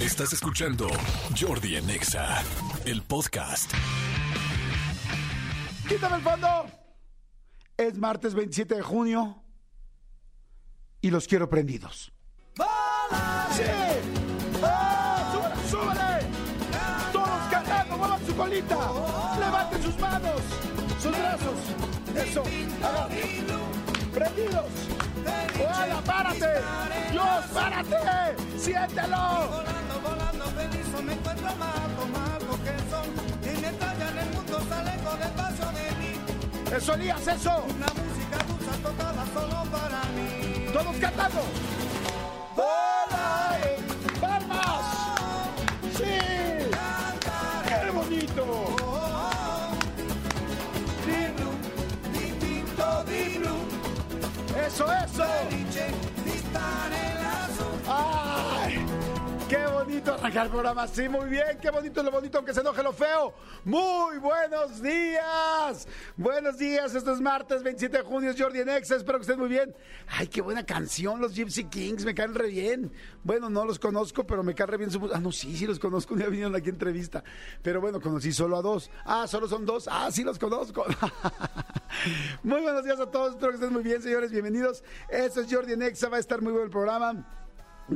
Estás 0.00 0.32
escuchando 0.32 0.88
Jordi 1.38 1.76
en 1.76 1.90
Exa, 1.90 2.42
el 2.86 3.02
podcast. 3.02 3.70
Quítame 5.86 6.16
el 6.16 6.22
fondo. 6.22 6.66
Es 7.76 7.98
martes 7.98 8.34
27 8.34 8.76
de 8.76 8.82
junio 8.82 9.42
y 11.02 11.10
los 11.10 11.26
quiero 11.26 11.50
prendidos. 11.50 12.12
¡Sí! 12.56 13.62
¡Ah! 14.62 15.30
¡Súbale, 15.32 15.68
súbale! 15.68 16.26
Todos 17.12 17.50
cantando, 17.50 17.98
muevan 17.98 18.26
su 18.26 18.34
colita. 18.34 18.76
Levanten 19.38 19.82
sus 19.82 19.98
manos, 19.98 20.40
sus 21.02 21.12
brazos. 21.12 21.58
Eso. 22.16 22.42
¡Prendidos! 24.14 24.66
¡Hola, 25.60 26.02
párate! 26.06 26.48
¡Dios, 27.12 27.44
párate! 27.52 28.58
¡Siéntelo! 28.58 29.89
Me 31.02 31.14
encuentro 31.14 31.48
mato, 31.56 32.06
mato 32.12 32.58
que 32.62 32.74
son. 32.90 33.06
Y 33.42 33.60
mientras 33.60 33.98
ya 33.98 34.08
en 34.10 34.18
el 34.18 34.30
mundo 34.34 34.60
sale 34.68 34.92
con 35.02 35.22
el 35.22 35.30
paso 35.30 35.72
de 35.72 35.90
mí. 35.98 36.76
¡Eso, 36.76 36.94
Elías, 36.94 37.26
eso! 37.26 37.64
Una 37.74 37.86
música 37.86 38.38
dulce 38.46 38.78
tocada 38.82 39.24
solo 39.32 39.70
para 39.70 40.02
mí. 40.14 40.66
¡Todos 40.72 40.96
cantando! 40.96 41.40
¡Hola! 42.56 42.89
Arrancar 60.08 60.46
el 60.46 60.50
programa! 60.50 60.88
Sí, 60.88 61.08
muy 61.08 61.28
bien. 61.28 61.58
¡Qué 61.60 61.70
bonito 61.70 62.02
lo 62.02 62.10
bonito, 62.10 62.38
aunque 62.38 62.54
se 62.54 62.60
enoje 62.60 62.82
lo 62.82 62.92
feo! 62.92 63.34
¡Muy 63.64 64.18
buenos 64.18 64.80
días! 64.80 65.86
Buenos 66.16 66.56
días, 66.58 66.94
esto 66.94 67.12
es 67.12 67.20
martes 67.20 67.62
27 67.62 67.98
de 67.98 68.02
junio, 68.04 68.30
es 68.30 68.40
Jordi 68.40 68.60
en 68.60 68.68
espero 68.70 69.18
que 69.18 69.22
estén 69.22 69.38
muy 69.38 69.48
bien. 69.48 69.74
¡Ay, 70.08 70.28
qué 70.28 70.40
buena 70.40 70.64
canción! 70.64 71.20
Los 71.20 71.34
Gypsy 71.34 71.64
Kings 71.64 72.04
me 72.04 72.14
caen 72.14 72.34
re 72.34 72.48
bien. 72.48 72.92
Bueno, 73.22 73.50
no 73.50 73.64
los 73.66 73.78
conozco, 73.78 74.26
pero 74.26 74.42
me 74.42 74.54
cae 74.54 74.66
re 74.66 74.78
bien 74.78 74.90
su. 74.90 75.10
Ah, 75.12 75.20
no, 75.20 75.32
sí, 75.32 75.56
sí 75.56 75.66
los 75.66 75.78
conozco, 75.78 76.14
día 76.14 76.28
vinieron 76.28 76.54
aquí 76.56 76.68
a 76.68 76.72
entrevista. 76.72 77.22
Pero 77.62 77.80
bueno, 77.80 78.00
conocí 78.00 78.32
solo 78.32 78.56
a 78.56 78.62
dos. 78.62 78.90
Ah, 79.04 79.26
solo 79.26 79.48
son 79.48 79.66
dos. 79.66 79.86
Ah, 79.90 80.08
sí 80.10 80.24
los 80.24 80.38
conozco. 80.38 80.86
muy 82.42 82.62
buenos 82.62 82.84
días 82.84 82.98
a 83.00 83.10
todos, 83.10 83.32
espero 83.32 83.50
que 83.50 83.56
estén 83.56 83.72
muy 83.72 83.82
bien, 83.82 84.00
señores, 84.00 84.30
bienvenidos. 84.30 84.82
Esto 85.10 85.42
es 85.42 85.52
Jordi 85.52 85.74
en 85.74 85.82
Exa, 85.82 86.08
va 86.08 86.16
a 86.16 86.20
estar 86.20 86.40
muy 86.40 86.52
bueno 86.52 86.64
el 86.64 86.70
programa. 86.70 87.39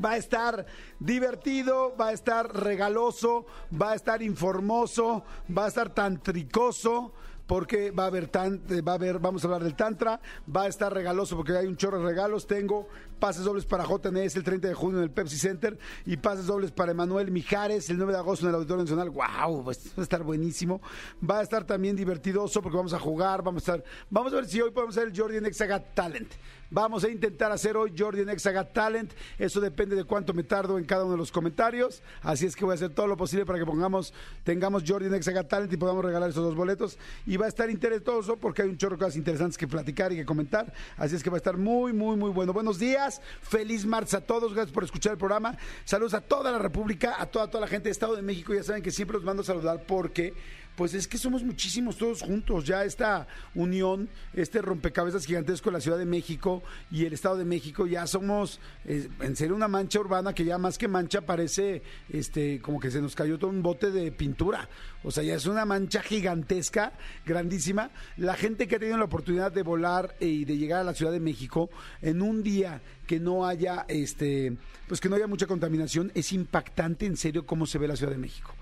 Va 0.02 0.12
a 0.12 0.16
estar 0.16 0.66
divertido, 0.98 1.94
va 1.96 2.08
a 2.08 2.12
estar 2.12 2.54
regaloso, 2.54 3.46
va 3.80 3.92
a 3.92 3.94
estar 3.94 4.22
informoso, 4.22 5.24
va 5.56 5.66
a 5.66 5.68
estar 5.68 5.90
tantricoso. 5.90 7.12
Porque 7.46 7.90
va 7.90 8.04
a 8.04 8.06
haber 8.06 8.28
tan, 8.28 8.62
eh, 8.70 8.80
va 8.80 8.92
a 8.92 8.94
haber, 8.94 9.18
vamos 9.18 9.44
a 9.44 9.48
hablar 9.48 9.62
del 9.62 9.74
Tantra, 9.74 10.18
va 10.48 10.62
a 10.62 10.66
estar 10.66 10.90
regaloso 10.94 11.36
porque 11.36 11.54
hay 11.54 11.66
un 11.66 11.76
chorro 11.76 11.98
de 11.98 12.06
regalos. 12.06 12.46
Tengo 12.46 12.88
pases 13.20 13.44
dobles 13.44 13.66
para 13.66 13.84
JNS 13.84 14.36
el 14.36 14.44
30 14.44 14.68
de 14.68 14.72
junio 14.72 14.96
en 14.96 15.04
el 15.04 15.10
Pepsi 15.10 15.36
Center 15.36 15.78
y 16.06 16.16
pases 16.16 16.46
dobles 16.46 16.72
para 16.72 16.92
Emanuel 16.92 17.30
Mijares 17.30 17.90
el 17.90 17.98
9 17.98 18.14
de 18.14 18.18
agosto 18.18 18.46
en 18.46 18.48
el 18.48 18.54
Auditorio 18.54 18.84
Nacional. 18.84 19.10
¡Wow! 19.10 19.62
Va 19.62 19.72
a 19.72 20.00
estar 20.00 20.22
buenísimo. 20.22 20.80
Va 21.28 21.40
a 21.40 21.42
estar 21.42 21.64
también 21.64 21.96
divertidoso 21.96 22.62
porque 22.62 22.78
vamos 22.78 22.94
a 22.94 22.98
jugar, 22.98 23.42
vamos 23.42 23.68
a 23.68 23.74
estar, 23.74 23.90
vamos 24.08 24.32
a 24.32 24.36
ver 24.36 24.46
si 24.46 24.62
hoy 24.62 24.70
podemos 24.70 24.96
hacer 24.96 25.08
el 25.08 25.18
Jordi 25.18 25.36
en 25.36 25.44
Exagat 25.44 25.94
Talent. 25.94 26.32
Vamos 26.74 27.04
a 27.04 27.08
intentar 27.08 27.52
hacer 27.52 27.76
hoy 27.76 27.92
Jordi 27.96 28.22
en 28.22 28.30
Exagat 28.30 28.72
Talent. 28.72 29.12
Eso 29.38 29.60
depende 29.60 29.94
de 29.94 30.02
cuánto 30.02 30.34
me 30.34 30.42
tardo 30.42 30.76
en 30.76 30.84
cada 30.84 31.04
uno 31.04 31.12
de 31.12 31.18
los 31.18 31.30
comentarios. 31.30 32.02
Así 32.20 32.46
es 32.46 32.56
que 32.56 32.64
voy 32.64 32.72
a 32.72 32.74
hacer 32.74 32.90
todo 32.90 33.06
lo 33.06 33.16
posible 33.16 33.46
para 33.46 33.60
que 33.60 33.64
pongamos, 33.64 34.12
tengamos 34.42 34.82
Jordi 34.84 35.06
en 35.06 35.14
Exagat 35.14 35.48
Talent 35.48 35.72
y 35.72 35.76
podamos 35.76 36.04
regalar 36.04 36.30
esos 36.30 36.42
dos 36.42 36.56
boletos. 36.56 36.98
Y 37.26 37.36
va 37.36 37.46
a 37.46 37.48
estar 37.48 37.70
interesoso 37.70 38.38
porque 38.38 38.62
hay 38.62 38.68
un 38.70 38.76
chorro 38.76 38.96
de 38.96 39.04
cosas 39.04 39.14
interesantes 39.14 39.56
que 39.56 39.68
platicar 39.68 40.12
y 40.12 40.16
que 40.16 40.24
comentar. 40.24 40.74
Así 40.96 41.14
es 41.14 41.22
que 41.22 41.30
va 41.30 41.36
a 41.36 41.38
estar 41.38 41.56
muy, 41.56 41.92
muy, 41.92 42.16
muy 42.16 42.30
bueno. 42.30 42.52
Buenos 42.52 42.80
días. 42.80 43.22
Feliz 43.42 43.86
martes 43.86 44.14
a 44.14 44.22
todos. 44.22 44.52
Gracias 44.52 44.74
por 44.74 44.82
escuchar 44.82 45.12
el 45.12 45.18
programa. 45.18 45.56
Saludos 45.84 46.14
a 46.14 46.22
toda 46.22 46.50
la 46.50 46.58
República, 46.58 47.22
a 47.22 47.26
toda, 47.26 47.46
toda 47.46 47.60
la 47.60 47.68
gente 47.68 47.84
de 47.84 47.92
Estado 47.92 48.16
de 48.16 48.22
México. 48.22 48.52
Ya 48.52 48.64
saben 48.64 48.82
que 48.82 48.90
siempre 48.90 49.14
los 49.16 49.24
mando 49.24 49.42
a 49.42 49.46
saludar 49.46 49.84
porque 49.86 50.34
pues 50.76 50.94
es 50.94 51.06
que 51.06 51.18
somos 51.18 51.42
muchísimos 51.42 51.96
todos 51.96 52.22
juntos. 52.22 52.64
Ya 52.64 52.84
esta 52.84 53.26
unión, 53.54 54.08
este 54.32 54.60
rompecabezas 54.60 55.26
gigantesco 55.26 55.70
de 55.70 55.74
la 55.74 55.80
Ciudad 55.80 55.98
de 55.98 56.04
México 56.04 56.62
y 56.90 57.04
el 57.04 57.12
Estado 57.12 57.36
de 57.36 57.44
México, 57.44 57.86
ya 57.86 58.06
somos 58.06 58.60
eh, 58.84 59.08
en 59.20 59.36
serio 59.36 59.54
una 59.54 59.68
mancha 59.68 60.00
urbana 60.00 60.34
que 60.34 60.44
ya 60.44 60.58
más 60.58 60.78
que 60.78 60.88
mancha 60.88 61.20
parece 61.20 61.82
este 62.08 62.60
como 62.60 62.80
que 62.80 62.90
se 62.90 63.00
nos 63.00 63.14
cayó 63.14 63.38
todo 63.38 63.50
un 63.50 63.62
bote 63.62 63.90
de 63.90 64.10
pintura. 64.10 64.68
O 65.02 65.10
sea, 65.10 65.22
ya 65.22 65.34
es 65.34 65.46
una 65.46 65.64
mancha 65.64 66.02
gigantesca, 66.02 66.92
grandísima. 67.24 67.90
La 68.16 68.34
gente 68.34 68.66
que 68.66 68.76
ha 68.76 68.78
tenido 68.78 68.98
la 68.98 69.04
oportunidad 69.04 69.52
de 69.52 69.62
volar 69.62 70.16
eh, 70.20 70.26
y 70.26 70.44
de 70.44 70.56
llegar 70.56 70.80
a 70.80 70.84
la 70.84 70.94
Ciudad 70.94 71.12
de 71.12 71.20
México 71.20 71.70
en 72.02 72.22
un 72.22 72.42
día 72.42 72.82
que 73.06 73.20
no 73.20 73.46
haya 73.46 73.84
este 73.88 74.56
pues 74.88 75.00
que 75.00 75.08
no 75.08 75.16
haya 75.16 75.26
mucha 75.26 75.46
contaminación, 75.46 76.10
es 76.14 76.32
impactante 76.32 77.06
en 77.06 77.16
serio 77.16 77.46
cómo 77.46 77.66
se 77.66 77.78
ve 77.78 77.88
la 77.88 77.96
Ciudad 77.96 78.12
de 78.12 78.18
México 78.18 78.54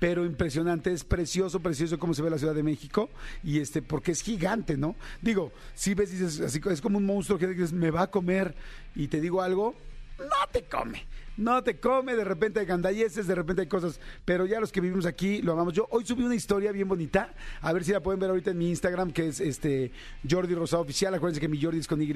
pero 0.00 0.24
impresionante, 0.24 0.92
es 0.92 1.04
precioso, 1.04 1.60
precioso 1.60 1.98
cómo 1.98 2.14
se 2.14 2.22
ve 2.22 2.30
la 2.30 2.38
Ciudad 2.38 2.54
de 2.54 2.62
México 2.64 3.10
y 3.44 3.60
este 3.60 3.82
porque 3.82 4.12
es 4.12 4.22
gigante, 4.22 4.76
¿no? 4.76 4.96
Digo, 5.20 5.52
si 5.74 5.94
ves 5.94 6.10
dices 6.10 6.40
así 6.40 6.60
es 6.70 6.80
como 6.80 6.98
un 6.98 7.06
monstruo 7.06 7.38
que 7.38 7.46
dices 7.46 7.72
me 7.72 7.90
va 7.90 8.02
a 8.02 8.10
comer 8.10 8.54
y 8.96 9.06
te 9.08 9.20
digo 9.20 9.42
algo, 9.42 9.76
no 10.18 10.48
te 10.50 10.62
come. 10.64 11.04
No 11.36 11.62
te 11.62 11.80
come, 11.80 12.16
de 12.16 12.24
repente 12.24 12.60
hay 12.60 12.66
gandalleces, 12.66 13.26
de 13.26 13.34
repente 13.34 13.62
hay 13.62 13.68
cosas, 13.68 14.00
pero 14.24 14.46
ya 14.46 14.60
los 14.60 14.72
que 14.72 14.80
vivimos 14.80 15.06
aquí 15.06 15.40
lo 15.42 15.52
amamos. 15.52 15.72
Yo 15.72 15.86
hoy 15.90 16.04
subí 16.04 16.22
una 16.22 16.34
historia 16.34 16.72
bien 16.72 16.88
bonita, 16.88 17.32
a 17.60 17.72
ver 17.72 17.84
si 17.84 17.92
la 17.92 18.00
pueden 18.00 18.20
ver 18.20 18.30
ahorita 18.30 18.50
en 18.50 18.58
mi 18.58 18.68
Instagram, 18.68 19.12
que 19.12 19.28
es 19.28 19.40
este 19.40 19.92
Jordi 20.28 20.54
Rosado 20.54 20.82
Oficial, 20.82 21.14
acuérdense 21.14 21.40
que 21.40 21.48
mi 21.48 21.60
Jordi 21.60 21.78
es 21.78 21.86
con 21.86 22.02
Y, 22.02 22.12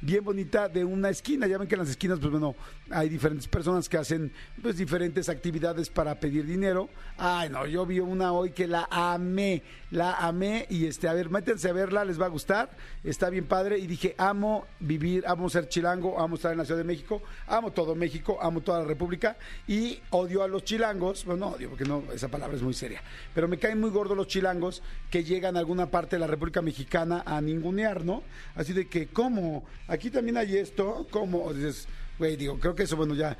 bien 0.00 0.24
bonita 0.24 0.68
de 0.68 0.84
una 0.84 1.10
esquina, 1.10 1.46
ya 1.46 1.58
ven 1.58 1.68
que 1.68 1.74
en 1.74 1.80
las 1.80 1.90
esquinas, 1.90 2.18
pues 2.18 2.30
bueno, 2.30 2.56
hay 2.90 3.08
diferentes 3.08 3.46
personas 3.46 3.88
que 3.88 3.98
hacen 3.98 4.32
pues 4.62 4.76
diferentes 4.76 5.28
actividades 5.28 5.90
para 5.90 6.18
pedir 6.18 6.46
dinero. 6.46 6.88
Ay, 7.16 7.50
no, 7.50 7.66
yo 7.66 7.86
vi 7.86 8.00
una 8.00 8.32
hoy 8.32 8.50
que 8.50 8.66
la 8.66 8.88
amé, 8.90 9.62
la 9.90 10.14
amé. 10.14 10.66
Y 10.70 10.86
este, 10.86 11.08
a 11.08 11.12
ver, 11.12 11.30
métanse 11.30 11.68
a 11.68 11.72
verla, 11.72 12.04
les 12.04 12.20
va 12.20 12.26
a 12.26 12.30
gustar, 12.30 12.70
está 13.04 13.30
bien 13.30 13.46
padre. 13.46 13.78
Y 13.78 13.86
dije, 13.86 14.14
amo 14.18 14.66
vivir, 14.80 15.24
amo 15.26 15.48
ser 15.48 15.68
chilango, 15.68 16.20
amo 16.20 16.36
estar 16.36 16.52
en 16.52 16.58
la 16.58 16.64
Ciudad 16.64 16.78
de 16.78 16.84
México, 16.84 17.22
amo 17.46 17.72
todo 17.72 17.94
México, 17.94 18.38
amo 18.40 18.55
toda 18.62 18.80
la 18.80 18.84
República 18.84 19.36
y 19.66 20.00
odio 20.10 20.42
a 20.42 20.48
los 20.48 20.64
chilangos, 20.64 21.24
bueno, 21.24 21.46
no 21.46 21.52
odio 21.52 21.70
porque 21.70 21.84
no, 21.84 22.04
esa 22.12 22.28
palabra 22.28 22.56
es 22.56 22.62
muy 22.62 22.74
seria, 22.74 23.02
pero 23.34 23.48
me 23.48 23.58
caen 23.58 23.80
muy 23.80 23.90
gordos 23.90 24.16
los 24.16 24.26
chilangos 24.26 24.82
que 25.10 25.24
llegan 25.24 25.56
a 25.56 25.60
alguna 25.60 25.90
parte 25.90 26.16
de 26.16 26.20
la 26.20 26.26
República 26.26 26.62
Mexicana 26.62 27.22
a 27.26 27.40
ningunear, 27.40 28.04
¿no? 28.04 28.22
Así 28.54 28.72
de 28.72 28.88
que, 28.88 29.08
¿cómo? 29.08 29.64
Aquí 29.88 30.10
también 30.10 30.36
hay 30.36 30.56
esto, 30.56 31.06
¿cómo? 31.10 31.52
Dices, 31.52 31.88
güey, 32.18 32.36
digo, 32.36 32.58
creo 32.58 32.74
que 32.74 32.84
eso, 32.84 32.96
bueno, 32.96 33.14
ya 33.14 33.36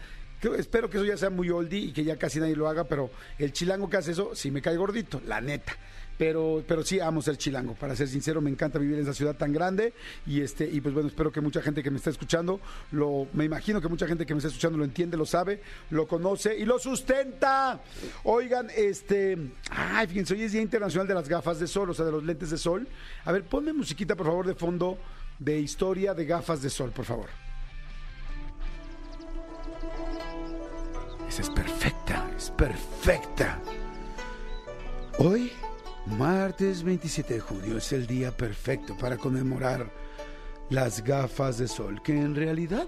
espero 0.58 0.88
que 0.88 0.98
eso 0.98 1.06
ya 1.06 1.16
sea 1.16 1.30
muy 1.30 1.50
oldie 1.50 1.80
y 1.80 1.92
que 1.92 2.04
ya 2.04 2.16
casi 2.16 2.38
nadie 2.40 2.56
lo 2.56 2.68
haga, 2.68 2.84
pero 2.84 3.10
el 3.38 3.52
chilango 3.52 3.88
que 3.88 3.96
hace 3.96 4.12
eso 4.12 4.34
sí 4.34 4.50
me 4.50 4.62
cae 4.62 4.76
gordito, 4.76 5.20
la 5.26 5.40
neta. 5.40 5.76
Pero, 6.18 6.64
pero 6.66 6.82
sí 6.82 6.98
amo 6.98 7.20
ser 7.20 7.36
chilango, 7.36 7.74
para 7.74 7.94
ser 7.94 8.08
sincero, 8.08 8.40
me 8.40 8.50
encanta 8.50 8.78
vivir 8.78 8.96
en 8.96 9.02
esa 9.02 9.12
ciudad 9.12 9.36
tan 9.36 9.52
grande 9.52 9.92
y 10.26 10.40
este, 10.40 10.66
y 10.66 10.80
pues 10.80 10.94
bueno, 10.94 11.08
espero 11.08 11.30
que 11.30 11.42
mucha 11.42 11.60
gente 11.60 11.82
que 11.82 11.90
me 11.90 11.98
está 11.98 12.08
escuchando, 12.08 12.58
lo, 12.92 13.26
me 13.34 13.44
imagino 13.44 13.80
que 13.80 13.88
mucha 13.88 14.06
gente 14.06 14.24
que 14.24 14.32
me 14.32 14.38
está 14.38 14.48
escuchando 14.48 14.78
lo 14.78 14.84
entiende, 14.84 15.16
lo 15.16 15.26
sabe, 15.26 15.60
lo 15.90 16.06
conoce 16.06 16.56
y 16.56 16.64
lo 16.64 16.78
sustenta. 16.78 17.80
Oigan, 18.24 18.68
este, 18.74 19.36
ay, 19.70 20.06
fíjense, 20.06 20.34
hoy 20.34 20.42
es 20.42 20.52
Día 20.52 20.62
Internacional 20.62 21.06
de 21.06 21.14
las 21.14 21.28
Gafas 21.28 21.60
de 21.60 21.66
Sol, 21.66 21.90
o 21.90 21.94
sea, 21.94 22.06
de 22.06 22.12
los 22.12 22.24
lentes 22.24 22.50
de 22.50 22.58
sol. 22.58 22.88
A 23.24 23.32
ver, 23.32 23.44
ponme 23.44 23.72
musiquita, 23.72 24.14
por 24.16 24.26
favor, 24.26 24.46
de 24.46 24.54
fondo 24.54 24.98
de 25.38 25.58
historia 25.58 26.14
de 26.14 26.24
gafas 26.24 26.62
de 26.62 26.70
sol, 26.70 26.90
por 26.92 27.04
favor. 27.04 27.28
Esa 31.28 31.42
es 31.42 31.50
perfecta, 31.50 32.30
es 32.36 32.50
perfecta. 32.50 33.60
Hoy, 35.18 35.52
martes 36.06 36.82
27 36.82 37.34
de 37.34 37.40
junio, 37.40 37.76
es 37.78 37.92
el 37.92 38.06
día 38.06 38.36
perfecto 38.36 38.96
para 38.96 39.16
conmemorar 39.16 39.90
las 40.70 41.02
gafas 41.02 41.58
de 41.58 41.68
sol, 41.68 42.02
que 42.02 42.12
en 42.12 42.34
realidad 42.34 42.86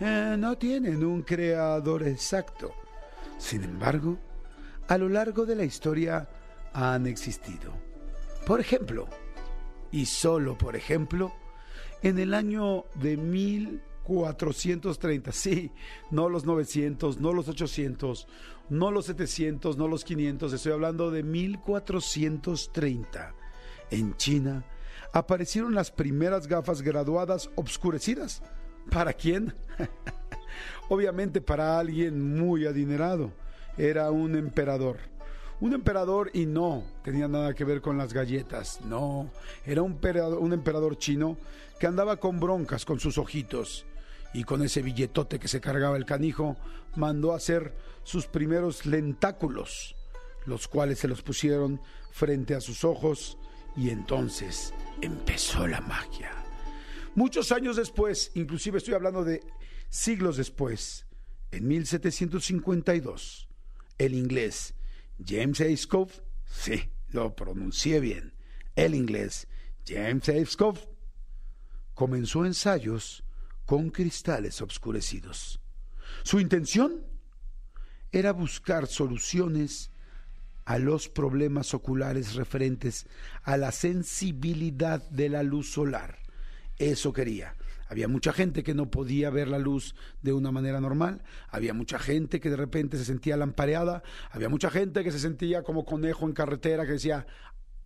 eh, 0.00 0.36
no 0.38 0.56
tienen 0.56 1.04
un 1.04 1.22
creador 1.22 2.06
exacto. 2.06 2.74
Sin 3.38 3.64
embargo, 3.64 4.18
a 4.88 4.98
lo 4.98 5.08
largo 5.08 5.44
de 5.46 5.56
la 5.56 5.64
historia 5.64 6.28
han 6.72 7.06
existido. 7.06 7.72
Por 8.46 8.60
ejemplo, 8.60 9.08
y 9.90 10.06
solo 10.06 10.56
por 10.58 10.76
ejemplo, 10.76 11.32
en 12.02 12.18
el 12.18 12.34
año 12.34 12.84
de 12.94 13.16
1430, 14.06 15.32
sí, 15.32 15.72
no 16.10 16.28
los 16.28 16.44
900, 16.44 17.20
no 17.20 17.32
los 17.32 17.48
800, 17.48 18.28
no 18.68 18.90
los 18.90 19.06
700, 19.06 19.78
no 19.78 19.88
los 19.88 20.04
500, 20.04 20.52
estoy 20.52 20.72
hablando 20.72 21.10
de 21.10 21.22
1430. 21.22 23.34
En 23.90 24.14
China 24.16 24.64
aparecieron 25.12 25.74
las 25.74 25.90
primeras 25.90 26.46
gafas 26.46 26.82
graduadas 26.82 27.48
obscurecidas. 27.54 28.42
¿Para 28.90 29.14
quién? 29.14 29.54
Obviamente 30.88 31.40
para 31.40 31.78
alguien 31.78 32.36
muy 32.36 32.66
adinerado. 32.66 33.32
Era 33.78 34.10
un 34.10 34.36
emperador. 34.36 34.98
Un 35.60 35.72
emperador 35.72 36.30
y 36.34 36.46
no 36.46 36.82
tenía 37.02 37.28
nada 37.28 37.54
que 37.54 37.64
ver 37.64 37.80
con 37.80 37.96
las 37.96 38.12
galletas, 38.12 38.80
no. 38.82 39.30
Era 39.64 39.82
un 39.82 39.92
emperador, 39.92 40.40
un 40.40 40.52
emperador 40.52 40.98
chino 40.98 41.38
que 41.78 41.86
andaba 41.86 42.16
con 42.16 42.40
broncas 42.40 42.84
con 42.84 42.98
sus 43.00 43.16
ojitos 43.18 43.86
y 44.34 44.42
con 44.42 44.62
ese 44.62 44.82
billetote 44.82 45.38
que 45.38 45.48
se 45.48 45.60
cargaba 45.60 45.96
el 45.96 46.04
canijo, 46.04 46.56
mandó 46.96 47.32
a 47.32 47.36
hacer 47.36 47.74
sus 48.02 48.26
primeros 48.26 48.84
lentáculos, 48.84 49.96
los 50.44 50.68
cuales 50.68 50.98
se 50.98 51.08
los 51.08 51.22
pusieron 51.22 51.80
frente 52.10 52.54
a 52.54 52.60
sus 52.60 52.84
ojos 52.84 53.38
y 53.76 53.90
entonces 53.90 54.74
empezó 55.00 55.66
la 55.66 55.80
magia. 55.80 56.32
Muchos 57.14 57.52
años 57.52 57.76
después, 57.76 58.32
inclusive 58.34 58.78
estoy 58.78 58.94
hablando 58.94 59.24
de 59.24 59.40
siglos 59.88 60.36
después, 60.36 61.06
en 61.52 61.68
1752, 61.68 63.48
el 63.98 64.14
inglés 64.14 64.74
James 65.24 65.60
A. 65.60 65.76
Scove, 65.76 66.12
sí, 66.44 66.90
lo 67.10 67.36
pronuncié 67.36 68.00
bien, 68.00 68.34
el 68.74 68.96
inglés 68.96 69.46
James 69.86 70.28
A. 70.28 70.44
Scove, 70.44 70.80
comenzó 71.94 72.44
ensayos 72.44 73.23
con 73.66 73.90
cristales 73.90 74.60
obscurecidos. 74.60 75.60
Su 76.22 76.40
intención 76.40 77.04
era 78.12 78.32
buscar 78.32 78.86
soluciones 78.86 79.90
a 80.64 80.78
los 80.78 81.08
problemas 81.08 81.74
oculares 81.74 82.34
referentes 82.34 83.06
a 83.42 83.56
la 83.56 83.72
sensibilidad 83.72 85.02
de 85.10 85.28
la 85.28 85.42
luz 85.42 85.72
solar. 85.72 86.18
Eso 86.78 87.12
quería. 87.12 87.54
Había 87.88 88.08
mucha 88.08 88.32
gente 88.32 88.62
que 88.62 88.74
no 88.74 88.90
podía 88.90 89.30
ver 89.30 89.48
la 89.48 89.58
luz 89.58 89.94
de 90.22 90.32
una 90.32 90.50
manera 90.50 90.80
normal, 90.80 91.22
había 91.48 91.74
mucha 91.74 91.98
gente 91.98 92.40
que 92.40 92.48
de 92.50 92.56
repente 92.56 92.96
se 92.96 93.04
sentía 93.04 93.36
lampareada, 93.36 94.02
había 94.30 94.48
mucha 94.48 94.70
gente 94.70 95.04
que 95.04 95.12
se 95.12 95.18
sentía 95.18 95.62
como 95.62 95.84
conejo 95.84 96.26
en 96.26 96.32
carretera 96.32 96.86
que 96.86 96.92
decía, 96.92 97.26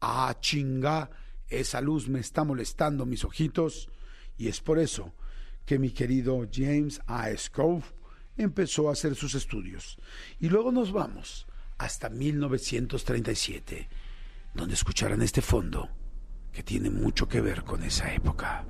ah, 0.01 0.37
chinga, 0.41 1.11
esa 1.49 1.81
luz 1.81 2.09
me 2.09 2.21
está 2.21 2.45
molestando 2.45 3.07
mis 3.07 3.25
ojitos. 3.25 3.91
Y 4.37 4.47
es 4.47 4.61
por 4.61 4.79
eso 4.79 5.13
que 5.69 5.79
mi 5.79 5.91
querido 5.91 6.49
James 6.51 6.99
A. 7.07 7.29
Scove 7.37 7.85
empezó 8.39 8.89
a 8.89 8.93
hacer 8.93 9.15
sus 9.15 9.35
estudios. 9.35 9.99
Y 10.41 10.49
luego 10.49 10.73
nos 10.73 10.93
vamos 10.93 11.47
hasta 11.77 12.09
1937, 12.09 13.87
donde 14.55 14.73
escucharán 14.73 15.21
este 15.21 15.43
fondo 15.43 15.91
que 16.53 16.63
tiene 16.63 16.89
mucho 16.89 17.29
que 17.29 17.43
ver 17.43 17.65
con 17.65 17.83
esa 17.83 18.11
época. 18.15 18.65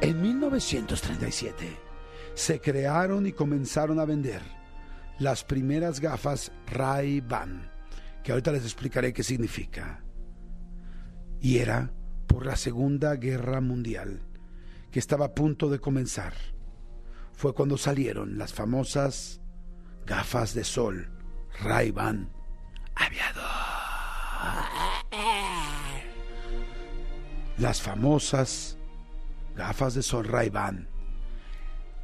En 0.00 0.22
1937 0.22 1.76
se 2.32 2.60
crearon 2.62 3.26
y 3.26 3.32
comenzaron 3.32 4.00
a 4.00 4.06
vender 4.06 4.40
las 5.18 5.44
primeras 5.44 6.00
gafas 6.00 6.50
Ray-Ban, 6.66 7.70
que 8.24 8.32
ahorita 8.32 8.52
les 8.52 8.62
explicaré 8.62 9.12
qué 9.12 9.22
significa. 9.22 10.02
Y 11.40 11.58
era 11.58 11.92
por 12.26 12.46
la 12.46 12.56
Segunda 12.56 13.14
Guerra 13.16 13.60
Mundial, 13.60 14.22
que 14.90 14.98
estaba 14.98 15.26
a 15.26 15.34
punto 15.34 15.68
de 15.70 15.78
comenzar. 15.78 16.34
Fue 17.32 17.54
cuando 17.54 17.78
salieron 17.78 18.38
las 18.38 18.52
famosas 18.52 19.40
gafas 20.06 20.54
de 20.54 20.64
sol 20.64 21.10
Ray-Ban 21.60 22.30
Aviador. 22.94 23.44
Las 27.58 27.82
famosas 27.82 28.78
gafas 29.54 29.94
de 29.94 30.02
sol 30.02 30.26
Ray-Ban 30.26 30.88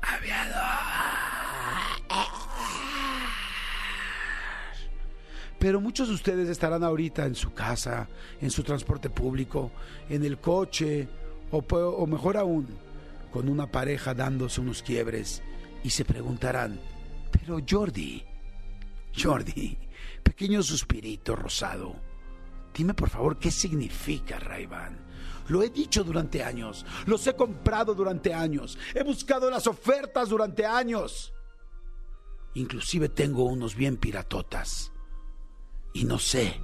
Aviador. 0.03 0.64
Pero 5.65 5.81
muchos 5.81 6.09
de 6.09 6.15
ustedes 6.15 6.51
estarán 6.51 6.85
ahorita 6.85 7.25
en 7.25 7.35
su 7.35 7.55
casa, 7.55 8.07
en 8.39 8.51
su 8.51 8.63
transporte 8.63 9.09
público, 9.09 9.73
en 10.11 10.23
el 10.23 10.37
coche, 10.37 11.09
o, 11.51 11.57
o 11.57 12.07
mejor 12.07 12.37
aún, 12.37 12.67
con 13.33 13.49
una 13.49 13.67
pareja 13.73 14.13
dándose 14.13 14.61
unos 14.61 14.83
quiebres 14.83 15.43
y 15.83 15.89
se 15.89 16.05
preguntarán, 16.05 16.79
pero 17.31 17.61
Jordi, 17.67 18.23
Jordi, 19.17 19.79
pequeño 20.23 20.63
suspirito 20.63 21.35
rosado, 21.35 21.97
dime 22.75 22.93
por 22.93 23.09
favor 23.09 23.39
qué 23.39 23.51
significa 23.51 24.39
Ray-Ban. 24.39 24.99
Lo 25.49 25.63
he 25.63 25.71
dicho 25.71 26.05
durante 26.05 26.45
años, 26.45 26.85
los 27.07 27.27
he 27.27 27.35
comprado 27.35 27.95
durante 27.95 28.35
años, 28.35 28.79
he 28.95 29.03
buscado 29.03 29.49
las 29.49 29.67
ofertas 29.67 30.29
durante 30.29 30.67
años. 30.67 31.33
Inclusive 32.53 33.09
tengo 33.09 33.45
unos 33.45 33.75
bien 33.75 33.97
piratotas 33.97 34.91
y 35.95 36.05
no 36.05 36.19
sé 36.19 36.61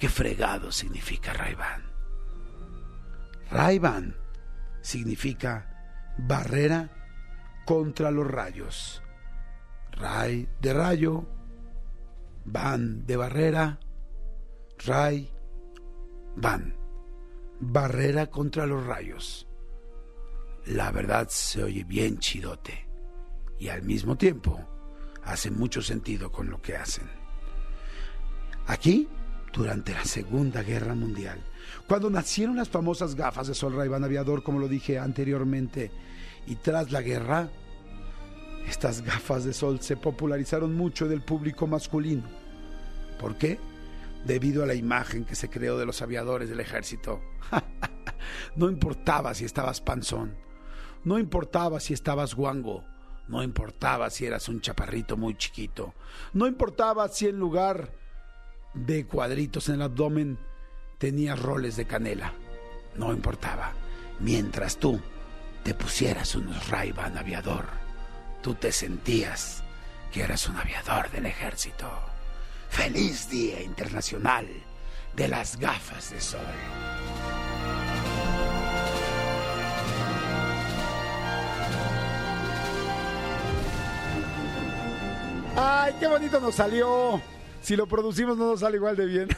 qué 0.00 0.08
fregado 0.08 0.72
significa 0.72 1.32
Ray-Ban. 1.34 1.82
Ray-Ban 3.50 4.16
significa 4.80 6.14
barrera 6.18 6.90
contra 7.66 8.10
los 8.10 8.26
rayos. 8.26 9.02
Ray 9.92 10.48
de 10.60 10.72
rayo, 10.72 11.28
van 12.46 13.04
de 13.04 13.16
barrera, 13.16 13.78
Ray, 14.78 15.30
van, 16.36 16.74
barrera 17.60 18.28
contra 18.28 18.66
los 18.66 18.84
rayos. 18.86 19.46
La 20.66 20.90
verdad 20.90 21.28
se 21.28 21.62
oye 21.62 21.84
bien 21.84 22.18
chidote 22.18 22.88
y 23.58 23.68
al 23.68 23.82
mismo 23.82 24.16
tiempo 24.16 24.58
hace 25.24 25.50
mucho 25.50 25.82
sentido 25.82 26.32
con 26.32 26.48
lo 26.48 26.62
que 26.62 26.76
hacen. 26.76 27.17
Aquí, 28.68 29.08
durante 29.50 29.94
la 29.94 30.04
Segunda 30.04 30.62
Guerra 30.62 30.94
Mundial, 30.94 31.40
cuando 31.86 32.10
nacieron 32.10 32.56
las 32.56 32.68
famosas 32.68 33.14
gafas 33.14 33.48
de 33.48 33.54
sol 33.54 33.74
ray 33.74 33.90
Aviador, 33.90 34.42
como 34.42 34.58
lo 34.58 34.68
dije 34.68 34.98
anteriormente, 34.98 35.90
y 36.46 36.56
tras 36.56 36.92
la 36.92 37.00
guerra, 37.00 37.48
estas 38.68 39.00
gafas 39.00 39.44
de 39.44 39.54
sol 39.54 39.80
se 39.80 39.96
popularizaron 39.96 40.76
mucho 40.76 41.08
del 41.08 41.22
público 41.22 41.66
masculino. 41.66 42.24
¿Por 43.18 43.38
qué? 43.38 43.58
Debido 44.26 44.62
a 44.62 44.66
la 44.66 44.74
imagen 44.74 45.24
que 45.24 45.34
se 45.34 45.48
creó 45.48 45.78
de 45.78 45.86
los 45.86 46.02
aviadores 46.02 46.50
del 46.50 46.60
ejército. 46.60 47.22
no 48.56 48.68
importaba 48.68 49.32
si 49.32 49.46
estabas 49.46 49.80
panzón, 49.80 50.36
no 51.04 51.18
importaba 51.18 51.80
si 51.80 51.94
estabas 51.94 52.34
guango, 52.34 52.84
no 53.28 53.42
importaba 53.42 54.10
si 54.10 54.26
eras 54.26 54.46
un 54.50 54.60
chaparrito 54.60 55.16
muy 55.16 55.38
chiquito, 55.38 55.94
no 56.34 56.46
importaba 56.46 57.08
si 57.08 57.28
en 57.28 57.38
lugar 57.38 57.97
de 58.74 59.06
cuadritos 59.06 59.68
en 59.68 59.76
el 59.76 59.82
abdomen 59.82 60.38
tenías 60.98 61.38
roles 61.38 61.76
de 61.76 61.86
canela, 61.86 62.32
no 62.96 63.12
importaba, 63.12 63.72
mientras 64.20 64.76
tú 64.76 65.00
te 65.62 65.74
pusieras 65.74 66.34
unos 66.34 66.68
ray 66.68 66.92
aviador, 66.96 67.66
tú 68.42 68.54
te 68.54 68.72
sentías 68.72 69.62
que 70.12 70.22
eras 70.22 70.48
un 70.48 70.56
aviador 70.56 71.10
del 71.10 71.26
ejército. 71.26 71.90
Feliz 72.70 73.30
Día 73.30 73.62
Internacional 73.62 74.46
de 75.16 75.28
las 75.28 75.58
Gafas 75.58 76.10
de 76.10 76.20
Sol. 76.20 76.40
¡Ay, 85.56 85.94
qué 85.98 86.06
bonito 86.06 86.38
nos 86.38 86.54
salió! 86.54 87.20
Si 87.62 87.76
lo 87.76 87.86
producimos 87.86 88.36
no 88.38 88.46
nos 88.46 88.60
sale 88.60 88.76
igual 88.76 88.96
de 88.96 89.06
bien. 89.06 89.28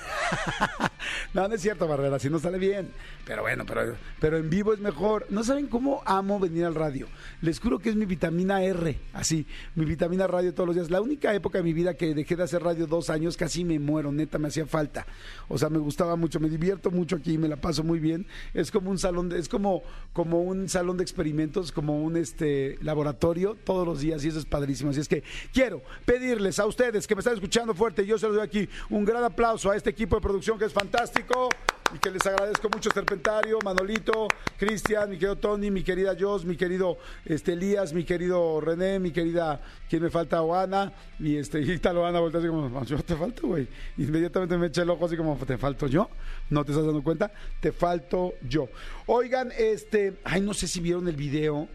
no, 1.35 1.49
no 1.49 1.55
es 1.55 1.61
cierto, 1.61 1.89
Barrera, 1.89 2.19
si 2.19 2.31
no 2.31 2.39
sale 2.39 2.59
bien. 2.59 2.91
Pero 3.25 3.43
bueno, 3.43 3.65
pero, 3.67 3.97
pero 4.19 4.39
en 4.39 4.51
vivo 4.51 4.73
es 4.73 4.81
mejor. 4.81 5.27
No 5.31 5.45
saben 5.45 5.67
cómo 5.67 6.03
amo 6.05 6.39
venir 6.39 6.65
al 6.65 6.75
radio. 6.75 7.07
Les 7.43 7.61
juro 7.61 7.79
que 7.79 7.91
es 7.91 7.97
mi 7.97 8.05
vitamina 8.07 8.63
R, 8.63 8.99
así, 9.13 9.47
mi 9.75 9.85
vitamina 9.85 10.27
radio 10.27 10.53
todos 10.53 10.69
los 10.69 10.77
días. 10.77 10.91
La 10.91 11.01
única 11.01 11.35
época 11.35 11.59
de 11.59 11.65
mi 11.65 11.73
vida 11.73 11.95
que 11.95 12.15
dejé 12.15 12.37
de 12.37 12.45
hacer 12.45 12.63
radio 12.63 12.87
dos 12.87 13.11
años, 13.11 13.37
casi 13.37 13.65
me 13.65 13.79
muero, 13.79 14.13
neta, 14.13 14.39
me 14.39 14.49
hacía 14.49 14.67
falta. 14.67 15.07
O 15.49 15.59
sea, 15.59 15.69
me 15.69 15.79
gustaba 15.79 16.17
mucho, 16.17 16.41
me 16.41 16.49
divierto 16.49 16.91
mucho 16.91 17.17
aquí, 17.17 17.39
me 17.39 17.49
la 17.49 17.57
paso 17.57 17.83
muy 17.85 18.01
bien. 18.01 18.27
Es 18.55 18.71
como 18.71 18.91
un 18.91 18.99
salón, 18.99 19.29
de, 19.29 19.39
es 19.39 19.49
como, 19.49 19.83
como 20.13 20.43
un 20.43 20.69
salón 20.69 20.97
de 20.97 21.03
experimentos, 21.03 21.73
como 21.73 22.03
un 22.03 22.17
este 22.17 22.79
laboratorio 22.83 23.57
todos 23.65 23.87
los 23.87 24.01
días 24.01 24.25
y 24.25 24.29
eso 24.29 24.39
es 24.39 24.47
padrísimo. 24.47 24.91
Así 24.91 25.01
es 25.01 25.09
que 25.09 25.23
quiero 25.53 25.83
pedirles 26.05 26.59
a 26.59 26.67
ustedes 26.67 27.07
que 27.07 27.15
me 27.15 27.21
están 27.21 27.35
escuchando 27.35 27.75
fuerte, 27.75 28.07
yo 28.11 28.19
se 28.19 28.27
los 28.27 28.37
doy 28.37 28.45
aquí 28.45 28.69
un 28.91 29.05
gran 29.05 29.23
aplauso 29.23 29.71
a 29.71 29.77
este 29.77 29.91
equipo 29.91 30.17
de 30.17 30.23
producción 30.23 30.59
que 30.59 30.65
es 30.65 30.73
fantástico. 30.73 31.49
y 31.93 31.99
que 31.99 32.11
les 32.11 32.25
agradezco 32.25 32.69
mucho 32.69 32.89
Serpentario, 32.93 33.59
Manolito, 33.65 34.29
Cristian, 34.57 35.11
mi 35.11 35.17
querido 35.17 35.37
Tony, 35.37 35.73
mi 35.73 35.83
querida 35.83 36.15
Jos, 36.19 36.45
mi 36.45 36.57
querido 36.57 36.99
este, 37.25 37.55
Elías, 37.55 37.93
mi 37.93 38.05
querido 38.05 38.61
René, 38.61 39.01
mi 39.01 39.11
querida, 39.11 39.61
¿quién 39.89 40.03
me 40.03 40.11
falta? 40.11 40.41
Oana, 40.43 40.93
y 41.19 41.37
este, 41.37 41.61
y 41.61 41.79
tal 41.79 41.99
Oana 41.99 42.21
voltea 42.21 42.39
así 42.41 42.49
como, 42.49 42.85
yo 42.85 42.99
te 43.03 43.17
falto, 43.17 43.49
güey. 43.49 43.67
Inmediatamente 43.99 44.57
me 44.57 44.69
echa 44.69 44.83
el 44.83 44.91
ojo 44.91 45.07
así 45.07 45.17
como, 45.17 45.37
¿te 45.37 45.59
falto 45.59 45.89
yo? 45.89 46.09
¿No 46.49 46.65
te 46.65 46.71
estás 46.71 46.87
dando 46.87 47.03
cuenta? 47.03 47.33
Te 47.61 47.73
falto 47.73 48.35
yo. 48.49 48.69
Oigan, 49.07 49.51
este, 49.59 50.19
ay, 50.23 50.43
no 50.43 50.55
sé 50.55 50.69
si 50.69 50.81
vieron 50.81 51.09
el 51.09 51.17
video 51.17 51.69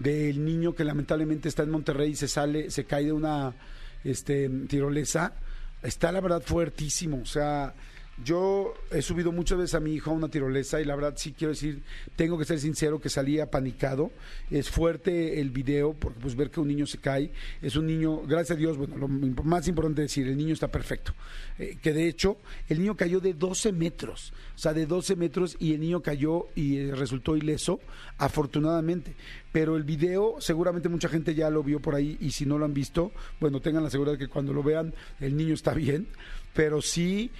del 0.00 0.44
niño 0.44 0.74
que 0.74 0.82
lamentablemente 0.82 1.48
está 1.48 1.62
en 1.62 1.70
Monterrey 1.70 2.10
y 2.10 2.16
se 2.16 2.26
sale, 2.26 2.70
se 2.70 2.86
cae 2.86 3.04
de 3.04 3.12
una 3.12 3.54
este, 4.02 4.48
tirolesa. 4.66 5.34
Está 5.82 6.12
la 6.12 6.20
verdad 6.20 6.42
fuertísimo, 6.42 7.20
o 7.22 7.26
sea, 7.26 7.74
yo 8.24 8.74
he 8.90 9.02
subido 9.02 9.32
muchas 9.32 9.58
veces 9.58 9.74
a 9.74 9.80
mi 9.80 9.94
hijo 9.94 10.10
a 10.10 10.14
una 10.14 10.28
tirolesa 10.28 10.80
y 10.80 10.84
la 10.84 10.94
verdad 10.94 11.14
sí 11.16 11.32
quiero 11.32 11.52
decir, 11.52 11.82
tengo 12.16 12.38
que 12.38 12.44
ser 12.44 12.58
sincero 12.58 13.00
que 13.00 13.08
salí 13.08 13.40
apanicado. 13.40 14.10
Es 14.50 14.70
fuerte 14.70 15.40
el 15.40 15.50
video 15.50 15.94
porque 15.94 16.20
pues 16.20 16.36
ver 16.36 16.50
que 16.50 16.60
un 16.60 16.68
niño 16.68 16.86
se 16.86 16.98
cae, 16.98 17.30
es 17.62 17.76
un 17.76 17.86
niño, 17.86 18.22
gracias 18.22 18.56
a 18.56 18.58
Dios, 18.58 18.76
bueno, 18.76 18.96
lo 18.96 19.08
más 19.08 19.68
importante 19.68 20.02
decir, 20.02 20.26
el 20.26 20.36
niño 20.36 20.54
está 20.54 20.68
perfecto. 20.68 21.14
Eh, 21.58 21.76
que 21.80 21.92
de 21.92 22.08
hecho, 22.08 22.38
el 22.68 22.80
niño 22.80 22.96
cayó 22.96 23.20
de 23.20 23.34
12 23.34 23.72
metros, 23.72 24.32
o 24.54 24.58
sea, 24.58 24.72
de 24.72 24.86
12 24.86 25.16
metros 25.16 25.56
y 25.58 25.74
el 25.74 25.80
niño 25.80 26.02
cayó 26.02 26.48
y 26.54 26.78
eh, 26.78 26.94
resultó 26.94 27.36
ileso, 27.36 27.80
afortunadamente. 28.18 29.14
Pero 29.52 29.76
el 29.76 29.84
video, 29.84 30.36
seguramente 30.40 30.88
mucha 30.88 31.08
gente 31.08 31.34
ya 31.34 31.50
lo 31.50 31.62
vio 31.62 31.80
por 31.80 31.94
ahí 31.94 32.16
y 32.20 32.30
si 32.30 32.46
no 32.46 32.58
lo 32.58 32.64
han 32.64 32.74
visto, 32.74 33.12
bueno, 33.40 33.60
tengan 33.60 33.82
la 33.82 33.90
seguridad 33.90 34.18
que 34.18 34.28
cuando 34.28 34.52
lo 34.52 34.62
vean, 34.62 34.94
el 35.20 35.36
niño 35.36 35.54
está 35.54 35.74
bien, 35.74 36.08
pero 36.54 36.82
sí 36.82 37.30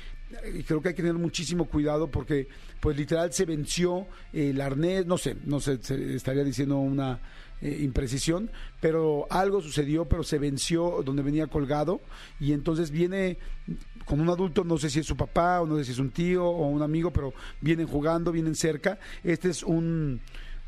y 0.55 0.63
creo 0.63 0.81
que 0.81 0.89
hay 0.89 0.95
que 0.95 1.03
tener 1.03 1.19
muchísimo 1.19 1.67
cuidado 1.67 2.11
porque 2.11 2.49
pues 2.81 2.97
literal 2.97 3.33
se 3.33 3.45
venció 3.45 4.07
el 4.33 4.61
arnés, 4.61 5.07
no 5.07 5.19
sé, 5.19 5.37
no 5.45 5.61
sé, 5.61 5.79
se 5.83 6.15
estaría 6.15 6.45
diciendo 6.45 6.79
una 6.79 7.21
eh, 7.61 7.79
imprecisión, 7.83 8.51
pero 8.81 9.27
algo 9.29 9.61
sucedió, 9.61 10.07
pero 10.07 10.23
se 10.23 10.39
venció 10.39 11.03
donde 11.05 11.23
venía 11.23 11.47
colgado 11.47 12.01
y 12.39 12.53
entonces 12.53 12.91
viene 12.91 13.39
con 14.07 14.21
un 14.21 14.29
adulto, 14.29 14.65
no 14.65 14.79
sé 14.79 14.89
si 14.89 15.01
es 15.01 15.07
su 15.07 15.17
papá 15.17 15.61
o 15.61 15.67
no 15.67 15.77
sé 15.79 15.85
si 15.85 15.93
es 15.93 15.99
un 15.99 16.11
tío 16.11 16.45
o 16.47 16.69
un 16.69 16.83
amigo, 16.83 17.13
pero 17.13 17.35
vienen 17.61 17.87
jugando, 17.87 18.33
vienen 18.33 18.55
cerca. 18.55 18.99
Este 19.23 19.51
es 19.51 19.63
un 19.63 20.21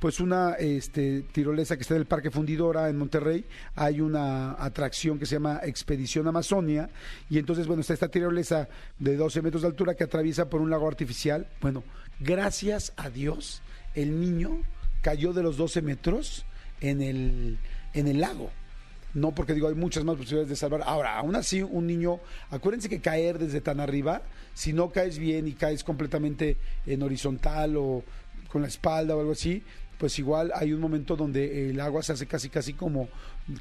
pues 0.02 0.18
una 0.18 0.54
este, 0.54 1.22
tirolesa 1.30 1.76
que 1.76 1.82
está 1.82 1.94
en 1.94 2.00
el 2.00 2.06
Parque 2.06 2.32
Fundidora 2.32 2.88
en 2.88 2.98
Monterrey. 2.98 3.44
Hay 3.76 4.00
una 4.00 4.60
atracción 4.60 5.16
que 5.16 5.26
se 5.26 5.36
llama 5.36 5.60
Expedición 5.62 6.26
Amazonia. 6.26 6.90
Y 7.30 7.38
entonces, 7.38 7.68
bueno, 7.68 7.82
está 7.82 7.94
esta 7.94 8.08
tirolesa 8.08 8.68
de 8.98 9.16
12 9.16 9.42
metros 9.42 9.62
de 9.62 9.68
altura 9.68 9.94
que 9.94 10.02
atraviesa 10.02 10.50
por 10.50 10.60
un 10.60 10.70
lago 10.70 10.88
artificial. 10.88 11.46
Bueno, 11.60 11.84
gracias 12.18 12.92
a 12.96 13.10
Dios, 13.10 13.62
el 13.94 14.20
niño 14.20 14.64
cayó 15.02 15.32
de 15.32 15.44
los 15.44 15.56
12 15.56 15.82
metros 15.82 16.46
en 16.80 17.00
el, 17.00 17.58
en 17.94 18.08
el 18.08 18.18
lago. 18.22 18.50
No, 19.14 19.32
porque 19.32 19.54
digo, 19.54 19.68
hay 19.68 19.76
muchas 19.76 20.02
más 20.02 20.16
posibilidades 20.16 20.48
de 20.48 20.56
salvar. 20.56 20.82
Ahora, 20.84 21.16
aún 21.16 21.36
así, 21.36 21.62
un 21.62 21.86
niño, 21.86 22.18
acuérdense 22.50 22.88
que 22.88 23.00
caer 23.00 23.38
desde 23.38 23.60
tan 23.60 23.78
arriba, 23.78 24.22
si 24.52 24.72
no 24.72 24.90
caes 24.90 25.18
bien 25.18 25.46
y 25.46 25.52
caes 25.52 25.84
completamente 25.84 26.56
en 26.86 27.04
horizontal 27.04 27.76
o 27.76 28.02
con 28.52 28.62
la 28.62 28.68
espalda 28.68 29.16
o 29.16 29.20
algo 29.20 29.32
así, 29.32 29.62
pues 30.02 30.18
igual 30.18 30.50
hay 30.56 30.72
un 30.72 30.80
momento 30.80 31.14
donde 31.14 31.70
el 31.70 31.80
agua 31.80 32.02
se 32.02 32.12
hace 32.12 32.26
casi 32.26 32.48
casi 32.48 32.72
como, 32.72 33.08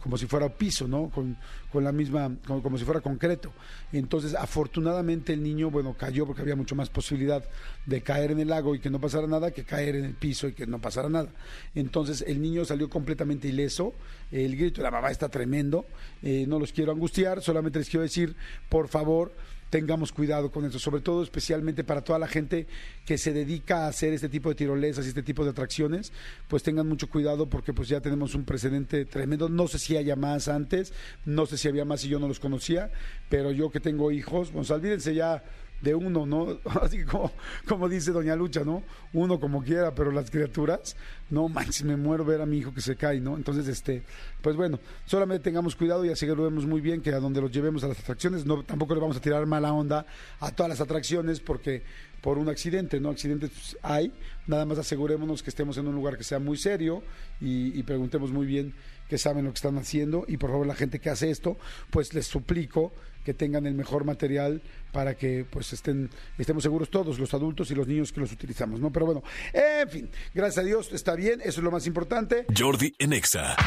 como 0.01 0.17
si 0.17 0.25
fuera 0.25 0.49
piso, 0.49 0.87
¿no? 0.87 1.11
Con, 1.11 1.37
con 1.71 1.83
la 1.83 1.91
misma, 1.91 2.35
como, 2.47 2.79
si 2.79 2.83
fuera 2.83 2.99
concreto. 2.99 3.53
Entonces, 3.93 4.33
afortunadamente 4.33 5.33
el 5.33 5.43
niño, 5.43 5.69
bueno, 5.69 5.95
cayó 5.95 6.25
porque 6.25 6.41
había 6.41 6.55
mucho 6.55 6.73
más 6.73 6.89
posibilidad 6.89 7.43
de 7.85 8.01
caer 8.01 8.31
en 8.31 8.39
el 8.39 8.47
lago 8.47 8.73
y 8.73 8.79
que 8.79 8.89
no 8.89 8.99
pasara 8.99 9.27
nada 9.27 9.51
que 9.51 9.63
caer 9.65 9.97
en 9.97 10.03
el 10.05 10.15
piso 10.15 10.47
y 10.47 10.53
que 10.53 10.65
no 10.65 10.81
pasara 10.81 11.09
nada. 11.09 11.29
Entonces, 11.75 12.23
el 12.27 12.41
niño 12.41 12.65
salió 12.65 12.89
completamente 12.89 13.47
ileso. 13.47 13.93
El 14.31 14.57
grito 14.57 14.77
de 14.77 14.85
la 14.85 14.89
mamá 14.89 15.11
está 15.11 15.29
tremendo. 15.29 15.85
Eh, 16.23 16.45
no 16.47 16.57
los 16.57 16.73
quiero 16.73 16.91
angustiar, 16.91 17.43
solamente 17.43 17.77
les 17.77 17.87
quiero 17.87 18.01
decir, 18.01 18.35
por 18.67 18.87
favor, 18.87 19.31
tengamos 19.71 20.11
cuidado 20.11 20.51
con 20.51 20.65
eso, 20.65 20.77
sobre 20.77 21.01
todo 21.01 21.23
especialmente 21.23 21.83
para 21.83 22.03
toda 22.03 22.19
la 22.19 22.27
gente 22.27 22.67
que 23.05 23.17
se 23.17 23.31
dedica 23.31 23.85
a 23.85 23.87
hacer 23.87 24.13
este 24.13 24.27
tipo 24.27 24.49
de 24.49 24.55
tirolesas 24.55 25.05
y 25.05 25.07
este 25.07 25.23
tipo 25.23 25.45
de 25.45 25.51
atracciones, 25.51 26.11
pues 26.49 26.61
tengan 26.61 26.87
mucho 26.87 27.09
cuidado 27.09 27.49
porque 27.49 27.73
pues 27.73 27.87
ya 27.87 28.01
tenemos 28.01 28.35
un 28.35 28.43
precedente 28.43 29.05
tremendo, 29.05 29.47
no 29.47 29.67
sé 29.69 29.79
si 29.79 29.95
haya 29.95 30.17
más 30.17 30.49
antes, 30.49 30.93
no 31.25 31.45
sé 31.45 31.57
si 31.57 31.69
había 31.69 31.85
más 31.85 32.03
y 32.03 32.09
yo 32.09 32.19
no 32.19 32.27
los 32.27 32.41
conocía, 32.41 32.91
pero 33.29 33.51
yo 33.51 33.71
que 33.71 33.79
tengo 33.79 34.11
hijos, 34.11 34.51
pues 34.51 34.69
olvídense 34.69 35.15
ya 35.15 35.41
de 35.81 35.95
uno, 35.95 36.25
¿no? 36.25 36.59
Así 36.81 37.03
como, 37.03 37.31
como 37.67 37.89
dice 37.89 38.11
Doña 38.11 38.35
Lucha, 38.35 38.63
¿no? 38.63 38.83
Uno 39.13 39.39
como 39.39 39.63
quiera, 39.63 39.93
pero 39.93 40.11
las 40.11 40.29
criaturas, 40.29 40.95
no 41.29 41.49
manches, 41.49 41.83
me 41.83 41.97
muero 41.97 42.23
ver 42.23 42.41
a 42.41 42.45
mi 42.45 42.57
hijo 42.57 42.73
que 42.73 42.81
se 42.81 42.95
cae, 42.95 43.19
¿no? 43.19 43.35
Entonces, 43.35 43.67
este, 43.67 44.03
pues 44.41 44.55
bueno, 44.55 44.79
solamente 45.05 45.43
tengamos 45.43 45.75
cuidado 45.75 46.05
y 46.05 46.09
así 46.09 46.25
que 46.25 46.35
lo 46.35 46.43
vemos 46.43 46.65
muy 46.65 46.81
bien, 46.81 47.01
que 47.01 47.11
a 47.11 47.19
donde 47.19 47.41
los 47.41 47.51
llevemos 47.51 47.83
a 47.83 47.87
las 47.87 47.99
atracciones, 47.99 48.45
no, 48.45 48.63
tampoco 48.63 48.93
le 48.93 49.01
vamos 49.01 49.17
a 49.17 49.21
tirar 49.21 49.45
mala 49.45 49.73
onda 49.73 50.05
a 50.39 50.51
todas 50.51 50.69
las 50.69 50.81
atracciones 50.81 51.39
porque 51.39 51.83
por 52.21 52.37
un 52.37 52.49
accidente, 52.49 52.99
¿no? 52.99 53.09
Accidentes 53.09 53.77
hay, 53.81 54.13
nada 54.45 54.65
más 54.65 54.77
asegurémonos 54.77 55.41
que 55.41 55.49
estemos 55.49 55.77
en 55.77 55.87
un 55.87 55.95
lugar 55.95 56.17
que 56.17 56.23
sea 56.23 56.39
muy 56.39 56.57
serio 56.57 57.01
y, 57.39 57.77
y 57.77 57.83
preguntemos 57.83 58.31
muy 58.31 58.45
bien 58.45 58.73
que 59.11 59.17
saben 59.17 59.43
lo 59.43 59.51
que 59.51 59.57
están 59.57 59.77
haciendo 59.77 60.23
y 60.25 60.37
por 60.37 60.51
favor 60.51 60.65
la 60.65 60.73
gente 60.73 60.99
que 60.99 61.09
hace 61.09 61.31
esto, 61.31 61.57
pues 61.89 62.13
les 62.13 62.27
suplico 62.27 62.93
que 63.25 63.33
tengan 63.33 63.65
el 63.65 63.73
mejor 63.73 64.05
material 64.05 64.61
para 64.93 65.15
que 65.15 65.45
pues 65.49 65.73
estén 65.73 66.09
estemos 66.37 66.63
seguros 66.63 66.89
todos 66.89 67.19
los 67.19 67.33
adultos 67.33 67.69
y 67.71 67.75
los 67.75 67.89
niños 67.89 68.13
que 68.13 68.21
los 68.21 68.31
utilizamos, 68.31 68.79
¿no? 68.79 68.89
Pero 68.89 69.05
bueno, 69.07 69.21
en 69.51 69.89
fin, 69.89 70.09
gracias 70.33 70.59
a 70.59 70.65
Dios 70.65 70.93
está 70.93 71.13
bien, 71.17 71.41
eso 71.41 71.59
es 71.59 71.63
lo 71.65 71.71
más 71.71 71.87
importante. 71.87 72.45
Jordi 72.57 72.95
Enexa. 72.99 73.57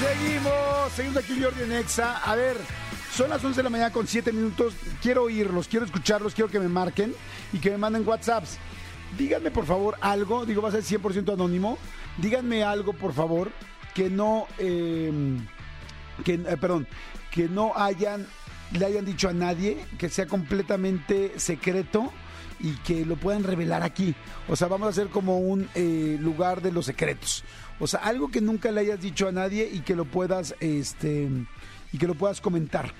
Seguimos, 0.00 0.92
seguimos 0.96 1.18
aquí 1.18 1.42
Jordi 1.42 1.64
en 1.64 1.72
Exa. 1.72 2.16
A 2.24 2.34
ver, 2.34 2.56
son 3.12 3.28
las 3.28 3.44
11 3.44 3.58
de 3.58 3.62
la 3.64 3.68
mañana 3.68 3.92
con 3.92 4.06
7 4.06 4.32
minutos. 4.32 4.72
Quiero 5.02 5.24
oírlos, 5.24 5.68
quiero 5.68 5.84
escucharlos, 5.84 6.34
quiero 6.34 6.50
que 6.50 6.60
me 6.60 6.68
marquen 6.68 7.14
y 7.52 7.58
que 7.58 7.70
me 7.72 7.76
manden 7.76 8.08
WhatsApps. 8.08 8.56
Díganme 9.18 9.50
por 9.50 9.66
favor 9.66 9.96
algo, 10.00 10.46
digo, 10.46 10.62
va 10.62 10.68
a 10.68 10.72
ser 10.72 10.82
100% 10.82 11.32
anónimo. 11.32 11.78
Díganme 12.18 12.64
algo 12.64 12.92
por 12.92 13.12
favor 13.12 13.50
que 13.94 14.08
no, 14.10 14.46
eh, 14.58 15.38
que, 16.24 16.38
perdón, 16.38 16.86
que 17.30 17.48
no 17.48 17.72
hayan, 17.76 18.26
le 18.72 18.86
hayan 18.86 19.04
dicho 19.04 19.28
a 19.28 19.32
nadie, 19.32 19.78
que 19.98 20.08
sea 20.08 20.26
completamente 20.26 21.38
secreto 21.38 22.12
y 22.60 22.72
que 22.78 23.04
lo 23.04 23.16
puedan 23.16 23.42
revelar 23.42 23.82
aquí. 23.82 24.14
O 24.48 24.56
sea, 24.56 24.68
vamos 24.68 24.86
a 24.86 24.90
hacer 24.90 25.08
como 25.08 25.38
un 25.38 25.68
eh, 25.74 26.18
lugar 26.20 26.62
de 26.62 26.72
los 26.72 26.86
secretos. 26.86 27.44
O 27.78 27.86
sea, 27.86 28.00
algo 28.00 28.30
que 28.30 28.40
nunca 28.40 28.70
le 28.70 28.82
hayas 28.82 29.00
dicho 29.00 29.28
a 29.28 29.32
nadie 29.32 29.68
y 29.72 29.80
que 29.80 29.96
lo 29.96 30.04
puedas, 30.04 30.54
este, 30.60 31.28
y 31.92 31.98
que 31.98 32.06
lo 32.06 32.14
puedas 32.14 32.40
comentar. 32.40 32.92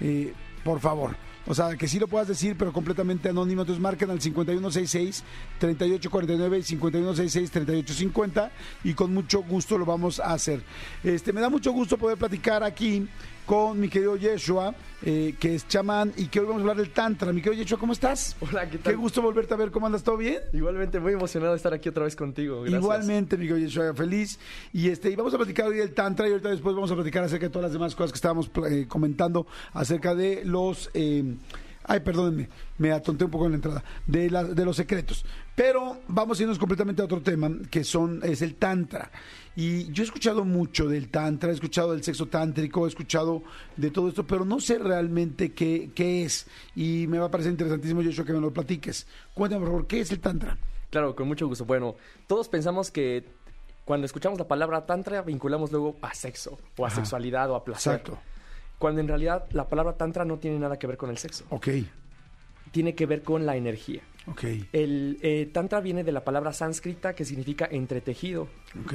Eh, 0.00 0.34
por 0.64 0.80
favor. 0.80 1.16
O 1.46 1.54
sea, 1.54 1.76
que 1.76 1.86
sí 1.88 1.98
lo 1.98 2.08
puedas 2.08 2.28
decir, 2.28 2.56
pero 2.58 2.72
completamente 2.72 3.28
anónimo. 3.28 3.60
Entonces 3.62 3.82
marquen 3.82 4.10
al 4.10 4.20
5166-3849 4.20 6.58
y 6.58 6.62
5166-3850 6.78 8.50
y 8.84 8.94
con 8.94 9.12
mucho 9.12 9.42
gusto 9.42 9.76
lo 9.76 9.84
vamos 9.84 10.20
a 10.20 10.32
hacer. 10.32 10.62
Este, 11.02 11.32
me 11.32 11.40
da 11.40 11.50
mucho 11.50 11.72
gusto 11.72 11.98
poder 11.98 12.16
platicar 12.16 12.62
aquí 12.62 13.08
con 13.46 13.78
mi 13.78 13.88
querido 13.88 14.16
Yeshua, 14.16 14.74
eh, 15.02 15.34
que 15.38 15.54
es 15.54 15.68
chamán, 15.68 16.12
y 16.16 16.26
que 16.26 16.40
hoy 16.40 16.46
vamos 16.46 16.60
a 16.60 16.62
hablar 16.62 16.76
del 16.78 16.90
Tantra. 16.90 17.32
Mi 17.32 17.42
querido 17.42 17.62
Yeshua, 17.62 17.78
¿cómo 17.78 17.92
estás? 17.92 18.36
Hola, 18.40 18.68
¿qué 18.68 18.78
tal? 18.78 18.92
Qué 18.92 18.96
gusto 18.96 19.20
volverte 19.20 19.54
a 19.54 19.56
ver. 19.56 19.70
¿Cómo 19.70 19.86
andas? 19.86 20.02
¿Todo 20.02 20.16
bien? 20.16 20.40
Igualmente 20.52 20.98
muy 21.00 21.12
emocionado 21.12 21.52
de 21.52 21.56
estar 21.58 21.74
aquí 21.74 21.88
otra 21.88 22.04
vez 22.04 22.16
contigo. 22.16 22.62
Gracias. 22.62 22.82
Igualmente, 22.82 23.36
mi 23.36 23.46
querido 23.46 23.66
Yeshua, 23.66 23.94
feliz. 23.94 24.38
Y 24.72 24.88
este, 24.88 25.10
y 25.10 25.16
vamos 25.16 25.34
a 25.34 25.36
platicar 25.36 25.66
hoy 25.66 25.78
del 25.78 25.92
Tantra 25.92 26.26
y 26.28 26.30
ahorita 26.32 26.48
después 26.48 26.74
vamos 26.74 26.90
a 26.90 26.94
platicar 26.94 27.24
acerca 27.24 27.46
de 27.46 27.50
todas 27.50 27.64
las 27.64 27.72
demás 27.72 27.94
cosas 27.94 28.12
que 28.12 28.16
estábamos 28.16 28.50
eh, 28.70 28.86
comentando 28.88 29.46
acerca 29.72 30.14
de 30.14 30.44
los. 30.44 30.90
Eh, 30.94 31.34
Ay, 31.86 32.00
perdónenme, 32.00 32.48
me 32.78 32.92
atonté 32.92 33.24
un 33.24 33.30
poco 33.30 33.44
en 33.46 33.52
la 33.52 33.56
entrada, 33.56 33.84
de, 34.06 34.30
la- 34.30 34.44
de 34.44 34.64
los 34.64 34.76
secretos. 34.76 35.24
Pero 35.54 36.00
vamos 36.08 36.38
a 36.38 36.42
irnos 36.42 36.58
completamente 36.58 37.02
a 37.02 37.04
otro 37.04 37.20
tema, 37.20 37.50
que 37.70 37.84
son, 37.84 38.20
es 38.24 38.40
el 38.42 38.54
tantra. 38.54 39.10
Y 39.54 39.92
yo 39.92 40.02
he 40.02 40.06
escuchado 40.06 40.44
mucho 40.44 40.88
del 40.88 41.08
tantra, 41.10 41.50
he 41.50 41.52
escuchado 41.54 41.92
del 41.92 42.02
sexo 42.02 42.26
tántrico, 42.26 42.86
he 42.86 42.88
escuchado 42.88 43.42
de 43.76 43.90
todo 43.90 44.08
esto, 44.08 44.26
pero 44.26 44.44
no 44.44 44.60
sé 44.60 44.78
realmente 44.78 45.52
qué, 45.52 45.90
qué 45.94 46.24
es. 46.24 46.46
Y 46.74 47.06
me 47.08 47.18
va 47.18 47.26
a 47.26 47.30
parecer 47.30 47.52
interesantísimo, 47.52 48.02
Joshua, 48.02 48.24
que 48.24 48.32
me 48.32 48.40
lo 48.40 48.52
platiques. 48.52 49.06
Cuéntame, 49.34 49.60
por 49.60 49.68
favor, 49.68 49.86
¿qué 49.86 50.00
es 50.00 50.10
el 50.10 50.20
tantra? 50.20 50.56
Claro, 50.90 51.14
con 51.14 51.28
mucho 51.28 51.46
gusto. 51.46 51.64
Bueno, 51.64 51.94
todos 52.26 52.48
pensamos 52.48 52.90
que 52.90 53.24
cuando 53.84 54.06
escuchamos 54.06 54.38
la 54.38 54.48
palabra 54.48 54.86
tantra 54.86 55.20
vinculamos 55.22 55.70
luego 55.70 55.96
a 56.02 56.14
sexo 56.14 56.58
o 56.78 56.84
a 56.84 56.88
Ajá. 56.88 56.96
sexualidad 56.96 57.50
o 57.50 57.56
a 57.56 57.64
placer. 57.64 57.92
Exacto. 57.94 58.18
Cuando 58.84 59.00
en 59.00 59.08
realidad 59.08 59.46
la 59.52 59.66
palabra 59.66 59.94
tantra 59.94 60.26
no 60.26 60.38
tiene 60.38 60.58
nada 60.58 60.78
que 60.78 60.86
ver 60.86 60.98
con 60.98 61.08
el 61.08 61.16
sexo. 61.16 61.46
Ok, 61.48 61.68
Tiene 62.70 62.94
que 62.94 63.06
ver 63.06 63.22
con 63.22 63.46
la 63.46 63.56
energía. 63.56 64.02
ok, 64.26 64.44
El 64.74 65.16
eh, 65.22 65.48
tantra 65.50 65.80
viene 65.80 66.04
de 66.04 66.12
la 66.12 66.22
palabra 66.22 66.52
sánscrita 66.52 67.14
que 67.14 67.24
significa 67.24 67.64
entretejido. 67.64 68.42
ok. 68.84 68.94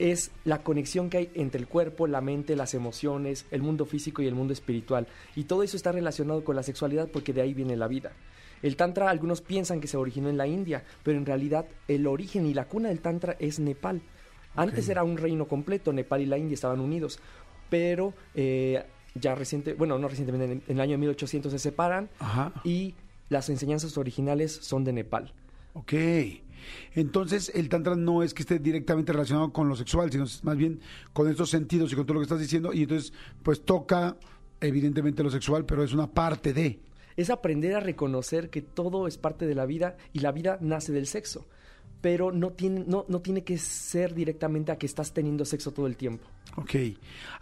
es 0.00 0.32
la 0.42 0.64
conexión 0.64 1.08
que 1.10 1.18
hay 1.18 1.30
entre 1.34 1.60
el 1.60 1.68
cuerpo, 1.68 2.08
la 2.08 2.20
mente, 2.20 2.56
las 2.56 2.74
emociones, 2.74 3.46
el 3.52 3.62
mundo 3.62 3.86
físico 3.86 4.20
y 4.20 4.26
el 4.26 4.34
mundo 4.34 4.52
espiritual. 4.52 5.06
Y 5.36 5.44
todo 5.44 5.62
eso 5.62 5.76
está 5.76 5.92
relacionado 5.92 6.42
con 6.42 6.56
la 6.56 6.64
sexualidad 6.64 7.06
porque 7.06 7.32
de 7.32 7.42
ahí 7.42 7.54
viene 7.54 7.76
la 7.76 7.86
vida. 7.86 8.10
El 8.62 8.74
Tantra, 8.74 9.10
algunos 9.10 9.42
piensan 9.42 9.80
que 9.80 9.86
se 9.86 9.96
originó 9.96 10.28
en 10.28 10.38
la 10.38 10.48
India, 10.48 10.82
pero 11.04 11.16
en 11.18 11.24
realidad 11.24 11.66
el 11.86 12.08
origen 12.08 12.46
y 12.46 12.52
la 12.54 12.64
cuna 12.64 12.88
del 12.88 12.98
Tantra 12.98 13.36
es 13.38 13.60
Nepal. 13.60 14.02
Antes 14.56 14.88
era 14.88 15.04
un 15.04 15.16
reino 15.18 15.46
completo, 15.46 15.92
Nepal 15.92 16.20
y 16.20 16.26
la 16.26 16.36
India 16.36 16.54
estaban 16.54 16.80
unidos, 16.80 17.20
pero 17.68 18.12
eh, 18.34 18.82
ya 19.14 19.34
reciente, 19.34 19.74
bueno, 19.74 19.98
no 19.98 20.08
recientemente, 20.08 20.52
en, 20.52 20.62
en 20.66 20.76
el 20.76 20.80
año 20.80 20.98
1800 20.98 21.50
se 21.52 21.58
separan 21.58 22.08
Ajá. 22.18 22.52
y 22.64 22.94
las 23.28 23.48
enseñanzas 23.48 23.96
originales 23.96 24.52
son 24.52 24.84
de 24.84 24.92
Nepal. 24.92 25.32
Ok. 25.74 25.92
Entonces, 26.94 27.50
el 27.54 27.68
Tantra 27.68 27.96
no 27.96 28.22
es 28.22 28.34
que 28.34 28.42
esté 28.42 28.58
directamente 28.58 29.12
relacionado 29.12 29.52
con 29.52 29.68
lo 29.68 29.76
sexual, 29.76 30.10
sino 30.10 30.24
más 30.42 30.56
bien 30.56 30.80
con 31.12 31.28
estos 31.28 31.50
sentidos 31.50 31.92
y 31.92 31.96
con 31.96 32.04
todo 32.06 32.14
lo 32.14 32.20
que 32.20 32.24
estás 32.24 32.40
diciendo. 32.40 32.72
Y 32.72 32.82
entonces, 32.82 33.12
pues 33.42 33.64
toca, 33.64 34.16
evidentemente, 34.60 35.22
lo 35.22 35.30
sexual, 35.30 35.64
pero 35.64 35.82
es 35.82 35.92
una 35.92 36.08
parte 36.10 36.52
de. 36.52 36.80
es 37.16 37.30
aprender 37.30 37.74
a 37.76 37.80
reconocer 37.80 38.50
que 38.50 38.62
todo 38.62 39.06
es 39.06 39.16
parte 39.16 39.46
de 39.46 39.54
la 39.54 39.66
vida 39.66 39.96
y 40.12 40.20
la 40.20 40.32
vida 40.32 40.58
nace 40.60 40.92
del 40.92 41.06
sexo. 41.06 41.46
Pero 42.00 42.32
no 42.32 42.50
tiene, 42.50 42.84
no, 42.86 43.04
no 43.08 43.20
tiene 43.20 43.44
que 43.44 43.58
ser 43.58 44.14
directamente 44.14 44.72
a 44.72 44.78
que 44.78 44.86
estás 44.86 45.12
teniendo 45.12 45.44
sexo 45.44 45.72
todo 45.72 45.86
el 45.86 45.96
tiempo. 45.96 46.26
Ok. 46.56 46.74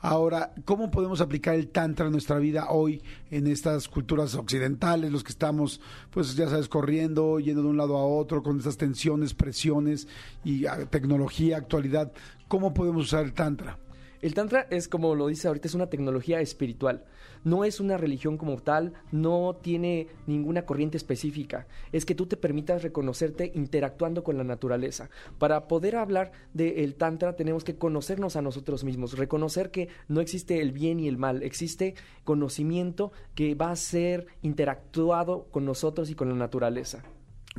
Ahora, 0.01 0.53
¿cómo 0.65 0.91
podemos 0.91 1.21
aplicar 1.21 1.55
el 1.55 1.69
Tantra 1.69 2.07
en 2.07 2.13
nuestra 2.13 2.39
vida 2.39 2.71
hoy 2.71 3.03
en 3.31 3.47
estas 3.47 3.89
culturas 3.89 4.35
occidentales, 4.35 5.11
los 5.11 5.25
que 5.25 5.31
estamos, 5.33 5.81
pues 6.11 6.37
ya 6.37 6.49
sabes, 6.49 6.69
corriendo, 6.69 7.41
yendo 7.41 7.63
de 7.63 7.69
un 7.69 7.77
lado 7.77 7.97
a 7.97 8.05
otro, 8.05 8.43
con 8.43 8.59
estas 8.59 8.77
tensiones, 8.77 9.35
presiones 9.35 10.09
y 10.45 10.67
ah, 10.67 10.87
tecnología, 10.91 11.57
actualidad? 11.57 12.13
¿Cómo 12.49 12.75
podemos 12.75 13.05
usar 13.07 13.25
el 13.25 13.33
Tantra? 13.33 13.79
El 14.21 14.35
Tantra 14.35 14.67
es, 14.71 14.89
como 14.89 15.15
lo 15.15 15.29
dice 15.29 15.49
ahorita, 15.49 15.69
es 15.69 15.75
una 15.75 15.89
tecnología 15.89 16.41
espiritual. 16.41 17.05
No 17.45 17.65
es 17.65 17.81
una 17.81 17.97
religión 17.97 18.37
como 18.37 18.57
tal, 18.59 18.95
no 19.13 19.57
tiene 19.61 20.09
ninguna 20.27 20.67
corriente 20.67 20.97
específica. 20.97 21.67
Es 21.93 22.05
que 22.05 22.15
tú 22.15 22.27
te 22.27 22.37
permitas 22.37 22.83
reconocerte 22.83 23.53
interactuando 23.55 24.23
con 24.23 24.37
la 24.37 24.45
naturaleza. 24.45 25.11
Para 25.39 25.69
poder 25.69 25.97
hablar 25.97 26.33
del 26.53 26.95
Tantra 26.95 27.37
tenemos 27.37 27.65
que 27.65 27.77
conocernos 27.77 28.37
a 28.37 28.43
nosotros 28.43 28.85
mismos, 28.85 29.17
reconocer 29.17 29.71
que 29.71 29.89
no 30.09 30.21
existe 30.21 30.61
el 30.61 30.73
bien 30.73 31.01
y 31.01 31.09
el 31.09 31.19
mal, 31.19 31.43
existe 31.43 31.95
conocimiento 32.25 33.13
que 33.35 33.55
va 33.55 33.71
a 33.71 33.77
ser 33.77 34.27
interactuado 34.43 35.45
con 35.51 35.65
nosotros 35.65 36.11
y 36.11 36.15
con 36.15 36.29
la 36.29 36.35
naturaleza. 36.35 37.03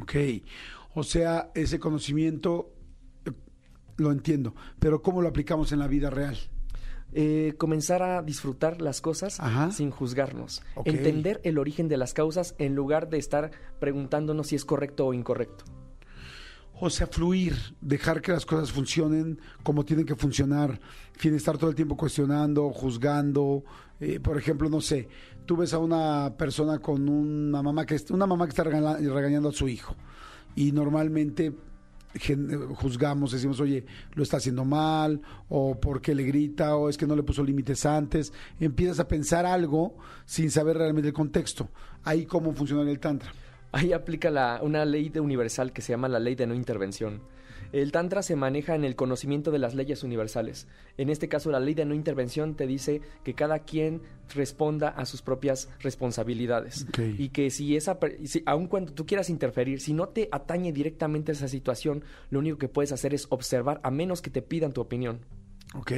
Ok. 0.02 0.16
O 0.96 1.04
sea, 1.04 1.52
ese 1.54 1.80
conocimiento 1.80 2.74
eh, 3.26 3.32
lo 3.98 4.12
entiendo, 4.12 4.56
pero 4.80 5.02
¿cómo 5.02 5.22
lo 5.22 5.30
aplicamos 5.30 5.72
en 5.72 5.80
la 5.80 5.88
vida 5.88 6.10
real? 6.10 6.38
Eh, 7.12 7.56
comenzar 7.58 8.04
a 8.04 8.22
disfrutar 8.22 8.82
las 8.82 9.02
cosas 9.02 9.40
Ajá. 9.40 9.72
sin 9.72 9.90
juzgarnos. 9.90 10.62
Entender 10.86 11.42
el 11.44 11.58
origen 11.58 11.88
de 11.88 11.98
las 11.98 12.14
causas 12.14 12.54
en 12.60 12.76
lugar 12.76 13.10
de 13.10 13.18
estar 13.18 13.52
preguntándonos 13.80 14.48
si 14.48 14.56
es 14.56 14.64
correcto 14.64 15.08
o 15.08 15.14
incorrecto. 15.14 15.66
O 16.82 16.90
sea, 16.90 17.08
fluir, 17.08 17.58
dejar 17.82 18.22
que 18.22 18.32
las 18.32 18.46
cosas 18.46 18.72
funcionen 18.72 19.40
como 19.64 19.84
tienen 19.84 20.06
que 20.06 20.16
funcionar, 20.16 20.80
sin 21.20 21.36
estar 21.36 21.58
todo 21.58 21.70
el 21.70 21.76
tiempo 21.76 21.98
cuestionando, 21.98 22.70
juzgando. 22.72 23.64
Eh, 24.00 24.20
por 24.22 24.38
ejemplo, 24.38 24.70
no 24.70 24.80
sé, 24.80 25.10
tú 25.46 25.58
ves 25.58 25.74
a 25.74 25.80
una 25.80 26.36
persona 26.38 26.80
con 26.80 27.10
una 27.10 27.62
mamá 27.62 27.86
que 27.86 27.98
una 28.12 28.26
mamá 28.28 28.46
que 28.46 28.52
está 28.52 28.64
regañando 28.64 29.50
a 29.50 29.52
su 29.52 29.68
hijo 29.68 29.96
y 30.56 30.72
normalmente 30.72 31.54
juzgamos, 32.76 33.32
decimos, 33.32 33.60
oye, 33.60 33.86
lo 34.14 34.24
está 34.24 34.38
haciendo 34.38 34.66
mal, 34.66 35.22
o 35.50 35.80
por 35.80 36.02
qué 36.02 36.16
le 36.16 36.24
grita, 36.24 36.76
o 36.76 36.90
es 36.90 36.98
que 36.98 37.06
no 37.08 37.16
le 37.16 37.24
puso 37.24 37.44
límites 37.44 37.86
antes. 37.86 38.34
Empiezas 38.60 39.00
a 39.00 39.08
pensar 39.08 39.46
algo 39.46 39.96
sin 40.26 40.50
saber 40.52 40.78
realmente 40.78 41.08
el 41.10 41.14
contexto. 41.14 41.70
Ahí 42.04 42.26
cómo 42.26 42.54
funciona 42.54 42.90
el 42.90 43.00
tantra. 43.00 43.32
Ahí 43.72 43.94
aplica 43.94 44.32
la- 44.32 44.60
una 44.64 44.84
ley 44.86 45.10
de 45.10 45.20
universal 45.20 45.72
que 45.72 45.82
se 45.82 45.94
llama 45.94 46.08
la 46.08 46.20
ley 46.20 46.36
de 46.36 46.48
no 46.48 46.56
intervención. 46.56 47.22
El 47.72 47.92
Tantra 47.92 48.22
se 48.22 48.36
maneja 48.36 48.76
en 48.76 48.84
el 48.84 48.96
conocimiento 48.96 49.52
de 49.52 49.60
las 49.60 49.76
leyes 49.76 50.04
universales. 50.04 50.68
En 50.98 51.10
este 51.10 51.30
caso, 51.30 51.52
la 51.52 51.60
ley 51.60 51.74
de 51.74 51.86
no 51.86 51.94
intervención 51.94 52.56
te 52.56 52.68
dice 52.68 53.02
que 53.24 53.34
cada 53.34 53.60
quien 53.60 54.02
responda 54.34 54.90
a 54.90 55.06
sus 55.06 55.22
propias 55.22 55.70
responsabilidades. 55.80 56.86
Y 57.18 57.30
que 57.30 57.50
si 57.50 57.76
esa, 57.76 57.98
si, 58.26 58.44
aun 58.46 58.68
cuando 58.68 58.94
tú 58.94 59.06
quieras 59.06 59.30
interferir, 59.30 59.82
si 59.82 59.94
no 59.94 60.10
te 60.10 60.30
atañe 60.32 60.72
directamente 60.72 61.32
esa 61.32 61.48
situación, 61.48 62.04
lo 62.30 62.40
único 62.40 62.58
que 62.58 62.70
puedes 62.70 62.92
hacer 62.92 63.14
es 63.14 63.28
observar, 63.30 63.80
a 63.84 63.92
menos 63.92 64.22
que 64.22 64.30
te 64.30 64.42
pidan 64.42 64.74
tu 64.74 64.82
opinión. 64.82 65.20
Ok, 65.76 65.92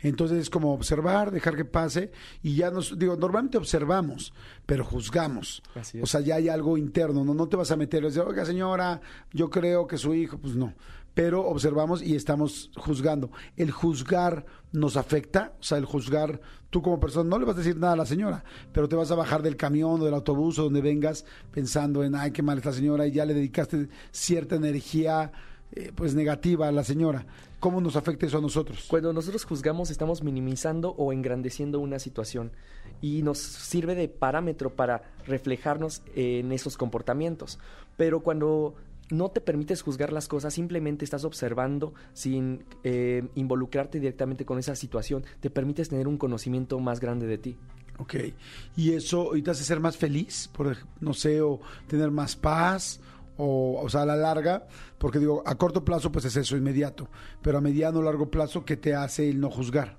entonces 0.00 0.38
es 0.38 0.50
como 0.50 0.72
observar, 0.72 1.30
dejar 1.30 1.56
que 1.56 1.66
pase 1.66 2.10
y 2.42 2.56
ya 2.56 2.70
nos, 2.70 2.98
digo, 2.98 3.16
normalmente 3.16 3.58
observamos, 3.58 4.32
pero 4.64 4.82
juzgamos. 4.82 5.62
Así 5.74 5.98
es. 5.98 6.04
O 6.04 6.06
sea, 6.06 6.20
ya 6.20 6.36
hay 6.36 6.48
algo 6.48 6.78
interno, 6.78 7.22
no, 7.22 7.34
no 7.34 7.46
te 7.46 7.56
vas 7.56 7.70
a 7.70 7.76
meter 7.76 8.02
y 8.02 8.06
decir, 8.06 8.22
oiga 8.22 8.46
señora, 8.46 9.02
yo 9.30 9.50
creo 9.50 9.86
que 9.86 9.98
su 9.98 10.14
hijo, 10.14 10.38
pues 10.38 10.56
no. 10.56 10.72
Pero 11.12 11.46
observamos 11.46 12.02
y 12.02 12.16
estamos 12.16 12.70
juzgando. 12.76 13.30
El 13.56 13.70
juzgar 13.70 14.46
nos 14.72 14.96
afecta, 14.96 15.52
o 15.60 15.62
sea, 15.62 15.78
el 15.78 15.84
juzgar, 15.84 16.40
tú 16.70 16.80
como 16.80 16.98
persona 16.98 17.28
no 17.28 17.38
le 17.38 17.44
vas 17.44 17.54
a 17.56 17.58
decir 17.58 17.76
nada 17.76 17.92
a 17.92 17.96
la 17.96 18.06
señora, 18.06 18.42
pero 18.72 18.88
te 18.88 18.96
vas 18.96 19.10
a 19.10 19.14
bajar 19.14 19.42
del 19.42 19.56
camión 19.56 20.00
o 20.00 20.04
del 20.04 20.14
autobús 20.14 20.58
o 20.58 20.64
donde 20.64 20.80
vengas 20.80 21.26
pensando 21.52 22.02
en, 22.02 22.16
ay, 22.16 22.32
qué 22.32 22.42
mal 22.42 22.56
esta 22.56 22.72
señora 22.72 23.06
y 23.06 23.12
ya 23.12 23.26
le 23.26 23.34
dedicaste 23.34 23.88
cierta 24.10 24.56
energía 24.56 25.30
eh, 25.72 25.92
pues 25.94 26.14
negativa 26.14 26.68
a 26.68 26.72
la 26.72 26.84
señora. 26.84 27.26
¿Cómo 27.64 27.80
nos 27.80 27.96
afecta 27.96 28.26
eso 28.26 28.36
a 28.36 28.42
nosotros? 28.42 28.84
Cuando 28.88 29.10
nosotros 29.14 29.46
juzgamos 29.46 29.88
estamos 29.88 30.22
minimizando 30.22 30.90
o 30.98 31.14
engrandeciendo 31.14 31.80
una 31.80 31.98
situación 31.98 32.52
y 33.00 33.22
nos 33.22 33.38
sirve 33.38 33.94
de 33.94 34.06
parámetro 34.06 34.76
para 34.76 35.14
reflejarnos 35.26 36.02
en 36.14 36.52
esos 36.52 36.76
comportamientos. 36.76 37.58
Pero 37.96 38.20
cuando 38.20 38.74
no 39.08 39.30
te 39.30 39.40
permites 39.40 39.80
juzgar 39.80 40.12
las 40.12 40.28
cosas, 40.28 40.52
simplemente 40.52 41.06
estás 41.06 41.24
observando 41.24 41.94
sin 42.12 42.66
eh, 42.82 43.26
involucrarte 43.34 43.98
directamente 43.98 44.44
con 44.44 44.58
esa 44.58 44.76
situación, 44.76 45.24
te 45.40 45.48
permites 45.48 45.88
tener 45.88 46.06
un 46.06 46.18
conocimiento 46.18 46.78
más 46.80 47.00
grande 47.00 47.26
de 47.26 47.38
ti. 47.38 47.56
Ok. 47.96 48.14
¿Y 48.76 48.92
eso 48.92 49.34
y 49.36 49.40
te 49.40 49.52
hace 49.52 49.64
ser 49.64 49.80
más 49.80 49.96
feliz? 49.96 50.50
Por, 50.52 50.76
no 51.00 51.14
sé, 51.14 51.40
o 51.40 51.60
tener 51.86 52.10
más 52.10 52.36
paz, 52.36 53.00
o, 53.36 53.80
o 53.82 53.88
sea, 53.88 54.02
a 54.02 54.06
la 54.06 54.16
larga, 54.16 54.66
porque 54.98 55.18
digo, 55.18 55.42
a 55.46 55.54
corto 55.56 55.84
plazo 55.84 56.10
pues 56.12 56.24
es 56.24 56.36
eso, 56.36 56.56
inmediato, 56.56 57.08
pero 57.42 57.58
a 57.58 57.60
mediano 57.60 57.98
o 57.98 58.02
largo 58.02 58.30
plazo, 58.30 58.64
¿qué 58.64 58.76
te 58.76 58.94
hace 58.94 59.28
el 59.28 59.40
no 59.40 59.50
juzgar? 59.50 59.98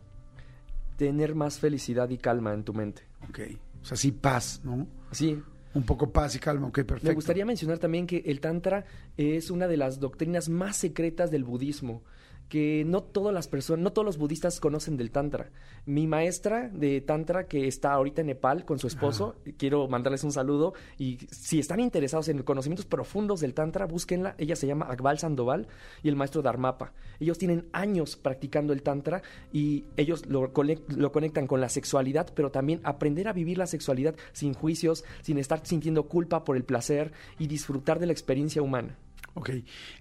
Tener 0.98 1.36
más 1.36 1.60
felicidad 1.60 2.10
y 2.10 2.18
calma 2.18 2.54
en 2.54 2.64
tu 2.64 2.74
mente. 2.74 3.04
Ok. 3.30 3.40
O 3.82 3.86
sea, 3.86 3.98
sí, 3.98 4.12
paz, 4.12 4.62
¿no? 4.64 4.88
Sí, 5.12 5.42
Un 5.74 5.84
poco 5.84 6.10
paz 6.10 6.36
y 6.36 6.40
calma, 6.40 6.68
ok, 6.68 6.76
perfecto. 6.84 7.08
Me 7.10 7.14
gustaría 7.16 7.46
mencionar 7.46 7.80
también 7.80 8.08
que 8.08 8.24
el 8.26 8.40
Tantra 8.40 8.86
es 9.18 9.52
una 9.52 9.68
de 9.68 9.76
las 9.78 10.00
doctrinas 10.00 10.48
más 10.48 10.78
secretas 10.78 11.32
del 11.32 11.44
budismo, 11.44 12.02
que 12.50 12.84
no 12.86 13.02
todas 13.02 13.34
las 13.34 13.48
personas, 13.48 13.84
no 13.84 13.92
todos 13.92 14.06
los 14.06 14.18
budistas 14.18 14.60
conocen 14.60 14.98
del 14.98 15.12
Tantra. 15.12 15.50
Mi 15.86 16.08
maestra 16.08 16.70
de 16.70 17.02
Tantra, 17.02 17.48
que 17.48 17.68
está 17.68 17.94
ahorita 17.94 18.22
en 18.22 18.28
Nepal 18.28 18.66
con 18.66 18.80
su 18.80 18.88
esposo, 18.88 19.36
quiero 19.58 19.88
mandarles 19.88 20.24
un 20.24 20.32
saludo, 20.32 20.74
y 20.98 21.18
si 21.32 21.60
están 21.60 21.80
interesados 21.80 22.28
en 22.30 22.44
conocimientos 22.44 22.86
profundos 22.86 23.40
del 23.40 23.54
Tantra, 23.54 23.86
búsquenla, 23.86 24.36
ella 24.38 24.56
se 24.56 24.68
llama 24.68 24.88
Akbal 24.90 25.20
Sandoval 25.20 25.68
y 26.04 26.10
el 26.10 26.16
maestro 26.16 26.42
Dharmapa. 26.42 26.94
Ellos 27.20 27.38
tienen 27.38 27.68
años 27.72 28.16
practicando 28.16 28.74
el 28.74 28.84
Tantra 28.84 29.22
y 29.52 29.86
ellos 29.98 30.26
lo, 30.28 30.52
lo 30.96 31.12
conectan 31.12 31.48
con 31.48 31.62
la 31.62 31.70
sexualidad, 31.70 32.32
pero 32.34 32.52
también 32.52 32.82
aprender 32.84 33.28
a 33.28 33.34
vivir 33.34 33.58
la 33.58 33.68
sexualidad 33.68 34.16
sin 34.34 34.54
juicios, 34.54 35.04
sin 35.22 35.38
estar 35.38 35.66
sintiendo 35.66 36.08
culpa 36.08 36.44
por 36.44 36.58
el 36.58 36.64
placer 36.64 37.12
y 37.40 37.48
disfrutar 37.48 38.00
de 38.00 38.08
la 38.08 38.12
experiencia 38.12 38.62
humana. 38.62 38.98
Ok, 39.36 39.50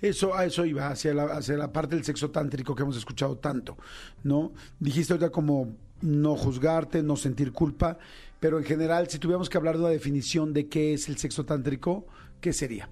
eso, 0.00 0.34
a 0.34 0.44
eso 0.44 0.64
iba, 0.64 0.88
hacia 0.88 1.12
la, 1.12 1.24
hacia 1.24 1.56
la 1.56 1.72
parte 1.72 1.96
del 1.96 2.04
sexo 2.04 2.30
tántrico 2.30 2.74
que 2.74 2.82
hemos 2.82 2.96
escuchado 2.96 3.36
tanto, 3.36 3.76
¿no? 4.22 4.52
Dijiste 4.78 5.12
ahorita 5.12 5.30
como 5.30 5.74
no 6.02 6.36
juzgarte, 6.36 7.02
no 7.02 7.16
sentir 7.16 7.52
culpa, 7.52 7.98
pero 8.38 8.58
en 8.58 8.64
general, 8.64 9.08
si 9.08 9.18
tuviéramos 9.18 9.50
que 9.50 9.58
hablar 9.58 9.74
de 9.74 9.80
una 9.80 9.90
definición 9.90 10.52
de 10.52 10.68
qué 10.68 10.94
es 10.94 11.08
el 11.08 11.16
sexo 11.18 11.44
tántrico, 11.44 12.06
¿qué 12.40 12.52
sería? 12.52 12.88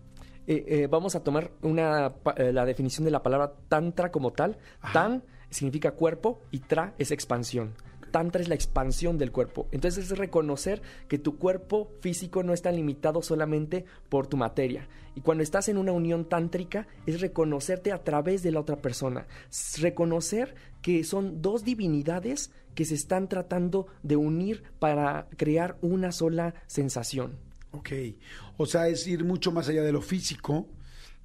Eh, 0.46 0.64
eh, 0.66 0.87
vamos 0.90 1.14
a 1.14 1.22
tomar 1.22 1.52
una, 1.62 2.14
eh, 2.37 2.52
la 2.52 2.64
definición 2.64 3.05
de 3.05 3.12
la 3.12 3.22
palabra 3.22 3.52
tantra 3.68 4.11
como 4.11 4.33
tal. 4.33 4.59
Tan 4.92 5.22
significa 5.50 5.92
cuerpo 5.92 6.40
y 6.50 6.61
tra 6.61 6.94
es 6.98 7.11
expansión. 7.11 7.74
Tantra 8.12 8.40
es 8.40 8.48
la 8.48 8.55
expansión 8.55 9.18
del 9.18 9.33
cuerpo. 9.33 9.66
Entonces 9.72 10.12
es 10.12 10.18
reconocer 10.18 10.83
que 11.09 11.18
tu 11.18 11.37
cuerpo 11.38 11.90
físico 12.01 12.44
no 12.44 12.53
está 12.53 12.70
limitado 12.70 13.22
solamente 13.22 13.85
por 14.09 14.29
tu 14.29 14.37
materia. 14.37 14.88
Y 15.16 15.22
cuando 15.22 15.42
estás 15.42 15.68
en 15.68 15.79
una 15.79 15.92
unión 15.92 16.27
tántrica 16.29 16.87
es 17.07 17.20
reconocerte 17.20 17.90
a 17.90 18.05
través 18.05 18.44
de 18.44 18.53
la 18.53 18.61
otra 18.61 18.77
persona. 18.77 19.27
Reconocer 19.81 20.55
que 20.81 21.03
son 21.03 21.42
dos 21.42 21.64
divinidades 21.64 22.53
que 22.75 22.85
se 22.85 22.94
están 22.94 23.29
tratando 23.29 23.87
de 24.03 24.16
unir 24.16 24.62
para 24.79 25.27
crear 25.37 25.77
una 25.83 26.12
sola 26.12 26.55
sensación. 26.66 27.38
Ok, 27.72 27.90
o 28.59 28.66
sea, 28.66 28.88
es 28.88 29.07
ir 29.07 29.25
mucho 29.25 29.51
más 29.51 29.68
allá 29.68 29.83
de 29.83 29.92
lo 29.92 30.03
físico, 30.03 30.68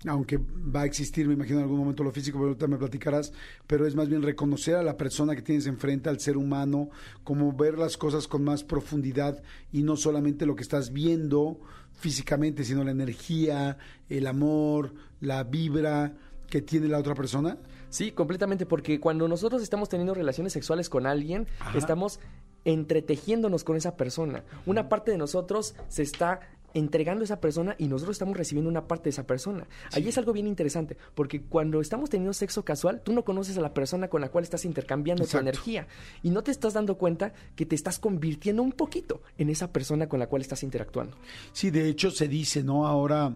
aunque 0.05 0.37
va 0.37 0.81
a 0.81 0.85
existir, 0.85 1.27
me 1.27 1.33
imagino 1.33 1.57
en 1.57 1.63
algún 1.63 1.79
momento 1.79 2.03
lo 2.03 2.11
físico, 2.11 2.37
pero 2.37 2.49
ahorita 2.49 2.67
me 2.67 2.77
platicarás, 2.77 3.33
pero 3.65 3.87
es 3.87 3.95
más 3.95 4.07
bien 4.07 4.21
reconocer 4.21 4.75
a 4.75 4.83
la 4.83 4.97
persona 4.97 5.35
que 5.35 5.41
tienes 5.41 5.65
enfrente, 5.65 6.09
al 6.09 6.19
ser 6.19 6.37
humano, 6.37 6.89
como 7.23 7.51
ver 7.51 7.77
las 7.77 7.97
cosas 7.97 8.27
con 8.27 8.43
más 8.43 8.63
profundidad 8.63 9.41
y 9.71 9.83
no 9.83 9.97
solamente 9.97 10.45
lo 10.45 10.55
que 10.55 10.61
estás 10.61 10.93
viendo 10.93 11.59
físicamente, 11.93 12.63
sino 12.63 12.83
la 12.83 12.91
energía, 12.91 13.77
el 14.07 14.27
amor, 14.27 14.93
la 15.19 15.43
vibra 15.43 16.13
que 16.47 16.61
tiene 16.61 16.87
la 16.87 16.99
otra 16.99 17.15
persona. 17.15 17.57
Sí, 17.89 18.11
completamente, 18.11 18.65
porque 18.65 18.99
cuando 18.99 19.27
nosotros 19.27 19.61
estamos 19.63 19.89
teniendo 19.89 20.13
relaciones 20.13 20.53
sexuales 20.53 20.89
con 20.89 21.07
alguien, 21.07 21.47
Ajá. 21.59 21.77
estamos 21.77 22.19
entretejiéndonos 22.65 23.63
con 23.63 23.77
esa 23.77 23.95
persona. 23.95 24.43
Una 24.65 24.89
parte 24.89 25.11
de 25.11 25.17
nosotros 25.17 25.73
se 25.87 26.03
está 26.03 26.41
entregando 26.77 27.23
a 27.23 27.25
esa 27.25 27.41
persona 27.41 27.75
y 27.77 27.87
nosotros 27.87 28.15
estamos 28.15 28.37
recibiendo 28.37 28.69
una 28.69 28.87
parte 28.87 29.05
de 29.05 29.09
esa 29.11 29.25
persona. 29.25 29.67
Ahí 29.93 30.07
es 30.07 30.17
algo 30.17 30.33
bien 30.33 30.47
interesante, 30.47 30.97
porque 31.15 31.41
cuando 31.41 31.81
estamos 31.81 32.09
teniendo 32.09 32.33
sexo 32.33 32.63
casual, 32.63 33.01
tú 33.01 33.13
no 33.13 33.23
conoces 33.23 33.57
a 33.57 33.61
la 33.61 33.73
persona 33.73 34.07
con 34.09 34.21
la 34.21 34.29
cual 34.29 34.43
estás 34.43 34.65
intercambiando 34.65 35.23
Exacto. 35.23 35.43
tu 35.43 35.49
energía 35.49 35.87
y 36.21 36.29
no 36.29 36.43
te 36.43 36.51
estás 36.51 36.73
dando 36.73 36.97
cuenta 36.97 37.33
que 37.55 37.65
te 37.65 37.75
estás 37.75 37.99
convirtiendo 37.99 38.61
un 38.61 38.71
poquito 38.71 39.21
en 39.37 39.49
esa 39.49 39.71
persona 39.71 40.07
con 40.07 40.19
la 40.19 40.27
cual 40.27 40.41
estás 40.41 40.63
interactuando. 40.63 41.17
Sí, 41.51 41.71
de 41.71 41.89
hecho 41.89 42.11
se 42.11 42.27
dice, 42.27 42.63
¿no? 42.63 42.87
Ahora, 42.87 43.35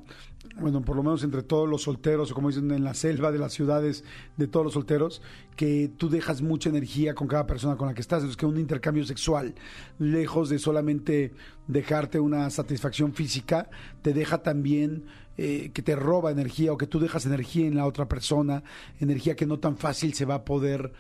bueno, 0.56 0.82
por 0.82 0.96
lo 0.96 1.04
menos 1.04 1.24
entre 1.24 1.44
todos 1.44 1.70
los 1.70 1.84
solteros, 1.84 2.32
o 2.32 2.36
como 2.36 2.50
dicen 2.50 2.72
en 2.72 2.84
la 2.84 2.94
selva 2.94 3.32
de 3.32 3.40
las 3.40 3.54
ciudades, 3.54 4.04
de 4.38 4.48
todos 4.48 4.66
los 4.66 4.74
solteros, 4.74 5.22
que 5.56 5.92
tú 5.98 6.10
dejas 6.10 6.42
mucha 6.42 6.70
energía 6.70 7.14
con 7.14 7.28
cada 7.28 7.46
persona 7.46 7.78
con 7.78 7.88
la 7.88 7.94
que 7.94 8.02
estás. 8.02 8.20
Entonces, 8.20 8.38
que 8.38 8.46
un 8.46 8.60
intercambio 8.60 9.06
sexual, 9.06 9.54
lejos 10.00 10.50
de 10.50 10.60
solamente 10.60 11.34
dejarte 11.68 12.20
una 12.20 12.50
satisfacción 12.50 13.14
física, 13.14 13.70
te 14.02 14.14
deja 14.14 14.40
también 14.40 15.06
eh, 15.38 15.72
que 15.74 15.82
te 15.82 15.96
roba 15.96 16.32
energía 16.32 16.74
o 16.74 16.78
que 16.78 16.88
tú 16.88 17.00
dejas 17.00 17.26
energía 17.26 17.68
en 17.68 17.76
la 17.76 17.86
otra 17.86 18.08
persona, 18.08 18.64
energía 19.00 19.36
que 19.36 19.46
no 19.46 19.60
tan 19.60 19.78
fácil 19.78 20.14
se 20.14 20.26
va 20.26 20.36
a 20.36 20.46
poder 20.46 20.92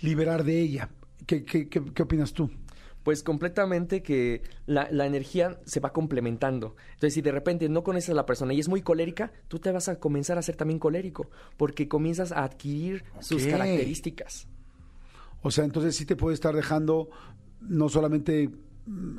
liberar 0.00 0.44
de 0.44 0.60
ella. 0.60 0.90
¿Qué, 1.26 1.44
qué, 1.44 1.68
qué, 1.68 1.82
qué 1.92 2.02
opinas 2.02 2.32
tú? 2.32 2.50
Pues 3.08 3.22
completamente 3.22 4.02
que 4.02 4.42
la, 4.66 4.86
la 4.90 5.06
energía 5.06 5.58
se 5.64 5.80
va 5.80 5.94
complementando. 5.94 6.76
Entonces, 6.92 7.14
si 7.14 7.22
de 7.22 7.32
repente 7.32 7.66
no 7.70 7.82
conoces 7.82 8.10
a 8.10 8.12
la 8.12 8.26
persona 8.26 8.52
y 8.52 8.60
es 8.60 8.68
muy 8.68 8.82
colérica, 8.82 9.32
tú 9.48 9.58
te 9.58 9.72
vas 9.72 9.88
a 9.88 9.98
comenzar 9.98 10.36
a 10.36 10.42
ser 10.42 10.56
también 10.56 10.78
colérico, 10.78 11.30
porque 11.56 11.88
comienzas 11.88 12.32
a 12.32 12.44
adquirir 12.44 13.04
sus 13.20 13.46
características. 13.46 14.46
O 15.40 15.50
sea, 15.50 15.64
entonces 15.64 15.96
sí 15.96 16.04
te 16.04 16.16
puede 16.16 16.34
estar 16.34 16.54
dejando 16.54 17.08
no 17.62 17.88
solamente 17.88 18.50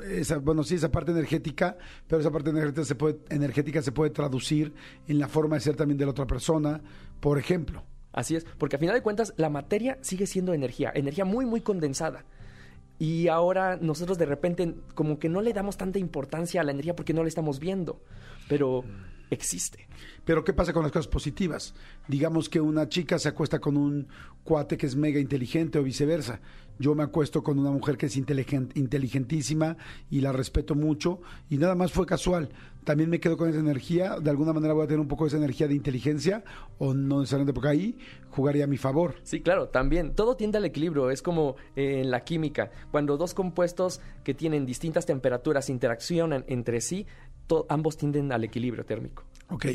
esa, 0.08 0.38
bueno, 0.38 0.62
sí, 0.62 0.76
esa 0.76 0.92
parte 0.92 1.10
energética, 1.10 1.76
pero 2.06 2.20
esa 2.20 2.30
parte 2.30 2.50
energética 2.50 2.84
se 2.84 2.94
puede, 2.94 3.18
energética 3.28 3.82
se 3.82 3.90
puede 3.90 4.12
traducir 4.12 4.72
en 5.08 5.18
la 5.18 5.26
forma 5.26 5.56
de 5.56 5.62
ser 5.62 5.74
también 5.74 5.98
de 5.98 6.04
la 6.04 6.12
otra 6.12 6.28
persona, 6.28 6.80
por 7.18 7.40
ejemplo. 7.40 7.82
Así 8.12 8.36
es, 8.36 8.46
porque 8.56 8.76
a 8.76 8.78
final 8.78 8.94
de 8.94 9.02
cuentas 9.02 9.34
la 9.36 9.50
materia 9.50 9.98
sigue 10.00 10.28
siendo 10.28 10.54
energía, 10.54 10.92
energía 10.94 11.24
muy, 11.24 11.44
muy 11.44 11.60
condensada. 11.60 12.24
Y 13.00 13.28
ahora 13.28 13.78
nosotros 13.80 14.18
de 14.18 14.26
repente 14.26 14.74
como 14.94 15.18
que 15.18 15.30
no 15.30 15.40
le 15.40 15.54
damos 15.54 15.78
tanta 15.78 15.98
importancia 15.98 16.60
a 16.60 16.64
la 16.64 16.72
energía 16.72 16.94
porque 16.94 17.14
no 17.14 17.22
la 17.22 17.28
estamos 17.28 17.58
viendo, 17.58 17.98
pero 18.46 18.84
existe. 19.30 19.88
Pero 20.24 20.44
¿qué 20.44 20.52
pasa 20.52 20.72
con 20.72 20.82
las 20.82 20.92
cosas 20.92 21.08
positivas? 21.08 21.74
Digamos 22.08 22.48
que 22.48 22.60
una 22.60 22.88
chica 22.88 23.18
se 23.18 23.28
acuesta 23.28 23.58
con 23.58 23.76
un 23.76 24.08
cuate 24.44 24.76
que 24.76 24.86
es 24.86 24.96
mega 24.96 25.18
inteligente 25.20 25.78
o 25.78 25.82
viceversa. 25.82 26.40
Yo 26.78 26.94
me 26.94 27.02
acuesto 27.02 27.42
con 27.42 27.58
una 27.58 27.70
mujer 27.70 27.96
que 27.98 28.06
es 28.06 28.16
inteligen- 28.16 28.70
inteligentísima 28.74 29.76
y 30.10 30.20
la 30.22 30.32
respeto 30.32 30.74
mucho 30.74 31.20
y 31.50 31.58
nada 31.58 31.74
más 31.74 31.92
fue 31.92 32.06
casual. 32.06 32.48
También 32.84 33.10
me 33.10 33.20
quedo 33.20 33.36
con 33.36 33.50
esa 33.50 33.58
energía. 33.58 34.18
De 34.18 34.30
alguna 34.30 34.54
manera 34.54 34.72
voy 34.72 34.84
a 34.84 34.86
tener 34.86 35.00
un 35.00 35.08
poco 35.08 35.24
de 35.24 35.28
esa 35.28 35.36
energía 35.36 35.68
de 35.68 35.74
inteligencia 35.74 36.42
o 36.78 36.94
no 36.94 37.20
necesariamente 37.20 37.52
porque 37.52 37.68
ahí 37.68 37.98
jugaría 38.30 38.64
a 38.64 38.66
mi 38.66 38.78
favor. 38.78 39.16
Sí, 39.22 39.42
claro, 39.42 39.68
también. 39.68 40.14
Todo 40.14 40.36
tiende 40.36 40.56
al 40.56 40.64
equilibrio. 40.64 41.10
Es 41.10 41.20
como 41.20 41.56
eh, 41.76 42.00
en 42.00 42.10
la 42.10 42.24
química. 42.24 42.70
Cuando 42.90 43.18
dos 43.18 43.34
compuestos 43.34 44.00
que 44.24 44.32
tienen 44.32 44.64
distintas 44.64 45.04
temperaturas 45.04 45.68
interaccionan 45.68 46.46
entre 46.48 46.80
sí, 46.80 47.06
ambos 47.68 47.96
tienden 47.96 48.32
al 48.32 48.44
equilibrio 48.44 48.84
térmico. 48.84 49.24
Ok, 49.48 49.66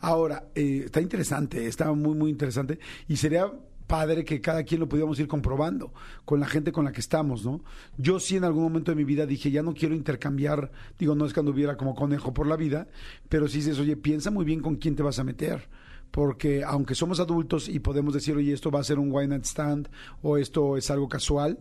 ahora, 0.00 0.48
eh, 0.54 0.82
está 0.84 1.00
interesante, 1.00 1.66
está 1.66 1.90
muy, 1.92 2.14
muy 2.14 2.30
interesante 2.30 2.78
y 3.08 3.16
sería 3.16 3.50
padre 3.86 4.24
que 4.24 4.40
cada 4.40 4.62
quien 4.64 4.80
lo 4.80 4.88
pudiéramos 4.88 5.18
ir 5.20 5.28
comprobando 5.28 5.92
con 6.24 6.40
la 6.40 6.46
gente 6.46 6.72
con 6.72 6.84
la 6.84 6.92
que 6.92 7.00
estamos, 7.00 7.44
¿no? 7.44 7.62
Yo 7.98 8.20
sí 8.20 8.36
en 8.36 8.44
algún 8.44 8.62
momento 8.62 8.90
de 8.90 8.96
mi 8.96 9.04
vida 9.04 9.26
dije, 9.26 9.50
ya 9.50 9.62
no 9.62 9.74
quiero 9.74 9.94
intercambiar, 9.94 10.72
digo, 10.98 11.14
no 11.14 11.26
es 11.26 11.32
que 11.32 11.40
anduviera 11.40 11.76
como 11.76 11.94
conejo 11.94 12.32
por 12.32 12.46
la 12.46 12.56
vida, 12.56 12.88
pero 13.28 13.48
sí 13.48 13.58
dices, 13.58 13.78
oye, 13.78 13.96
piensa 13.96 14.30
muy 14.30 14.44
bien 14.44 14.60
con 14.60 14.76
quién 14.76 14.96
te 14.96 15.02
vas 15.02 15.18
a 15.18 15.24
meter. 15.24 15.68
Porque 16.12 16.62
aunque 16.62 16.94
somos 16.94 17.18
adultos 17.18 17.68
y 17.68 17.80
podemos 17.80 18.14
decir, 18.14 18.36
oye, 18.36 18.52
esto 18.52 18.70
va 18.70 18.80
a 18.80 18.84
ser 18.84 18.98
un 18.98 19.12
one 19.12 19.28
night 19.28 19.44
stand 19.44 19.88
o 20.22 20.36
esto 20.36 20.76
es 20.76 20.90
algo 20.90 21.08
casual, 21.08 21.58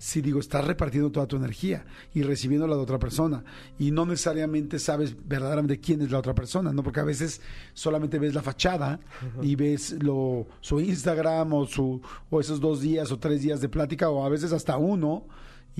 si 0.00 0.22
digo, 0.22 0.40
estás 0.40 0.64
repartiendo 0.64 1.12
toda 1.12 1.26
tu 1.26 1.36
energía 1.36 1.84
y 2.14 2.22
recibiendo 2.22 2.66
la 2.66 2.74
de 2.74 2.80
otra 2.80 2.98
persona 2.98 3.44
y 3.78 3.90
no 3.90 4.06
necesariamente 4.06 4.78
sabes 4.78 5.14
verdaderamente 5.28 5.78
quién 5.78 6.00
es 6.00 6.10
la 6.10 6.18
otra 6.18 6.34
persona, 6.34 6.72
¿no? 6.72 6.82
Porque 6.82 7.00
a 7.00 7.04
veces 7.04 7.42
solamente 7.74 8.18
ves 8.18 8.34
la 8.34 8.40
fachada 8.40 8.98
y 9.42 9.56
ves 9.56 10.02
lo, 10.02 10.46
su 10.62 10.80
Instagram 10.80 11.52
o, 11.52 11.66
su, 11.66 12.00
o 12.30 12.40
esos 12.40 12.60
dos 12.60 12.80
días 12.80 13.12
o 13.12 13.18
tres 13.18 13.42
días 13.42 13.60
de 13.60 13.68
plática 13.68 14.08
o 14.08 14.24
a 14.24 14.30
veces 14.30 14.54
hasta 14.54 14.78
uno 14.78 15.26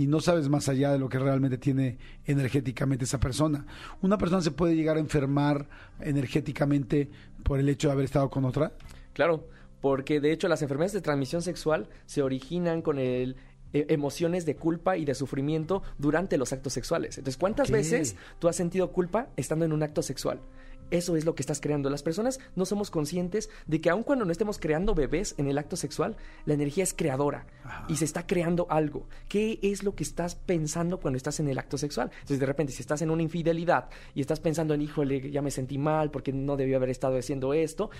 y 0.00 0.06
no 0.06 0.20
sabes 0.20 0.48
más 0.48 0.66
allá 0.70 0.92
de 0.92 0.98
lo 0.98 1.10
que 1.10 1.18
realmente 1.18 1.58
tiene 1.58 1.98
energéticamente 2.24 3.04
esa 3.04 3.20
persona. 3.20 3.66
Una 4.00 4.16
persona 4.16 4.40
se 4.40 4.50
puede 4.50 4.74
llegar 4.74 4.96
a 4.96 5.00
enfermar 5.00 5.68
energéticamente 6.00 7.10
por 7.42 7.60
el 7.60 7.68
hecho 7.68 7.88
de 7.88 7.92
haber 7.92 8.06
estado 8.06 8.30
con 8.30 8.46
otra. 8.46 8.72
Claro, 9.12 9.46
porque 9.82 10.18
de 10.18 10.32
hecho 10.32 10.48
las 10.48 10.62
enfermedades 10.62 10.94
de 10.94 11.02
transmisión 11.02 11.42
sexual 11.42 11.86
se 12.06 12.22
originan 12.22 12.80
con 12.80 12.98
el 12.98 13.36
e- 13.74 13.86
emociones 13.90 14.46
de 14.46 14.56
culpa 14.56 14.96
y 14.96 15.04
de 15.04 15.14
sufrimiento 15.14 15.82
durante 15.98 16.38
los 16.38 16.50
actos 16.54 16.72
sexuales. 16.72 17.18
Entonces, 17.18 17.36
¿cuántas 17.36 17.70
veces 17.70 18.16
tú 18.38 18.48
has 18.48 18.56
sentido 18.56 18.92
culpa 18.92 19.28
estando 19.36 19.66
en 19.66 19.72
un 19.74 19.82
acto 19.82 20.00
sexual? 20.00 20.40
Eso 20.90 21.16
es 21.16 21.24
lo 21.24 21.34
que 21.34 21.42
estás 21.42 21.60
creando. 21.60 21.90
Las 21.90 22.02
personas 22.02 22.40
no 22.56 22.66
somos 22.66 22.90
conscientes 22.90 23.50
de 23.66 23.80
que 23.80 23.90
aun 23.90 24.02
cuando 24.02 24.24
no 24.24 24.32
estemos 24.32 24.58
creando 24.58 24.94
bebés 24.94 25.34
en 25.38 25.46
el 25.46 25.58
acto 25.58 25.76
sexual, 25.76 26.16
la 26.44 26.54
energía 26.54 26.84
es 26.84 26.94
creadora 26.94 27.46
y 27.88 27.96
se 27.96 28.04
está 28.04 28.26
creando 28.26 28.66
algo. 28.70 29.08
¿Qué 29.28 29.58
es 29.62 29.82
lo 29.82 29.94
que 29.94 30.02
estás 30.02 30.34
pensando 30.34 30.98
cuando 30.98 31.16
estás 31.16 31.40
en 31.40 31.48
el 31.48 31.58
acto 31.58 31.78
sexual? 31.78 32.10
Entonces, 32.12 32.40
de 32.40 32.46
repente, 32.46 32.72
si 32.72 32.82
estás 32.82 33.02
en 33.02 33.10
una 33.10 33.22
infidelidad 33.22 33.88
y 34.14 34.20
estás 34.20 34.40
pensando 34.40 34.74
en, 34.74 34.82
híjole, 34.82 35.30
ya 35.30 35.42
me 35.42 35.50
sentí 35.50 35.78
mal 35.78 36.10
porque 36.10 36.32
no 36.32 36.56
debí 36.56 36.74
haber 36.74 36.90
estado 36.90 37.18
haciendo 37.18 37.54
esto, 37.54 37.90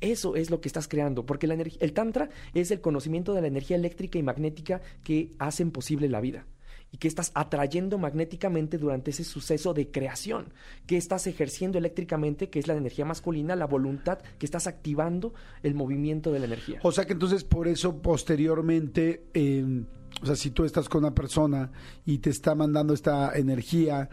eso 0.00 0.36
es 0.36 0.50
lo 0.50 0.60
que 0.60 0.68
estás 0.68 0.88
creando, 0.88 1.24
porque 1.24 1.46
la 1.46 1.56
el 1.56 1.92
tantra 1.94 2.28
es 2.52 2.70
el 2.70 2.82
conocimiento 2.82 3.32
de 3.32 3.40
la 3.40 3.46
energía 3.46 3.76
eléctrica 3.76 4.18
y 4.18 4.22
magnética 4.22 4.82
que 5.02 5.32
hacen 5.38 5.70
posible 5.70 6.08
la 6.08 6.20
vida 6.20 6.46
y 6.96 6.98
que 6.98 7.08
estás 7.08 7.30
atrayendo 7.34 7.98
magnéticamente 7.98 8.78
durante 8.78 9.10
ese 9.10 9.22
suceso 9.22 9.74
de 9.74 9.90
creación, 9.90 10.54
que 10.86 10.96
estás 10.96 11.26
ejerciendo 11.26 11.76
eléctricamente, 11.76 12.48
que 12.48 12.58
es 12.58 12.66
la 12.66 12.74
energía 12.74 13.04
masculina, 13.04 13.54
la 13.54 13.66
voluntad, 13.66 14.20
que 14.38 14.46
estás 14.46 14.66
activando 14.66 15.34
el 15.62 15.74
movimiento 15.74 16.32
de 16.32 16.38
la 16.38 16.46
energía. 16.46 16.80
O 16.82 16.92
sea 16.92 17.04
que 17.04 17.12
entonces 17.12 17.44
por 17.44 17.68
eso 17.68 18.00
posteriormente, 18.00 19.26
eh, 19.34 19.84
o 20.22 20.26
sea, 20.26 20.36
si 20.36 20.50
tú 20.50 20.64
estás 20.64 20.88
con 20.88 21.04
una 21.04 21.14
persona 21.14 21.70
y 22.06 22.18
te 22.18 22.30
está 22.30 22.54
mandando 22.54 22.94
esta 22.94 23.36
energía, 23.36 24.08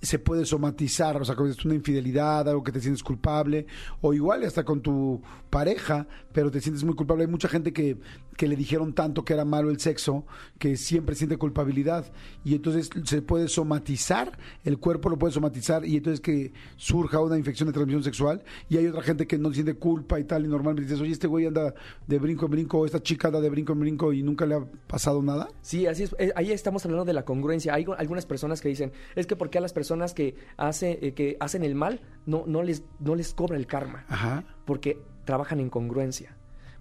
se 0.00 0.18
puede 0.18 0.44
somatizar, 0.44 1.20
o 1.20 1.24
sea, 1.24 1.34
dices, 1.34 1.64
una 1.64 1.74
infidelidad, 1.74 2.48
algo 2.48 2.62
que 2.62 2.72
te 2.72 2.80
sientes 2.80 3.02
culpable, 3.02 3.66
o 4.00 4.14
igual 4.14 4.44
hasta 4.44 4.64
con 4.64 4.80
tu 4.80 5.22
pareja, 5.50 6.06
pero 6.32 6.50
te 6.50 6.60
sientes 6.60 6.84
muy 6.84 6.94
culpable. 6.94 7.24
Hay 7.24 7.30
mucha 7.30 7.48
gente 7.48 7.72
que, 7.72 7.98
que 8.36 8.46
le 8.46 8.54
dijeron 8.54 8.92
tanto 8.92 9.24
que 9.24 9.32
era 9.32 9.44
malo 9.44 9.70
el 9.70 9.80
sexo, 9.80 10.24
que 10.58 10.76
siempre 10.76 11.14
siente 11.14 11.36
culpabilidad, 11.36 12.12
y 12.44 12.54
entonces 12.54 12.90
se 13.04 13.22
puede 13.22 13.48
somatizar, 13.48 14.38
el 14.64 14.78
cuerpo 14.78 15.08
lo 15.08 15.18
puede 15.18 15.32
somatizar, 15.32 15.84
y 15.84 15.96
entonces 15.96 16.20
que 16.20 16.52
surja 16.76 17.20
una 17.20 17.36
infección 17.36 17.66
de 17.66 17.72
transmisión 17.72 18.04
sexual, 18.04 18.44
y 18.68 18.76
hay 18.76 18.86
otra 18.86 19.02
gente 19.02 19.26
que 19.26 19.38
no 19.38 19.52
siente 19.52 19.74
culpa 19.74 20.20
y 20.20 20.24
tal, 20.24 20.44
y 20.44 20.48
normalmente 20.48 20.88
dices, 20.88 21.00
oye, 21.00 21.12
este 21.12 21.26
güey 21.26 21.46
anda 21.46 21.74
de 22.06 22.18
brinco 22.18 22.44
en 22.44 22.52
brinco, 22.52 22.78
o 22.78 22.86
esta 22.86 23.02
chica 23.02 23.28
anda 23.28 23.40
de 23.40 23.50
brinco 23.50 23.72
en 23.72 23.80
brinco, 23.80 24.12
y 24.12 24.22
nunca 24.22 24.46
le 24.46 24.54
ha 24.54 24.64
pasado 24.86 25.22
nada. 25.22 25.48
Sí, 25.60 25.86
así 25.86 26.04
es. 26.04 26.14
Eh, 26.18 26.32
ahí 26.36 26.52
estamos 26.52 26.84
hablando 26.84 27.04
de 27.04 27.12
la 27.12 27.24
congruencia. 27.24 27.74
Hay 27.74 27.86
algunas 27.96 28.26
personas 28.26 28.60
que 28.60 28.68
dicen, 28.68 28.92
es 29.16 29.26
que 29.26 29.34
porque 29.34 29.58
a 29.58 29.60
las 29.60 29.72
personas 29.72 29.87
que, 30.14 30.34
hace, 30.56 30.98
eh, 31.02 31.14
que 31.14 31.36
hacen 31.40 31.62
el 31.62 31.74
mal 31.74 32.00
no, 32.26 32.44
no, 32.46 32.62
les, 32.62 32.84
no 33.00 33.14
les 33.14 33.34
cobra 33.34 33.56
el 33.56 33.66
karma, 33.66 34.04
Ajá. 34.08 34.44
porque 34.64 35.00
trabajan 35.24 35.60
en 35.60 35.70
congruencia, 35.70 36.36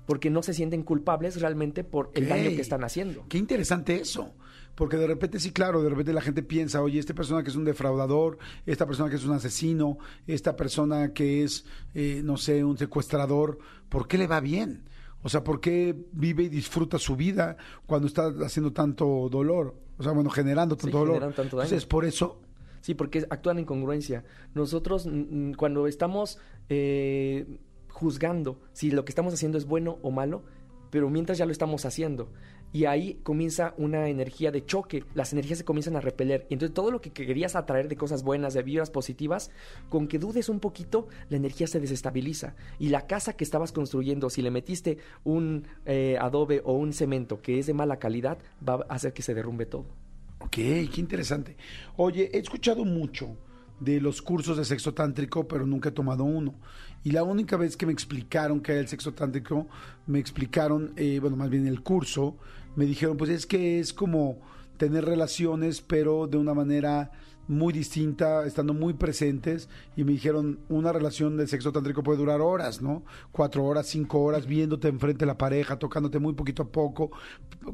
porque 0.06 0.30
no 0.30 0.44
se 0.44 0.54
sienten 0.54 0.84
culpables 0.84 1.40
realmente 1.42 1.84
por 1.84 2.12
el 2.16 2.28
daño 2.28 2.50
que 2.50 2.62
están 2.62 2.84
haciendo. 2.84 3.26
Qué 3.30 3.38
interesante 3.38 3.96
eso. 3.96 4.34
Porque 4.76 4.98
de 4.98 5.08
repente, 5.08 5.40
sí, 5.40 5.52
claro, 5.52 5.82
de 5.82 5.90
repente 5.90 6.14
la 6.14 6.22
gente 6.22 6.44
piensa, 6.44 6.84
oye, 6.84 7.00
esta 7.00 7.16
persona 7.16 7.42
que 7.42 7.50
es 7.50 7.56
un 7.56 7.66
defraudador, 7.66 8.38
esta 8.68 8.86
persona 8.86 9.10
que 9.10 9.16
es 9.16 9.26
un 9.26 9.34
asesino, 9.34 9.98
esta 10.28 10.56
persona 10.56 11.14
que 11.14 11.44
es, 11.44 11.66
eh, 11.96 12.22
no 12.24 12.38
sé, 12.38 12.64
un 12.64 12.78
secuestrador, 12.78 13.58
¿por 13.90 14.08
qué 14.08 14.20
le 14.20 14.28
va 14.28 14.40
bien? 14.40 14.88
O 15.24 15.30
sea, 15.30 15.44
¿por 15.44 15.60
qué 15.60 15.96
vive 16.12 16.44
y 16.44 16.50
disfruta 16.50 17.00
su 17.00 17.16
vida 17.16 17.58
cuando 17.88 18.08
está 18.08 18.32
haciendo 18.46 18.72
tanto 18.72 19.30
dolor? 19.32 19.76
O 19.98 20.04
sea, 20.04 20.12
bueno, 20.12 20.30
generando 20.30 20.78
tanto 20.78 21.00
dolor. 21.00 21.20
tanto. 21.22 21.42
Entonces, 21.42 21.88
por 21.88 22.06
eso, 22.06 22.40
Sí, 22.88 22.94
porque 22.94 23.26
actúan 23.30 23.60
en 23.60 23.66
congruencia. 23.66 24.24
Nosotros, 24.56 25.10
cuando 25.58 25.88
estamos 25.88 26.40
eh, 26.70 27.60
juzgando 27.90 28.62
si 28.72 28.92
lo 28.92 29.04
que 29.04 29.12
estamos 29.12 29.34
haciendo 29.34 29.58
es 29.58 29.66
bueno 29.66 30.00
o 30.04 30.10
malo, 30.10 30.44
pero 30.90 31.10
mientras 31.10 31.38
ya 31.38 31.46
lo 31.46 31.52
estamos 31.52 31.84
haciendo. 31.84 32.32
Y 32.72 32.86
ahí 32.86 33.20
comienza 33.24 33.74
una 33.78 34.08
energía 34.08 34.52
de 34.52 34.64
choque, 34.64 35.04
las 35.16 35.34
energías 35.34 35.58
se 35.60 35.66
comienzan 35.66 35.98
a 35.98 36.00
repeler. 36.00 36.48
Y 36.50 36.54
entonces 36.54 36.74
todo 36.74 36.90
lo 36.90 37.02
que 37.02 37.12
querías 37.12 37.58
atraer 37.58 37.90
de 37.90 37.98
cosas 37.98 38.24
buenas, 38.24 38.54
de 38.54 38.64
vibras 38.64 38.90
positivas, 38.90 39.52
con 39.90 40.08
que 40.08 40.18
dudes 40.18 40.48
un 40.48 40.62
poquito, 40.62 41.10
la 41.28 41.36
energía 41.36 41.68
se 41.68 41.82
desestabiliza. 41.82 42.56
Y 42.80 42.88
la 42.88 43.06
casa 43.06 43.34
que 43.34 43.44
estabas 43.44 43.74
construyendo, 43.74 44.30
si 44.30 44.42
le 44.42 44.50
metiste 44.50 44.98
un 45.26 45.68
eh, 45.86 46.18
adobe 46.22 46.62
o 46.64 46.72
un 46.72 46.94
cemento 46.94 47.42
que 47.42 47.60
es 47.60 47.68
de 47.68 47.74
mala 47.74 48.00
calidad, 48.00 48.38
va 48.66 48.86
a 48.88 48.94
hacer 48.94 49.12
que 49.12 49.24
se 49.24 49.34
derrumbe 49.34 49.66
todo. 49.66 50.07
Ok, 50.40 50.52
qué 50.52 50.96
interesante. 50.98 51.58
Oye, 51.96 52.30
he 52.34 52.40
escuchado 52.40 52.86
mucho 52.86 53.38
de 53.80 54.02
los 54.02 54.22
cursos 54.22 54.58
de 54.58 54.66
sexo 54.66 54.94
tántrico, 54.94 55.48
pero 55.48 55.66
nunca 55.66 55.90
he 55.90 55.92
tomado 55.92 56.24
uno. 56.24 56.56
Y 57.04 57.12
la 57.12 57.24
única 57.24 57.58
vez 57.58 57.78
que 57.78 57.86
me 57.86 57.94
explicaron 57.94 58.62
qué 58.62 58.74
era 58.74 58.82
el 58.82 58.88
sexo 58.88 59.14
tántrico, 59.14 59.68
me 60.06 60.20
explicaron, 60.20 60.94
eh, 60.96 61.20
bueno, 61.20 61.38
más 61.38 61.50
bien 61.50 61.68
el 61.68 61.82
curso, 61.82 62.38
me 62.76 62.86
dijeron, 62.86 63.18
pues 63.18 63.30
es 63.30 63.46
que 63.46 63.80
es 63.80 63.94
como 63.94 64.40
tener 64.78 65.06
relaciones, 65.06 65.82
pero 65.82 66.28
de 66.28 66.38
una 66.38 66.54
manera 66.54 67.12
muy 67.48 67.74
distinta, 67.74 68.46
estando 68.46 68.74
muy 68.74 68.94
presentes, 68.94 69.70
y 69.96 70.04
me 70.04 70.12
dijeron, 70.12 70.60
una 70.70 70.92
relación 70.92 71.38
de 71.38 71.48
sexo 71.48 71.72
tántrico 71.72 72.04
puede 72.04 72.20
durar 72.20 72.42
horas, 72.42 72.82
¿no? 72.82 73.04
Cuatro 73.32 73.66
horas, 73.66 73.88
cinco 73.88 74.22
horas, 74.22 74.46
viéndote 74.46 74.88
enfrente 74.88 75.20
de 75.20 75.28
la 75.28 75.38
pareja, 75.38 75.80
tocándote 75.80 76.20
muy 76.20 76.34
poquito 76.34 76.64
a 76.64 76.68
poco. 76.72 77.12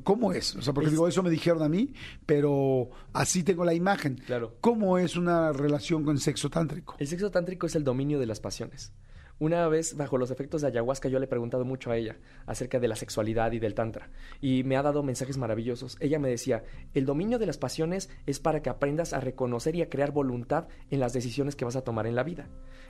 ¿Cómo 0.04 0.32
es? 0.32 0.56
O 0.56 0.62
sea, 0.62 0.74
porque 0.74 0.90
digo, 0.90 1.08
eso 1.08 1.24
me 1.24 1.30
dijeron 1.30 1.64
a 1.64 1.70
mí, 1.70 1.94
pero 2.26 2.90
así 3.14 3.44
tengo 3.44 3.66
la 3.66 3.74
imagen. 3.74 4.16
Claro. 4.26 4.56
¿Cómo 4.62 4.98
es 4.98 5.16
una 5.16 5.52
relación 5.52 6.04
con 6.04 6.18
sexo 6.18 6.50
tántrico? 6.50 6.96
El 7.00 7.08
sexo 7.08 7.32
tántrico 7.32 7.68
es 7.68 7.76
el 7.76 7.84
dominio 7.84 8.20
de 8.20 8.26
las 8.26 8.40
pasiones. 8.40 8.92
Una 9.40 9.68
vez, 9.68 9.98
bajo 9.98 10.18
los 10.18 10.32
efectos 10.32 10.62
de 10.62 10.68
ayahuasca, 10.68 11.10
yo 11.10 11.20
le 11.20 11.26
he 11.26 11.28
preguntado 11.28 11.66
mucho 11.66 11.92
a 11.92 11.98
ella 11.98 12.18
acerca 12.46 12.80
de 12.80 12.88
la 12.88 12.96
sexualidad 12.96 13.52
y 13.52 13.60
del 13.60 13.74
tantra. 13.74 14.10
Y 14.42 14.64
me 14.64 14.78
ha 14.78 14.84
dado 14.84 15.04
mensajes 15.04 15.38
maravillosos. 15.38 15.98
Ella 16.00 16.20
me 16.20 16.30
decía, 16.30 16.64
el 16.94 17.06
dominio 17.06 17.40
de 17.40 17.48
las 17.48 17.58
pasiones 17.58 18.10
es 18.26 18.40
para 18.40 18.62
que 18.62 18.70
aprendas 18.70 19.12
a 19.12 19.20
reconocer 19.20 19.76
y 19.76 19.82
a 19.82 19.90
crear 19.90 20.12
voluntad 20.12 20.68
en 20.92 21.00
las 21.00 21.14
decisiones 21.14 21.56
que 21.56 21.66
vas 21.66 21.76
a 21.76 21.84
tomar 21.84 22.08
en 22.08 22.16
la 22.16 22.24
vida. 22.24 22.48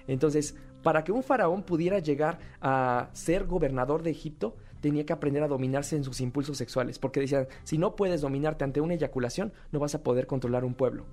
Entonces, 0.08 0.56
para 0.84 1.03
que 1.03 1.13
un 1.13 1.23
faraón 1.23 1.63
pudiera 1.63 1.99
llegar 1.99 2.39
a 2.62 3.10
ser 3.13 3.45
gobernador 3.45 4.03
de 4.03 4.12
Egipto, 4.12 4.56
tenía 4.82 5.06
que 5.06 5.13
aprender 5.13 5.43
a 5.43 5.47
dominarse 5.47 5.95
en 5.95 6.03
sus 6.03 6.19
impulsos 6.19 6.58
sexuales, 6.58 6.99
porque 6.99 7.21
decían, 7.21 7.47
si 7.63 7.77
no 7.77 7.95
puedes 7.95 8.19
dominarte 8.19 8.65
ante 8.65 8.82
una 8.82 8.95
eyaculación, 8.95 9.53
no 9.71 9.79
vas 9.79 9.95
a 9.95 10.03
poder 10.03 10.27
controlar 10.27 10.65
un 10.65 10.75
pueblo. 10.75 11.06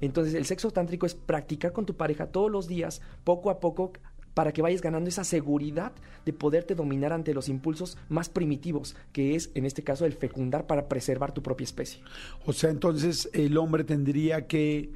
Entonces, 0.00 0.34
el 0.34 0.44
sexo 0.44 0.72
tántrico 0.72 1.06
es 1.06 1.14
practicar 1.14 1.72
con 1.72 1.86
tu 1.86 1.96
pareja 1.96 2.26
todos 2.26 2.50
los 2.50 2.66
días, 2.66 3.00
poco 3.22 3.50
a 3.50 3.60
poco, 3.60 3.92
para 4.34 4.52
que 4.52 4.62
vayas 4.62 4.80
ganando 4.80 5.08
esa 5.08 5.24
seguridad 5.24 5.92
de 6.24 6.32
poderte 6.32 6.74
dominar 6.74 7.12
ante 7.12 7.34
los 7.34 7.48
impulsos 7.48 7.98
más 8.08 8.28
primitivos, 8.28 8.96
que 9.12 9.34
es 9.34 9.50
en 9.54 9.66
este 9.66 9.82
caso 9.82 10.06
el 10.06 10.14
fecundar 10.14 10.66
para 10.66 10.88
preservar 10.88 11.32
tu 11.32 11.42
propia 11.42 11.64
especie. 11.64 12.00
O 12.46 12.52
sea, 12.52 12.70
entonces 12.70 13.28
el 13.32 13.56
hombre 13.58 13.84
tendría 13.84 14.46
que 14.46 14.90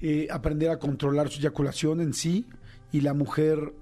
eh, 0.00 0.28
aprender 0.30 0.70
a 0.70 0.78
controlar 0.78 1.28
su 1.28 1.40
eyaculación 1.40 2.00
en 2.00 2.12
sí 2.12 2.46
y 2.92 3.00
la 3.00 3.14
mujer 3.14 3.72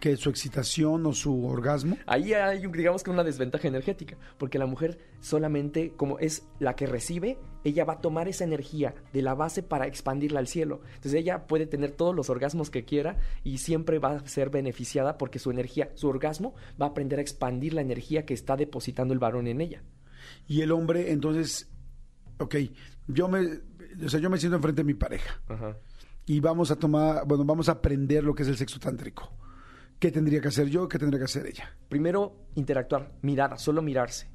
que 0.00 0.16
su 0.16 0.30
excitación 0.30 1.04
o 1.06 1.12
su 1.12 1.46
orgasmo. 1.46 1.96
Ahí 2.06 2.32
hay, 2.32 2.66
digamos 2.66 3.02
que 3.02 3.10
una 3.10 3.24
desventaja 3.24 3.68
energética, 3.68 4.16
porque 4.38 4.58
la 4.58 4.66
mujer 4.66 4.98
solamente 5.20 5.92
como 5.96 6.18
es 6.18 6.46
la 6.58 6.74
que 6.74 6.86
recibe, 6.86 7.38
ella 7.64 7.84
va 7.84 7.94
a 7.94 8.00
tomar 8.00 8.28
esa 8.28 8.44
energía 8.44 8.94
de 9.12 9.22
la 9.22 9.34
base 9.34 9.62
para 9.62 9.86
expandirla 9.86 10.40
al 10.40 10.48
cielo. 10.48 10.80
Entonces 10.94 11.14
ella 11.14 11.46
puede 11.46 11.66
tener 11.66 11.92
todos 11.92 12.14
los 12.14 12.30
orgasmos 12.30 12.70
que 12.70 12.84
quiera 12.84 13.18
y 13.44 13.58
siempre 13.58 13.98
va 13.98 14.16
a 14.16 14.26
ser 14.26 14.50
beneficiada 14.50 15.18
porque 15.18 15.38
su 15.38 15.50
energía, 15.50 15.90
su 15.94 16.08
orgasmo 16.08 16.54
va 16.80 16.86
a 16.86 16.88
aprender 16.90 17.18
a 17.18 17.22
expandir 17.22 17.74
la 17.74 17.82
energía 17.82 18.24
que 18.24 18.34
está 18.34 18.56
depositando 18.56 19.14
el 19.14 19.20
varón 19.20 19.46
en 19.46 19.60
ella. 19.60 19.82
Y 20.48 20.62
el 20.62 20.72
hombre, 20.72 21.12
entonces, 21.12 21.70
ok, 22.38 22.56
yo 23.06 23.28
me, 23.28 23.60
o 24.04 24.08
sea, 24.08 24.20
yo 24.20 24.30
me 24.30 24.38
siento 24.38 24.56
enfrente 24.56 24.82
de 24.82 24.86
mi 24.86 24.94
pareja. 24.94 25.40
Y 26.26 26.40
vamos 26.40 26.70
a 26.70 26.76
tomar, 26.76 27.26
bueno, 27.26 27.44
vamos 27.44 27.68
a 27.68 27.72
aprender 27.72 28.24
lo 28.24 28.34
que 28.34 28.44
es 28.44 28.48
el 28.48 28.56
sexo 28.56 28.78
tántrico. 28.78 29.30
¿Qué 30.02 30.10
tendría 30.10 30.40
que 30.40 30.48
hacer 30.48 30.68
yo? 30.68 30.88
¿Qué 30.88 30.98
tendría 30.98 31.20
que 31.20 31.26
hacer 31.26 31.46
ella? 31.46 31.76
Primero, 31.88 32.34
interactuar, 32.56 33.12
mirar, 33.22 33.56
solo 33.60 33.82
mirarse. 33.82 34.26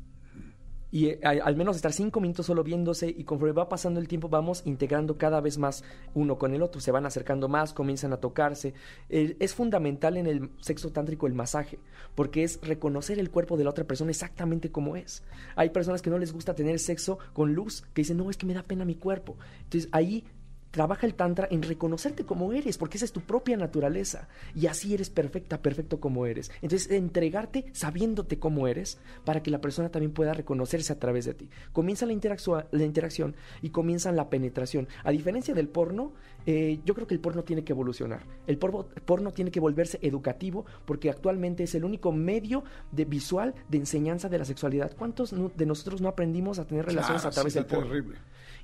Y 0.91 1.07
eh, 1.07 1.19
al 1.21 1.57
menos 1.57 1.75
estar 1.75 1.91
cinco 1.91 2.21
minutos 2.21 2.45
solo 2.45 2.63
viéndose 2.63 3.09
y 3.09 3.25
conforme 3.25 3.51
va 3.51 3.67
pasando 3.67 3.99
el 3.99 4.07
tiempo 4.07 4.29
vamos 4.29 4.61
integrando 4.63 5.17
cada 5.17 5.41
vez 5.41 5.57
más 5.57 5.83
uno 6.13 6.37
con 6.37 6.53
el 6.53 6.61
otro, 6.61 6.79
se 6.79 6.91
van 6.91 7.05
acercando 7.05 7.49
más, 7.49 7.73
comienzan 7.73 8.13
a 8.13 8.21
tocarse. 8.21 8.75
es 9.09 9.53
fundamental 9.53 10.15
en 10.15 10.27
el 10.27 10.51
sexo 10.61 10.93
tántrico 10.93 11.27
el 11.27 11.33
masaje, 11.33 11.79
porque 12.15 12.45
es 12.45 12.61
reconocer 12.61 13.19
el 13.19 13.29
cuerpo 13.29 13.57
de 13.57 13.65
la 13.65 13.71
otra 13.71 13.83
persona 13.83 14.11
exactamente 14.11 14.71
como 14.71 14.95
es. 14.95 15.21
Hay 15.57 15.71
personas 15.71 16.01
que 16.01 16.09
no 16.09 16.17
les 16.17 16.31
gusta 16.31 16.55
tener 16.55 16.79
sexo 16.79 17.19
con 17.33 17.53
luz, 17.53 17.81
que 17.93 18.03
dicen, 18.03 18.15
no, 18.15 18.29
es 18.29 18.37
que 18.37 18.45
me 18.45 18.53
da 18.53 18.63
pena 18.63 18.85
mi 18.85 18.95
cuerpo. 18.95 19.35
Entonces 19.63 19.89
ahí 19.91 20.23
Trabaja 20.71 21.05
el 21.05 21.15
Tantra 21.15 21.47
en 21.49 21.63
reconocerte 21.63 22.25
como 22.25 22.53
eres, 22.53 22.77
porque 22.77 22.97
esa 22.97 23.05
es 23.05 23.11
tu 23.11 23.21
propia 23.21 23.57
naturaleza. 23.57 24.27
Y 24.55 24.67
así 24.67 24.93
eres 24.93 25.09
perfecta, 25.09 25.61
perfecto 25.61 25.99
como 25.99 26.25
eres. 26.25 26.51
Entonces, 26.61 26.91
entregarte 26.91 27.65
sabiéndote 27.73 28.39
como 28.39 28.67
eres 28.67 28.99
para 29.23 29.41
que 29.41 29.51
la 29.51 29.61
persona 29.61 29.89
también 29.89 30.11
pueda 30.11 30.33
reconocerse 30.33 30.93
a 30.93 30.99
través 30.99 31.25
de 31.25 31.33
ti. 31.33 31.49
Comienza 31.73 32.05
la, 32.05 32.67
la 32.71 32.83
interacción 32.83 33.35
y 33.61 33.69
comienza 33.69 34.11
la 34.11 34.29
penetración. 34.29 34.87
A 35.03 35.11
diferencia 35.11 35.53
del 35.53 35.69
porno, 35.69 36.13
eh, 36.45 36.79
yo 36.85 36.93
creo 36.95 37.07
que 37.07 37.13
el 37.13 37.19
porno 37.19 37.43
tiene 37.43 37.63
que 37.63 37.73
evolucionar. 37.73 38.23
El 38.45 38.57
porno, 38.57 38.87
porno, 39.05 39.31
tiene 39.31 39.51
que 39.51 39.59
volverse 39.59 39.99
educativo 40.01 40.65
porque 40.85 41.09
actualmente 41.09 41.63
es 41.63 41.75
el 41.75 41.83
único 41.83 42.11
medio 42.11 42.63
de 42.91 43.05
visual 43.05 43.53
de 43.69 43.77
enseñanza 43.77 44.29
de 44.29 44.37
la 44.37 44.45
sexualidad. 44.45 44.95
¿Cuántos 44.97 45.33
de 45.55 45.65
nosotros 45.65 46.01
no 46.01 46.07
aprendimos 46.07 46.59
a 46.59 46.65
tener 46.65 46.85
relaciones 46.85 47.25
a 47.25 47.31
través 47.31 47.53
del 47.53 47.65
porno? 47.65 47.87
Terrible. 47.87 48.17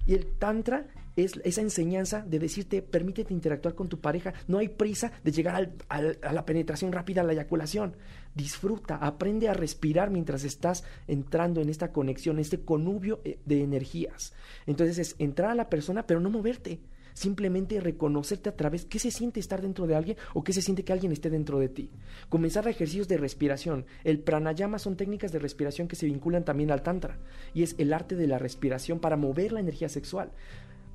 Y 0.05 0.13
el 0.15 0.25
tantra 0.37 0.87
es 1.15 1.39
esa 1.43 1.61
enseñanza 1.61 2.21
de 2.21 2.39
decirte, 2.39 2.81
permítete 2.81 3.33
interactuar 3.33 3.75
con 3.75 3.87
tu 3.87 3.99
pareja, 3.99 4.33
no 4.47 4.57
hay 4.57 4.67
prisa 4.67 5.11
de 5.23 5.31
llegar 5.31 5.71
a 5.89 6.33
la 6.33 6.45
penetración 6.45 6.91
rápida, 6.91 7.21
a 7.21 7.23
la 7.23 7.33
eyaculación. 7.33 7.95
Disfruta, 8.33 8.95
aprende 8.95 9.47
a 9.47 9.53
respirar 9.53 10.09
mientras 10.09 10.43
estás 10.43 10.83
entrando 11.07 11.61
en 11.61 11.69
esta 11.69 11.91
conexión, 11.91 12.39
este 12.39 12.61
conubio 12.61 13.21
eh, 13.23 13.39
de 13.45 13.63
energías. 13.63 14.33
Entonces 14.65 14.97
es 14.97 15.15
entrar 15.19 15.51
a 15.51 15.55
la 15.55 15.69
persona, 15.69 16.07
pero 16.07 16.19
no 16.19 16.29
moverte 16.29 16.79
simplemente 17.13 17.80
reconocerte 17.80 18.49
a 18.49 18.56
través 18.56 18.86
qué 18.86 18.99
se 18.99 19.12
siente 19.12 19.39
estar 19.39 19.62
dentro 19.62 19.88
de 19.88 19.95
alguien 19.95 20.17
o 20.34 20.43
qué 20.43 20.54
se 20.54 20.62
siente 20.62 20.84
que 20.84 20.93
alguien 20.93 21.12
esté 21.12 21.30
dentro 21.30 21.60
de 21.60 21.69
ti. 21.69 21.89
Comenzar 22.30 22.67
ejercicios 22.67 23.08
de 23.08 23.17
respiración. 23.17 23.86
El 24.04 24.19
pranayama 24.19 24.80
son 24.80 24.95
técnicas 24.95 25.32
de 25.32 25.39
respiración 25.39 25.88
que 25.88 25.95
se 25.95 26.06
vinculan 26.06 26.45
también 26.45 26.71
al 26.71 26.84
tantra 26.84 27.17
y 27.54 27.63
es 27.63 27.76
el 27.78 27.93
arte 27.93 28.15
de 28.15 28.28
la 28.28 28.39
respiración 28.39 28.99
para 28.99 29.17
mover 29.17 29.52
la 29.52 29.60
energía 29.60 29.89
sexual. 29.89 30.32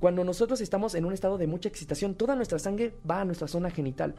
Cuando 0.01 0.23
nosotros 0.23 0.61
estamos 0.61 0.95
en 0.95 1.05
un 1.05 1.13
estado 1.13 1.39
de 1.39 1.49
mucha 1.49 1.69
excitación, 1.69 2.15
toda 2.15 2.37
nuestra 2.37 2.61
sangre 2.61 2.95
va 3.09 3.21
a 3.21 3.25
nuestra 3.25 3.49
zona 3.49 3.71
genital. 3.71 4.15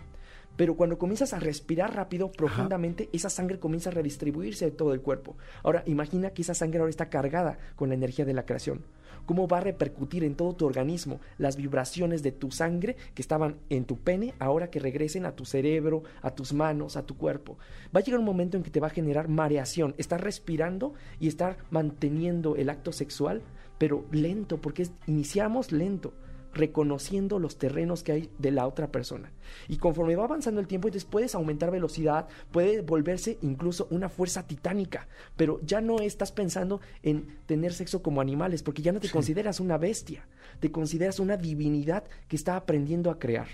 Pero 0.59 0.75
cuando 0.75 0.97
comienzas 0.97 1.31
a 1.31 1.39
respirar 1.39 1.95
rápido, 1.95 2.33
profundamente, 2.33 3.07
esa 3.13 3.29
sangre 3.29 3.59
comienza 3.59 3.91
a 3.91 3.93
redistribuirse 3.93 4.65
de 4.65 4.71
todo 4.71 4.93
el 4.93 4.99
cuerpo. 4.99 5.37
Ahora, 5.63 5.83
imagina 5.85 6.31
que 6.31 6.41
esa 6.41 6.53
sangre 6.53 6.81
ahora 6.81 6.89
está 6.89 7.09
cargada 7.09 7.57
con 7.77 7.87
la 7.87 7.95
energía 7.95 8.25
de 8.25 8.33
la 8.33 8.45
creación 8.45 8.83
cómo 9.25 9.47
va 9.47 9.59
a 9.59 9.61
repercutir 9.61 10.23
en 10.23 10.33
todo 10.33 10.55
tu 10.55 10.65
organismo 10.65 11.19
las 11.37 11.55
vibraciones 11.55 12.23
de 12.23 12.31
tu 12.31 12.49
sangre 12.49 12.95
que 13.13 13.21
estaban 13.21 13.57
en 13.69 13.85
tu 13.85 13.97
pene, 13.97 14.33
ahora 14.39 14.71
que 14.71 14.79
regresen 14.79 15.25
a 15.25 15.33
tu 15.33 15.45
cerebro, 15.45 16.01
a 16.23 16.31
tus 16.31 16.51
manos, 16.51 16.97
a 16.97 17.05
tu 17.05 17.15
cuerpo. 17.15 17.59
Va 17.95 17.99
a 17.99 18.03
llegar 18.03 18.19
un 18.19 18.25
momento 18.25 18.57
en 18.57 18.63
que 18.63 18.71
te 18.71 18.79
va 18.79 18.87
a 18.87 18.91
generar 18.91 19.27
mareación, 19.27 19.93
estar 19.99 20.23
respirando 20.23 20.95
y 21.19 21.27
estar 21.27 21.57
manteniendo 21.69 22.55
el 22.55 22.71
acto 22.71 22.91
sexual, 22.91 23.43
pero 23.77 24.03
lento, 24.11 24.59
porque 24.59 24.87
iniciamos 25.05 25.71
lento 25.71 26.13
reconociendo 26.53 27.39
los 27.39 27.57
terrenos 27.57 28.03
que 28.03 28.11
hay 28.11 28.29
de 28.37 28.51
la 28.51 28.67
otra 28.67 28.91
persona. 28.91 29.31
Y 29.67 29.77
conforme 29.77 30.15
va 30.15 30.25
avanzando 30.25 30.59
el 30.59 30.67
tiempo, 30.67 30.87
entonces 30.87 31.09
puedes 31.09 31.35
aumentar 31.35 31.71
velocidad, 31.71 32.27
puede 32.51 32.81
volverse 32.81 33.37
incluso 33.41 33.87
una 33.91 34.09
fuerza 34.09 34.47
titánica, 34.47 35.07
pero 35.35 35.59
ya 35.63 35.81
no 35.81 35.99
estás 35.99 36.31
pensando 36.31 36.81
en 37.03 37.37
tener 37.45 37.73
sexo 37.73 38.01
como 38.01 38.21
animales, 38.21 38.63
porque 38.63 38.81
ya 38.81 38.91
no 38.91 38.99
te 38.99 39.09
consideras 39.09 39.59
una 39.59 39.77
bestia, 39.77 40.27
te 40.59 40.71
consideras 40.71 41.19
una 41.19 41.37
divinidad 41.37 42.03
que 42.27 42.35
está 42.35 42.55
aprendiendo 42.55 43.11
a 43.11 43.19
crear. 43.19 43.47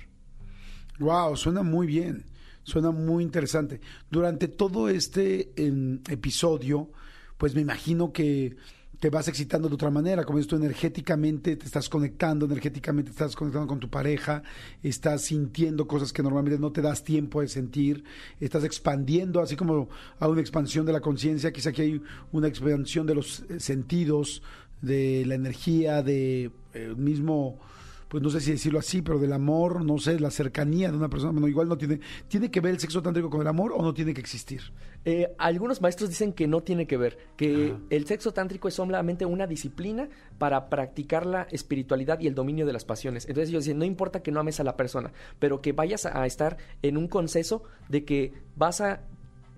Wow, 1.00 1.36
suena 1.36 1.62
muy 1.62 1.88
bien, 1.88 2.26
suena 2.64 2.92
muy 2.92 3.24
interesante. 3.24 3.82
Durante 4.10 4.48
todo 4.48 4.88
este 4.90 5.52
em, 5.58 6.02
episodio, 6.10 6.90
pues 7.38 7.54
me 7.54 7.62
imagino 7.62 8.14
que 8.14 8.56
te 9.00 9.10
vas 9.10 9.28
excitando 9.28 9.68
de 9.68 9.76
otra 9.76 9.90
manera, 9.90 10.24
como 10.24 10.40
esto 10.40 10.56
energéticamente 10.56 11.56
te 11.56 11.66
estás 11.66 11.90
conectando, 11.90 12.46
energéticamente 12.46 13.12
te 13.12 13.16
estás 13.16 13.36
conectando 13.36 13.68
con 13.68 13.80
tu 13.80 13.90
pareja, 13.90 14.44
estás 14.84 15.24
sintiendo 15.24 15.88
cosas 15.88 16.14
que 16.14 16.24
normalmente 16.24 16.60
no 16.60 16.72
te 16.72 16.82
das 16.82 17.04
tiempo 17.04 17.42
de 17.42 17.48
sentir, 17.48 18.04
estás 18.40 18.64
expandiendo, 18.64 19.42
así 19.42 19.56
como 19.56 19.90
hay 20.20 20.30
una 20.30 20.42
expansión 20.42 20.86
de 20.86 20.94
la 20.94 21.02
conciencia, 21.02 21.52
quizá 21.52 21.70
aquí 21.70 21.82
hay 21.82 22.02
una 22.32 22.48
expansión 22.48 23.06
de 23.06 23.16
los 23.16 23.42
eh, 23.50 23.60
sentidos, 23.60 24.42
de 24.82 25.24
la 25.26 25.36
energía, 25.36 26.04
de 26.04 26.52
el 26.74 26.92
eh, 26.92 26.96
mismo 26.96 27.60
pues 28.08 28.22
no 28.22 28.30
sé 28.30 28.40
si 28.40 28.52
decirlo 28.52 28.80
así, 28.80 29.02
pero 29.02 29.20
del 29.20 29.34
amor, 29.34 29.84
no 29.84 29.98
sé, 29.98 30.20
la 30.20 30.32
cercanía 30.32 30.92
de 30.92 30.98
una 30.98 31.10
persona. 31.10 31.32
Bueno, 31.32 31.48
igual 31.48 31.68
no 31.68 31.78
tiene. 31.78 32.00
¿Tiene 32.28 32.52
que 32.52 32.62
ver 32.62 32.74
el 32.74 32.80
sexo 32.80 33.02
tántrico 33.02 33.30
con 33.30 33.42
el 33.42 33.48
amor 33.48 33.74
o 33.76 33.82
no 33.82 33.94
tiene 33.94 34.14
que 34.14 34.22
existir? 34.22 34.62
Eh, 35.06 35.34
algunos 35.38 35.82
maestros 35.82 36.10
dicen 36.10 36.34
que 36.34 36.48
no 36.48 36.62
tiene 36.62 36.88
que 36.88 36.98
ver, 36.98 37.18
que 37.38 37.76
el 37.90 38.08
sexo 38.08 38.34
tántrico 38.34 38.68
es 38.68 38.74
solamente 38.74 39.26
una 39.26 39.48
disciplina 39.48 40.10
para 40.38 40.70
practicar 40.70 41.26
la 41.26 41.44
espiritualidad 41.52 42.20
y 42.20 42.28
el 42.28 42.36
dominio 42.36 42.66
de 42.66 42.74
las 42.74 42.86
pasiones. 42.86 43.26
Entonces 43.28 43.50
ellos 43.50 43.66
dicen, 43.66 43.78
no 43.78 43.86
importa 43.86 44.24
que 44.24 44.32
no 44.32 44.40
ames 44.40 44.60
a 44.60 44.64
la 44.64 44.76
persona, 44.78 45.12
pero 45.40 45.62
que 45.62 45.74
vayas 45.74 46.06
a 46.06 46.26
estar 46.26 46.58
en 46.82 46.98
un 46.98 47.08
consenso 47.08 47.64
de 47.90 48.04
que 48.04 48.34
vas 48.56 48.82
a 48.82 49.02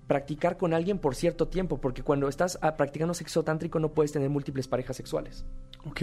practicar 0.08 0.56
con 0.56 0.74
alguien 0.74 0.98
por 0.98 1.14
cierto 1.14 1.46
tiempo, 1.46 1.80
porque 1.80 2.02
cuando 2.02 2.28
estás 2.28 2.58
ah, 2.62 2.76
practicando 2.76 3.14
sexo 3.14 3.44
tántrico 3.44 3.78
no 3.78 3.92
puedes 3.92 4.10
tener 4.10 4.28
múltiples 4.30 4.66
parejas 4.66 4.96
sexuales. 4.96 5.44
Ok. 5.84 6.02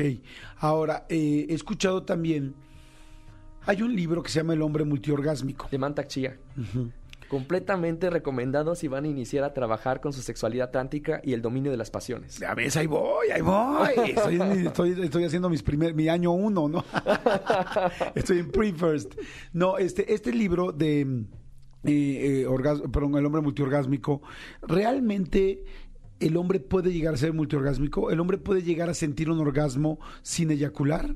Ahora, 0.60 1.06
eh, 1.10 1.48
he 1.50 1.54
escuchado 1.54 2.04
también. 2.04 2.56
Hay 3.66 3.82
un 3.82 3.94
libro 3.96 4.22
que 4.24 4.30
se 4.30 4.40
llama 4.40 4.54
El 4.54 4.62
hombre 4.62 4.86
multiorgásmico. 4.86 5.68
De 5.70 5.78
Mantak 5.80 6.08
Chia. 6.08 6.38
Completamente 7.28 8.12
recomendado 8.12 8.76
si 8.76 8.88
van 8.88 9.06
a 9.06 9.08
iniciar 9.08 9.44
a 9.44 9.52
trabajar 9.54 10.00
con 10.00 10.14
su 10.14 10.22
sexualidad 10.22 10.70
tántrica 10.70 11.20
y 11.24 11.34
el 11.34 11.42
dominio 11.42 11.72
de 11.72 11.78
las 11.78 11.90
pasiones. 11.90 12.40
A 12.44 12.54
ver, 12.54 12.70
ahí 12.78 12.86
voy, 12.86 13.30
ahí 13.34 13.42
voy. 13.42 13.90
Estoy, 14.16 14.36
en- 14.36 14.68
estoy- 14.68 15.04
estoy 15.04 15.24
haciendo 15.24 15.50
mis 15.50 15.64
primer, 15.64 15.96
mi 15.96 16.08
año 16.08 16.32
uno, 16.34 16.70
¿no? 16.70 16.86
estoy 18.16 18.38
en 18.40 18.52
pre-first. 18.52 19.16
No, 19.54 19.80
este, 19.80 20.14
este 20.14 20.32
libro 20.32 20.72
de 20.72 21.26
eh, 21.86 22.42
eh, 22.42 22.48
orgas- 22.48 22.82
perdón, 22.92 23.18
el 23.18 23.26
hombre 23.26 23.42
multiorgásmico, 23.42 24.22
realmente 24.62 25.64
el 26.20 26.38
hombre 26.38 26.60
puede 26.60 26.92
llegar 26.94 27.14
a 27.14 27.18
ser 27.18 27.34
multiorgásmico, 27.34 28.12
el 28.12 28.20
hombre 28.20 28.38
puede 28.38 28.62
llegar 28.62 28.90
a 28.90 28.94
sentir 28.94 29.30
un 29.30 29.40
orgasmo 29.40 30.00
sin 30.22 30.52
eyacular. 30.52 31.16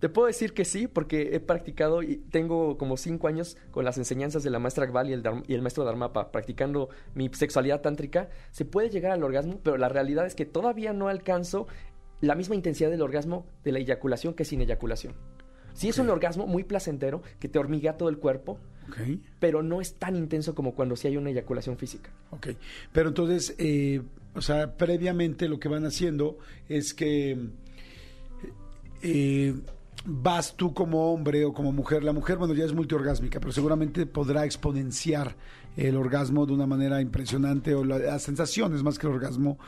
Te 0.00 0.08
puedo 0.08 0.26
decir 0.26 0.52
que 0.52 0.64
sí, 0.64 0.88
porque 0.88 1.30
he 1.32 1.38
practicado 1.38 2.02
y 2.02 2.16
tengo 2.16 2.76
como 2.76 2.96
cinco 2.96 3.28
años 3.28 3.56
con 3.70 3.84
las 3.84 3.98
enseñanzas 3.98 4.42
de 4.42 4.50
la 4.50 4.58
maestra 4.58 4.84
Akbal 4.84 5.08
y 5.08 5.12
el, 5.12 5.22
y 5.46 5.54
el 5.54 5.62
maestro 5.62 5.84
Dharmapa, 5.84 6.32
practicando 6.32 6.88
mi 7.14 7.30
sexualidad 7.32 7.82
tántrica. 7.82 8.28
Se 8.50 8.64
puede 8.64 8.90
llegar 8.90 9.12
al 9.12 9.22
orgasmo, 9.22 9.60
pero 9.62 9.76
la 9.76 9.88
realidad 9.88 10.26
es 10.26 10.34
que 10.34 10.44
todavía 10.44 10.92
no 10.92 11.06
alcanzo 11.06 11.68
la 12.20 12.34
misma 12.34 12.56
intensidad 12.56 12.90
del 12.90 13.02
orgasmo 13.02 13.46
de 13.62 13.70
la 13.70 13.78
eyaculación 13.78 14.34
que 14.34 14.44
sin 14.44 14.60
eyaculación. 14.60 15.14
Sí 15.72 15.88
es 15.88 15.98
un 16.00 16.10
orgasmo 16.10 16.48
muy 16.48 16.64
placentero 16.64 17.22
que 17.38 17.48
te 17.48 17.60
hormiguea 17.60 17.96
todo 17.96 18.08
el 18.08 18.18
cuerpo, 18.18 18.58
Pero 19.38 19.62
no 19.62 19.80
es 19.80 19.94
tan 19.94 20.16
intenso 20.16 20.54
como 20.54 20.74
cuando 20.74 20.96
sí 20.96 21.08
hay 21.08 21.16
una 21.16 21.30
eyaculación 21.30 21.76
física. 21.76 22.10
Ok, 22.30 22.48
pero 22.92 23.08
entonces, 23.08 23.54
eh, 23.58 24.02
o 24.34 24.40
sea, 24.40 24.76
previamente 24.76 25.48
lo 25.48 25.58
que 25.58 25.68
van 25.68 25.84
haciendo 25.84 26.38
es 26.68 26.94
que 26.94 27.38
eh, 29.02 29.54
vas 30.04 30.56
tú 30.56 30.74
como 30.74 31.12
hombre 31.12 31.44
o 31.44 31.52
como 31.52 31.72
mujer, 31.72 32.02
la 32.04 32.12
mujer, 32.12 32.38
bueno, 32.38 32.54
ya 32.54 32.64
es 32.64 32.72
multiorgásmica, 32.72 33.40
pero 33.40 33.52
seguramente 33.52 34.06
podrá 34.06 34.44
exponenciar 34.44 35.36
el 35.76 35.96
orgasmo 35.96 36.44
de 36.44 36.52
una 36.52 36.66
manera 36.66 37.00
impresionante 37.00 37.74
o 37.74 37.82
la- 37.84 37.98
las 37.98 38.22
sensaciones 38.22 38.82
más 38.82 38.98
que 38.98 39.06
el 39.06 39.14
orgasmo, 39.14 39.58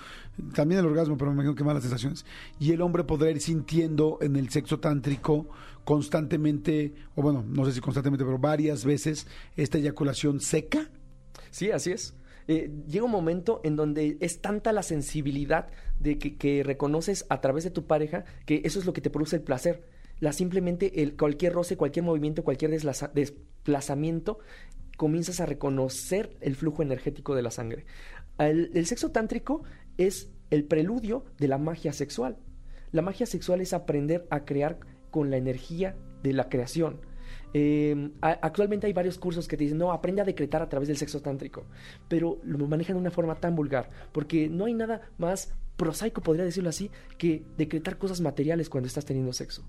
también 0.54 0.80
el 0.80 0.86
orgasmo, 0.86 1.16
pero 1.16 1.30
me 1.30 1.36
imagino 1.36 1.54
que 1.54 1.64
más 1.64 1.74
las 1.74 1.82
sensaciones. 1.84 2.26
Y 2.60 2.72
el 2.72 2.82
hombre 2.82 3.04
podrá 3.04 3.30
ir 3.30 3.40
sintiendo 3.40 4.18
en 4.20 4.36
el 4.36 4.50
sexo 4.50 4.80
tántrico 4.80 5.46
constantemente, 5.84 6.94
o 7.14 7.22
bueno, 7.22 7.44
no 7.46 7.64
sé 7.64 7.72
si 7.72 7.80
constantemente, 7.80 8.24
pero 8.24 8.38
varias 8.38 8.84
veces 8.84 9.26
esta 9.56 9.78
eyaculación 9.78 10.40
seca. 10.40 10.90
Sí, 11.50 11.70
así 11.70 11.92
es. 11.92 12.14
Eh, 12.46 12.70
llega 12.86 13.04
un 13.04 13.10
momento 13.10 13.60
en 13.64 13.76
donde 13.76 14.18
es 14.20 14.40
tanta 14.40 14.72
la 14.72 14.82
sensibilidad 14.82 15.68
de 15.98 16.18
que, 16.18 16.62
reconoces 16.62 17.24
a 17.30 17.40
través 17.40 17.64
de 17.64 17.70
tu 17.70 17.86
pareja 17.86 18.24
que 18.44 18.62
eso 18.64 18.78
es 18.78 18.86
lo 18.86 18.92
que 18.92 19.00
te 19.00 19.10
produce 19.10 19.36
el 19.36 19.42
placer. 19.42 19.84
La 20.20 20.32
simplemente 20.32 21.02
el 21.02 21.16
cualquier 21.16 21.52
roce, 21.52 21.76
cualquier 21.76 22.04
movimiento, 22.04 22.44
cualquier 22.44 22.70
desplazamiento, 22.70 24.38
comienzas 24.96 25.40
a 25.40 25.46
reconocer 25.46 26.36
el 26.40 26.54
flujo 26.54 26.82
energético 26.82 27.34
de 27.34 27.42
la 27.42 27.50
sangre. 27.50 27.84
El 28.38 28.86
sexo 28.86 29.10
tántrico 29.10 29.62
es 29.96 30.30
el 30.50 30.64
preludio 30.64 31.24
de 31.38 31.48
la 31.48 31.58
magia 31.58 31.92
sexual. 31.92 32.38
La 32.92 33.02
magia 33.02 33.26
sexual 33.26 33.60
es 33.60 33.72
aprender 33.72 34.26
a 34.30 34.44
crear 34.44 34.78
con 35.14 35.30
la 35.30 35.36
energía 35.36 35.94
de 36.24 36.32
la 36.32 36.48
creación. 36.48 36.98
A- 38.20 38.38
actualmente 38.42 38.88
hay 38.88 38.92
varios 38.92 39.16
cursos 39.16 39.46
que 39.46 39.56
te 39.56 39.62
dicen, 39.62 39.78
no, 39.78 39.92
aprende 39.92 40.20
a 40.22 40.24
decretar 40.24 40.60
a 40.60 40.68
través 40.68 40.88
del 40.88 40.96
sexo 40.96 41.22
tántrico, 41.22 41.66
pero 42.08 42.40
lo 42.42 42.66
manejan 42.66 42.96
de 42.96 43.00
una 43.00 43.12
forma 43.12 43.36
tan 43.36 43.54
vulgar, 43.54 43.90
porque 44.10 44.48
no 44.48 44.64
hay 44.64 44.74
nada 44.74 45.02
más 45.18 45.54
prosaico, 45.76 46.20
podría 46.20 46.44
decirlo 46.44 46.68
así, 46.70 46.90
que 47.16 47.44
decretar 47.56 47.96
cosas 47.96 48.20
materiales 48.20 48.68
cuando 48.68 48.88
estás 48.88 49.04
teniendo 49.04 49.32
sexo. 49.32 49.62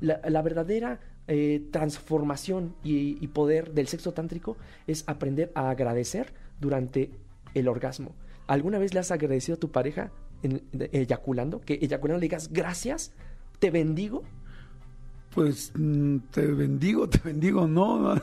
La, 0.00 0.40
verdadera 0.40 1.00
eh, 1.28 1.62
transformación 1.70 2.74
y, 2.82 3.26
poder 3.28 3.72
del 3.72 3.86
sexo 3.88 4.12
tántrico 4.12 4.56
es 4.86 5.04
aprender 5.06 5.52
a 5.54 5.68
agradecer 5.68 6.32
durante 6.58 7.10
el 7.52 7.68
orgasmo. 7.68 8.14
¿Alguna 8.46 8.78
vez 8.78 8.94
le 8.94 9.00
has 9.00 9.10
agradecido 9.10 9.56
a 9.56 9.60
tu 9.60 9.70
pareja 9.70 10.10
en- 10.42 10.62
eyaculando? 10.92 11.60
Que 11.60 11.74
eyaculando 11.82 12.20
le 12.20 12.24
digas 12.28 12.48
gracias, 12.50 13.12
te 13.58 13.70
bendigo. 13.70 14.22
Pues 15.36 15.70
mm, 15.74 16.16
te 16.30 16.46
bendigo, 16.46 17.10
te 17.10 17.18
bendigo, 17.18 17.68
no. 17.68 18.14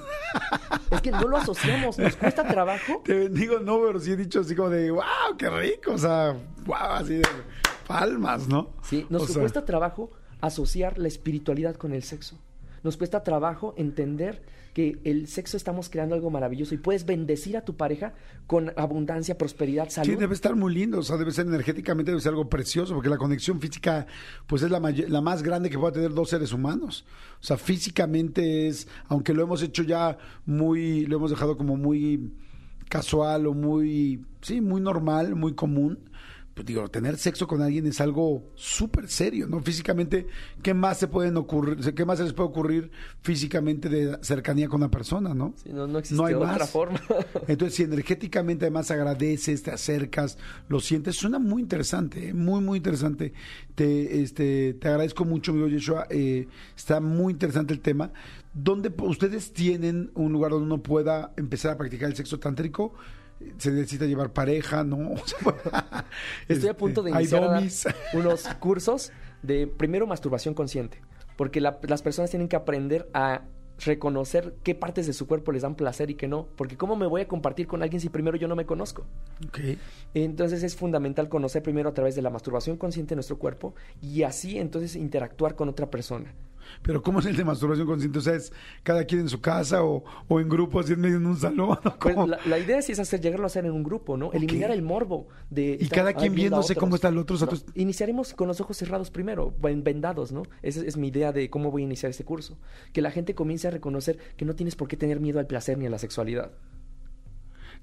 Es 0.90 1.00
que 1.00 1.12
no 1.12 1.28
lo 1.28 1.38
asociamos, 1.38 2.00
nos 2.00 2.16
cuesta 2.16 2.44
trabajo. 2.48 3.02
Te 3.06 3.14
bendigo, 3.14 3.60
no, 3.60 3.80
pero 3.86 4.00
sí 4.00 4.14
he 4.14 4.16
dicho 4.16 4.40
así 4.40 4.56
como 4.56 4.72
de, 4.72 4.90
wow, 4.90 5.04
qué 5.38 5.48
rico, 5.48 5.92
o 5.92 5.98
sea, 6.00 6.36
wow, 6.66 6.76
así 6.76 7.18
de 7.18 7.28
palmas, 7.88 8.48
¿no? 8.48 8.72
Sí, 8.82 9.06
nos 9.12 9.22
O 9.22 9.28
sea, 9.28 9.42
cuesta 9.42 9.64
trabajo 9.64 10.10
asociar 10.42 10.98
la 10.98 11.08
espiritualidad 11.08 11.76
con 11.76 11.94
el 11.94 12.02
sexo. 12.02 12.40
Nos 12.82 12.98
cuesta 12.98 13.22
trabajo 13.22 13.76
entender 13.78 14.42
que 14.74 15.00
el 15.04 15.28
sexo 15.28 15.56
estamos 15.56 15.90
creando 15.90 16.16
algo 16.16 16.30
maravilloso 16.32 16.74
y 16.74 16.78
puedes 16.80 17.06
bendecir 17.06 17.56
a 17.58 17.62
tu 17.64 17.76
pareja 17.76 18.14
con 18.48 18.72
abundancia, 18.76 19.38
prosperidad, 19.38 19.86
Sí, 19.90 19.96
salud. 19.96 20.18
debe 20.18 20.34
estar 20.34 20.56
muy 20.56 20.74
lindo, 20.74 21.00
o 21.00 21.04
sea, 21.04 21.18
debe 21.18 21.32
ser 21.32 21.46
energéticamente, 21.48 22.12
debe 22.12 22.22
ser 22.22 22.32
algo 22.32 22.50
precioso, 22.50 22.94
porque 22.96 23.10
la 23.10 23.18
conexión 23.18 23.62
física, 23.62 24.08
pues 24.48 24.64
es 24.64 24.72
la, 24.72 24.80
la 24.80 25.22
más 25.22 25.44
grande 25.44 25.70
que 25.70 25.78
pueda 25.78 25.94
tener 25.94 26.14
dos 26.14 26.30
seres 26.30 26.52
humanos. 26.54 27.06
O 27.40 27.44
sea, 27.46 27.58
físicamente 27.58 28.68
es, 28.68 28.88
aunque 29.08 29.34
lo 29.34 29.44
hemos 29.44 29.62
hecho 29.62 29.84
ya 29.84 30.18
muy, 30.46 31.06
lo 31.06 31.18
hemos 31.18 31.30
dejado 31.30 31.56
como 31.58 31.78
muy 31.78 32.32
casual 32.90 33.48
o 33.48 33.54
muy, 33.54 34.26
sí, 34.42 34.62
muy 34.62 34.82
normal, 34.82 35.36
muy 35.36 35.54
común. 35.54 36.00
Pues 36.54 36.68
digo, 36.68 36.88
tener 36.88 37.18
sexo 37.18 37.48
con 37.48 37.64
alguien 37.64 37.88
es 37.88 38.00
algo 38.00 38.52
súper 38.54 39.08
serio, 39.08 39.48
¿no? 39.48 39.60
Físicamente, 39.62 40.28
¿qué 40.62 40.76
más 40.76 40.98
se 41.00 41.08
pueden 41.08 41.36
ocurrir, 41.38 41.96
qué 41.96 42.06
más 42.06 42.20
se 42.20 42.26
les 42.26 42.34
puede 42.34 42.50
ocurrir 42.50 42.92
físicamente 43.24 43.90
de 43.90 44.20
cercanía 44.22 44.68
con 44.68 44.82
una 44.82 44.92
persona, 44.92 45.34
no? 45.34 45.56
Sí, 45.56 45.70
no, 45.74 45.88
no 45.88 45.98
existe 45.98 46.24
hay 46.24 46.36
otra 46.36 46.58
más. 46.60 46.70
forma. 46.70 47.02
Entonces, 47.48 47.76
si 47.76 47.84
energéticamente 47.84 48.66
además 48.66 48.92
agradeces, 48.92 49.64
te 49.64 49.72
acercas, 49.72 50.38
lo 50.70 50.80
sientes, 50.80 51.16
suena 51.16 51.40
muy 51.40 51.64
interesante, 51.64 52.30
¿eh? 52.30 52.34
muy, 52.36 52.62
muy 52.62 52.78
interesante. 52.78 53.34
Te, 53.74 54.22
este, 54.22 54.76
te 54.76 54.88
agradezco 54.90 55.26
mucho, 55.26 55.54
amigo 55.54 55.68
Yeshua. 55.68 56.06
eh, 56.12 56.48
está 56.78 57.00
muy 57.00 57.34
interesante 57.34 57.74
el 57.74 57.80
tema. 57.80 58.12
¿Dónde 58.54 58.94
ustedes 59.00 59.54
tienen 59.54 60.12
un 60.14 60.32
lugar 60.32 60.52
donde 60.52 60.68
uno 60.68 60.84
pueda 60.84 61.34
empezar 61.36 61.72
a 61.72 61.78
practicar 61.78 62.10
el 62.10 62.16
sexo 62.16 62.40
tántrico? 62.40 62.94
Se 63.58 63.72
necesita 63.72 64.06
llevar 64.06 64.32
pareja, 64.32 64.84
¿no? 64.84 65.12
Estoy 66.48 66.70
a 66.70 66.78
punto 66.78 67.04
de 67.04 67.12
iniciar 67.12 67.44
a 67.44 67.48
dar 67.48 67.56
domis. 67.60 67.86
unos 68.14 68.44
cursos 68.60 69.12
de 69.42 69.68
primero 69.68 70.08
masturbación 70.08 70.54
consciente, 70.54 71.00
porque 71.36 71.60
la- 71.62 71.80
las 71.84 72.02
personas 72.02 72.30
tienen 72.30 72.48
que 72.48 72.56
aprender 72.56 73.10
a 73.14 73.42
reconocer 73.86 74.54
qué 74.64 74.76
partes 74.76 75.08
de 75.08 75.14
su 75.14 75.28
cuerpo 75.28 75.52
les 75.52 75.64
dan 75.64 75.76
placer 75.76 76.10
y 76.12 76.16
qué 76.16 76.28
no, 76.28 76.48
porque 76.56 76.78
cómo 76.78 76.96
me 76.96 77.08
voy 77.08 77.22
a 77.22 77.28
compartir 77.28 77.68
con 77.68 77.82
alguien 77.82 78.00
si 78.00 78.08
primero 78.08 78.38
yo 78.38 78.48
no 78.48 78.56
me 78.56 78.66
conozco. 78.66 79.04
Entonces 80.14 80.64
es 80.64 80.76
fundamental 80.76 81.28
conocer 81.28 81.64
primero 81.64 81.90
a 81.90 81.94
través 81.94 82.16
de 82.16 82.22
la 82.22 82.30
masturbación 82.30 82.78
consciente 82.78 83.16
nuestro 83.16 83.38
cuerpo 83.40 83.74
y 84.02 84.24
así 84.24 84.58
entonces 84.60 84.96
interactuar 84.96 85.56
con 85.56 85.70
otra 85.70 85.90
persona. 85.90 86.32
Pero 86.82 87.02
¿cómo 87.02 87.20
es 87.20 87.26
el 87.26 87.36
de 87.36 87.44
masturbación 87.44 87.88
consciente? 87.88 88.20
O 88.20 88.22
sea, 88.22 88.36
¿es 88.36 88.52
cada 88.84 89.06
quien 89.06 89.22
en 89.22 89.30
su 89.30 89.42
casa 89.42 89.84
o, 89.84 90.04
o 90.28 90.40
en 90.40 90.50
grupo, 90.50 90.80
así 90.80 90.94
en 90.94 91.02
medio 91.02 91.18
un 91.18 91.38
salón? 91.38 91.78
Pues 92.00 92.16
la, 92.16 92.40
la 92.46 92.60
idea 92.60 92.82
sí 92.82 92.92
es 92.92 93.00
hacer, 93.00 93.22
llegarlo 93.22 93.46
a 93.46 93.48
hacer 93.48 93.66
en 93.66 93.72
un 93.72 93.84
grupo, 93.84 94.18
¿no? 94.18 94.32
Eliminar 94.34 94.72
el 94.72 94.82
morbo 94.82 95.28
de... 95.50 95.78
Y 95.80 95.88
cada 95.88 96.10
"Ay, 96.10 96.16
quien 96.16 96.36
viéndose 96.36 96.76
cómo 96.76 96.88
otros". 96.88 96.98
está 97.00 97.08
el 97.10 97.18
otro, 97.18 97.36
o 97.36 97.40
sea, 97.40 97.48
No, 97.52 97.58
tú- 97.58 97.72
Iniciaremos 97.76 98.34
con 98.34 98.48
los 98.48 98.60
ojos 98.62 98.78
cerrados 98.78 99.12
primero, 99.12 99.54
ven- 99.62 99.84
vendados, 99.84 100.32
¿no? 100.32 100.44
Esa 100.62 100.82
es 100.86 100.98
mi 100.98 101.08
idea 101.10 101.32
de 101.32 101.50
cómo 101.50 101.72
voy 101.72 101.84
a 101.84 101.86
iniciar 101.86 102.10
este 102.10 102.24
curso. 102.24 102.58
Que 102.92 103.02
la 103.02 103.12
gente 103.12 103.36
comience 103.36 103.68
a 103.68 103.72
reconocer 103.72 104.18
que 104.38 104.46
no 104.46 104.56
tienes 104.56 104.76
por 104.76 104.88
qué 104.88 104.98
tener 104.98 105.20
miedo 105.20 105.40
al 105.40 105.48
placer 105.48 105.78
ni 105.78 105.86
a 105.86 105.90
la 105.90 105.98
sexualidad. 106.00 106.52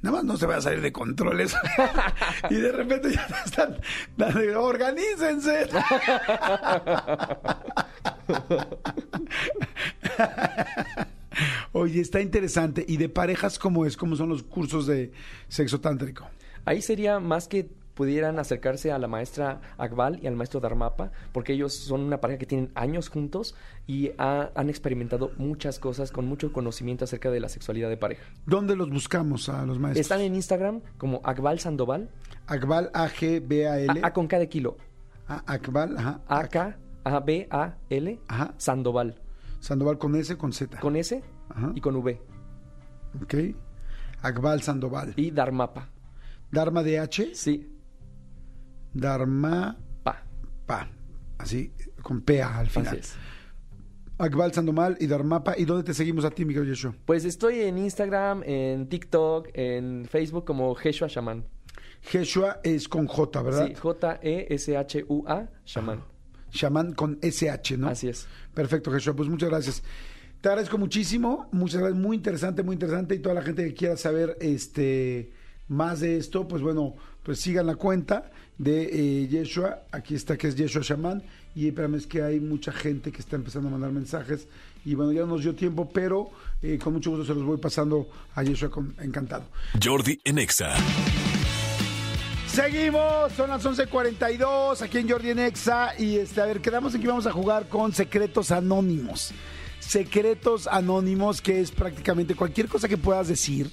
Nada 0.03 0.17
más 0.17 0.25
no 0.25 0.37
se 0.37 0.47
vaya 0.47 0.59
a 0.59 0.63
salir 0.63 0.81
de 0.81 0.93
controles. 0.93 1.55
y 2.51 2.55
de 2.55 2.73
repente 2.73 3.13
ya 3.13 3.29
están 3.45 3.77
organícense. 4.57 5.69
Oye, 11.73 12.01
está 12.01 12.21
interesante. 12.21 12.85
¿Y 12.87 12.97
de 12.97 13.09
parejas 13.09 13.59
cómo 13.59 13.85
es? 13.87 13.97
¿Cómo 13.97 14.17
son 14.17 14.31
los 14.31 14.43
cursos 14.43 14.87
de 14.87 15.13
sexo 15.49 15.81
tántrico? 15.81 16.29
Ahí 16.65 16.83
sería 16.83 17.21
más 17.21 17.49
que 17.49 17.69
pudieran 17.95 18.39
acercarse 18.39 18.93
a 18.93 18.99
la 18.99 19.09
maestra 19.09 19.61
Akbal 19.79 20.19
y 20.23 20.27
al 20.27 20.37
maestro 20.37 20.61
Dharmapa, 20.61 21.11
porque 21.33 21.53
ellos 21.53 21.75
son 21.75 22.01
una 22.03 22.19
pareja 22.21 22.39
que 22.39 22.47
tienen 22.47 22.71
años 22.75 23.09
juntos 23.09 23.55
y 23.87 24.13
ha- 24.19 24.51
han 24.55 24.71
experimentado 24.71 25.33
muchas 25.37 25.79
cosas 25.79 26.11
con 26.13 26.25
mucho 26.27 26.53
conocimiento 26.53 27.05
acerca 27.05 27.31
de 27.31 27.41
la 27.41 27.49
sexualidad 27.49 27.89
de 27.91 27.97
pareja. 27.97 28.23
¿Dónde 28.47 28.75
los 28.77 28.89
buscamos 28.91 29.49
a 29.49 29.67
los 29.67 29.79
maestros? 29.79 30.01
Están 30.01 30.21
en 30.21 30.35
Instagram 30.35 30.81
como 30.99 31.21
Akbal 31.25 31.59
Sandoval, 31.61 32.09
Akbal, 32.47 32.91
A-G-B-A-L. 32.95 34.01
A, 34.03 34.07
A 34.07 34.13
con 34.13 34.27
K 34.27 34.39
de 34.39 34.49
kilo, 34.49 34.77
Ah, 35.29 35.43
Akbal, 35.47 35.97
ajá. 35.99 36.21
A-K-A-B-A-L, 37.05 38.21
Ajá. 38.29 38.55
Sandoval, 38.57 39.21
Sandoval 39.61 39.99
con 39.99 40.15
S, 40.17 40.37
con 40.37 40.53
Z. 40.53 40.79
con 40.81 40.97
S 40.97 41.23
Ajá. 41.49 41.73
y 41.75 41.81
con 41.81 41.97
V, 41.97 42.21
Ok. 43.23 43.35
Akbal 44.23 44.63
Sandoval. 44.63 45.13
y 45.17 45.31
Dharmapa, 45.31 45.89
Dharma 46.51 46.83
de 46.83 46.99
H. 46.99 47.35
sí, 47.35 47.69
Dharma 48.93 49.79
pa, 50.03 50.25
Pa. 50.67 50.89
Así, 51.39 51.73
con 52.03 52.21
PA 52.23 52.59
al 52.59 52.69
final. 52.69 52.89
así 52.89 52.97
es. 52.99 53.17
Akbal 54.21 54.53
Sandoval 54.53 54.99
y 55.01 55.07
Dharmapa. 55.07 55.55
¿Y 55.57 55.65
dónde 55.65 55.83
te 55.83 55.95
seguimos 55.95 56.27
a 56.27 56.31
ti, 56.31 56.45
Miguel 56.45 56.67
Yeshua? 56.67 56.95
Pues 57.07 57.25
estoy 57.25 57.61
en 57.61 57.79
Instagram, 57.79 58.43
en 58.45 58.87
TikTok, 58.87 59.49
en 59.55 60.05
Facebook 60.05 60.45
como 60.45 60.75
Jeshua 60.75 61.09
Shaman. 61.09 61.47
Jeshua 62.03 62.61
es 62.63 62.87
con 62.87 63.07
J, 63.07 63.43
¿verdad? 63.43 63.67
Sí, 63.69 63.75
J-E-S-H-U-A, 63.75 65.49
Shaman. 65.65 66.05
Shaman 66.51 66.93
con 66.93 67.19
SH, 67.23 67.79
¿no? 67.79 67.89
Así 67.89 68.09
es. 68.09 68.27
Perfecto, 68.53 68.93
Jesús. 68.93 69.15
Pues 69.17 69.29
muchas 69.29 69.49
gracias. 69.49 69.83
Te 70.41 70.49
agradezco 70.49 70.77
muchísimo. 70.77 71.49
Muchas 71.53 71.81
gracias. 71.81 72.01
Muy 72.01 72.17
interesante, 72.17 72.63
muy 72.63 72.75
interesante. 72.75 73.15
Y 73.15 73.21
toda 73.21 73.35
la 73.35 73.43
gente 73.43 73.65
que 73.65 73.75
quiera 73.75 73.97
saber 73.97 74.37
este 74.41 75.33
más 75.69 76.01
de 76.01 76.17
esto, 76.17 76.49
pues 76.49 76.63
bueno, 76.63 76.97
pues 77.23 77.41
sigan 77.41 77.67
la 77.67 77.77
cuenta 77.77 78.31
de 78.59 78.83
eh, 79.23 79.29
Yeshua. 79.29 79.83
Aquí 79.91 80.15
está 80.15 80.37
que 80.37 80.49
es 80.49 80.57
Yeshua 80.57 80.83
Shaman. 80.83 81.23
Y 81.55 81.69
espérame, 81.69 81.97
es 81.97 82.07
que 82.07 82.23
hay 82.23 82.39
mucha 82.41 82.73
gente 82.73 83.11
que 83.11 83.21
está 83.21 83.37
empezando 83.37 83.69
a 83.69 83.73
mandar 83.73 83.91
mensajes. 83.91 84.47
Y 84.85 84.95
bueno, 84.95 85.13
ya 85.13 85.21
no 85.23 85.29
nos 85.29 85.43
dio 85.43 85.55
tiempo, 85.55 85.91
pero 85.93 86.31
eh, 86.63 86.79
con 86.79 86.93
mucho 86.93 87.11
gusto 87.11 87.25
se 87.25 87.35
los 87.35 87.45
voy 87.45 87.59
pasando 87.59 88.09
a 88.35 88.43
Yeshua 88.43 88.71
con, 88.71 88.95
encantado. 89.01 89.45
Jordi 89.83 90.21
en 90.25 90.39
Exa. 90.39 90.75
Seguimos, 92.47 93.33
son 93.33 93.51
las 93.51 93.65
11:42 93.65 94.83
aquí 94.83 94.99
en 94.99 95.09
Jordi 95.09 95.31
en 95.31 95.39
Exa 95.39 95.95
y 95.97 96.17
este, 96.17 96.41
a 96.41 96.47
ver, 96.47 96.61
quedamos 96.61 96.95
en 96.95 97.01
que 97.01 97.07
vamos 97.07 97.27
a 97.27 97.33
jugar 97.33 97.69
con 97.69 97.93
secretos 97.93 98.51
anónimos. 98.51 99.33
Secretos 99.79 100.67
anónimos 100.67 101.41
que 101.41 101.61
es 101.61 101.71
prácticamente 101.71 102.35
cualquier 102.35 102.67
cosa 102.69 102.89
que 102.89 102.99
puedas 102.99 103.29
decir 103.29 103.71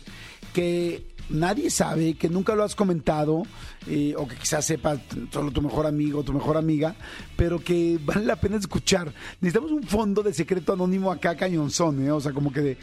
que 0.54 1.17
nadie 1.30 1.70
sabe, 1.70 2.16
que 2.16 2.30
nunca 2.30 2.56
lo 2.56 2.64
has 2.64 2.76
comentado 2.76 3.44
eh, 3.88 4.14
o 4.18 4.28
que 4.28 4.36
quizás 4.36 4.66
sepa 4.66 5.00
solo 5.32 5.52
tu 5.52 5.62
mejor 5.62 5.86
amigo 5.86 6.24
tu 6.24 6.34
mejor 6.34 6.58
amiga, 6.58 6.96
pero 7.36 7.64
que 7.64 8.00
vale 8.04 8.26
la 8.26 8.36
pena 8.36 8.58
escuchar. 8.58 9.14
Necesitamos 9.42 9.72
un 9.72 9.84
fondo 9.84 10.24
de 10.24 10.34
secreto 10.34 10.74
anónimo 10.74 11.12
acá 11.12 11.36
cañonzón, 11.36 12.06
¿eh? 12.06 12.12
o 12.12 12.20
sea, 12.20 12.34
como 12.34 12.52
que 12.52 12.62
de 12.62 12.78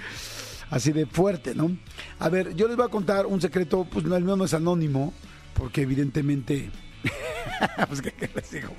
así 0.70 0.92
de 0.92 1.06
fuerte, 1.06 1.54
¿no? 1.54 1.76
A 2.18 2.28
ver, 2.28 2.54
yo 2.54 2.66
les 2.66 2.76
voy 2.76 2.86
a 2.86 2.90
contar 2.90 3.26
un 3.26 3.40
secreto, 3.40 3.86
pues 3.90 4.04
no, 4.04 4.16
el 4.16 4.24
mío 4.24 4.36
no 4.36 4.44
es 4.44 4.54
anónimo, 4.54 5.12
porque 5.54 5.82
evidentemente... 5.82 6.70
pues 7.88 8.02
¿qué, 8.02 8.12
qué 8.12 8.30
les 8.34 8.50
digo? 8.50 8.74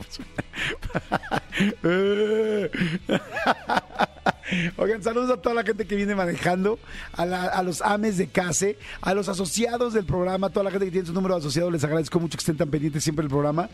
Oigan, 4.78 5.01
saludos 5.01 5.32
a 5.32 5.41
toda 5.41 5.55
la 5.55 5.63
gente 5.63 5.88
que 5.88 5.95
viene 5.95 6.13
manejando, 6.13 6.78
a, 7.13 7.63
los 7.63 7.82
ames 7.82 8.17
de 8.17 8.28
CASE, 8.28 8.78
a 9.01 9.13
los 9.13 9.28
asociados 9.28 9.93
del 9.93 10.05
programa, 10.05 10.47
a 10.47 10.49
toda 10.49 10.65
la 10.65 10.71
gente 10.71 10.86
que 10.86 10.91
tiene 10.91 11.07
su 11.07 11.13
número 11.13 11.36
de 11.36 11.39
asociado, 11.39 11.71
les 11.71 11.84
agradezco 11.84 12.19
mucho 12.19 12.38
que 12.38 12.41
estén 12.41 12.57
tan 12.57 12.69
pendientes 12.69 13.03
siempre 13.03 13.23
del 13.23 13.32
programa. 13.32 13.69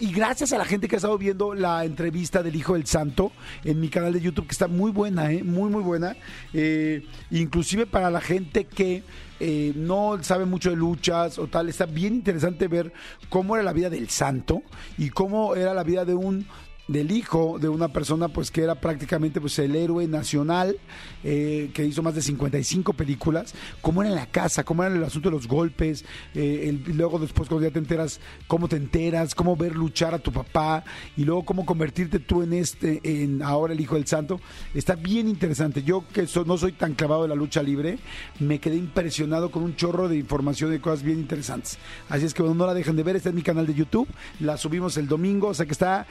Y 0.00 0.12
gracias 0.12 0.52
a 0.52 0.58
la 0.58 0.64
gente 0.64 0.88
que 0.88 0.96
ha 0.96 0.98
estado 0.98 1.16
viendo 1.16 1.54
la 1.54 1.84
entrevista 1.84 2.42
del 2.42 2.56
Hijo 2.56 2.74
del 2.74 2.86
Santo 2.86 3.30
en 3.64 3.80
mi 3.80 3.88
canal 3.88 4.12
de 4.12 4.20
YouTube, 4.20 4.46
que 4.46 4.52
está 4.52 4.66
muy 4.66 4.90
buena, 4.90 5.32
¿eh? 5.32 5.42
muy, 5.44 5.70
muy 5.70 5.82
buena. 5.82 6.16
Eh, 6.52 7.06
inclusive 7.30 7.86
para 7.86 8.10
la 8.10 8.20
gente 8.20 8.64
que 8.64 9.04
eh, 9.40 9.72
no 9.74 10.22
sabe 10.22 10.44
mucho 10.44 10.70
de 10.70 10.76
luchas 10.76 11.38
o 11.38 11.46
tal, 11.46 11.68
está 11.68 11.86
bien 11.86 12.14
interesante 12.14 12.68
ver 12.68 12.92
cómo 13.28 13.56
era 13.56 13.64
la 13.64 13.72
vida 13.72 13.88
del 13.88 14.08
santo 14.10 14.62
y 14.98 15.10
cómo 15.10 15.56
era 15.56 15.72
la 15.72 15.82
vida 15.82 16.04
de 16.04 16.14
un 16.14 16.46
del 16.90 17.12
hijo 17.12 17.58
de 17.60 17.68
una 17.68 17.88
persona 17.88 18.28
pues 18.28 18.50
que 18.50 18.62
era 18.62 18.74
prácticamente 18.74 19.40
pues 19.40 19.58
el 19.60 19.76
héroe 19.76 20.08
nacional 20.08 20.76
eh, 21.22 21.70
que 21.72 21.86
hizo 21.86 22.02
más 22.02 22.14
de 22.16 22.22
55 22.22 22.92
películas 22.94 23.54
cómo 23.80 24.02
era 24.02 24.10
en 24.10 24.16
la 24.16 24.26
casa 24.26 24.64
cómo 24.64 24.82
era 24.82 24.92
el 24.94 25.04
asunto 25.04 25.30
de 25.30 25.36
los 25.36 25.46
golpes 25.46 26.04
eh, 26.34 26.66
el- 26.86 26.96
luego 26.96 27.18
después 27.20 27.48
cuando 27.48 27.66
ya 27.68 27.72
te 27.72 27.78
enteras 27.78 28.18
cómo 28.48 28.66
te 28.68 28.74
enteras 28.76 29.34
cómo 29.36 29.56
ver 29.56 29.76
luchar 29.76 30.14
a 30.14 30.18
tu 30.18 30.32
papá 30.32 30.82
y 31.16 31.24
luego 31.24 31.44
cómo 31.44 31.64
convertirte 31.64 32.18
tú 32.18 32.42
en 32.42 32.54
este 32.54 33.00
en 33.04 33.42
ahora 33.42 33.72
el 33.72 33.80
hijo 33.80 33.94
del 33.94 34.06
santo 34.06 34.40
está 34.74 34.96
bien 34.96 35.28
interesante. 35.28 35.82
Yo 35.84 36.04
que 36.12 36.26
so- 36.26 36.44
no 36.44 36.58
soy 36.58 36.72
tan 36.72 36.94
clavado 36.94 37.22
de 37.22 37.28
la 37.28 37.34
lucha 37.36 37.62
libre 37.62 37.98
me 38.40 38.58
quedé 38.58 38.74
impresionado 38.76 39.50
con 39.52 39.62
un 39.62 39.76
chorro 39.76 40.08
de 40.08 40.16
información 40.16 40.74
y 40.74 40.78
cosas 40.80 41.02
bien 41.04 41.18
interesantes. 41.20 41.78
Así 42.08 42.24
es 42.26 42.34
que 42.34 42.42
bueno 42.42 42.56
no 42.56 42.66
la 42.66 42.74
dejen 42.74 42.96
de 42.96 43.02
ver 43.04 43.14
está 43.14 43.28
en 43.28 43.36
mi 43.36 43.42
canal 43.42 43.66
de 43.66 43.74
YouTube 43.74 44.08
la 44.40 44.56
subimos 44.56 44.96
el 44.96 45.06
domingo 45.06 45.48
o 45.48 45.54
sea 45.54 45.66
que 45.66 45.72
está 45.72 46.06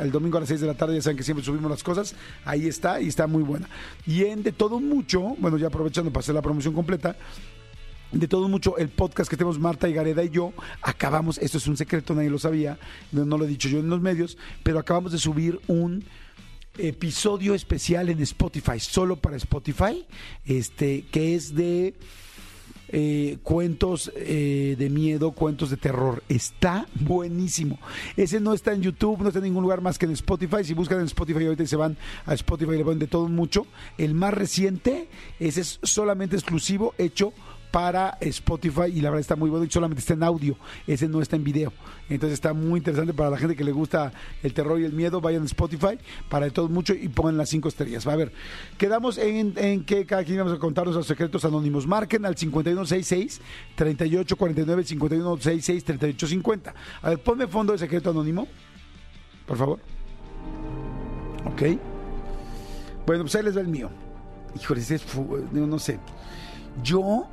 el 0.00 0.10
domingo 0.10 0.38
a 0.38 0.40
las 0.40 0.48
6 0.48 0.60
de 0.60 0.66
la 0.66 0.74
tarde 0.74 0.94
ya 0.94 1.02
saben 1.02 1.16
que 1.16 1.22
siempre 1.22 1.44
subimos 1.44 1.70
las 1.70 1.82
cosas. 1.82 2.14
Ahí 2.44 2.66
está 2.66 3.00
y 3.00 3.08
está 3.08 3.26
muy 3.26 3.42
buena. 3.42 3.68
Y 4.06 4.24
en 4.24 4.42
de 4.42 4.52
todo 4.52 4.80
mucho 4.80 5.20
bueno 5.38 5.58
ya 5.58 5.68
aprovechando 5.68 6.10
para 6.12 6.20
hacer 6.20 6.34
la 6.34 6.42
promoción 6.42 6.74
completa 6.74 7.16
de 8.12 8.28
todo 8.28 8.48
mucho, 8.48 8.76
el 8.76 8.90
podcast 8.90 9.30
que 9.30 9.36
tenemos 9.36 9.58
Marta 9.58 9.88
y 9.88 9.94
Gareda 9.94 10.22
y 10.22 10.28
yo, 10.28 10.52
acabamos, 10.82 11.38
esto 11.38 11.56
es 11.56 11.66
un 11.66 11.78
secreto, 11.78 12.14
nadie 12.14 12.28
lo 12.28 12.38
sabía, 12.38 12.78
no, 13.10 13.24
no 13.24 13.38
lo 13.38 13.46
he 13.46 13.48
dicho 13.48 13.70
yo 13.70 13.78
en 13.78 13.88
los 13.88 14.02
medios, 14.02 14.36
pero 14.62 14.78
acabamos 14.78 15.12
de 15.12 15.18
subir 15.18 15.60
un 15.66 16.04
episodio 16.78 17.54
especial 17.54 18.08
en 18.08 18.20
Spotify, 18.20 18.80
solo 18.80 19.16
para 19.16 19.36
Spotify, 19.36 20.06
este, 20.44 21.06
que 21.10 21.34
es 21.34 21.54
de 21.54 21.94
eh, 22.92 23.38
cuentos 23.42 24.12
eh, 24.14 24.76
de 24.78 24.90
miedo, 24.90 25.32
cuentos 25.32 25.70
de 25.70 25.76
terror. 25.76 26.22
Está 26.28 26.86
buenísimo. 26.94 27.78
Ese 28.16 28.38
no 28.38 28.52
está 28.52 28.72
en 28.72 28.82
YouTube, 28.82 29.20
no 29.20 29.28
está 29.28 29.38
en 29.38 29.46
ningún 29.46 29.62
lugar 29.62 29.80
más 29.80 29.98
que 29.98 30.06
en 30.06 30.12
Spotify. 30.12 30.62
Si 30.62 30.74
buscan 30.74 31.00
en 31.00 31.06
Spotify 31.06 31.46
ahorita 31.46 31.66
se 31.66 31.76
van 31.76 31.96
a 32.26 32.34
Spotify 32.34 32.72
le 32.72 32.84
ponen 32.84 32.98
de 32.98 33.06
todo 33.06 33.28
mucho. 33.28 33.66
El 33.96 34.14
más 34.14 34.34
reciente, 34.34 35.08
ese 35.40 35.62
es 35.62 35.80
solamente 35.82 36.36
exclusivo, 36.36 36.94
hecho 36.98 37.32
para 37.72 38.18
Spotify 38.20 38.92
y 38.94 39.00
la 39.00 39.10
verdad 39.10 39.20
está 39.20 39.34
muy 39.34 39.48
bueno 39.50 39.64
y 39.64 39.70
solamente 39.70 40.00
está 40.00 40.12
en 40.12 40.22
audio, 40.22 40.56
ese 40.86 41.08
no 41.08 41.22
está 41.22 41.36
en 41.36 41.42
video. 41.42 41.72
Entonces 42.08 42.34
está 42.34 42.52
muy 42.52 42.78
interesante 42.78 43.14
para 43.14 43.30
la 43.30 43.38
gente 43.38 43.56
que 43.56 43.64
le 43.64 43.72
gusta 43.72 44.12
el 44.42 44.52
terror 44.52 44.78
y 44.78 44.84
el 44.84 44.92
miedo, 44.92 45.20
vayan 45.20 45.42
a 45.42 45.46
Spotify 45.46 45.98
para 46.28 46.44
de 46.44 46.52
todo 46.52 46.68
mucho 46.68 46.92
y 46.94 47.08
pongan 47.08 47.38
las 47.38 47.48
cinco 47.48 47.68
estrellas. 47.68 48.06
Va 48.06 48.12
a 48.12 48.16
ver, 48.16 48.32
quedamos 48.76 49.16
en, 49.16 49.54
en 49.56 49.84
que 49.84 50.04
cada 50.04 50.22
quien 50.22 50.38
vamos 50.38 50.52
a 50.52 50.58
contarnos 50.58 50.94
los 50.94 51.06
secretos 51.06 51.44
anónimos. 51.46 51.86
Marquen 51.86 52.26
al 52.26 52.36
5166 52.36 53.40
3849 53.74 54.84
5166 54.84 55.84
3850. 55.84 56.74
A 57.00 57.08
ver, 57.08 57.18
ponme 57.22 57.46
fondo 57.46 57.72
de 57.72 57.78
secreto 57.78 58.10
anónimo, 58.10 58.46
por 59.46 59.56
favor. 59.56 59.80
Ok. 61.46 61.62
Bueno, 63.06 63.24
pues 63.24 63.34
ahí 63.34 63.42
les 63.42 63.56
va 63.56 63.62
el 63.62 63.68
mío. 63.68 63.90
Híjole, 64.60 64.80
ese 64.80 64.96
es 64.96 65.04
no 65.52 65.78
sé. 65.78 65.98
Yo, 66.82 67.26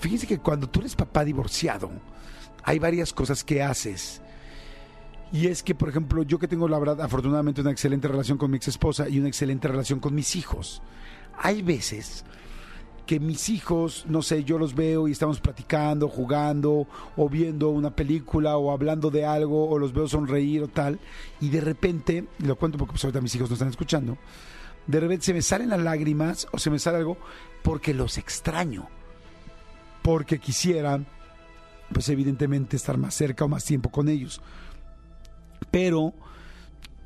fíjense 0.00 0.26
que 0.26 0.38
cuando 0.38 0.68
tú 0.68 0.80
eres 0.80 0.94
papá 0.94 1.24
divorciado, 1.24 1.90
hay 2.64 2.78
varias 2.78 3.12
cosas 3.12 3.44
que 3.44 3.62
haces. 3.62 4.20
Y 5.32 5.46
es 5.46 5.62
que, 5.62 5.74
por 5.74 5.88
ejemplo, 5.88 6.22
yo 6.22 6.38
que 6.38 6.48
tengo, 6.48 6.68
la 6.68 6.78
verdad, 6.78 7.02
afortunadamente 7.02 7.60
una 7.60 7.70
excelente 7.70 8.08
relación 8.08 8.38
con 8.38 8.50
mi 8.50 8.56
ex 8.56 8.68
esposa 8.68 9.08
y 9.08 9.18
una 9.18 9.28
excelente 9.28 9.68
relación 9.68 10.00
con 10.00 10.14
mis 10.14 10.36
hijos. 10.36 10.82
Hay 11.36 11.62
veces 11.62 12.24
que 13.08 13.20
mis 13.20 13.48
hijos, 13.48 14.04
no 14.06 14.20
sé, 14.20 14.44
yo 14.44 14.58
los 14.58 14.74
veo 14.74 15.08
y 15.08 15.12
estamos 15.12 15.40
platicando, 15.40 16.08
jugando, 16.08 16.86
o 17.16 17.28
viendo 17.28 17.70
una 17.70 17.96
película, 17.96 18.58
o 18.58 18.70
hablando 18.70 19.10
de 19.10 19.24
algo, 19.24 19.68
o 19.68 19.78
los 19.78 19.94
veo 19.94 20.06
sonreír 20.08 20.62
o 20.62 20.68
tal, 20.68 21.00
y 21.40 21.48
de 21.48 21.62
repente, 21.62 22.26
y 22.38 22.44
lo 22.44 22.56
cuento 22.56 22.76
porque 22.76 22.92
pues, 22.92 23.04
ahorita 23.04 23.22
mis 23.22 23.34
hijos 23.34 23.48
no 23.48 23.54
están 23.54 23.70
escuchando, 23.70 24.18
de 24.86 25.00
repente 25.00 25.24
se 25.24 25.32
me 25.32 25.40
salen 25.40 25.70
las 25.70 25.80
lágrimas 25.80 26.48
o 26.52 26.58
se 26.58 26.68
me 26.68 26.78
sale 26.78 26.98
algo 26.98 27.16
porque 27.62 27.94
los 27.94 28.18
extraño, 28.18 28.88
porque 30.02 30.38
quisiera, 30.38 31.00
pues 31.92 32.08
evidentemente 32.08 32.76
estar 32.76 32.96
más 32.98 33.14
cerca 33.14 33.44
o 33.44 33.48
más 33.48 33.64
tiempo 33.64 33.90
con 33.90 34.08
ellos. 34.08 34.40
Pero 35.70 36.14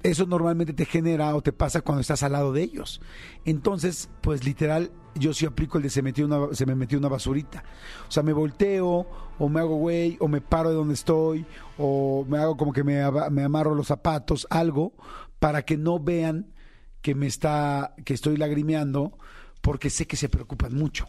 eso 0.02 0.26
normalmente 0.26 0.72
te 0.72 0.84
genera 0.84 1.34
o 1.34 1.42
te 1.42 1.52
pasa 1.52 1.80
cuando 1.80 2.00
estás 2.00 2.22
al 2.22 2.32
lado 2.32 2.52
de 2.52 2.62
ellos. 2.62 3.00
Entonces, 3.44 4.10
pues 4.20 4.44
literal, 4.44 4.90
yo 5.14 5.32
sí 5.32 5.46
aplico 5.46 5.78
el 5.78 5.84
de 5.84 5.90
se, 5.90 6.02
metió 6.02 6.26
una, 6.26 6.54
se 6.54 6.66
me 6.66 6.74
metió 6.74 6.98
una 6.98 7.08
basurita. 7.08 7.64
O 8.08 8.10
sea, 8.10 8.22
me 8.22 8.32
volteo, 8.32 9.06
o 9.38 9.48
me 9.48 9.60
hago 9.60 9.76
güey, 9.76 10.16
o 10.20 10.28
me 10.28 10.40
paro 10.40 10.70
de 10.70 10.76
donde 10.76 10.94
estoy, 10.94 11.46
o 11.78 12.24
me 12.28 12.38
hago 12.38 12.56
como 12.56 12.72
que 12.72 12.84
me, 12.84 13.00
me 13.30 13.44
amarro 13.44 13.74
los 13.74 13.86
zapatos, 13.86 14.46
algo, 14.50 14.92
para 15.38 15.62
que 15.62 15.76
no 15.76 15.98
vean 15.98 16.52
que 17.00 17.14
me 17.14 17.26
está, 17.26 17.94
que 18.04 18.14
estoy 18.14 18.36
lagrimeando, 18.36 19.18
porque 19.60 19.90
sé 19.90 20.06
que 20.06 20.16
se 20.16 20.28
preocupan 20.28 20.74
mucho. 20.74 21.06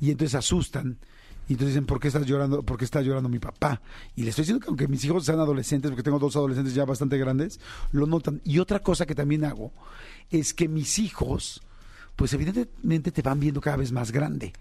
Y 0.00 0.10
entonces 0.10 0.34
asustan. 0.34 0.98
Y 1.48 1.54
entonces 1.54 1.74
dicen, 1.74 1.86
¿por 1.86 1.98
qué 1.98 2.08
estás 2.08 2.26
llorando? 2.26 2.62
¿Por 2.62 2.76
qué 2.76 2.84
está 2.84 3.00
llorando 3.00 3.28
mi 3.30 3.38
papá? 3.38 3.80
Y 4.14 4.22
le 4.22 4.30
estoy 4.30 4.42
diciendo 4.42 4.60
que 4.60 4.68
aunque 4.68 4.86
mis 4.86 5.02
hijos 5.04 5.24
sean 5.24 5.40
adolescentes, 5.40 5.90
porque 5.90 6.02
tengo 6.02 6.18
dos 6.18 6.36
adolescentes 6.36 6.74
ya 6.74 6.84
bastante 6.84 7.16
grandes, 7.16 7.58
lo 7.90 8.06
notan. 8.06 8.42
Y 8.44 8.58
otra 8.58 8.80
cosa 8.80 9.06
que 9.06 9.14
también 9.14 9.44
hago 9.44 9.72
es 10.30 10.52
que 10.52 10.68
mis 10.68 10.98
hijos, 10.98 11.62
pues 12.16 12.34
evidentemente 12.34 13.12
te 13.12 13.22
van 13.22 13.40
viendo 13.40 13.62
cada 13.62 13.78
vez 13.78 13.92
más 13.92 14.12
grande. 14.12 14.52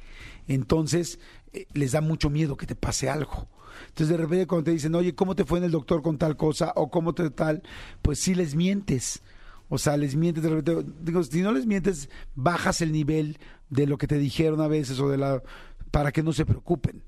Entonces, 0.47 1.19
eh, 1.51 1.67
les 1.73 1.91
da 1.91 1.99
mucho 1.99 2.29
miedo 2.29 2.55
que 2.55 2.65
te 2.65 2.75
pase 2.75 3.09
algo. 3.09 3.49
Entonces, 3.89 4.09
de 4.09 4.17
repente 4.17 4.47
cuando 4.47 4.65
te 4.65 4.71
dicen, 4.71 4.95
oye, 4.95 5.13
¿cómo 5.13 5.35
te 5.35 5.43
fue 5.43 5.59
en 5.59 5.65
el 5.65 5.71
doctor 5.71 6.01
con 6.01 6.17
tal 6.17 6.37
cosa? 6.37 6.71
O 6.77 6.89
¿cómo 6.89 7.13
te 7.13 7.29
tal? 7.29 7.63
Pues 8.01 8.19
sí 8.19 8.33
les 8.33 8.55
mientes. 8.55 9.21
O 9.69 9.77
sea, 9.77 9.97
les 9.97 10.15
mientes 10.15 10.43
de 10.43 10.49
repente. 10.49 10.85
Digo, 11.01 11.23
si 11.23 11.41
no 11.41 11.51
les 11.51 11.65
mientes, 11.65 12.09
bajas 12.35 12.81
el 12.81 12.91
nivel 12.91 13.37
de 13.69 13.87
lo 13.87 13.97
que 13.97 14.07
te 14.07 14.17
dijeron 14.17 14.61
a 14.61 14.67
veces 14.67 14.99
o 14.99 15.09
de 15.09 15.17
la 15.17 15.43
para 15.91 16.11
que 16.11 16.23
no 16.23 16.33
se 16.33 16.45
preocupen, 16.45 17.03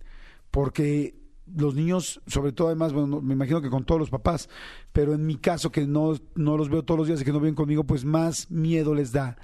porque 0.51 1.15
los 1.55 1.75
niños, 1.75 2.21
sobre 2.27 2.51
todo 2.51 2.67
además, 2.67 2.93
bueno, 2.93 3.21
me 3.21 3.33
imagino 3.33 3.61
que 3.61 3.69
con 3.69 3.83
todos 3.83 3.99
los 3.99 4.09
papás, 4.09 4.49
pero 4.93 5.13
en 5.13 5.25
mi 5.25 5.37
caso 5.37 5.71
que 5.71 5.85
no, 5.85 6.15
no 6.35 6.57
los 6.57 6.69
veo 6.69 6.83
todos 6.83 6.99
los 6.99 7.07
días 7.07 7.21
y 7.21 7.25
que 7.25 7.31
no 7.31 7.39
viven 7.39 7.55
conmigo, 7.55 7.83
pues 7.83 8.05
más 8.05 8.49
miedo 8.51 8.93
les 8.93 9.11
da 9.11 9.37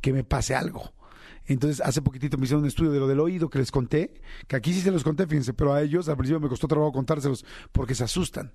que 0.00 0.12
me 0.12 0.24
pase 0.24 0.54
algo. 0.54 0.92
Entonces, 1.46 1.80
hace 1.80 2.02
poquitito 2.02 2.38
me 2.38 2.44
hicieron 2.44 2.62
un 2.62 2.68
estudio 2.68 2.90
de 2.90 2.98
lo 2.98 3.06
del 3.06 3.20
oído 3.20 3.48
que 3.48 3.58
les 3.58 3.70
conté, 3.70 4.20
que 4.48 4.56
aquí 4.56 4.72
sí 4.72 4.80
se 4.80 4.90
los 4.90 5.04
conté, 5.04 5.26
fíjense, 5.26 5.54
pero 5.54 5.72
a 5.72 5.82
ellos 5.82 6.08
al 6.08 6.16
principio 6.16 6.40
me 6.40 6.48
costó 6.48 6.66
trabajo 6.66 6.92
contárselos 6.92 7.44
porque 7.72 7.94
se 7.94 8.04
asustan. 8.04 8.52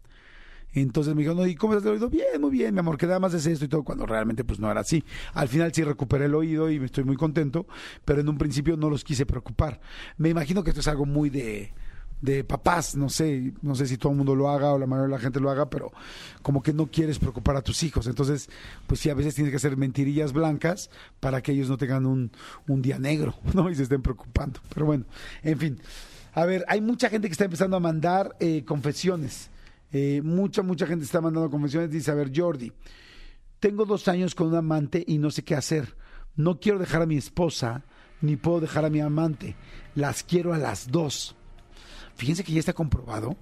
Entonces 0.74 1.14
me 1.16 1.22
dijo, 1.22 1.34
no, 1.34 1.46
¿y 1.46 1.56
cómo 1.56 1.74
estás 1.74 1.84
del 1.84 1.94
oído? 1.94 2.10
Bien, 2.10 2.40
muy 2.40 2.52
bien, 2.52 2.74
mi 2.74 2.80
amor, 2.80 2.98
que 2.98 3.06
nada 3.06 3.20
más 3.20 3.34
es 3.34 3.46
esto 3.46 3.66
y 3.66 3.68
todo, 3.68 3.84
cuando 3.84 4.06
realmente 4.06 4.44
pues 4.44 4.60
no 4.60 4.72
era 4.72 4.82
así. 4.82 5.04
Al 5.34 5.48
final 5.48 5.74
sí 5.74 5.84
recuperé 5.84 6.26
el 6.26 6.36
oído 6.36 6.70
y 6.70 6.78
estoy 6.78 7.04
muy 7.04 7.18
contento, 7.18 7.68
pero 8.06 8.22
en 8.22 8.30
un 8.30 8.38
principio 8.38 8.78
no 8.78 8.90
los 8.90 9.04
quise 9.04 9.26
preocupar. 9.26 9.82
Me 10.18 10.30
imagino 10.30 10.64
que 10.64 10.70
esto 10.70 10.80
es 10.80 10.88
algo 10.88 11.06
muy 11.06 11.30
de, 11.30 11.74
de 12.22 12.44
papás, 12.44 12.96
no 12.96 13.10
sé, 13.10 13.54
no 13.62 13.76
sé 13.76 13.88
si 13.88 13.98
todo 13.98 14.12
el 14.12 14.18
mundo 14.18 14.36
lo 14.36 14.50
haga 14.50 14.72
o 14.74 14.80
la 14.80 14.86
mayoría 14.86 15.08
de 15.08 15.12
la 15.12 15.20
gente 15.20 15.40
lo 15.40 15.50
haga, 15.50 15.70
pero 15.70 15.92
como 16.42 16.62
que 16.62 16.72
no 16.72 16.88
quieres 16.88 17.20
preocupar 17.20 17.56
a 17.56 17.62
tus 17.62 17.84
hijos. 17.84 18.08
Entonces, 18.08 18.50
pues 18.88 19.00
sí, 19.00 19.10
a 19.10 19.16
veces 19.16 19.36
tienes 19.36 19.52
que 19.52 19.58
hacer 19.58 19.76
mentirillas 19.76 20.32
blancas 20.32 20.90
para 21.20 21.42
que 21.42 21.52
ellos 21.52 21.68
no 21.68 21.78
tengan 21.78 22.06
un, 22.06 22.32
un 22.68 22.82
día 22.82 23.00
negro, 23.00 23.36
¿no? 23.54 23.70
Y 23.70 23.76
se 23.76 23.84
estén 23.84 24.02
preocupando. 24.02 24.60
Pero 24.74 24.86
bueno, 24.86 25.06
en 25.44 25.58
fin. 25.58 25.80
A 26.34 26.46
ver, 26.46 26.64
hay 26.70 26.80
mucha 26.80 27.10
gente 27.10 27.28
que 27.28 27.34
está 27.34 27.46
empezando 27.46 27.76
a 27.76 27.80
mandar 27.80 28.38
eh, 28.40 28.64
confesiones. 28.66 29.50
Eh, 29.92 30.22
mucha, 30.24 30.62
mucha 30.62 30.88
gente 30.88 31.06
está 31.06 31.22
mandando 31.22 31.50
confesiones. 31.50 31.92
Dice, 31.92 32.12
a 32.12 32.16
ver, 32.16 32.32
Jordi, 32.36 32.72
tengo 33.60 33.86
dos 33.86 34.08
años 34.08 34.36
con 34.36 34.48
un 34.48 34.56
amante 34.56 35.04
y 35.06 35.18
no 35.18 35.32
sé 35.32 35.44
qué 35.44 35.56
hacer. 35.56 35.96
No 36.36 36.60
quiero 36.60 36.80
dejar 36.80 37.02
a 37.02 37.06
mi 37.06 37.18
esposa, 37.18 37.84
ni 38.22 38.38
puedo 38.38 38.62
dejar 38.62 38.86
a 38.86 38.90
mi 38.90 39.02
amante. 39.02 39.56
Las 39.96 40.24
quiero 40.24 40.54
a 40.54 40.58
las 40.58 40.90
dos. 40.90 41.36
Fíjense 42.16 42.44
que 42.44 42.54
ya 42.54 42.60
está 42.60 42.74
comprobado 42.74 43.36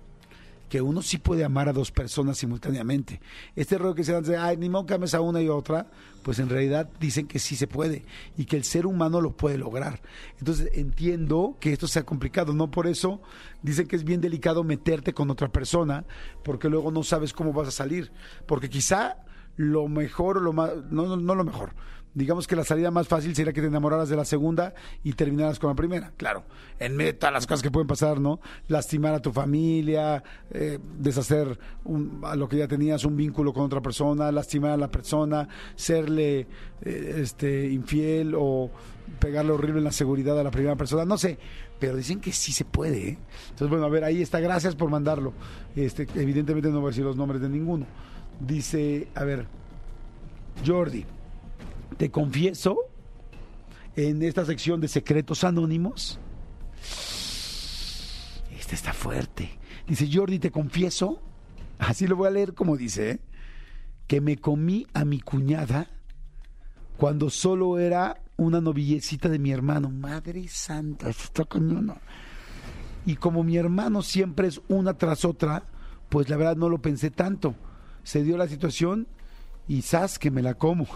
que 0.69 0.81
uno 0.81 1.01
sí 1.01 1.17
puede 1.17 1.43
amar 1.43 1.67
a 1.67 1.73
dos 1.73 1.91
personas 1.91 2.37
simultáneamente. 2.37 3.19
Este 3.55 3.75
error 3.75 3.95
que 3.95 4.03
se 4.03 4.13
dan 4.13 4.23
de, 4.23 4.37
ay, 4.37 4.55
ni 4.57 4.69
modo 4.69 4.85
que 4.85 4.93
ames 4.93 5.13
a 5.13 5.21
una 5.21 5.41
y 5.41 5.49
otra, 5.49 5.87
pues 6.23 6.39
en 6.39 6.47
realidad 6.47 6.89
dicen 6.99 7.27
que 7.27 7.39
sí 7.39 7.55
se 7.55 7.67
puede 7.67 8.05
y 8.37 8.45
que 8.45 8.55
el 8.55 8.63
ser 8.63 8.85
humano 8.85 9.19
lo 9.19 9.35
puede 9.35 9.57
lograr. 9.57 10.01
Entonces 10.37 10.69
entiendo 10.73 11.57
que 11.59 11.73
esto 11.73 11.87
sea 11.87 12.03
complicado, 12.03 12.53
no 12.53 12.69
por 12.71 12.87
eso 12.87 13.21
dicen 13.63 13.87
que 13.87 13.95
es 13.95 14.03
bien 14.03 14.21
delicado 14.21 14.63
meterte 14.63 15.13
con 15.13 15.29
otra 15.31 15.49
persona, 15.51 16.05
porque 16.43 16.69
luego 16.69 16.91
no 16.91 17.03
sabes 17.03 17.33
cómo 17.33 17.51
vas 17.51 17.67
a 17.67 17.71
salir, 17.71 18.11
porque 18.45 18.69
quizá 18.69 19.17
lo 19.57 19.87
mejor, 19.87 20.41
lo 20.41 20.53
más, 20.53 20.71
no, 20.89 21.17
no 21.17 21.35
lo 21.35 21.43
mejor, 21.43 21.73
digamos 22.13 22.47
que 22.47 22.55
la 22.55 22.63
salida 22.63 22.91
más 22.91 23.07
fácil 23.07 23.35
sería 23.35 23.53
que 23.53 23.61
te 23.61 23.67
enamoraras 23.67 24.09
de 24.09 24.15
la 24.15 24.25
segunda 24.25 24.73
y 25.03 25.13
terminaras 25.13 25.59
con 25.59 25.69
la 25.69 25.75
primera. 25.75 26.11
Claro, 26.17 26.43
en 26.79 26.95
medio 26.95 27.13
de 27.13 27.17
todas 27.17 27.33
las 27.33 27.47
cosas 27.47 27.61
que 27.61 27.71
pueden 27.71 27.87
pasar, 27.87 28.19
¿no? 28.19 28.39
Lastimar 28.67 29.13
a 29.13 29.21
tu 29.21 29.31
familia, 29.31 30.23
eh, 30.51 30.79
deshacer 30.97 31.59
a 32.23 32.35
lo 32.35 32.49
que 32.49 32.57
ya 32.57 32.67
tenías 32.67 33.05
un 33.05 33.15
vínculo 33.15 33.53
con 33.53 33.63
otra 33.63 33.81
persona, 33.81 34.31
lastimar 34.31 34.71
a 34.71 34.77
la 34.77 34.89
persona, 34.89 35.47
serle 35.75 36.47
eh, 36.81 37.15
este 37.17 37.69
infiel 37.69 38.33
o 38.35 38.71
pegarle 39.19 39.51
horrible 39.51 39.79
en 39.79 39.85
la 39.85 39.91
seguridad 39.91 40.39
a 40.39 40.43
la 40.43 40.51
primera 40.51 40.75
persona, 40.75 41.05
no 41.05 41.17
sé, 41.17 41.37
pero 41.79 41.95
dicen 41.95 42.19
que 42.19 42.31
sí 42.31 42.51
se 42.51 42.65
puede. 42.65 43.09
¿eh? 43.09 43.17
Entonces, 43.43 43.69
bueno, 43.69 43.85
a 43.85 43.89
ver, 43.89 44.03
ahí 44.03 44.21
está, 44.21 44.39
gracias 44.39 44.75
por 44.75 44.89
mandarlo. 44.89 45.33
Este, 45.75 46.07
evidentemente 46.15 46.69
no 46.69 46.79
voy 46.79 46.87
a 46.87 46.91
decir 46.91 47.05
los 47.05 47.15
nombres 47.15 47.41
de 47.41 47.49
ninguno. 47.49 47.85
Dice, 48.39 49.07
a 49.15 49.23
ver, 49.23 49.47
Jordi 50.65 51.05
te 51.99 52.09
confieso 52.09 52.77
en 53.97 54.23
esta 54.23 54.45
sección 54.45 54.79
de 54.79 54.87
secretos 54.87 55.43
anónimos. 55.43 56.17
Esta 58.57 58.73
está 58.73 58.93
fuerte. 58.93 59.59
Dice 59.85 60.09
Jordi, 60.09 60.39
te 60.39 60.49
confieso, 60.49 61.21
así 61.77 62.07
lo 62.07 62.15
voy 62.15 62.27
a 62.29 62.31
leer 62.31 62.53
como 62.53 62.77
dice, 62.77 63.11
¿eh? 63.11 63.19
que 64.07 64.21
me 64.21 64.37
comí 64.37 64.87
a 64.93 65.03
mi 65.03 65.19
cuñada 65.19 65.89
cuando 66.95 67.29
solo 67.29 67.77
era 67.77 68.21
una 68.37 68.61
novillecita 68.61 69.27
de 69.27 69.39
mi 69.39 69.51
hermano. 69.51 69.89
Madre 69.89 70.47
santa, 70.47 71.09
está 71.09 71.43
cañona. 71.43 71.97
Y 73.05 73.17
como 73.17 73.43
mi 73.43 73.57
hermano 73.57 74.03
siempre 74.03 74.47
es 74.47 74.61
una 74.69 74.93
tras 74.93 75.25
otra, 75.25 75.65
pues 76.07 76.29
la 76.29 76.37
verdad 76.37 76.55
no 76.55 76.69
lo 76.69 76.81
pensé 76.81 77.11
tanto. 77.11 77.55
Se 78.03 78.23
dio 78.23 78.37
la 78.37 78.47
situación 78.47 79.05
y 79.67 79.81
sas 79.81 80.17
que 80.17 80.31
me 80.31 80.41
la 80.41 80.53
como. 80.53 80.87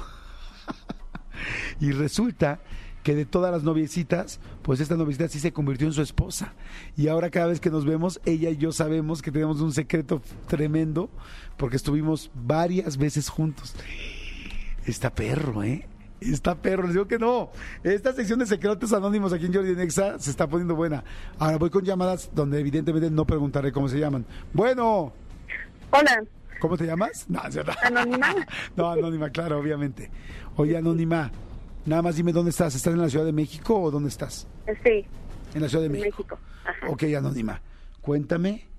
Y 1.79 1.91
resulta 1.91 2.59
que 3.03 3.15
de 3.15 3.25
todas 3.25 3.51
las 3.51 3.63
noviecitas, 3.63 4.39
pues 4.61 4.79
esta 4.79 4.95
noviecita 4.95 5.27
sí 5.27 5.39
se 5.39 5.51
convirtió 5.51 5.85
en 5.85 5.93
su 5.93 6.01
esposa. 6.01 6.53
Y 6.95 7.09
ahora 7.09 7.29
cada 7.29 7.47
vez 7.47 7.59
que 7.59 7.69
nos 7.69 7.85
vemos, 7.85 8.21
ella 8.25 8.49
y 8.49 8.57
yo 8.57 8.71
sabemos 8.71 9.21
que 9.21 9.31
tenemos 9.31 9.61
un 9.61 9.73
secreto 9.73 10.21
tremendo, 10.47 11.09
porque 11.57 11.75
estuvimos 11.75 12.31
varias 12.33 12.97
veces 12.97 13.29
juntos. 13.29 13.75
Está 14.85 15.13
perro, 15.13 15.63
¿eh? 15.63 15.87
Está 16.21 16.55
perro, 16.55 16.83
les 16.83 16.93
digo 16.93 17.07
que 17.07 17.19
no. 17.19 17.51
Esta 17.83 18.13
sección 18.13 18.39
de 18.39 18.45
secretos 18.45 18.93
anónimos 18.93 19.33
aquí 19.33 19.45
en 19.45 19.53
Jordi 19.53 19.75
Nexa 19.75 20.17
se 20.19 20.31
está 20.31 20.47
poniendo 20.47 20.75
buena. 20.75 21.03
Ahora 21.37 21.57
voy 21.57 21.69
con 21.69 21.83
llamadas 21.83 22.29
donde 22.33 22.59
evidentemente 22.59 23.09
no 23.11 23.25
preguntaré 23.25 23.73
cómo 23.73 23.89
se 23.89 23.99
llaman. 23.99 24.25
Bueno. 24.53 25.11
Hola. 25.91 26.23
¿Cómo 26.63 26.77
te 26.77 26.85
llamas? 26.85 27.29
No, 27.29 27.41
Anónima. 27.83 28.33
No, 28.77 28.89
anónima, 28.89 29.29
claro, 29.31 29.59
obviamente. 29.59 30.09
Oye, 30.55 30.77
Anónima, 30.77 31.29
nada 31.85 32.01
más 32.01 32.15
dime 32.15 32.31
dónde 32.31 32.51
estás. 32.51 32.73
¿Estás 32.73 32.93
en 32.93 33.01
la 33.01 33.09
Ciudad 33.09 33.25
de 33.25 33.33
México 33.33 33.77
o 33.81 33.91
dónde 33.91 34.07
estás? 34.07 34.47
Sí. 34.81 35.05
En 35.53 35.61
la 35.61 35.67
Ciudad 35.67 35.83
de 35.83 35.89
México. 35.89 36.19
México. 36.19 36.39
Ajá. 36.63 36.87
Ok, 36.87 37.03
Anónima, 37.17 37.61
cuéntame 37.99 38.69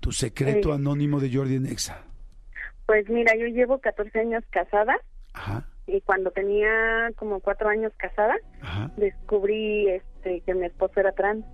tu 0.00 0.12
secreto 0.12 0.72
anónimo 0.72 1.20
de 1.20 1.30
Jordi 1.30 1.58
Nexa. 1.60 2.04
Pues 2.86 3.06
mira, 3.10 3.36
yo 3.36 3.48
llevo 3.48 3.80
14 3.80 4.18
años 4.18 4.42
casada. 4.48 4.96
Ajá. 5.34 5.68
Y 5.86 6.00
cuando 6.00 6.30
tenía 6.30 7.10
como 7.16 7.40
cuatro 7.40 7.68
años 7.68 7.92
casada, 7.98 8.36
Ajá. 8.62 8.90
descubrí 8.96 9.90
este 9.90 10.40
que 10.40 10.54
mi 10.54 10.64
esposo 10.64 11.00
era 11.00 11.12
trans. 11.12 11.44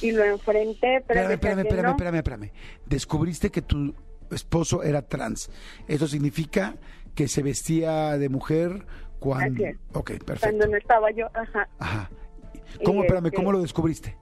Y 0.00 0.12
lo 0.12 0.24
enfrenté, 0.24 1.04
pero 1.06 1.20
Espérame, 1.20 1.32
espérame, 1.34 1.58
espérame, 1.60 1.90
espérame, 1.90 2.16
espérame. 2.16 2.50
Descubriste 2.86 3.50
que 3.50 3.60
tu 3.60 3.94
esposo 4.30 4.82
era 4.82 5.02
trans. 5.02 5.50
Eso 5.86 6.06
significa 6.06 6.76
que 7.14 7.28
se 7.28 7.42
vestía 7.42 8.16
de 8.18 8.28
mujer 8.28 8.86
cuando... 9.18 9.64
Así 9.64 9.64
es. 9.64 9.78
Ok, 9.94 10.10
perfecto. 10.24 10.40
Cuando 10.40 10.66
no 10.68 10.76
estaba 10.76 11.10
yo, 11.10 11.26
ajá. 11.34 11.68
Ajá. 11.78 12.10
¿Cómo, 12.84 13.02
espérame, 13.02 13.26
este- 13.26 13.36
cómo 13.36 13.52
lo 13.52 13.60
descubriste? 13.60 14.16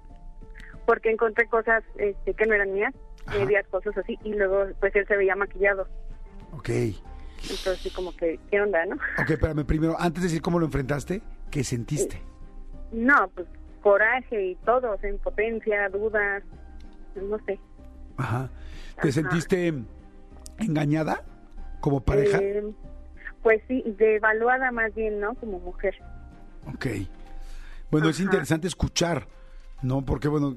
Porque 0.86 1.10
encontré 1.10 1.46
cosas 1.48 1.82
este, 1.98 2.32
que 2.34 2.46
no 2.46 2.54
eran 2.54 2.72
mías, 2.72 2.94
medias 3.36 3.66
cosas 3.68 3.96
así. 3.98 4.16
Y 4.24 4.34
luego, 4.34 4.66
pues 4.80 4.94
él 4.94 5.04
se 5.08 5.16
veía 5.16 5.34
maquillado. 5.34 5.88
Ok. 6.52 6.68
Entonces, 6.68 7.78
sí, 7.80 7.90
como 7.90 8.14
que, 8.16 8.38
¿qué 8.50 8.60
onda, 8.60 8.84
no? 8.86 8.94
Ok, 9.20 9.30
espérame, 9.30 9.64
primero, 9.66 9.96
antes 9.98 10.22
de 10.22 10.28
decir 10.28 10.42
cómo 10.42 10.58
lo 10.58 10.66
enfrentaste, 10.66 11.22
¿qué 11.50 11.64
sentiste? 11.64 12.22
No, 12.92 13.28
pues 13.34 13.46
coraje 13.82 14.42
y 14.50 14.54
todo, 14.64 14.92
o 14.92 14.98
sea, 14.98 15.10
impotencia, 15.10 15.88
dudas, 15.90 16.42
no 17.16 17.38
sé. 17.44 17.58
Ajá. 18.16 18.48
¿Te 18.94 19.08
Ajá. 19.08 19.12
sentiste 19.12 19.74
engañada 20.58 21.22
como 21.80 22.00
pareja? 22.00 22.38
Eh, 22.38 22.64
pues 23.42 23.62
sí, 23.68 23.82
devaluada 23.98 24.70
más 24.72 24.94
bien, 24.94 25.20
¿no? 25.20 25.34
Como 25.34 25.58
mujer. 25.60 25.94
Ok. 26.72 26.86
Bueno, 27.90 28.08
es 28.08 28.18
interesante 28.20 28.66
escuchar, 28.66 29.26
¿no? 29.82 30.04
Porque, 30.04 30.28
bueno, 30.28 30.56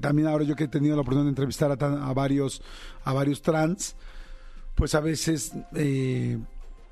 también 0.00 0.28
ahora 0.28 0.44
yo 0.44 0.56
que 0.56 0.64
he 0.64 0.68
tenido 0.68 0.96
la 0.96 1.02
oportunidad 1.02 1.26
de 1.26 1.30
entrevistar 1.30 1.70
a, 1.70 1.76
tan- 1.76 2.02
a 2.02 2.12
varios, 2.14 2.62
a 3.04 3.12
varios 3.12 3.42
trans, 3.42 3.96
pues 4.74 4.94
a 4.94 5.00
veces, 5.00 5.52
eh, 5.76 6.38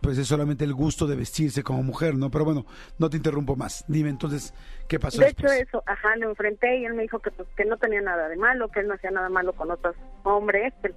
pues 0.02 0.18
es 0.18 0.26
solamente 0.28 0.64
el 0.64 0.74
gusto 0.74 1.06
de 1.06 1.16
vestirse 1.16 1.62
como 1.62 1.82
mujer, 1.82 2.14
¿no? 2.16 2.30
Pero 2.30 2.44
bueno, 2.44 2.66
no 2.98 3.08
te 3.08 3.16
interrumpo 3.16 3.56
más. 3.56 3.84
Dime 3.88 4.10
entonces, 4.10 4.52
¿qué 4.88 4.98
pasó 5.00 5.20
De 5.22 5.28
hecho, 5.28 5.46
eso, 5.46 5.82
ajá, 5.86 6.14
lo 6.16 6.28
enfrenté 6.28 6.78
y 6.80 6.84
él 6.84 6.92
me 6.94 7.02
dijo 7.02 7.20
que 7.20 7.30
pues 7.30 7.48
que 7.56 7.64
no 7.64 7.78
tenía 7.78 8.02
nada 8.02 8.28
de 8.28 8.36
malo, 8.36 8.68
que 8.68 8.80
él 8.80 8.88
no 8.88 8.94
hacía 8.94 9.10
nada 9.10 9.30
malo 9.30 9.54
con 9.54 9.70
otros 9.70 9.96
hombres, 10.24 10.74
que 10.82 10.92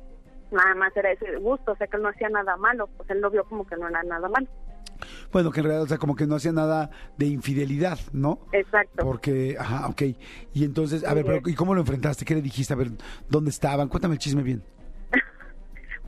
nada 0.51 0.75
más 0.75 0.95
era 0.95 1.11
ese 1.11 1.35
gusto, 1.37 1.73
o 1.73 1.75
sea, 1.75 1.87
que 1.87 1.97
él 1.97 2.03
no 2.03 2.09
hacía 2.09 2.29
nada 2.29 2.57
malo, 2.57 2.87
pues 2.97 3.09
él 3.09 3.21
lo 3.21 3.29
vio 3.29 3.43
como 3.45 3.65
que 3.65 3.75
no 3.75 3.87
era 3.87 4.03
nada 4.03 4.27
malo. 4.29 4.47
Bueno, 5.31 5.51
que 5.51 5.59
en 5.59 5.65
realidad, 5.65 5.83
o 5.83 5.87
sea, 5.87 5.97
como 5.97 6.15
que 6.15 6.25
no 6.25 6.35
hacía 6.35 6.51
nada 6.51 6.89
de 7.17 7.25
infidelidad, 7.25 7.99
¿no? 8.13 8.39
Exacto. 8.51 9.03
Porque, 9.03 9.55
ajá, 9.59 9.87
ok. 9.87 10.01
Y 10.53 10.63
entonces, 10.63 11.03
a 11.03 11.13
ver, 11.13 11.25
pero. 11.25 11.41
¿y 11.45 11.55
cómo 11.55 11.73
lo 11.73 11.81
enfrentaste? 11.81 12.25
¿Qué 12.25 12.35
le 12.35 12.41
dijiste? 12.41 12.73
A 12.73 12.77
ver, 12.77 12.89
¿dónde 13.29 13.49
estaban? 13.49 13.89
Cuéntame 13.89 14.15
el 14.15 14.19
chisme 14.19 14.43
bien. 14.43 14.63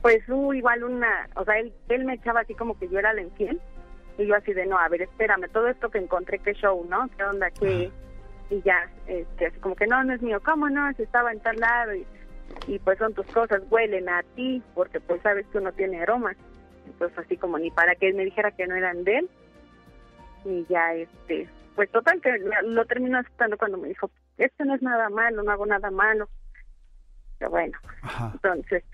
Pues 0.00 0.22
hubo 0.28 0.54
igual 0.54 0.84
una, 0.84 1.28
o 1.34 1.44
sea, 1.44 1.58
él, 1.58 1.72
él 1.88 2.04
me 2.04 2.14
echaba 2.14 2.40
así 2.40 2.54
como 2.54 2.78
que 2.78 2.88
yo 2.88 3.00
era 3.00 3.12
la 3.12 3.20
infiel. 3.20 3.60
Y 4.16 4.26
yo 4.26 4.36
así 4.36 4.52
de, 4.52 4.64
no, 4.64 4.78
a 4.78 4.88
ver, 4.88 5.02
espérame, 5.02 5.48
todo 5.52 5.66
esto 5.66 5.90
que 5.90 5.98
encontré, 5.98 6.38
qué 6.38 6.54
show, 6.54 6.86
¿no? 6.88 7.08
¿Qué 7.16 7.24
onda? 7.24 7.50
¿Qué? 7.50 7.90
Y 8.48 8.62
ya, 8.62 8.88
este, 9.08 9.46
así 9.46 9.58
como 9.58 9.74
que 9.74 9.88
no, 9.88 10.02
no 10.04 10.14
es 10.14 10.22
mío. 10.22 10.40
¿Cómo 10.44 10.68
no? 10.70 10.92
Si 10.94 11.02
estaba 11.02 11.32
en 11.32 11.40
tal 11.40 11.56
lado 11.56 11.94
y, 11.96 12.06
y 12.66 12.78
pues 12.78 12.98
son 12.98 13.14
tus 13.14 13.26
cosas, 13.26 13.62
huelen 13.70 14.08
a 14.08 14.22
ti, 14.34 14.62
porque 14.74 15.00
pues 15.00 15.20
sabes 15.22 15.46
que 15.48 15.58
uno 15.58 15.72
tiene 15.72 16.00
aromas. 16.02 16.36
Entonces 16.86 17.18
así 17.18 17.36
como 17.36 17.58
ni 17.58 17.70
para 17.70 17.94
que 17.94 18.08
él 18.08 18.14
me 18.14 18.24
dijera 18.24 18.50
que 18.52 18.66
no 18.66 18.74
eran 18.74 19.04
de 19.04 19.18
él. 19.18 19.30
Y 20.44 20.66
ya, 20.68 20.94
este, 20.94 21.48
pues 21.74 21.90
total 21.90 22.20
que 22.20 22.30
lo, 22.64 22.84
terminó 22.86 23.18
aceptando 23.18 23.58
cuando 23.58 23.78
me 23.78 23.88
dijo, 23.88 24.10
esto 24.36 24.64
no 24.64 24.74
es 24.74 24.82
nada 24.82 25.08
malo, 25.10 25.42
no 25.42 25.50
hago 25.50 25.66
nada 25.66 25.90
malo. 25.90 26.28
Pero 27.38 27.50
bueno, 27.50 27.78
Ajá. 28.02 28.30
entonces, 28.34 28.84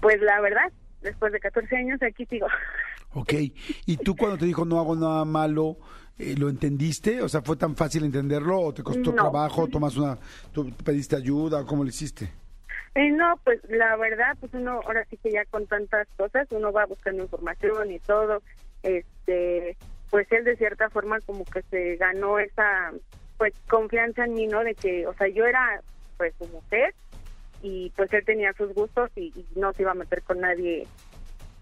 pues 0.00 0.20
la 0.20 0.40
verdad, 0.40 0.72
después 1.02 1.32
de 1.32 1.40
14 1.40 1.76
años 1.76 2.00
aquí 2.02 2.24
sigo. 2.26 2.46
Ok. 3.14 3.32
¿Y 3.86 3.96
tú 3.98 4.16
cuando 4.16 4.38
te 4.38 4.44
dijo 4.46 4.64
no 4.64 4.78
hago 4.80 4.96
nada 4.96 5.24
malo, 5.24 5.76
eh, 6.18 6.34
lo 6.36 6.48
entendiste? 6.48 7.22
O 7.22 7.28
sea, 7.28 7.42
¿fue 7.42 7.56
tan 7.56 7.76
fácil 7.76 8.04
entenderlo 8.04 8.58
o 8.60 8.74
te 8.74 8.82
costó 8.82 9.10
No. 9.10 9.16
trabajo? 9.16 9.68
¿Tomas 9.68 9.96
una, 9.96 10.18
tú 10.52 10.70
pediste 10.84 11.16
ayuda? 11.16 11.64
¿Cómo 11.64 11.84
lo 11.84 11.90
hiciste? 11.90 12.32
Eh, 12.94 13.10
no, 13.10 13.38
pues 13.44 13.60
la 13.68 13.96
verdad, 13.96 14.36
pues 14.38 14.52
uno 14.54 14.80
ahora 14.84 15.04
sí 15.10 15.16
que 15.16 15.32
ya 15.32 15.44
con 15.46 15.66
tantas 15.66 16.06
cosas, 16.16 16.46
uno 16.50 16.72
va 16.72 16.86
buscando 16.86 17.22
información 17.22 17.90
y 17.90 17.98
todo, 18.00 18.42
este, 18.82 19.76
pues 20.10 20.30
él 20.30 20.44
de 20.44 20.56
cierta 20.56 20.90
forma 20.90 21.20
como 21.20 21.44
que 21.44 21.62
se 21.62 21.96
ganó 21.96 22.38
esa, 22.38 22.92
pues 23.36 23.52
confianza 23.68 24.24
en 24.24 24.34
mí, 24.34 24.46
¿no? 24.46 24.62
De 24.62 24.74
que, 24.74 25.06
o 25.06 25.14
sea, 25.14 25.28
yo 25.28 25.44
era 25.44 25.80
pues 26.16 26.34
su 26.38 26.46
mujer 26.48 26.94
y 27.62 27.90
pues 27.96 28.12
él 28.12 28.24
tenía 28.24 28.52
sus 28.52 28.72
gustos 28.74 29.10
y, 29.16 29.32
y 29.34 29.46
no 29.58 29.72
se 29.72 29.82
iba 29.82 29.90
a 29.90 29.94
meter 29.94 30.22
con 30.22 30.40
nadie 30.40 30.86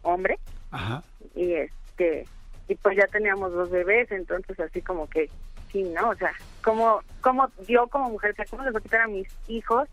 hombre 0.03 0.39
Ajá. 0.71 1.03
y 1.35 1.55
este, 1.55 2.27
y 2.69 2.75
pues 2.77 2.97
ya 2.97 3.07
teníamos 3.07 3.53
dos 3.53 3.71
bebés, 3.71 4.11
entonces 4.11 4.59
así 4.61 4.83
como 4.83 5.09
que, 5.09 5.31
sí, 5.71 5.83
¿no? 5.83 6.11
O 6.11 6.15
sea, 6.15 6.33
como, 6.63 7.01
como 7.21 7.49
yo 7.69 7.87
como 7.89 8.11
mujer, 8.11 8.33
o 8.33 8.35
sea, 8.35 8.45
¿cómo 8.51 8.65
les 8.65 8.73
voy 8.73 8.81
a 8.81 8.83
quitar 8.83 9.01
a 9.03 9.09
mis 9.09 9.29
hijos 9.49 9.89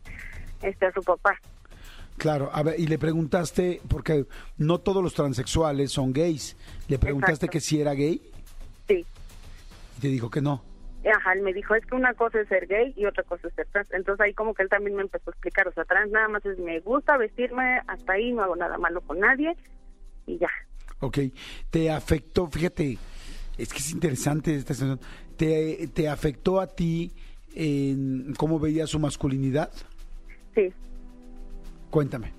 este, 0.62 0.86
a 0.86 0.92
su 0.92 1.02
papá? 1.02 1.38
Claro, 2.18 2.50
a 2.52 2.64
ver, 2.64 2.80
y 2.80 2.88
le 2.88 2.98
preguntaste, 3.00 3.82
porque 3.88 4.26
no 4.58 4.80
todos 4.80 5.02
los 5.02 5.14
transexuales 5.14 5.92
son 5.92 6.12
gays, 6.12 6.58
le 6.90 7.00
preguntaste 7.00 7.46
Exacto. 7.46 7.52
que 7.54 7.60
si 7.62 7.80
era 7.80 7.94
gay 7.94 8.22
Sí. 8.88 9.06
y 9.98 10.02
te 10.02 10.08
dijo 10.10 10.30
que 10.30 10.42
no. 10.42 10.62
Ajá, 11.16 11.32
él 11.32 11.44
me 11.44 11.54
dijo, 11.54 11.76
es 11.76 11.86
que 11.86 11.96
una 11.96 12.14
cosa 12.14 12.42
es 12.42 12.50
ser 12.50 12.68
gay 12.68 12.94
y 12.98 13.06
otra 13.06 13.24
cosa 13.24 13.48
es 13.48 13.54
ser 13.54 13.68
trans. 13.68 13.90
Entonces 13.92 14.20
ahí 14.26 14.34
como 14.34 14.54
que 14.54 14.64
él 14.64 14.70
también 14.70 14.98
me 14.98 15.02
empezó 15.04 15.30
a 15.30 15.32
explicar, 15.32 15.66
o 15.70 15.72
sea, 15.72 15.86
trans 15.86 16.12
nada 16.12 16.28
más 16.28 16.46
es 16.46 16.60
me 16.60 16.82
gusta 16.82 17.16
vestirme, 17.16 17.80
hasta 17.88 18.14
ahí 18.14 18.34
no 18.34 18.44
hago 18.44 18.58
nada 18.58 18.78
malo 18.78 19.00
con 19.00 19.20
nadie 19.20 19.56
y 20.28 20.38
ya. 20.40 20.50
Ok, 21.00 21.20
te 21.70 21.90
afectó, 21.90 22.48
fíjate, 22.48 22.98
es 23.58 23.72
que 23.72 23.80
es 23.80 23.92
interesante 23.92 24.54
esta 24.54 24.74
situación, 24.74 25.00
¿te, 25.38 25.88
te 25.94 26.10
afectó 26.10 26.60
a 26.60 26.68
ti 26.68 27.14
en 27.56 28.34
cómo 28.38 28.60
veías 28.60 28.90
su 28.90 29.00
masculinidad? 29.00 29.72
Sí, 30.60 30.74
Cuéntame. 31.90 32.32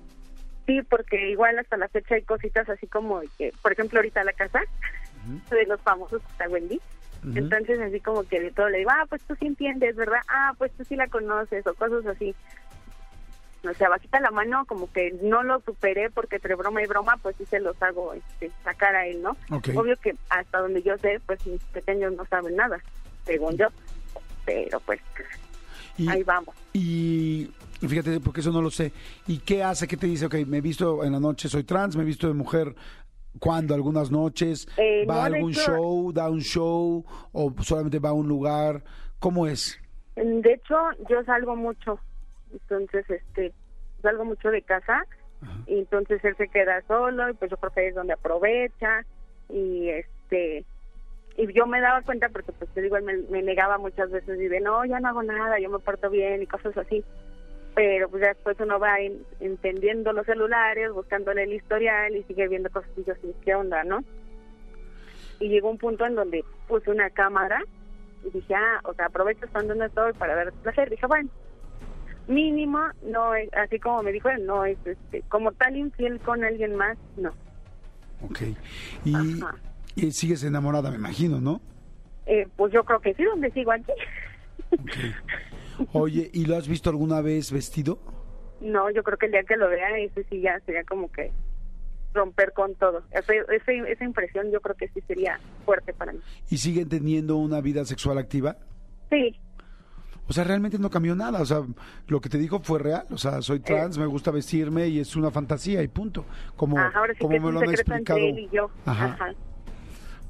sí, 0.67 0.81
porque 0.83 1.31
igual 1.31 1.57
hasta 1.59 1.75
la 1.77 1.87
fecha 1.89 2.15
hay 2.15 2.21
cositas 2.23 2.69
así 2.69 2.87
como 2.87 3.21
que, 3.37 3.51
por 3.61 3.71
ejemplo, 3.71 3.99
ahorita 3.99 4.23
la 4.23 4.33
casa 4.33 4.61
de 5.49 5.65
los 5.65 5.81
famosos 5.81 6.21
que 6.21 6.31
está 6.31 6.47
Wendy. 6.49 6.79
Entonces 7.35 7.79
así 7.79 7.99
como 7.99 8.23
que 8.23 8.39
de 8.39 8.51
todo 8.51 8.69
le 8.69 8.79
digo, 8.79 8.89
ah, 8.91 9.05
pues 9.07 9.21
tú 9.23 9.35
sí 9.39 9.45
entiendes, 9.45 9.95
¿verdad? 9.95 10.21
Ah, 10.27 10.53
pues 10.57 10.71
tú 10.73 10.83
sí 10.85 10.95
la 10.95 11.07
conoces 11.07 11.65
o 11.67 11.73
cosas 11.75 12.05
así. 12.07 12.33
O 13.63 13.73
sea, 13.75 13.89
bajita 13.89 14.19
la 14.19 14.31
mano, 14.31 14.65
como 14.65 14.91
que 14.91 15.11
no 15.21 15.43
lo 15.43 15.59
superé 15.61 16.09
porque 16.09 16.37
entre 16.37 16.55
broma 16.55 16.81
y 16.81 16.87
broma, 16.87 17.17
pues 17.21 17.35
sí 17.37 17.45
se 17.45 17.59
los 17.59 17.79
hago 17.83 18.13
este, 18.13 18.49
sacar 18.63 18.95
a 18.95 19.05
él, 19.05 19.21
¿no? 19.21 19.37
Obvio 19.75 19.95
que 19.97 20.15
hasta 20.29 20.59
donde 20.59 20.81
yo 20.81 20.97
sé, 20.97 21.19
pues 21.27 21.45
mis 21.45 21.61
pequeños 21.65 22.13
no 22.13 22.25
saben 22.25 22.55
nada, 22.55 22.79
según 23.25 23.55
yo. 23.57 23.67
Pero 24.45 24.79
pues 24.79 24.99
Y, 25.97 26.09
ahí 26.09 26.23
vamos. 26.23 26.55
y 26.73 27.51
fíjate, 27.87 28.19
porque 28.19 28.41
eso 28.41 28.51
no 28.51 28.61
lo 28.61 28.69
sé. 28.69 28.91
¿Y 29.27 29.39
qué 29.39 29.63
hace? 29.63 29.87
¿Qué 29.87 29.97
te 29.97 30.07
dice? 30.07 30.25
Ok, 30.25 30.35
me 30.47 30.57
he 30.57 30.61
visto 30.61 31.03
en 31.03 31.11
la 31.13 31.19
noche, 31.19 31.49
soy 31.49 31.63
trans, 31.63 31.95
me 31.95 32.03
he 32.03 32.05
visto 32.05 32.27
de 32.27 32.33
mujer. 32.33 32.75
¿Cuándo? 33.39 33.73
¿Algunas 33.73 34.11
noches? 34.11 34.67
Eh, 34.77 35.05
¿Va 35.09 35.25
a 35.25 35.29
no, 35.29 35.35
algún 35.35 35.51
hecho- 35.51 35.61
show? 35.77 36.11
¿Da 36.11 36.29
un 36.29 36.41
show? 36.41 37.05
¿O 37.31 37.53
solamente 37.61 37.99
va 37.99 38.09
a 38.09 38.13
un 38.13 38.27
lugar? 38.27 38.83
¿Cómo 39.19 39.47
es? 39.47 39.79
De 40.15 40.53
hecho, 40.53 40.75
yo 41.09 41.23
salgo 41.23 41.55
mucho, 41.55 41.97
entonces, 42.51 43.09
este, 43.09 43.53
salgo 44.01 44.25
mucho 44.25 44.49
de 44.49 44.61
casa, 44.61 45.05
y 45.65 45.79
entonces 45.79 46.23
él 46.25 46.35
se 46.37 46.49
queda 46.49 46.83
solo, 46.87 47.29
y 47.29 47.33
pues 47.33 47.49
yo 47.49 47.57
creo 47.57 47.71
que 47.71 47.79
ahí 47.79 47.87
es 47.87 47.95
donde 47.95 48.13
aprovecha, 48.13 49.05
y 49.49 49.87
este, 49.89 50.65
y 51.37 51.53
yo 51.53 51.65
me 51.65 51.79
daba 51.79 52.01
cuenta 52.01 52.27
porque, 52.29 52.51
pues 52.51 52.69
te 52.73 52.81
digo, 52.81 52.97
él 52.97 53.03
me, 53.03 53.17
me 53.29 53.41
negaba 53.41 53.77
muchas 53.77 54.11
veces, 54.11 54.39
y 54.39 54.47
de, 54.49 54.59
no, 54.59 54.83
ya 54.85 54.99
no 54.99 55.07
hago 55.07 55.23
nada, 55.23 55.57
yo 55.59 55.69
me 55.69 55.79
porto 55.79 56.09
bien, 56.09 56.41
y 56.43 56.47
cosas 56.47 56.77
así, 56.77 57.03
pero 57.75 58.09
pues 58.09 58.21
ya 58.21 58.29
después 58.29 58.57
uno 58.59 58.79
va 58.79 58.99
en- 58.99 59.23
entendiendo 59.39 60.11
los 60.13 60.25
celulares, 60.25 60.91
buscándole 60.91 61.43
el 61.43 61.53
historial, 61.53 62.15
y 62.15 62.23
sigue 62.23 62.47
viendo 62.47 62.69
cosas, 62.69 62.89
y 62.97 63.03
yo 63.03 63.13
así, 63.13 63.33
¿qué 63.43 63.55
onda, 63.55 63.83
no? 63.83 64.03
Y 65.39 65.49
llegó 65.49 65.69
un 65.71 65.77
punto 65.77 66.05
en 66.05 66.15
donde 66.15 66.43
puse 66.67 66.91
una 66.91 67.09
cámara, 67.09 67.63
y 68.23 68.29
dije, 68.29 68.53
ah, 68.53 68.79
o 68.83 68.93
sea, 68.93 69.07
aprovecho 69.07 69.45
estando 69.45 69.73
no 69.73 69.85
estoy 69.85 70.13
para 70.13 70.35
ver 70.35 70.53
placer. 70.61 70.89
Dije, 70.89 71.07
bueno, 71.07 71.29
mínimo, 72.27 72.79
no 73.01 73.33
es, 73.33 73.49
así 73.53 73.79
como 73.79 74.03
me 74.03 74.11
dijo 74.11 74.29
él, 74.29 74.45
no 74.45 74.63
es 74.65 74.77
este, 74.85 75.23
como 75.29 75.51
tal 75.53 75.75
infiel 75.75 76.19
con 76.19 76.43
alguien 76.43 76.75
más, 76.75 76.97
no. 77.17 77.29
Ok. 78.23 78.39
Y, 79.05 79.15
Ajá. 79.41 79.55
y 79.95 80.11
sigues 80.11 80.43
enamorada, 80.43 80.91
me 80.91 80.97
imagino, 80.97 81.41
¿no? 81.41 81.59
Eh, 82.27 82.47
pues 82.55 82.71
yo 82.71 82.83
creo 82.83 82.99
que 82.99 83.15
sí, 83.15 83.23
donde 83.23 83.49
sigo 83.51 83.71
aquí. 83.71 83.91
Ok. 84.73 84.95
Oye, 85.93 86.29
¿y 86.33 86.45
lo 86.45 86.55
has 86.57 86.67
visto 86.67 86.89
alguna 86.89 87.21
vez 87.21 87.51
vestido? 87.51 87.99
no, 88.61 88.91
yo 88.91 89.01
creo 89.01 89.17
que 89.17 89.25
el 89.25 89.31
día 89.31 89.43
que 89.43 89.57
lo 89.57 89.67
vea, 89.69 89.97
ese 89.97 90.23
sí 90.29 90.39
ya 90.41 90.59
sería 90.67 90.83
como 90.83 91.11
que 91.11 91.31
romper 92.13 92.53
con 92.53 92.75
todo. 92.75 93.01
Ese, 93.11 93.39
ese- 93.49 93.91
esa 93.91 94.03
impresión 94.03 94.51
yo 94.51 94.61
creo 94.61 94.75
que 94.75 94.87
sí 94.89 95.01
sería 95.07 95.39
fuerte 95.65 95.93
para 95.93 96.11
mí. 96.13 96.19
¿Y 96.49 96.57
siguen 96.57 96.87
teniendo 96.87 97.37
una 97.37 97.59
vida 97.61 97.85
sexual 97.85 98.17
activa? 98.19 98.57
Sí, 99.09 99.35
O 100.27 100.33
sea, 100.33 100.43
realmente 100.43 100.77
no 100.77 100.89
cambió 100.91 101.15
nada. 101.15 101.41
O 101.41 101.45
sea, 101.45 101.63
lo 102.07 102.21
que 102.21 102.29
te 102.29 102.37
dijo 102.37 102.59
fue 102.59 102.77
real. 102.79 103.05
O 103.09 103.17
sea, 103.17 103.41
soy 103.41 103.59
trans, 103.59 103.97
me 103.97 104.05
gusta 104.05 104.29
vestirme 104.31 104.87
y 104.87 104.99
es 104.99 105.15
una 105.15 105.31
fantasía 105.31 105.81
y 105.81 105.87
punto. 105.87 106.25
Como, 106.55 106.77
Ajá, 106.77 106.99
ahora 106.99 107.13
sí 107.13 107.19
como 107.19 107.31
que 107.33 107.39
me 107.39 107.51
lo 107.51 107.59
han 107.61 107.69
explicado. 107.71 108.19
él 108.19 108.39
y 108.39 108.49
yo. 108.55 108.69
Ajá. 108.85 109.05
Ajá. 109.05 109.33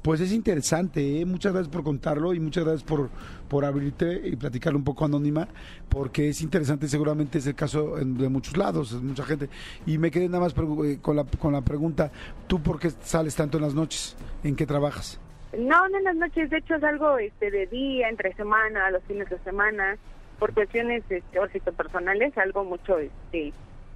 Pues 0.02 0.20
es 0.20 0.32
interesante, 0.32 1.20
¿eh? 1.20 1.24
muchas 1.24 1.52
gracias 1.52 1.72
por 1.72 1.84
contarlo 1.84 2.34
y 2.34 2.40
muchas 2.40 2.64
gracias 2.64 2.82
por, 2.82 3.08
por 3.48 3.64
abrirte 3.64 4.20
y 4.24 4.34
platicarlo 4.34 4.76
un 4.76 4.84
poco 4.84 5.04
anónima, 5.04 5.46
porque 5.88 6.28
es 6.28 6.42
interesante, 6.42 6.88
seguramente 6.88 7.38
es 7.38 7.46
el 7.46 7.54
caso 7.54 7.96
en- 7.98 8.18
de 8.18 8.28
muchos 8.28 8.56
lados, 8.56 8.90
es 8.90 9.00
mucha 9.00 9.22
gente. 9.22 9.48
Y 9.86 9.98
me 9.98 10.10
quedé 10.10 10.26
nada 10.28 10.40
más 10.40 10.54
eh, 10.84 10.98
con 11.00 11.14
la, 11.14 11.24
con 11.24 11.52
la 11.52 11.60
pregunta, 11.60 12.10
¿tú 12.48 12.60
por 12.60 12.80
qué 12.80 12.90
sales 12.90 13.36
tanto 13.36 13.58
en 13.58 13.62
las 13.62 13.74
noches? 13.74 14.16
¿En 14.42 14.56
qué 14.56 14.66
trabajas? 14.66 15.20
No, 15.56 15.88
no 15.88 15.98
en 15.98 16.04
las 16.04 16.16
noches, 16.16 16.50
de 16.50 16.56
hecho 16.58 16.74
es 16.74 16.82
algo 16.82 17.18
este, 17.18 17.52
de 17.52 17.66
día, 17.68 18.08
entre 18.08 18.34
semana, 18.34 18.90
los 18.90 19.04
fines 19.04 19.30
de 19.30 19.38
semana, 19.44 19.98
por 20.40 20.52
cuestiones 20.52 21.04
este, 21.08 21.72
personales, 21.72 22.36
algo 22.38 22.64
mucho 22.64 22.98
este, 22.98 23.52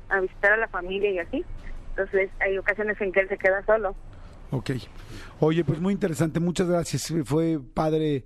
a 0.08 0.20
visitar 0.20 0.52
a 0.52 0.56
la 0.56 0.68
familia 0.68 1.10
y 1.10 1.18
así. 1.18 1.44
Entonces 1.90 2.30
hay 2.40 2.56
ocasiones 2.58 3.00
en 3.00 3.10
que 3.10 3.20
él 3.20 3.28
se 3.28 3.38
queda 3.38 3.64
solo. 3.66 3.96
Ok. 4.50 4.70
Oye, 5.40 5.64
pues 5.64 5.80
muy 5.80 5.92
interesante, 5.92 6.40
muchas 6.40 6.68
gracias. 6.68 7.12
Fue 7.24 7.60
padre 7.74 8.24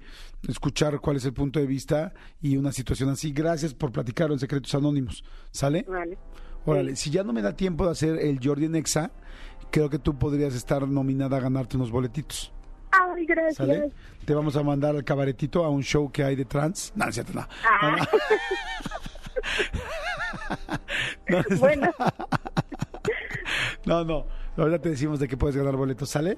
escuchar 0.48 1.00
cuál 1.00 1.16
es 1.16 1.24
el 1.24 1.32
punto 1.32 1.58
de 1.58 1.66
vista 1.66 2.12
y 2.40 2.56
una 2.56 2.72
situación 2.72 3.10
así. 3.10 3.32
Gracias 3.32 3.74
por 3.74 3.90
platicarlo 3.92 4.34
en 4.34 4.40
Secretos 4.40 4.74
Anónimos. 4.74 5.24
¿Sale? 5.50 5.84
Vale. 5.88 6.18
Órale, 6.66 6.94
si 6.96 7.10
ya 7.10 7.24
no 7.24 7.32
me 7.32 7.42
da 7.42 7.56
tiempo 7.56 7.86
de 7.86 7.92
hacer 7.92 8.18
el 8.18 8.38
Jordi 8.42 8.68
Nexa, 8.68 9.10
creo 9.70 9.88
que 9.88 9.98
tú 9.98 10.18
podrías 10.18 10.54
estar 10.54 10.86
nominada 10.86 11.38
a 11.38 11.40
ganarte 11.40 11.76
unos 11.76 11.90
boletitos. 11.90 12.52
Ay, 12.90 13.24
gracias. 13.24 13.56
¿Sale? 13.56 13.90
Te 14.24 14.34
vamos 14.34 14.56
a 14.56 14.62
mandar 14.62 14.94
al 14.94 15.04
cabaretito 15.04 15.64
a 15.64 15.70
un 15.70 15.82
show 15.82 16.12
que 16.12 16.22
hay 16.22 16.36
de 16.36 16.44
trans. 16.44 16.92
No, 16.94 17.04
no 17.04 17.08
es 17.08 17.14
cierto, 17.14 17.32
no. 17.32 17.48
Ah. 17.64 17.96
No, 21.28 21.38
no. 21.38 21.56
Bueno, 21.58 21.90
no, 23.86 24.04
no. 24.04 24.26
Ahorita 24.60 24.78
te 24.78 24.90
decimos 24.90 25.18
de 25.18 25.26
que 25.26 25.38
puedes 25.38 25.56
ganar 25.56 25.74
boletos, 25.74 26.10
¿sale? 26.10 26.36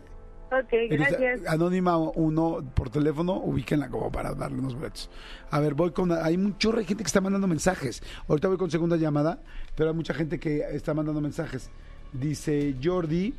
ok, 0.53 0.73
gracias. 0.91 1.41
Anónima 1.47 1.97
uno 1.97 2.63
por 2.75 2.89
teléfono, 2.89 3.35
ubíquenla 3.39 3.89
como 3.89 4.13
para 4.13 4.33
darle 4.35 4.59
unos 4.59 4.75
boletos. 4.75 5.11
A 5.51 5.59
ver, 5.59 5.75
voy 5.75 5.91
con. 5.91 6.13
Hay 6.13 6.37
de 6.37 6.85
gente 6.85 7.03
que 7.03 7.09
está 7.09 7.21
mandando 7.21 7.49
mensajes. 7.49 8.03
Ahorita 8.29 8.47
voy 8.47 8.59
con 8.59 8.71
segunda 8.71 8.97
llamada, 8.97 9.41
pero 9.75 9.91
hay 9.91 9.97
mucha 9.97 10.15
gente 10.15 10.39
que 10.39 10.61
está 10.71 10.95
mandando 10.95 11.21
mensajes. 11.21 11.71
Dice 12.13 12.77
Jordi. 12.83 13.35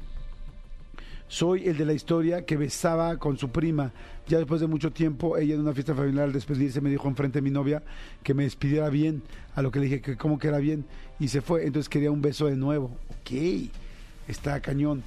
Soy 1.30 1.68
el 1.68 1.78
de 1.78 1.86
la 1.86 1.94
historia 1.94 2.46
que 2.46 2.58
besaba 2.58 3.18
con 3.18 3.38
su 3.38 3.50
prima. 3.50 3.92
Ya 4.28 4.38
después 4.38 4.62
de 4.62 4.68
mucho 4.68 4.92
tiempo, 4.92 5.38
ella 5.38 5.56
en 5.56 5.62
una 5.62 5.74
fiesta 5.74 5.96
familiar 5.96 6.26
al 6.26 6.34
despedirse 6.34 6.80
me 6.80 6.92
dijo 6.92 7.08
enfrente 7.08 7.40
de 7.40 7.42
mi 7.42 7.50
novia 7.50 7.82
que 8.22 8.36
me 8.36 8.44
despidiera 8.44 8.90
bien, 8.90 9.24
a 9.56 9.64
lo 9.64 9.72
que 9.72 9.80
le 9.80 9.86
dije 9.86 10.02
que 10.02 10.16
cómo 10.16 10.38
que 10.38 10.50
era 10.50 10.60
bien, 10.60 10.86
y 11.20 11.30
se 11.30 11.42
fue, 11.42 11.66
entonces 11.66 11.90
quería 11.90 12.12
un 12.12 12.22
beso 12.22 12.46
de 12.46 12.56
nuevo. 12.56 12.98
Ok, 13.22 13.32
está 14.28 14.60
cañón. 14.62 15.04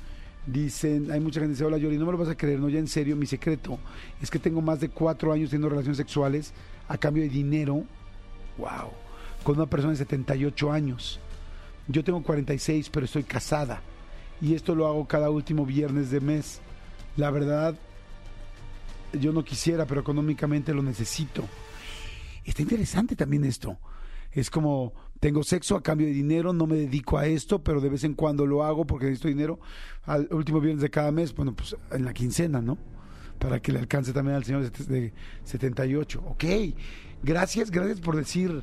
Dicen, 0.46 1.10
hay 1.10 1.18
mucha 1.18 1.40
gente 1.40 1.48
que 1.48 1.54
dice, 1.54 1.64
hola 1.64 1.76
Yori, 1.76 1.98
no 1.98 2.06
me 2.06 2.12
lo 2.12 2.18
vas 2.18 2.28
a 2.28 2.36
creer, 2.36 2.60
no, 2.60 2.68
ya 2.68 2.78
en 2.78 2.86
serio, 2.86 3.16
mi 3.16 3.26
secreto 3.26 3.78
es 4.22 4.30
que 4.30 4.38
tengo 4.38 4.62
más 4.62 4.78
de 4.78 4.88
cuatro 4.88 5.32
años 5.32 5.50
teniendo 5.50 5.68
relaciones 5.68 5.96
sexuales 5.96 6.52
a 6.86 6.96
cambio 6.96 7.24
de 7.24 7.28
dinero, 7.28 7.82
wow, 8.58 8.90
con 9.42 9.56
una 9.56 9.66
persona 9.66 9.92
de 9.92 9.98
78 9.98 10.70
años. 10.70 11.18
Yo 11.88 12.04
tengo 12.04 12.22
46, 12.22 12.90
pero 12.90 13.06
estoy 13.06 13.24
casada. 13.24 13.80
Y 14.40 14.54
esto 14.54 14.74
lo 14.74 14.86
hago 14.86 15.06
cada 15.06 15.30
último 15.30 15.64
viernes 15.64 16.10
de 16.10 16.20
mes. 16.20 16.60
La 17.16 17.30
verdad, 17.30 17.74
yo 19.12 19.32
no 19.32 19.44
quisiera, 19.44 19.86
pero 19.86 20.00
económicamente 20.00 20.74
lo 20.74 20.82
necesito. 20.82 21.44
Está 22.44 22.62
interesante 22.62 23.16
también 23.16 23.44
esto. 23.44 23.78
Es 24.32 24.50
como, 24.50 24.92
tengo 25.20 25.42
sexo 25.42 25.76
a 25.76 25.82
cambio 25.82 26.06
de 26.06 26.12
dinero, 26.12 26.52
no 26.52 26.66
me 26.66 26.76
dedico 26.76 27.18
a 27.18 27.26
esto, 27.26 27.62
pero 27.62 27.80
de 27.80 27.88
vez 27.88 28.04
en 28.04 28.14
cuando 28.14 28.46
lo 28.46 28.64
hago 28.64 28.86
porque 28.86 29.06
necesito 29.06 29.28
dinero. 29.28 29.58
Al 30.04 30.28
último 30.30 30.60
viernes 30.60 30.82
de 30.82 30.90
cada 30.90 31.10
mes, 31.10 31.34
bueno, 31.34 31.54
pues 31.54 31.76
en 31.90 32.04
la 32.04 32.12
quincena, 32.12 32.60
¿no? 32.60 32.78
Para 33.38 33.60
que 33.60 33.72
le 33.72 33.78
alcance 33.78 34.12
también 34.12 34.36
al 34.36 34.44
señor 34.44 34.70
de 34.70 35.12
78. 35.44 36.22
Ok, 36.26 36.44
gracias, 37.22 37.70
gracias 37.70 38.00
por 38.00 38.16
decir, 38.16 38.62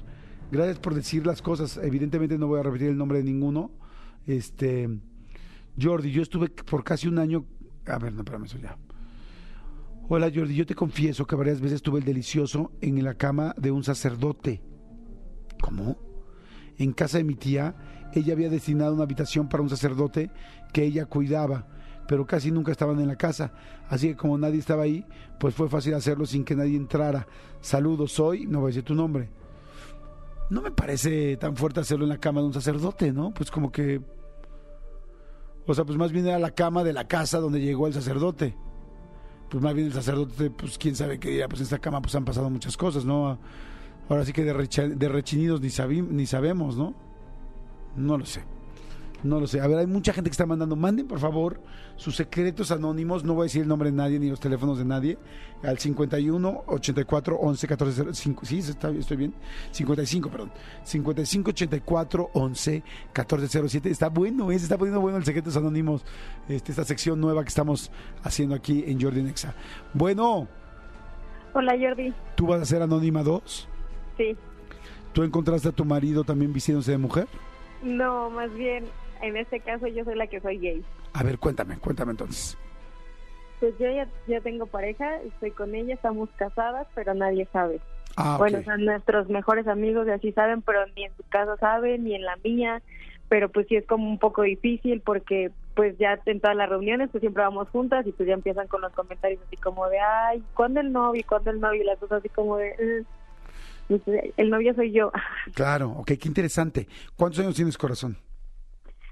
gracias 0.51 0.79
por 0.79 0.93
decir 0.93 1.25
las 1.25 1.41
cosas. 1.41 1.77
Evidentemente 1.77 2.37
no 2.37 2.47
voy 2.47 2.59
a 2.59 2.63
repetir 2.63 2.89
el 2.89 2.97
nombre 2.97 3.19
de 3.19 3.23
ninguno. 3.23 3.71
Este, 4.27 4.89
Jordi, 5.79 6.11
yo 6.11 6.21
estuve 6.21 6.49
por 6.49 6.83
casi 6.83 7.07
un 7.07 7.19
año. 7.19 7.45
A 7.87 7.97
ver, 7.97 8.13
no, 8.13 8.19
espérame 8.21 8.45
eso 8.45 8.57
ya. 8.57 8.77
Hola 10.09 10.29
Jordi, 10.33 10.53
yo 10.53 10.65
te 10.65 10.75
confieso 10.75 11.25
que 11.25 11.35
varias 11.35 11.61
veces 11.61 11.81
tuve 11.81 11.99
el 11.99 12.05
delicioso 12.05 12.71
en 12.81 13.03
la 13.03 13.15
cama 13.15 13.55
de 13.57 13.71
un 13.71 13.83
sacerdote. 13.83 14.61
¿Cómo? 15.61 16.12
En 16.77 16.93
casa 16.93 17.17
de 17.17 17.23
mi 17.23 17.35
tía, 17.35 17.75
ella 18.13 18.33
había 18.33 18.49
destinado 18.49 18.93
una 18.93 19.03
habitación 19.03 19.47
para 19.49 19.63
un 19.63 19.69
sacerdote 19.69 20.31
que 20.71 20.83
ella 20.83 21.05
cuidaba, 21.05 21.67
pero 22.07 22.25
casi 22.25 22.51
nunca 22.51 22.71
estaban 22.71 22.99
en 22.99 23.07
la 23.07 23.15
casa. 23.15 23.53
Así 23.89 24.09
que 24.09 24.15
como 24.15 24.37
nadie 24.37 24.59
estaba 24.59 24.83
ahí, 24.83 25.05
pues 25.39 25.55
fue 25.55 25.69
fácil 25.69 25.93
hacerlo 25.93 26.25
sin 26.25 26.43
que 26.43 26.55
nadie 26.55 26.77
entrara. 26.77 27.27
Saludos, 27.61 28.11
soy, 28.11 28.45
no 28.45 28.59
voy 28.59 28.67
a 28.67 28.71
decir 28.71 28.83
tu 28.83 28.95
nombre. 28.95 29.29
No 30.49 30.61
me 30.61 30.71
parece 30.71 31.37
tan 31.37 31.55
fuerte 31.55 31.79
hacerlo 31.79 32.05
en 32.05 32.09
la 32.09 32.17
cama 32.17 32.41
de 32.41 32.47
un 32.47 32.53
sacerdote, 32.53 33.11
¿no? 33.11 33.33
Pues 33.33 33.49
como 33.49 33.71
que... 33.71 34.01
O 35.65 35.73
sea, 35.73 35.85
pues 35.85 35.97
más 35.97 36.11
bien 36.11 36.27
era 36.27 36.39
la 36.39 36.51
cama 36.51 36.83
de 36.83 36.91
la 36.91 37.07
casa 37.07 37.39
donde 37.39 37.61
llegó 37.61 37.87
el 37.87 37.93
sacerdote 37.93 38.55
pues 39.53 39.63
más 39.63 39.75
bien 39.75 39.85
el 39.85 39.93
sacerdote, 39.93 40.49
pues 40.49 40.79
quién 40.79 40.95
sabe 40.95 41.19
qué 41.19 41.29
dirá, 41.29 41.47
pues 41.47 41.59
en 41.59 41.65
esta 41.65 41.77
cama 41.77 42.01
pues 42.01 42.15
han 42.15 42.25
pasado 42.25 42.49
muchas 42.49 42.75
cosas, 42.75 43.05
¿no? 43.05 43.37
Ahora 44.09 44.25
sí 44.25 44.33
que 44.33 44.43
de, 44.43 44.53
recha, 44.53 44.87
de 44.87 45.09
rechinidos 45.09 45.61
ni, 45.61 45.69
sabi, 45.69 46.01
ni 46.01 46.25
sabemos, 46.25 46.77
¿no? 46.77 46.93
No 47.95 48.17
lo 48.17 48.25
sé. 48.25 48.43
No 49.23 49.39
lo 49.39 49.47
sé. 49.47 49.61
A 49.61 49.67
ver, 49.67 49.77
hay 49.77 49.87
mucha 49.87 50.11
gente 50.11 50.29
que 50.29 50.33
está 50.33 50.45
mandando. 50.45 50.75
Manden, 50.75 51.07
por 51.07 51.19
favor, 51.19 51.61
sus 51.95 52.15
secretos 52.15 52.71
anónimos. 52.71 53.23
No 53.23 53.33
voy 53.33 53.43
a 53.43 53.45
decir 53.45 53.61
el 53.61 53.69
nombre 53.69 53.89
de 53.89 53.95
nadie 53.95 54.19
ni 54.19 54.29
los 54.29 54.39
teléfonos 54.39 54.77
de 54.77 54.83
nadie. 54.83 55.17
Al 55.63 55.79
51 55.79 56.63
84 56.67 57.37
11 57.37 57.67
14 57.67 58.13
05. 58.13 58.45
Sí, 58.45 58.59
está, 58.59 58.89
estoy 58.89 59.17
bien. 59.17 59.33
55, 59.71 60.29
perdón. 60.29 60.51
55 60.83 61.51
84 61.51 62.29
11 62.33 62.83
14 63.13 63.69
07. 63.69 63.89
Está 63.89 64.09
bueno, 64.09 64.51
¿eh? 64.51 64.59
se 64.59 64.65
está 64.65 64.77
poniendo 64.77 64.99
bueno 64.99 65.17
el 65.17 65.23
secretos 65.23 65.55
anónimos. 65.55 66.03
Este, 66.49 66.73
esta 66.73 66.83
sección 66.83 67.21
nueva 67.21 67.43
que 67.43 67.49
estamos 67.49 67.91
haciendo 68.23 68.55
aquí 68.55 68.83
en 68.85 69.01
Jordi 69.01 69.23
Nexa. 69.23 69.55
Bueno. 69.93 70.49
Hola, 71.53 71.77
Jordi. 71.79 72.13
¿Tú 72.35 72.47
vas 72.47 72.61
a 72.61 72.65
ser 72.65 72.81
Anónima 72.81 73.23
2? 73.23 73.69
Sí. 74.17 74.35
¿Tú 75.13 75.23
encontraste 75.23 75.69
a 75.69 75.71
tu 75.71 75.85
marido 75.85 76.23
también 76.23 76.53
vistiéndose 76.53 76.91
de 76.91 76.97
mujer? 76.97 77.27
No, 77.81 78.29
más 78.29 78.53
bien 78.53 78.85
en 79.21 79.37
este 79.37 79.59
caso 79.59 79.87
yo 79.87 80.03
soy 80.03 80.15
la 80.15 80.27
que 80.27 80.39
soy 80.41 80.57
gay. 80.57 80.83
A 81.13 81.23
ver, 81.23 81.37
cuéntame, 81.39 81.77
cuéntame 81.77 82.11
entonces. 82.11 82.57
Pues 83.59 83.77
yo 83.79 83.89
ya, 83.89 84.07
ya 84.27 84.41
tengo 84.41 84.65
pareja, 84.65 85.21
estoy 85.21 85.51
con 85.51 85.73
ella, 85.75 85.93
estamos 85.93 86.29
casadas, 86.35 86.87
pero 86.95 87.13
nadie 87.13 87.47
sabe. 87.53 87.79
Ah, 88.17 88.35
Bueno, 88.37 88.61
son 88.63 88.83
nuestros 88.85 89.29
mejores 89.29 89.67
amigos 89.67 90.07
y 90.07 90.11
así 90.11 90.31
saben, 90.33 90.61
pero 90.61 90.79
ni 90.95 91.05
en 91.05 91.15
su 91.15 91.23
casa 91.29 91.55
saben, 91.57 92.03
ni 92.03 92.15
en 92.15 92.23
la 92.23 92.35
mía. 92.43 92.81
Pero 93.29 93.49
pues 93.49 93.67
sí 93.67 93.75
es 93.77 93.85
como 93.87 94.07
un 94.09 94.19
poco 94.19 94.41
difícil 94.43 95.01
porque 95.01 95.49
pues 95.75 95.97
ya 95.97 96.19
en 96.25 96.39
todas 96.39 96.55
las 96.57 96.69
reuniones 96.69 97.09
pues 97.11 97.21
siempre 97.21 97.41
vamos 97.41 97.69
juntas 97.69 98.05
y 98.05 98.11
pues 98.11 98.27
ya 98.27 98.33
empiezan 98.33 98.67
con 98.67 98.81
los 98.81 98.91
comentarios 98.93 99.41
así 99.47 99.55
como 99.57 99.87
de, 99.87 99.99
ay, 99.99 100.43
¿cuándo 100.53 100.81
el 100.81 100.91
novio? 100.91 101.23
¿Cuándo 101.27 101.49
el 101.49 101.59
novio? 101.59 101.81
Y 101.81 101.85
las 101.85 101.97
cosas 101.97 102.19
así 102.19 102.29
como 102.29 102.57
de, 102.57 102.73
"Mm". 102.73 103.22
El 104.37 104.49
novio 104.49 104.73
soy 104.75 104.91
yo, 104.91 105.11
Claro, 105.53 105.89
ok, 105.91 106.11
qué 106.19 106.27
interesante. 106.27 106.87
¿Cuántos 107.15 107.39
años 107.39 107.55
tienes, 107.55 107.77
corazón? 107.77 108.17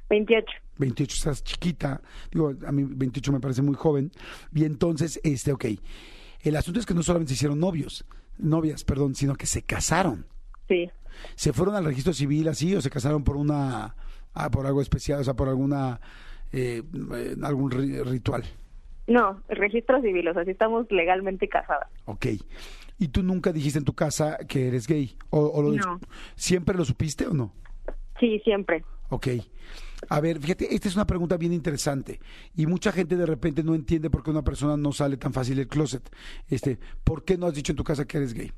28. 0.09 0.45
28, 0.77 1.15
estás 1.15 1.43
chiquita. 1.43 2.01
Digo, 2.31 2.53
a 2.65 2.71
mí 2.71 2.83
28 2.85 3.31
me 3.31 3.39
parece 3.39 3.61
muy 3.61 3.75
joven. 3.75 4.11
Y 4.53 4.65
entonces, 4.65 5.19
este, 5.23 5.51
ok. 5.53 5.65
El 6.41 6.55
asunto 6.55 6.79
es 6.79 6.85
que 6.85 6.93
no 6.93 7.03
solamente 7.03 7.29
se 7.29 7.35
hicieron 7.35 7.59
novios, 7.59 8.03
novias, 8.37 8.83
perdón, 8.83 9.15
sino 9.15 9.35
que 9.35 9.45
se 9.45 9.61
casaron. 9.61 10.25
Sí. 10.67 10.89
¿Se 11.35 11.53
fueron 11.53 11.75
al 11.75 11.85
registro 11.85 12.13
civil 12.13 12.47
así 12.47 12.75
o 12.75 12.81
se 12.81 12.89
casaron 12.89 13.23
por 13.23 13.37
una, 13.37 13.95
ah, 14.33 14.49
por 14.49 14.65
algo 14.65 14.81
especial, 14.81 15.19
o 15.21 15.23
sea, 15.23 15.33
por 15.35 15.47
alguna, 15.47 16.01
eh, 16.51 16.81
eh, 17.13 17.35
algún 17.43 17.71
ri- 17.71 18.03
ritual? 18.03 18.43
No, 19.07 19.41
registro 19.49 20.01
civil, 20.01 20.27
o 20.29 20.33
sea, 20.33 20.43
sí 20.45 20.51
estamos 20.51 20.87
legalmente 20.89 21.47
casadas. 21.47 21.87
Ok. 22.05 22.25
¿Y 23.01 23.07
tú 23.07 23.23
nunca 23.23 23.51
dijiste 23.51 23.79
en 23.79 23.85
tu 23.85 23.93
casa 23.93 24.37
que 24.47 24.67
eres 24.67 24.85
gay? 24.85 25.17
¿O, 25.31 25.39
o 25.39 25.61
lo- 25.63 25.71
No. 25.73 25.99
¿Siempre 26.35 26.75
lo 26.77 26.85
supiste 26.85 27.25
o 27.25 27.33
no? 27.33 27.51
Sí, 28.19 28.39
siempre. 28.43 28.85
Ok. 29.09 29.27
A 30.07 30.19
ver, 30.21 30.39
fíjate, 30.39 30.71
esta 30.75 30.87
es 30.87 30.95
una 30.95 31.07
pregunta 31.07 31.35
bien 31.35 31.51
interesante 31.51 32.19
y 32.55 32.67
mucha 32.67 32.91
gente 32.91 33.15
de 33.15 33.25
repente 33.25 33.63
no 33.63 33.73
entiende 33.73 34.11
por 34.11 34.21
qué 34.21 34.29
una 34.29 34.43
persona 34.43 34.77
no 34.77 34.91
sale 34.91 35.17
tan 35.17 35.33
fácil 35.33 35.55
del 35.57 35.67
closet. 35.67 36.15
Este, 36.47 36.77
¿por 37.03 37.25
qué 37.25 37.39
no 37.39 37.47
has 37.47 37.55
dicho 37.55 37.71
en 37.71 37.75
tu 37.77 37.83
casa 37.83 38.05
que 38.05 38.17
eres 38.17 38.35
gay? 38.35 38.51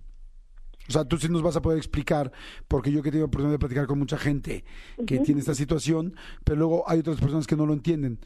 O 0.90 0.92
sea, 0.92 1.06
tú 1.06 1.16
sí 1.18 1.30
nos 1.30 1.42
vas 1.42 1.56
a 1.56 1.62
poder 1.62 1.78
explicar, 1.78 2.30
porque 2.68 2.92
yo 2.92 3.02
que 3.02 3.08
he 3.08 3.12
tenido 3.14 3.28
oportunidad 3.28 3.54
de 3.54 3.60
platicar 3.60 3.88
con 3.88 3.98
mucha 3.98 4.18
gente 4.18 4.66
que 5.08 5.20
tiene 5.20 5.40
esta 5.40 5.56
situación, 5.56 6.16
pero 6.44 6.58
luego 6.58 6.84
hay 6.90 7.00
otras 7.00 7.18
personas 7.22 7.48
que 7.48 7.56
no 7.56 7.66
lo 7.66 7.72
entienden. 7.72 8.20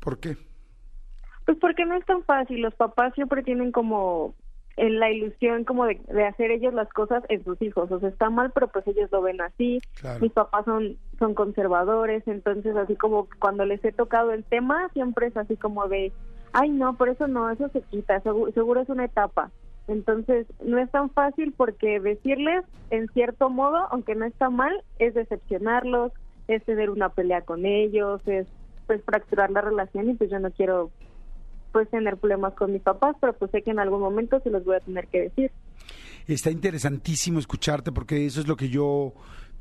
¿Por 0.00 0.18
qué? 0.18 0.38
Pues 1.44 1.58
porque 1.60 1.84
no 1.84 1.94
es 1.96 2.06
tan 2.06 2.24
fácil. 2.24 2.62
Los 2.62 2.74
papás 2.74 3.12
siempre 3.14 3.42
tienen 3.42 3.70
como 3.72 4.34
en 4.78 5.00
la 5.00 5.10
ilusión 5.10 5.64
como 5.64 5.84
de, 5.84 6.00
de 6.08 6.24
hacer 6.24 6.50
ellos 6.50 6.72
las 6.72 6.88
cosas 6.88 7.22
en 7.28 7.44
sus 7.44 7.60
hijos. 7.60 7.90
O 7.90 8.00
sea, 8.00 8.08
está 8.08 8.30
mal, 8.30 8.52
pero 8.54 8.68
pues 8.68 8.86
ellos 8.86 9.10
lo 9.12 9.22
ven 9.22 9.40
así. 9.40 9.80
Claro. 10.00 10.20
Mis 10.20 10.32
papás 10.32 10.64
son 10.64 10.96
son 11.18 11.34
conservadores, 11.34 12.22
entonces 12.26 12.76
así 12.76 12.94
como 12.94 13.28
cuando 13.40 13.64
les 13.64 13.84
he 13.84 13.92
tocado 13.92 14.32
el 14.32 14.44
tema, 14.44 14.88
siempre 14.92 15.26
es 15.26 15.36
así 15.36 15.56
como 15.56 15.88
de, 15.88 16.12
ay 16.52 16.70
no, 16.70 16.96
por 16.96 17.08
eso 17.08 17.26
no, 17.26 17.50
eso 17.50 17.68
se 17.70 17.82
quita, 17.82 18.20
seguro, 18.20 18.52
seguro 18.52 18.80
es 18.80 18.88
una 18.88 19.04
etapa. 19.04 19.50
Entonces, 19.88 20.46
no 20.62 20.78
es 20.78 20.90
tan 20.90 21.08
fácil 21.10 21.54
porque 21.56 21.98
decirles, 21.98 22.62
en 22.90 23.08
cierto 23.08 23.48
modo, 23.48 23.88
aunque 23.90 24.14
no 24.14 24.26
está 24.26 24.50
mal, 24.50 24.84
es 24.98 25.14
decepcionarlos, 25.14 26.12
es 26.46 26.62
tener 26.64 26.90
una 26.90 27.08
pelea 27.08 27.40
con 27.40 27.64
ellos, 27.64 28.20
es 28.26 28.46
pues 28.86 29.02
fracturar 29.04 29.50
la 29.50 29.60
relación 29.60 30.10
y 30.10 30.14
pues 30.14 30.30
yo 30.30 30.38
no 30.38 30.50
quiero 30.50 30.90
pues 31.72 31.88
tener 31.90 32.16
problemas 32.16 32.54
con 32.54 32.72
mis 32.72 32.82
papás, 32.82 33.16
pero 33.20 33.32
pues 33.34 33.50
sé 33.50 33.62
que 33.62 33.70
en 33.70 33.78
algún 33.78 34.00
momento 34.00 34.40
se 34.40 34.50
los 34.50 34.64
voy 34.64 34.76
a 34.76 34.80
tener 34.80 35.06
que 35.08 35.22
decir. 35.22 35.50
Está 36.26 36.50
interesantísimo 36.50 37.38
escucharte 37.38 37.90
porque 37.92 38.26
eso 38.26 38.40
es 38.40 38.48
lo 38.48 38.56
que 38.56 38.68
yo 38.68 39.14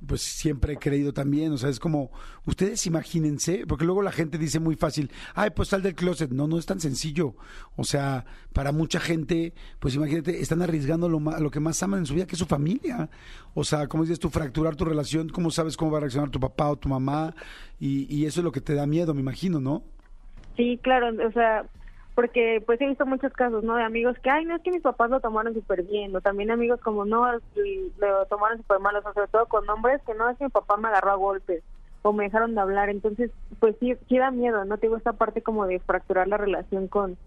pues 0.06 0.22
siempre 0.22 0.74
he 0.74 0.78
creído 0.78 1.12
también, 1.12 1.52
o 1.54 1.58
sea, 1.58 1.70
es 1.72 1.80
como, 1.80 2.12
ustedes 2.46 2.86
imagínense, 2.86 3.66
porque 3.68 3.84
luego 3.84 4.04
la 4.04 4.12
gente 4.12 4.38
dice 4.38 4.60
muy 4.60 4.76
fácil, 4.76 5.10
ay, 5.34 5.50
pues 5.56 5.70
sal 5.70 5.82
del 5.82 5.96
closet, 5.96 6.30
no, 6.30 6.48
no 6.48 6.60
es 6.60 6.68
tan 6.68 6.80
sencillo, 6.80 7.34
o 7.76 7.84
sea, 7.84 8.24
para 8.54 8.72
mucha 8.72 9.00
gente, 9.00 9.56
pues 9.80 9.96
imagínate, 9.96 10.40
están 10.40 10.62
arriesgando 10.62 11.10
lo, 11.10 11.20
ma- 11.20 11.40
lo 11.40 11.50
que 11.50 11.60
más 11.60 11.82
aman 11.82 12.02
en 12.02 12.06
su 12.06 12.14
vida, 12.14 12.28
que 12.28 12.34
es 12.36 12.40
su 12.40 12.46
familia, 12.46 13.10
o 13.56 13.64
sea, 13.64 13.88
como 13.88 14.04
dices 14.04 14.20
tú, 14.20 14.30
fracturar 14.30 14.76
tu 14.76 14.86
relación, 14.86 15.30
¿cómo 15.30 15.50
sabes 15.50 15.76
cómo 15.76 15.90
va 15.90 15.98
a 15.98 16.02
reaccionar 16.02 16.30
tu 16.30 16.40
papá 16.40 16.70
o 16.70 16.76
tu 16.76 16.90
mamá? 16.90 17.34
Y, 17.80 18.06
y 18.16 18.28
eso 18.28 18.42
es 18.42 18.44
lo 18.44 18.52
que 18.52 18.62
te 18.62 18.76
da 18.76 18.86
miedo, 18.86 19.16
me 19.16 19.22
imagino, 19.22 19.60
¿no? 19.60 19.82
Sí, 20.58 20.80
claro, 20.84 21.10
o 21.28 21.32
sea, 21.32 21.66
porque 22.18 22.64
pues 22.66 22.82
he 22.82 22.88
visto 22.88 23.06
muchos 23.06 23.32
casos, 23.34 23.64
¿no? 23.64 23.76
De 23.76 23.84
amigos 23.84 24.18
que, 24.24 24.32
ay, 24.32 24.44
no 24.44 24.56
es 24.56 24.64
que 24.64 24.72
mis 24.72 24.82
papás 24.82 25.12
lo 25.12 25.20
tomaron 25.20 25.54
súper 25.54 25.84
bien, 25.84 26.16
o 26.16 26.20
también 26.20 26.50
amigos 26.50 26.82
como, 26.82 27.06
no, 27.06 27.32
lo 27.32 28.26
tomaron 28.26 28.58
súper 28.58 28.80
mal, 28.80 28.96
o 28.96 29.04
sea, 29.04 29.14
sobre 29.14 29.28
todo 29.28 29.46
con 29.46 29.70
hombres 29.70 30.02
que 30.02 30.16
no, 30.16 30.28
es 30.28 30.36
que 30.40 30.46
mi 30.46 30.50
papá 30.50 30.78
me 30.78 30.88
agarró 30.88 31.12
a 31.12 31.16
golpes 31.16 31.64
o 32.02 32.14
me 32.14 32.24
dejaron 32.24 32.56
de 32.56 32.62
hablar, 32.62 32.90
entonces, 32.90 33.30
pues 33.60 33.76
sí, 33.80 33.96
sí 34.10 34.18
da 34.18 34.32
miedo, 34.32 34.66
¿no? 34.66 34.80
Te 34.80 34.88
digo 34.88 34.98
esta 34.98 35.14
parte 35.14 35.44
como 35.44 35.68
de 35.68 35.78
fracturar 35.78 36.28
la 36.28 36.38
relación 36.38 36.88
con, 36.88 37.18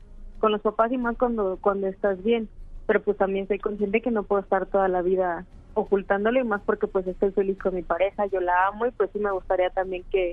con 0.40 0.50
los 0.50 0.60
papás 0.60 0.90
y 0.90 0.98
más 0.98 1.16
cuando, 1.16 1.56
cuando 1.60 1.86
estás 1.86 2.20
bien, 2.24 2.48
pero 2.86 3.00
pues 3.00 3.16
también 3.16 3.46
soy 3.46 3.60
consciente 3.60 4.00
que 4.00 4.10
no 4.10 4.24
puedo 4.24 4.42
estar 4.42 4.66
toda 4.66 4.88
la 4.88 5.02
vida 5.02 5.46
ocultándolo 5.74 6.40
y 6.40 6.44
más 6.44 6.62
porque 6.62 6.88
pues 6.88 7.06
estoy 7.06 7.30
feliz 7.30 7.56
con 7.60 7.76
mi 7.76 7.82
pareja, 7.82 8.26
yo 8.26 8.40
la 8.40 8.66
amo 8.66 8.86
y 8.86 8.90
pues 8.90 9.08
sí 9.12 9.20
me 9.20 9.30
gustaría 9.30 9.70
también 9.70 10.02
que, 10.10 10.32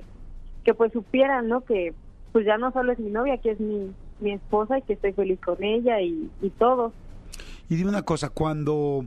que 0.64 0.74
pues 0.74 0.92
supieran, 0.92 1.46
¿no? 1.46 1.60
Que 1.60 1.94
pues 2.32 2.44
ya 2.44 2.58
no 2.58 2.72
solo 2.72 2.90
es 2.90 2.98
mi 2.98 3.10
novia, 3.10 3.38
que 3.38 3.52
es 3.52 3.60
mi, 3.60 3.94
mi 4.20 4.32
esposa 4.32 4.78
y 4.78 4.82
que 4.82 4.94
estoy 4.94 5.12
feliz 5.12 5.38
con 5.44 5.62
ella 5.62 6.00
y, 6.00 6.30
y 6.42 6.50
todo. 6.50 6.92
Y 7.68 7.76
dime 7.76 7.90
una 7.90 8.02
cosa, 8.02 8.30
cuando, 8.30 9.04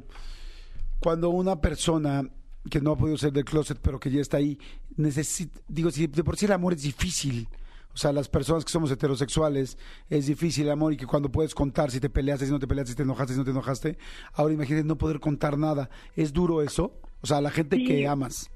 cuando 0.99 1.29
una 1.29 1.59
persona 1.61 2.23
que 2.69 2.79
no 2.79 2.91
ha 2.91 2.97
podido 2.97 3.17
ser 3.17 3.33
del 3.33 3.43
closet, 3.45 3.79
pero 3.81 3.99
que 3.99 4.11
ya 4.11 4.21
está 4.21 4.37
ahí, 4.37 4.59
necesita, 4.95 5.59
digo, 5.67 5.89
si 5.91 6.07
de 6.07 6.23
por 6.23 6.37
sí 6.37 6.45
el 6.45 6.51
amor 6.51 6.73
es 6.73 6.83
difícil, 6.83 7.47
o 7.93 7.97
sea, 7.97 8.13
las 8.13 8.29
personas 8.29 8.63
que 8.63 8.71
somos 8.71 8.91
heterosexuales, 8.91 9.77
es 10.09 10.27
difícil 10.27 10.65
el 10.65 10.71
amor 10.71 10.93
y 10.93 10.97
que 10.97 11.07
cuando 11.07 11.29
puedes 11.31 11.53
contar 11.55 11.89
si 11.91 11.99
te 11.99 12.09
peleaste, 12.09 12.45
si 12.45 12.51
no 12.51 12.59
te 12.59 12.67
peleaste, 12.67 12.91
si 12.91 12.95
te 12.97 13.03
enojaste, 13.03 13.33
si 13.33 13.39
no 13.39 13.43
te 13.45 13.51
enojaste, 13.51 13.97
ahora 14.33 14.53
imagínate 14.53 14.85
no 14.85 14.97
poder 14.97 15.19
contar 15.19 15.57
nada. 15.57 15.89
¿Es 16.15 16.31
duro 16.31 16.61
eso? 16.61 16.93
O 17.21 17.27
sea, 17.27 17.41
la 17.41 17.49
gente 17.51 17.77
Sí. 17.77 17.85
que 17.85 18.07
amas. 18.07 18.49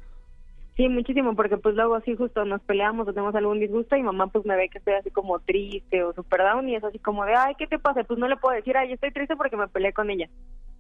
Sí, 0.76 0.90
muchísimo, 0.90 1.36
porque 1.36 1.58
pues 1.58 1.74
luego 1.76 1.96
así 1.96 2.16
justo 2.16 2.44
nos 2.44 2.62
peleamos 2.62 3.08
o 3.08 3.14
tenemos 3.14 3.34
algún 3.36 3.60
disgusto 3.60 3.96
y 3.96 4.04
mamá 4.04 4.28
pues 4.28 4.46
me 4.46 4.58
ve 4.58 4.68
que 4.68 4.80
estoy 4.80 4.96
así 4.96 5.10
como 5.10 5.40
triste 5.40 6.04
o 6.04 6.14
super 6.14 6.42
down 6.42 6.68
y 6.68 6.76
es 6.76 6.84
así 6.84 7.00
como 7.00 7.24
de, 7.24 7.34
ay, 7.34 7.56
¿qué 7.58 7.66
te 7.66 7.80
pasa? 7.80 8.04
Pues 8.04 8.20
no 8.20 8.28
le 8.28 8.36
puedo 8.36 8.56
decir, 8.56 8.76
ay, 8.76 8.92
estoy 8.92 9.12
triste 9.12 9.38
porque 9.38 9.56
me 9.56 9.70
peleé 9.70 9.94
con 9.94 10.10
ella. 10.10 10.28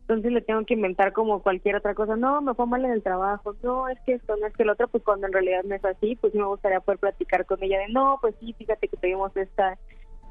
Entonces 0.01 0.31
le 0.33 0.41
tengo 0.41 0.63
que 0.65 0.75
inventar 0.75 1.13
como 1.13 1.41
cualquier 1.41 1.77
otra 1.77 1.95
cosa. 1.95 2.15
No, 2.15 2.41
me 2.41 2.53
fue 2.53 2.67
mal 2.67 2.83
en 2.85 2.91
el 2.91 3.01
trabajo. 3.01 3.55
No, 3.63 3.87
es 3.87 3.97
que 4.05 4.13
esto, 4.13 4.35
no 4.35 4.45
es 4.45 4.53
que 4.53 4.61
el 4.63 4.69
otro. 4.69 4.87
Pues 4.87 5.03
cuando 5.03 5.25
en 5.25 5.33
realidad 5.33 5.63
no 5.63 5.73
es 5.73 5.83
así, 5.83 6.15
pues 6.15 6.31
sí 6.31 6.37
me 6.37 6.45
gustaría 6.45 6.79
poder 6.79 6.99
platicar 6.99 7.45
con 7.47 7.63
ella 7.63 7.79
de, 7.79 7.87
no, 7.87 8.19
pues 8.21 8.35
sí, 8.39 8.53
fíjate 8.53 8.87
que 8.87 8.97
tuvimos 8.97 9.35
esta 9.35 9.79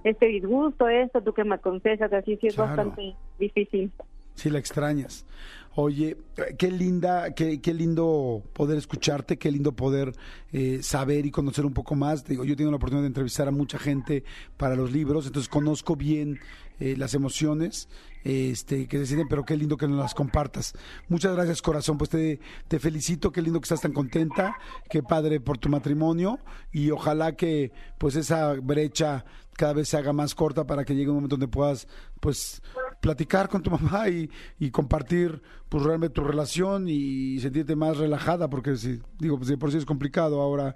este 0.04 0.26
disgusto, 0.26 0.86
esto, 0.86 1.22
tú 1.22 1.32
que 1.32 1.44
me 1.44 1.54
aconsejas, 1.54 2.12
así 2.12 2.36
sí 2.36 2.48
es 2.48 2.54
Claro. 2.54 2.76
bastante 2.76 3.16
difícil. 3.38 3.90
Si 4.34 4.50
la 4.50 4.58
extrañas. 4.58 5.26
Oye, 5.76 6.16
qué 6.56 6.70
linda, 6.70 7.34
qué, 7.34 7.60
qué 7.60 7.74
lindo 7.74 8.42
poder 8.52 8.78
escucharte, 8.78 9.38
qué 9.38 9.50
lindo 9.50 9.72
poder 9.72 10.12
eh, 10.52 10.80
saber 10.82 11.26
y 11.26 11.32
conocer 11.32 11.66
un 11.66 11.74
poco 11.74 11.96
más. 11.96 12.24
Digo, 12.24 12.44
yo 12.44 12.54
tengo 12.54 12.70
la 12.70 12.76
oportunidad 12.76 13.02
de 13.02 13.08
entrevistar 13.08 13.48
a 13.48 13.50
mucha 13.50 13.78
gente 13.78 14.22
para 14.56 14.76
los 14.76 14.92
libros, 14.92 15.26
entonces 15.26 15.48
conozco 15.48 15.96
bien 15.96 16.38
eh, 16.78 16.96
las 16.96 17.14
emociones 17.14 17.88
este, 18.24 18.86
que 18.86 18.98
se 18.98 19.06
sienten, 19.06 19.28
pero 19.28 19.44
qué 19.44 19.56
lindo 19.56 19.76
que 19.76 19.88
nos 19.88 19.98
las 19.98 20.14
compartas. 20.14 20.74
Muchas 21.08 21.34
gracias, 21.34 21.60
corazón. 21.60 21.98
Pues 21.98 22.10
te, 22.10 22.40
te 22.68 22.78
felicito, 22.78 23.32
qué 23.32 23.42
lindo 23.42 23.60
que 23.60 23.64
estás 23.64 23.80
tan 23.80 23.92
contenta, 23.92 24.56
qué 24.88 25.02
padre 25.02 25.40
por 25.40 25.58
tu 25.58 25.68
matrimonio 25.68 26.38
y 26.72 26.90
ojalá 26.90 27.36
que 27.36 27.72
pues 27.98 28.16
esa 28.16 28.54
brecha 28.54 29.24
cada 29.56 29.72
vez 29.72 29.88
se 29.88 29.96
haga 29.96 30.12
más 30.12 30.34
corta 30.34 30.66
para 30.66 30.84
que 30.84 30.94
llegue 30.94 31.10
un 31.10 31.16
momento 31.16 31.36
donde 31.36 31.48
puedas 31.48 31.86
pues 32.20 32.62
platicar 33.04 33.50
con 33.50 33.62
tu 33.62 33.70
mamá 33.70 34.08
y, 34.08 34.30
y 34.58 34.70
compartir 34.70 35.42
pues 35.68 35.84
realmente 35.84 36.14
tu 36.14 36.24
relación 36.24 36.86
y 36.88 37.38
sentirte 37.38 37.76
más 37.76 37.98
relajada 37.98 38.48
porque 38.48 38.76
si 38.78 38.98
digo 39.18 39.36
pues 39.36 39.48
de 39.50 39.58
por 39.58 39.70
sí 39.70 39.76
es 39.76 39.84
complicado 39.84 40.40
ahora 40.40 40.74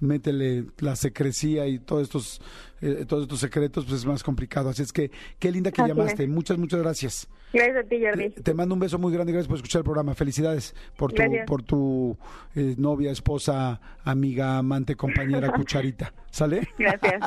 métele 0.00 0.64
la 0.78 0.96
secrecía 0.96 1.66
y 1.68 1.78
todos 1.78 2.02
estos 2.02 2.40
eh, 2.80 3.04
todos 3.06 3.22
estos 3.24 3.38
secretos 3.38 3.84
pues 3.84 4.00
es 4.00 4.06
más 4.06 4.22
complicado 4.24 4.68
así 4.70 4.82
es 4.82 4.92
que 4.92 5.10
qué 5.38 5.52
linda 5.52 5.70
que 5.70 5.82
Así 5.82 5.90
llamaste 5.90 6.24
es. 6.24 6.28
muchas 6.28 6.58
muchas 6.58 6.80
gracias 6.80 7.28
Gracias 7.50 7.76
a 7.78 7.88
ti, 7.88 7.96
Jordi. 8.04 8.28
te, 8.30 8.42
te 8.42 8.52
mando 8.54 8.74
un 8.74 8.80
beso 8.80 8.98
muy 8.98 9.10
grande 9.12 9.30
y 9.30 9.34
gracias 9.34 9.48
por 9.48 9.56
escuchar 9.56 9.80
el 9.80 9.84
programa 9.84 10.14
felicidades 10.14 10.74
por 10.96 11.12
tu 11.12 11.22
Gracias. 11.22 11.46
por 11.46 11.62
tu 11.62 12.18
eh, 12.56 12.74
novia 12.76 13.10
esposa 13.12 13.80
amiga 14.04 14.58
amante 14.58 14.96
compañera 14.96 15.52
cucharita 15.56 16.12
sale 16.30 16.68
Gracias. 16.78 17.20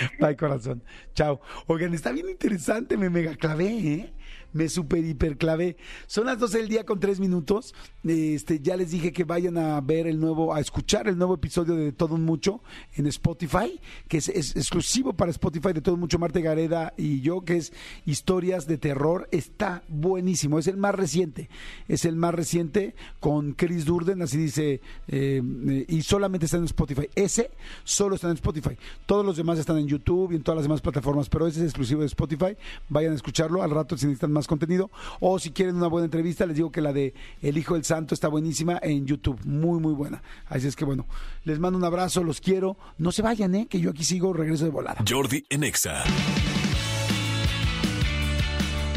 Bye, 0.20 0.36
corazón. 0.36 0.82
Chao. 1.14 1.40
Oigan, 1.66 1.94
está 1.94 2.12
bien 2.12 2.28
interesante, 2.28 2.96
me 2.96 3.10
mega 3.10 3.34
clavé, 3.36 3.66
¿eh? 3.66 4.12
Me 4.52 4.68
super 4.68 5.04
hiper 5.04 5.36
clavé. 5.36 5.76
Son 6.06 6.26
las 6.26 6.38
12 6.38 6.58
del 6.58 6.68
día 6.68 6.84
con 6.84 7.00
3 7.00 7.20
minutos. 7.20 7.74
Este, 8.04 8.60
ya 8.60 8.76
les 8.76 8.90
dije 8.90 9.12
que 9.12 9.24
vayan 9.24 9.58
a 9.58 9.80
ver 9.80 10.06
el 10.06 10.18
nuevo, 10.18 10.54
a 10.54 10.60
escuchar 10.60 11.08
el 11.08 11.18
nuevo 11.18 11.34
episodio 11.34 11.74
de 11.74 11.92
Todo 11.92 12.14
un 12.14 12.24
Mucho 12.24 12.62
en 12.94 13.06
Spotify, 13.06 13.80
que 14.08 14.18
es, 14.18 14.28
exclusivo 14.28 15.12
para 15.12 15.30
Spotify 15.30 15.72
de 15.72 15.80
Todo 15.80 15.94
un 15.94 16.00
Mucho, 16.00 16.18
Marte 16.18 16.40
Gareda 16.40 16.94
y 16.96 17.20
yo, 17.20 17.42
que 17.42 17.56
es 17.56 17.72
Historias 18.06 18.66
de 18.66 18.78
Terror. 18.78 19.28
Está 19.30 19.82
buenísimo. 19.88 20.58
Es 20.58 20.66
el 20.66 20.76
más 20.76 20.94
reciente. 20.94 21.48
Es 21.88 22.04
el 22.04 22.16
más 22.16 22.34
reciente 22.34 22.94
con 23.20 23.52
Chris 23.52 23.84
Durden, 23.84 24.22
así 24.22 24.38
dice, 24.38 24.80
eh, 25.08 25.42
y 25.88 26.02
solamente 26.02 26.46
está 26.46 26.56
en 26.56 26.64
Spotify. 26.64 27.08
Ese 27.14 27.50
solo 27.84 28.14
está 28.14 28.28
en 28.28 28.34
Spotify. 28.34 28.76
Todos 29.06 29.24
los 29.24 29.36
demás 29.36 29.58
están 29.58 29.78
en 29.78 29.86
YouTube 29.86 30.32
y 30.32 30.36
en 30.36 30.42
todas 30.42 30.56
las 30.56 30.64
demás 30.64 30.80
plataformas, 30.80 31.28
pero 31.28 31.46
ese 31.46 31.60
es 31.60 31.66
exclusivo 31.66 32.00
de 32.00 32.06
Spotify. 32.06 32.56
Vayan 32.88 33.12
a 33.12 33.16
escucharlo 33.16 33.62
al 33.62 33.70
rato 33.70 33.96
si 33.96 34.06
necesitan 34.06 34.32
más 34.32 34.39
contenido. 34.46 34.90
O 35.20 35.38
si 35.38 35.50
quieren 35.50 35.76
una 35.76 35.88
buena 35.88 36.06
entrevista, 36.06 36.46
les 36.46 36.56
digo 36.56 36.70
que 36.70 36.80
la 36.80 36.92
de 36.92 37.14
El 37.42 37.58
Hijo 37.58 37.74
del 37.74 37.84
Santo 37.84 38.14
está 38.14 38.28
buenísima 38.28 38.78
en 38.82 39.06
YouTube. 39.06 39.40
Muy, 39.44 39.80
muy 39.80 39.94
buena. 39.94 40.22
Así 40.46 40.66
es 40.66 40.76
que 40.76 40.84
bueno, 40.84 41.06
les 41.44 41.58
mando 41.58 41.78
un 41.78 41.84
abrazo, 41.84 42.22
los 42.24 42.40
quiero. 42.40 42.76
No 42.98 43.12
se 43.12 43.22
vayan, 43.22 43.54
¿eh? 43.54 43.66
que 43.68 43.80
yo 43.80 43.90
aquí 43.90 44.04
sigo, 44.04 44.32
regreso 44.32 44.64
de 44.64 44.70
volada. 44.70 45.02
Jordi 45.08 45.44
en 45.48 45.64
Exa. 45.64 46.04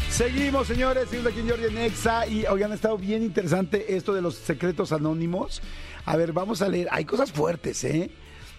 Seguimos, 0.10 0.68
señores, 0.68 1.10
seguimos 1.10 1.32
aquí 1.32 1.42
en 1.42 1.50
Jordi 1.50 1.66
en 1.66 1.78
Exa 1.80 2.28
y 2.28 2.46
oigan, 2.46 2.72
ha 2.72 2.76
estado 2.76 3.00
bien 3.00 3.24
interesante 3.24 3.96
esto 3.96 4.14
de 4.14 4.22
los 4.22 4.36
secretos 4.36 4.92
anónimos. 4.92 5.62
A 6.06 6.16
ver, 6.18 6.34
vamos 6.34 6.62
a 6.62 6.70
leer, 6.70 6.88
hay 6.92 7.06
cosas 7.06 7.32
fuertes, 7.32 7.84
¿eh? 7.84 8.12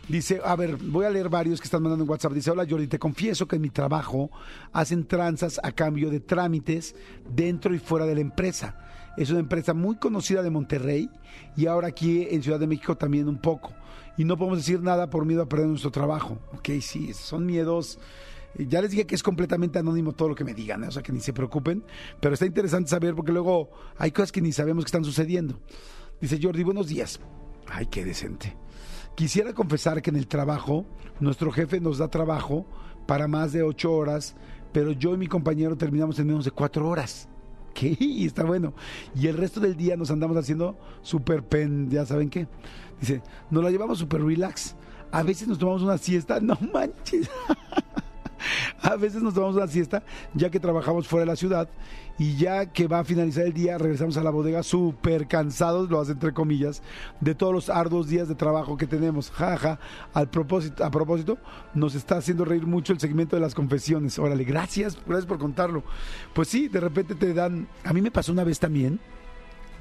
Dice, 0.08 0.40
a 0.44 0.54
ver, 0.54 0.76
voy 0.76 1.06
a 1.06 1.10
leer 1.10 1.30
varios 1.30 1.60
que 1.60 1.64
están 1.64 1.82
mandando 1.82 2.04
en 2.04 2.10
WhatsApp. 2.10 2.32
Dice, 2.32 2.50
hola 2.50 2.66
Jordi, 2.68 2.88
te 2.88 2.98
confieso 2.98 3.48
que 3.48 3.56
en 3.56 3.62
mi 3.62 3.70
trabajo 3.70 4.30
hacen 4.72 5.06
tranzas 5.06 5.58
a 5.62 5.72
cambio 5.72 6.10
de 6.10 6.20
trámites 6.20 6.94
dentro 7.34 7.74
y 7.74 7.78
fuera 7.78 8.04
de 8.04 8.14
la 8.14 8.20
empresa. 8.20 8.76
Es 9.16 9.30
una 9.30 9.40
empresa 9.40 9.72
muy 9.72 9.96
conocida 9.96 10.42
de 10.42 10.50
Monterrey 10.50 11.08
y 11.56 11.66
ahora 11.66 11.88
aquí 11.88 12.26
en 12.30 12.42
Ciudad 12.42 12.60
de 12.60 12.66
México 12.66 12.96
también 12.96 13.28
un 13.28 13.38
poco. 13.38 13.72
Y 14.18 14.24
no 14.24 14.36
podemos 14.36 14.58
decir 14.58 14.82
nada 14.82 15.08
por 15.08 15.24
miedo 15.24 15.42
a 15.42 15.48
perder 15.48 15.68
nuestro 15.68 15.90
trabajo. 15.90 16.38
Ok, 16.52 16.68
sí, 16.80 17.14
son 17.14 17.46
miedos 17.46 17.98
eh, 18.56 18.66
Ya 18.68 18.82
les 18.82 18.90
dije 18.90 19.06
que 19.06 19.14
es 19.14 19.22
completamente 19.22 19.78
anónimo 19.78 20.12
todo 20.12 20.28
lo 20.28 20.34
que 20.34 20.44
me 20.44 20.52
digan, 20.52 20.84
¿eh? 20.84 20.88
o 20.88 20.90
sea 20.90 21.02
que 21.02 21.12
ni 21.12 21.20
se 21.20 21.32
preocupen, 21.32 21.82
pero 22.20 22.34
está 22.34 22.44
interesante 22.44 22.90
saber 22.90 23.14
porque 23.14 23.32
luego 23.32 23.70
hay 23.96 24.12
cosas 24.12 24.32
que 24.32 24.42
ni 24.42 24.52
sabemos 24.52 24.84
que 24.84 24.88
están 24.88 25.04
sucediendo. 25.04 25.60
Dice 26.20 26.38
Jordi, 26.40 26.62
buenos 26.62 26.88
días. 26.88 27.20
Ay, 27.66 27.86
qué 27.86 28.04
decente. 28.04 28.63
Quisiera 29.14 29.52
confesar 29.52 30.02
que 30.02 30.10
en 30.10 30.16
el 30.16 30.26
trabajo, 30.26 30.84
nuestro 31.20 31.52
jefe 31.52 31.80
nos 31.80 31.98
da 31.98 32.08
trabajo 32.08 32.66
para 33.06 33.28
más 33.28 33.52
de 33.52 33.62
ocho 33.62 33.92
horas, 33.92 34.34
pero 34.72 34.90
yo 34.90 35.14
y 35.14 35.16
mi 35.16 35.28
compañero 35.28 35.76
terminamos 35.76 36.18
en 36.18 36.26
menos 36.26 36.44
de 36.44 36.50
cuatro 36.50 36.88
horas. 36.88 37.28
¿Qué? 37.74 37.96
Está 38.24 38.42
bueno. 38.42 38.74
Y 39.14 39.28
el 39.28 39.36
resto 39.36 39.60
del 39.60 39.76
día 39.76 39.96
nos 39.96 40.10
andamos 40.10 40.36
haciendo 40.36 40.76
súper 41.02 41.44
pen, 41.44 41.88
ya 41.90 42.04
saben 42.04 42.28
qué. 42.28 42.48
Dice, 43.00 43.22
nos 43.50 43.62
la 43.62 43.70
llevamos 43.70 43.98
súper 43.98 44.20
relax. 44.20 44.74
A 45.12 45.22
veces 45.22 45.46
nos 45.46 45.58
tomamos 45.58 45.82
una 45.82 45.96
siesta, 45.96 46.40
no 46.42 46.58
manches. 46.72 47.30
A 48.82 48.96
veces 48.96 49.22
nos 49.22 49.32
tomamos 49.32 49.56
una 49.56 49.68
siesta 49.68 50.02
ya 50.34 50.50
que 50.50 50.60
trabajamos 50.60 51.08
fuera 51.08 51.22
de 51.22 51.30
la 51.30 51.36
ciudad 51.36 51.68
y 52.18 52.36
ya 52.36 52.66
que 52.66 52.86
va 52.86 53.00
a 53.00 53.04
finalizar 53.04 53.44
el 53.44 53.52
día 53.52 53.76
regresamos 53.76 54.16
a 54.16 54.22
la 54.22 54.30
bodega 54.30 54.62
súper 54.62 55.26
cansados, 55.26 55.90
lo 55.90 56.00
hace 56.00 56.12
entre 56.12 56.32
comillas, 56.32 56.82
de 57.20 57.34
todos 57.34 57.52
los 57.52 57.70
arduos 57.70 58.08
días 58.08 58.28
de 58.28 58.34
trabajo 58.34 58.76
que 58.76 58.86
tenemos. 58.86 59.30
Jaja, 59.30 59.80
al 60.12 60.30
propósito, 60.30 60.84
a 60.84 60.90
propósito, 60.90 61.38
nos 61.74 61.94
está 61.94 62.16
haciendo 62.16 62.44
reír 62.44 62.66
mucho 62.66 62.92
el 62.92 63.00
segmento 63.00 63.36
de 63.36 63.42
las 63.42 63.54
confesiones. 63.54 64.18
Órale, 64.18 64.44
gracias, 64.44 64.96
gracias 65.06 65.26
por 65.26 65.38
contarlo. 65.38 65.82
Pues 66.32 66.48
sí, 66.48 66.68
de 66.68 66.80
repente 66.80 67.14
te 67.14 67.34
dan, 67.34 67.68
a 67.82 67.92
mí 67.92 68.00
me 68.00 68.10
pasó 68.10 68.32
una 68.32 68.44
vez 68.44 68.60
también 68.60 69.00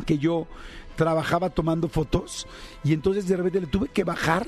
que 0.05 0.17
yo 0.17 0.47
trabajaba 0.95 1.49
tomando 1.49 1.87
fotos 1.87 2.47
y 2.83 2.93
entonces 2.93 3.27
de 3.27 3.37
repente 3.37 3.61
le 3.61 3.67
tuve 3.67 3.87
que 3.89 4.03
bajar. 4.03 4.47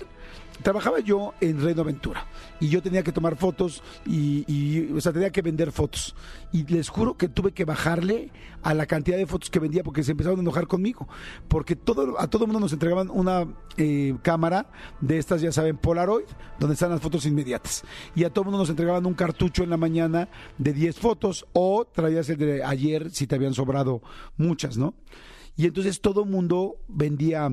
Trabajaba 0.61 0.99
yo 0.99 1.33
en 1.41 1.61
Reino 1.61 1.81
Aventura 1.81 2.25
y 2.59 2.69
yo 2.69 2.81
tenía 2.81 3.03
que 3.03 3.11
tomar 3.11 3.35
fotos 3.35 3.83
y, 4.05 4.91
o 4.93 5.01
sea, 5.01 5.11
tenía 5.11 5.29
que 5.29 5.41
vender 5.41 5.71
fotos. 5.71 6.15
Y 6.51 6.65
les 6.65 6.89
juro 6.89 7.17
que 7.17 7.27
tuve 7.27 7.51
que 7.51 7.65
bajarle 7.65 8.31
a 8.63 8.73
la 8.73 8.85
cantidad 8.85 9.17
de 9.17 9.25
fotos 9.25 9.49
que 9.49 9.59
vendía 9.59 9.83
porque 9.83 10.03
se 10.03 10.11
empezaron 10.11 10.39
a 10.39 10.41
enojar 10.41 10.67
conmigo. 10.67 11.07
Porque 11.47 11.75
todo, 11.75 12.19
a 12.19 12.27
todo 12.27 12.47
mundo 12.47 12.59
nos 12.59 12.73
entregaban 12.73 13.09
una 13.09 13.47
eh, 13.77 14.15
cámara 14.21 14.67
de 15.01 15.17
estas, 15.17 15.41
ya 15.41 15.51
saben, 15.51 15.77
Polaroid, 15.77 16.25
donde 16.59 16.73
están 16.73 16.91
las 16.91 17.01
fotos 17.01 17.25
inmediatas. 17.25 17.83
Y 18.15 18.23
a 18.23 18.29
todo 18.29 18.45
mundo 18.45 18.59
nos 18.59 18.69
entregaban 18.69 19.05
un 19.05 19.13
cartucho 19.13 19.63
en 19.63 19.69
la 19.69 19.77
mañana 19.77 20.29
de 20.57 20.73
10 20.73 20.99
fotos 20.99 21.45
o 21.53 21.85
traías 21.85 22.29
el 22.29 22.37
de 22.37 22.63
ayer 22.63 23.11
si 23.11 23.27
te 23.27 23.35
habían 23.35 23.53
sobrado 23.53 24.01
muchas, 24.37 24.77
¿no? 24.77 24.93
Y 25.57 25.65
entonces 25.65 26.01
todo 26.01 26.25
mundo 26.25 26.77
vendía 26.87 27.49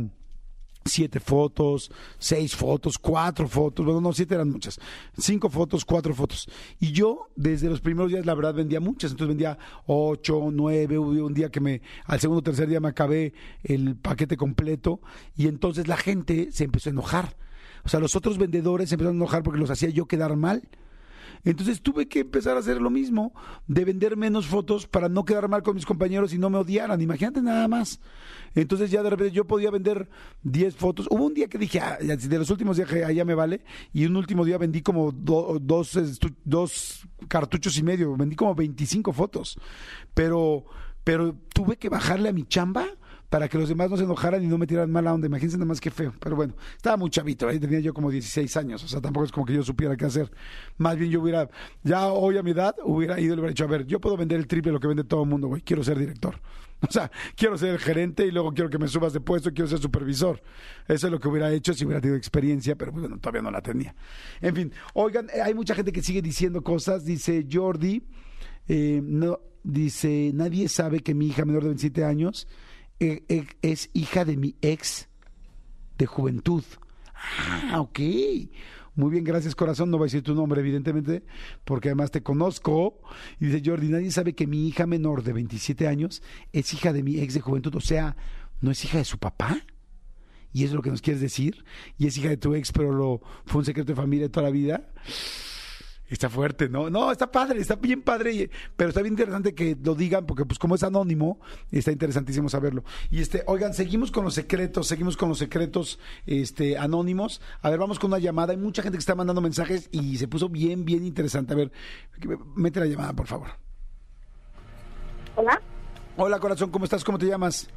siete 0.85 1.21
fotos, 1.21 1.91
seis 2.19 2.55
fotos, 2.55 2.99
cuatro 2.99 3.49
fotos, 3.49 3.85
bueno, 3.85 4.01
no, 4.01 4.13
siete 4.13 4.35
eran 4.35 4.51
muchas, 4.51 4.81
cinco 5.17 5.49
fotos, 5.49 5.85
cuatro 5.85 6.15
fotos. 6.15 6.49
Y 6.81 6.93
yo, 6.93 7.29
desde 7.37 7.69
los 7.69 7.81
primeros 7.81 8.11
días, 8.11 8.27
la 8.27 8.35
verdad, 8.35 8.55
vendía 8.55 8.81
muchas, 8.81 9.13
entonces 9.13 9.29
vendía 9.29 9.59
ocho, 9.87 10.49
nueve, 10.53 10.99
hubo 10.99 11.27
un 11.27 11.35
día 11.35 11.51
que 11.51 11.61
me, 11.61 11.83
al 12.05 12.21
segundo 12.21 12.41
o 12.41 12.43
tercer 12.43 12.69
día 12.69 12.81
me 12.81 12.89
acabé 12.89 13.33
el 13.63 13.97
paquete 13.97 14.37
completo, 14.37 15.01
y 15.37 15.49
entonces 15.49 15.89
la 15.89 15.97
gente 15.97 16.51
se 16.53 16.65
empezó 16.65 16.91
a 16.91 16.93
enojar. 16.93 17.37
O 17.85 17.89
sea, 17.89 18.01
los 18.01 18.15
otros 18.15 18.39
vendedores 18.39 18.89
se 18.89 18.95
empezaron 18.95 19.17
a 19.17 19.21
enojar 19.21 19.43
porque 19.43 19.59
los 19.59 19.71
hacía 19.71 19.89
yo 19.89 20.07
quedar 20.07 20.37
mal. 20.37 20.63
Entonces 21.45 21.83
tuve 21.83 22.07
que 22.07 22.21
empezar 22.21 22.57
a 22.57 22.61
hacer 22.61 22.81
lo 22.81 22.89
mismo, 22.91 23.35
de 23.67 23.85
vender 23.85 24.17
menos 24.17 24.47
fotos 24.47 24.87
para 24.87 25.09
no 25.09 25.25
quedar 25.25 25.49
mal 25.49 25.63
con 25.63 25.75
mis 25.75 25.85
compañeros 25.87 26.33
y 26.33 26.39
no 26.39 26.51
me 26.51 26.59
odiaran. 26.59 27.01
Imagínate 27.01 27.43
nada 27.43 27.67
más. 27.67 28.01
Entonces 28.55 28.91
ya 28.91 29.03
de 29.03 29.11
repente 29.11 29.33
yo 29.33 29.45
podía 29.47 29.71
vender 29.71 30.09
10 30.43 30.77
fotos. 30.77 31.09
Hubo 31.11 31.25
un 31.27 31.35
día 31.35 31.49
que 31.49 31.59
dije, 31.59 31.81
ah, 31.81 31.99
de 32.01 32.39
los 32.39 32.51
últimos 32.51 32.77
días 32.77 32.93
allá 32.93 33.25
me 33.25 33.35
vale, 33.35 33.65
y 33.93 34.05
un 34.07 34.17
último 34.17 34.45
día 34.45 34.57
vendí 34.59 34.83
como 34.83 35.11
do- 35.11 35.59
dos, 35.61 35.99
dos 36.45 37.09
cartuchos 37.29 37.77
y 37.77 37.83
medio, 37.83 38.17
vendí 38.17 38.37
como 38.37 38.55
25 38.55 39.13
fotos. 39.13 39.59
Pero, 40.15 40.65
pero 41.03 41.35
tuve 41.55 41.77
que 41.77 41.89
bajarle 41.89 42.29
a 42.29 42.33
mi 42.33 42.45
chamba 42.45 42.87
para 43.33 43.49
que 43.49 43.57
los 43.57 43.67
demás 43.67 43.89
no 43.89 43.97
se 43.97 44.05
enojaran 44.05 44.45
y 44.45 44.47
no 44.47 44.59
me 44.59 44.67
tiraran 44.67 44.91
mala 44.91 45.15
onda. 45.15 45.27
Imagínense 45.27 45.57
nada 45.57 45.65
más 45.65 45.81
que 45.81 45.91
feo. 45.91 46.13
Pero 46.21 46.37
bueno, 46.37 46.55
estaba 46.77 46.99
muy 46.99 47.09
chavito, 47.09 47.49
ahí 47.49 47.59
tenía 47.59 47.81
yo 47.81 47.95
como 47.95 48.11
16 48.11 48.55
años, 48.59 48.85
o 48.85 48.89
sea, 48.89 49.01
tampoco 49.01 49.25
es 49.25 49.33
como 49.33 49.47
que 49.47 49.55
yo 49.55 49.63
supiera 49.63 49.97
qué 49.97 50.05
hacer. 50.05 50.31
Más 50.77 50.99
bien 50.99 51.11
yo 51.11 51.23
hubiera, 51.23 51.49
ya 51.83 52.09
hoy 52.09 52.37
a 52.37 52.43
mi 52.43 52.51
edad, 52.51 52.77
hubiera 52.85 53.19
ido 53.19 53.33
y 53.33 53.37
le 53.37 53.41
hubiera 53.41 53.49
dicho, 53.49 53.65
a 53.65 53.69
ver, 53.69 53.87
yo 53.87 54.03
puedo 54.03 54.19
vender 54.19 54.39
el 54.39 54.47
triple 54.47 54.69
de 54.69 54.75
lo 54.75 54.81
que 54.81 54.87
vende 54.87 55.05
todo 55.05 55.23
el 55.23 55.31
mundo, 55.31 55.49
güey, 55.49 55.63
quiero 55.63 55.83
ser 55.83 55.99
director. 55.99 56.39
O 56.87 56.91
sea, 56.91 57.13
quiero 57.37 57.57
ser 57.57 57.69
el 57.69 57.79
gerente 57.79 58.27
y 58.27 58.33
luego 58.33 58.53
quiero 58.53 58.69
que 58.69 58.77
me 58.77 58.89
subas 58.89 59.13
de 59.13 59.21
puesto, 59.21 59.53
quiero 59.53 59.69
ser 59.69 59.79
supervisor. 59.79 60.43
Eso 60.89 61.07
es 61.07 61.13
lo 61.13 61.21
que 61.21 61.29
hubiera 61.29 61.49
hecho 61.53 61.73
si 61.73 61.85
hubiera 61.85 62.01
tenido 62.01 62.19
experiencia, 62.19 62.75
pero 62.75 62.91
bueno, 62.91 63.19
todavía 63.19 63.41
no 63.41 63.53
la 63.53 63.63
tenía. 63.63 63.95
En 64.41 64.55
fin, 64.55 64.73
oigan, 64.95 65.29
eh, 65.33 65.41
hay 65.41 65.55
mucha 65.55 65.77
gente 65.77 65.93
que 65.93 66.03
sigue 66.03 66.21
diciendo 66.21 66.61
cosas, 66.63 67.05
dice 67.05 67.47
Jordi, 67.49 68.03
eh, 68.67 69.01
no, 69.01 69.39
dice, 69.63 70.33
nadie 70.35 70.69
sabe 70.69 71.01
que 71.01 71.15
mi 71.15 71.29
hija 71.29 71.45
menor 71.45 71.63
de 71.63 71.69
27 71.69 72.05
años 72.05 72.49
eh, 73.01 73.25
eh, 73.29 73.47
es 73.63 73.91
hija 73.93 74.25
de 74.25 74.37
mi 74.37 74.57
ex 74.63 75.09
de 75.99 76.07
juventud. 76.07 76.65
Ah, 77.15 77.81
ok. 77.81 78.01
Muy 78.95 79.11
bien, 79.11 79.25
gracias 79.25 79.55
corazón. 79.55 79.91
No 79.91 79.97
voy 79.97 80.05
a 80.05 80.09
decir 80.09 80.23
tu 80.23 80.35
nombre, 80.35 80.61
evidentemente, 80.61 81.25
porque 81.65 81.89
además 81.89 82.11
te 82.11 82.23
conozco. 82.23 83.01
Y 83.41 83.47
dice 83.47 83.63
Jordi, 83.65 83.89
nadie 83.89 84.11
sabe 84.11 84.35
que 84.35 84.47
mi 84.47 84.69
hija 84.69 84.87
menor 84.87 85.23
de 85.23 85.33
27 85.33 85.89
años 85.89 86.23
es 86.53 86.75
hija 86.75 86.93
de 86.93 87.03
mi 87.03 87.19
ex 87.21 87.35
de 87.35 87.41
juventud. 87.41 87.75
O 87.75 87.81
sea, 87.81 88.17
¿no 88.61 88.71
es 88.71 88.85
hija 88.85 88.99
de 88.99 89.05
su 89.05 89.19
papá? 89.19 89.59
¿Y 90.53 90.65
es 90.65 90.73
lo 90.73 90.83
que 90.83 90.91
nos 90.91 91.01
quieres 91.01 91.23
decir? 91.23 91.65
¿Y 91.97 92.07
es 92.07 92.19
hija 92.19 92.29
de 92.29 92.37
tu 92.37 92.55
ex, 92.55 92.73
pero 92.73 92.93
lo, 92.93 93.23
fue 93.47 93.61
un 93.61 93.65
secreto 93.65 93.93
de 93.93 93.97
familia 93.97 94.31
toda 94.31 94.45
la 94.45 94.53
vida? 94.53 94.93
Está 96.13 96.29
fuerte, 96.29 96.69
¿no? 96.69 96.91
No, 96.91 97.11
está 97.11 97.33
padre, 97.33 97.59
está 97.59 97.77
bien 97.77 98.03
padre, 98.03 98.51
pero 98.77 98.91
está 98.91 99.01
bien 99.01 99.15
interesante 99.15 99.55
que 99.55 99.79
lo 99.83 99.95
digan, 99.95 100.27
porque 100.27 100.45
pues 100.45 100.59
como 100.59 100.75
es 100.75 100.83
anónimo, 100.83 101.41
está 101.71 101.91
interesantísimo 101.91 102.51
saberlo. 102.51 102.85
Y 103.11 103.23
este, 103.23 103.45
oigan, 103.47 103.73
seguimos 103.73 104.11
con 104.11 104.23
los 104.23 104.35
secretos, 104.35 104.87
seguimos 104.87 105.17
con 105.17 105.31
los 105.31 105.39
secretos 105.39 105.99
este, 106.27 106.77
anónimos. 106.77 107.41
A 107.63 107.71
ver, 107.71 107.79
vamos 107.79 107.99
con 107.99 108.11
una 108.11 108.19
llamada. 108.19 108.53
Hay 108.53 108.59
mucha 108.59 108.83
gente 108.83 108.99
que 108.99 109.01
está 109.01 109.15
mandando 109.15 109.41
mensajes 109.41 109.89
y 109.91 110.19
se 110.19 110.29
puso 110.29 110.51
bien, 110.51 110.85
bien 110.85 111.07
interesante. 111.07 111.55
A 111.55 111.57
ver, 111.57 111.73
mete 112.57 112.79
la 112.81 112.87
llamada, 112.87 113.15
por 113.15 113.27
favor. 113.27 113.49
Hola. 115.37 115.63
Hola, 116.19 116.39
corazón, 116.41 116.71
¿cómo 116.71 116.85
estás? 116.85 117.05
¿Cómo 117.05 117.17
te 117.17 117.25
llamas? 117.25 117.71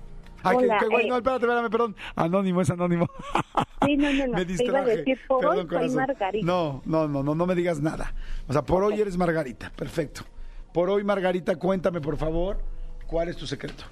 Ay, 0.43 0.57
qué- 0.57 0.65
Hola, 0.65 0.77
qué 0.81 0.87
güey, 0.87 1.05
eh. 1.05 1.09
no, 1.09 1.15
espérate, 1.15 1.45
espérame, 1.45 1.69
perdón. 1.71 1.95
Anónimo, 2.17 2.59
es 2.59 2.69
anónimo. 2.69 3.07
Sí, 3.85 3.97
no, 3.97 4.11
no, 4.13 4.27
no. 4.27 4.33
Me 4.33 4.45
Te 4.45 4.63
iba 4.63 4.79
a 4.79 4.85
distraje. 4.85 4.97
decir, 4.97 5.19
por 5.27 5.39
Perdón, 5.39 5.55
hoy 5.57 5.61
soy 5.61 5.67
corazón. 5.69 5.95
Margarita. 5.95 6.45
No, 6.45 6.81
no, 6.85 7.07
no, 7.07 7.23
no, 7.23 7.35
no 7.35 7.45
me 7.45 7.55
digas 7.55 7.81
nada. 7.81 8.13
O 8.47 8.53
sea, 8.53 8.61
por 8.63 8.83
hoy 8.83 8.99
eres 8.99 9.17
Margarita. 9.17 9.71
Perfecto. 9.75 10.21
Por 10.73 10.89
hoy, 10.89 11.03
Margarita, 11.03 11.55
cuéntame, 11.55 12.01
por 12.01 12.17
favor, 12.17 12.57
¿cuál 13.07 13.29
es 13.29 13.37
tu 13.37 13.45
secreto? 13.47 13.83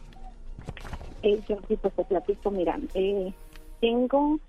Eh, 1.22 1.40
yo 1.48 1.58
sí, 1.68 1.78
pues 1.78 1.94
te 1.96 2.04
platico, 2.04 2.52
mira, 2.52 2.78
eh, 2.94 3.34
tengo 3.80 4.40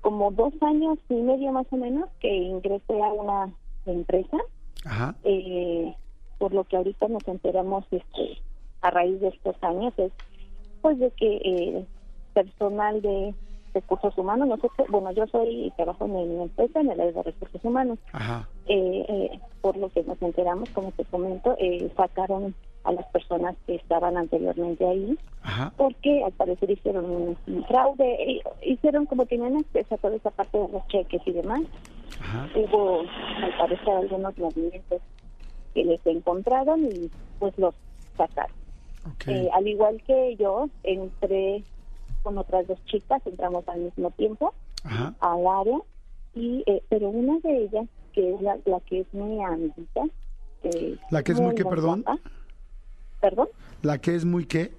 como 0.00 0.30
dos 0.30 0.54
años 0.62 0.98
y 1.10 1.14
medio 1.14 1.52
más 1.52 1.66
o 1.70 1.76
menos 1.76 2.08
que 2.20 2.28
ingresé 2.34 3.02
a 3.02 3.12
una 3.12 3.52
empresa, 3.84 4.38
Ajá. 4.84 5.14
eh, 5.24 5.94
por 6.38 6.54
lo 6.54 6.64
que 6.64 6.76
ahorita 6.76 7.08
nos 7.08 7.26
enteramos 7.28 7.84
este, 7.90 8.38
a 8.80 8.90
raíz 8.90 9.20
de 9.20 9.28
estos 9.28 9.56
años, 9.62 9.92
es 9.98 10.12
pues 10.80 10.98
de 10.98 11.10
que 11.10 11.36
eh, 11.44 11.86
personal 12.32 13.02
de 13.02 13.34
recursos 13.76 14.16
humanos, 14.16 14.48
nosotros, 14.48 14.88
bueno, 14.88 15.12
yo 15.12 15.26
soy, 15.26 15.72
trabajo 15.76 16.06
en 16.06 16.12
una 16.12 16.42
empresa 16.44 16.80
en 16.80 16.90
el 16.90 17.00
área 17.00 17.12
de 17.12 17.22
recursos 17.22 17.64
humanos, 17.64 17.98
Ajá. 18.12 18.48
eh, 18.66 19.04
eh, 19.08 19.40
por 19.60 19.76
lo 19.76 19.88
que 19.90 20.02
nos 20.02 20.20
enteramos, 20.22 20.68
como 20.70 20.90
te 20.92 21.04
comento, 21.04 21.54
eh, 21.58 21.90
sacaron 21.96 22.54
a 22.84 22.92
las 22.92 23.06
personas 23.08 23.54
que 23.66 23.74
estaban 23.74 24.16
anteriormente 24.16 24.86
ahí, 24.86 25.18
Ajá. 25.42 25.72
porque 25.76 26.24
al 26.24 26.32
parecer 26.32 26.70
hicieron 26.70 27.04
un, 27.04 27.36
un 27.46 27.64
fraude, 27.64 28.40
hicieron 28.62 29.06
como 29.06 29.26
tenían 29.26 29.56
acceso 29.56 29.94
a 29.94 29.98
toda 29.98 30.16
esa 30.16 30.30
parte 30.30 30.56
de 30.58 30.68
los 30.68 30.86
cheques 30.88 31.20
y 31.26 31.32
demás, 31.32 31.62
Ajá. 32.20 32.48
hubo 32.54 33.00
al 33.00 33.56
parecer 33.58 33.88
algunos 33.90 34.38
movimientos 34.38 35.02
que 35.74 35.84
les 35.84 36.00
encontraron 36.06 36.84
y 36.86 37.10
pues 37.38 37.56
los 37.58 37.74
sacaron. 38.16 38.56
Ok. 39.12 39.28
Eh, 39.28 39.48
al 39.52 39.68
igual 39.68 40.02
que 40.06 40.36
yo, 40.36 40.68
entré 40.82 41.62
con 42.26 42.38
otras 42.38 42.66
dos 42.66 42.84
chicas, 42.86 43.22
entramos 43.24 43.62
al 43.68 43.82
mismo 43.82 44.10
tiempo 44.10 44.52
Ajá. 44.82 45.14
al 45.20 45.46
área, 45.46 45.78
y 46.34 46.64
eh, 46.66 46.82
pero 46.88 47.08
una 47.10 47.38
de 47.38 47.56
ellas, 47.66 47.86
que 48.12 48.34
es 48.34 48.40
la, 48.42 48.58
la 48.64 48.80
que 48.80 49.00
es 49.02 49.14
mi 49.14 49.44
amiguita, 49.44 50.02
eh, 50.64 50.96
¿La 51.12 51.22
que 51.22 51.30
es 51.30 51.40
muy 51.40 51.54
qué, 51.54 51.64
perdón? 51.64 52.04
Perdón, 53.20 53.46
¿La 53.82 53.98
que 53.98 54.16
es 54.16 54.24
muy 54.24 54.44
qué? 54.44 54.72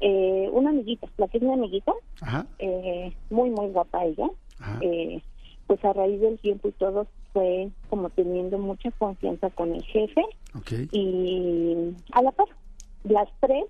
eh, 0.00 0.50
una 0.52 0.68
amiguita, 0.68 1.08
la 1.16 1.28
que 1.28 1.38
es 1.38 1.42
mi 1.42 1.50
amiguita, 1.54 1.92
Ajá. 2.20 2.46
eh, 2.58 3.10
muy, 3.30 3.48
muy 3.48 3.68
guapa 3.68 4.04
ella. 4.04 4.28
Ajá. 4.58 4.78
Eh, 4.82 5.22
pues 5.66 5.82
a 5.82 5.94
raíz 5.94 6.20
del 6.20 6.38
tiempo 6.40 6.68
y 6.68 6.72
todo 6.72 7.06
fue 7.32 7.70
como 7.88 8.10
teniendo 8.10 8.58
mucha 8.58 8.90
confianza 8.92 9.48
con 9.50 9.74
el 9.74 9.82
jefe 9.84 10.22
y 10.92 11.94
a 12.12 12.20
la 12.22 12.32
par, 12.32 12.48
las 13.04 13.28
tres, 13.40 13.64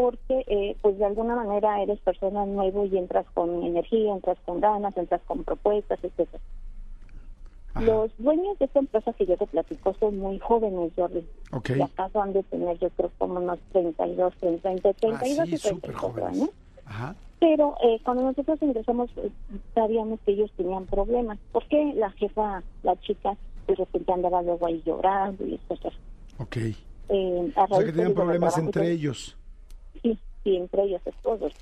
porque 0.00 0.44
eh, 0.46 0.76
pues 0.82 0.98
de 0.98 1.04
alguna 1.04 1.36
manera 1.36 1.82
eres 1.82 1.98
persona 2.00 2.46
nuevo 2.46 2.84
y 2.86 2.96
entras 2.96 3.26
con 3.34 3.62
energía, 3.62 4.12
entras 4.14 4.38
con 4.46 4.60
ganas, 4.60 4.96
entras 4.96 5.20
con 5.26 5.44
propuestas, 5.44 5.98
etcétera. 6.02 6.42
Ajá. 7.74 7.82
Los 7.84 8.10
dueños 8.18 8.58
de 8.58 8.64
esta 8.64 8.80
empresa 8.80 9.12
que 9.12 9.26
yo 9.26 9.36
te 9.36 9.46
platico 9.46 9.94
son 10.00 10.18
muy 10.18 10.38
jóvenes, 10.40 10.90
Jordi. 10.96 11.24
Ok. 11.52 11.70
Y 11.76 11.82
acaso 11.82 12.20
han 12.20 12.32
de 12.32 12.42
tener, 12.44 12.78
yo 12.78 12.90
creo, 12.90 13.10
como 13.18 13.34
unos 13.34 13.58
32, 13.72 14.34
30, 14.40 14.72
entre 14.72 14.94
32 14.94 15.38
Ah, 15.38 15.46
sí, 15.46 15.54
y 15.54 15.58
súper 15.58 15.80
34 15.80 16.00
jóvenes. 16.00 16.40
años. 16.42 16.50
Ajá. 16.86 17.14
Pero 17.38 17.76
eh, 17.82 18.00
cuando 18.04 18.24
nosotros 18.24 18.60
ingresamos, 18.60 19.08
eh, 19.16 19.30
sabíamos 19.74 20.18
que 20.26 20.32
ellos 20.32 20.50
tenían 20.56 20.84
problemas. 20.86 21.38
Porque 21.52 21.92
la 21.94 22.10
jefa, 22.10 22.62
la 22.82 23.00
chica, 23.00 23.36
de 23.68 23.74
repente 23.76 24.12
andaba 24.12 24.42
luego 24.42 24.66
ahí 24.66 24.82
llorando 24.84 25.46
y 25.46 25.56
cosas. 25.68 25.92
Ok. 26.38 26.56
Eh, 26.56 27.52
O 27.56 27.66
sea 27.68 27.84
que 27.84 27.92
tenían 27.92 28.14
problemas 28.14 28.58
entre 28.58 28.90
ellos. 28.90 29.36
Sí, 30.02 30.18
sí, 30.44 30.56
entre 30.56 30.84
ellos 30.84 31.02
esposos. 31.04 31.52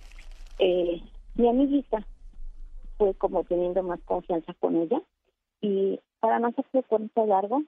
Eh, 0.59 1.03
mi 1.35 1.49
amiguita 1.49 2.07
fue 2.97 3.14
como 3.14 3.45
teniendo 3.45 3.83
más 3.83 4.01
confianza 4.05 4.55
con 4.55 4.76
ella 4.76 5.01
y 5.61 6.01
para 6.20 6.39
no 6.41 6.49
hacerse 6.49 6.83
cuenta 6.83 7.24
largo, 7.26 7.62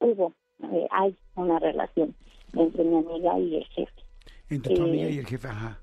hubo, 0.00 0.32
eh, 0.72 0.88
hay 0.90 1.16
una 1.36 1.58
relación 1.58 2.14
entre 2.54 2.84
mi 2.84 2.96
amiga 2.96 3.38
y 3.38 3.56
el 3.56 3.64
jefe. 3.66 4.02
Entre 4.48 4.74
tu 4.74 4.82
Eh, 4.82 4.88
amiga 4.88 5.08
y 5.08 5.18
el 5.18 5.26
jefe. 5.26 5.48
Ajá. 5.48 5.78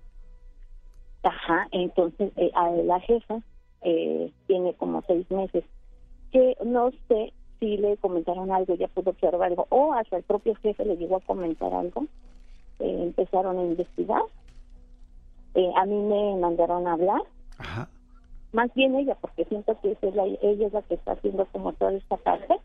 Ajá, 1.23 1.67
entonces 1.71 2.31
eh, 2.37 2.51
a 2.55 2.69
la 2.71 2.99
jefa 3.01 3.41
eh, 3.81 4.31
tiene 4.47 4.73
como 4.75 5.01
seis 5.07 5.29
meses 5.31 5.63
que 6.31 6.55
no 6.63 6.91
sé 7.07 7.33
si 7.59 7.77
le 7.77 7.97
comentaron 7.97 8.51
algo, 8.51 8.75
ya 8.75 8.87
pudo 8.87 9.09
observar 9.11 9.49
algo, 9.49 9.65
o 9.69 9.93
hasta 9.93 10.17
el 10.17 10.23
propio 10.23 10.55
jefe 10.55 10.85
le 10.85 10.95
llegó 10.95 11.17
a 11.17 11.21
comentar 11.21 11.73
algo. 11.73 12.05
Eh, 12.79 13.03
empezaron 13.03 13.57
a 13.59 13.63
investigar. 13.63 14.21
Eh, 15.55 15.71
a 15.75 15.85
mí 15.85 15.95
me 15.95 16.35
mandaron 16.39 16.87
a 16.87 16.93
hablar, 16.93 17.21
Ajá. 17.57 17.89
más 18.53 18.73
bien 18.73 18.95
ella, 18.95 19.15
porque 19.19 19.45
siento 19.45 19.79
que 19.81 19.97
es 20.01 20.15
la- 20.15 20.25
ella 20.25 20.67
es 20.67 20.73
la 20.73 20.81
que 20.83 20.93
está 20.95 21.13
haciendo 21.13 21.45
como 21.47 21.73
toda 21.73 21.93
esta 21.93 22.17
parte. 22.17 22.55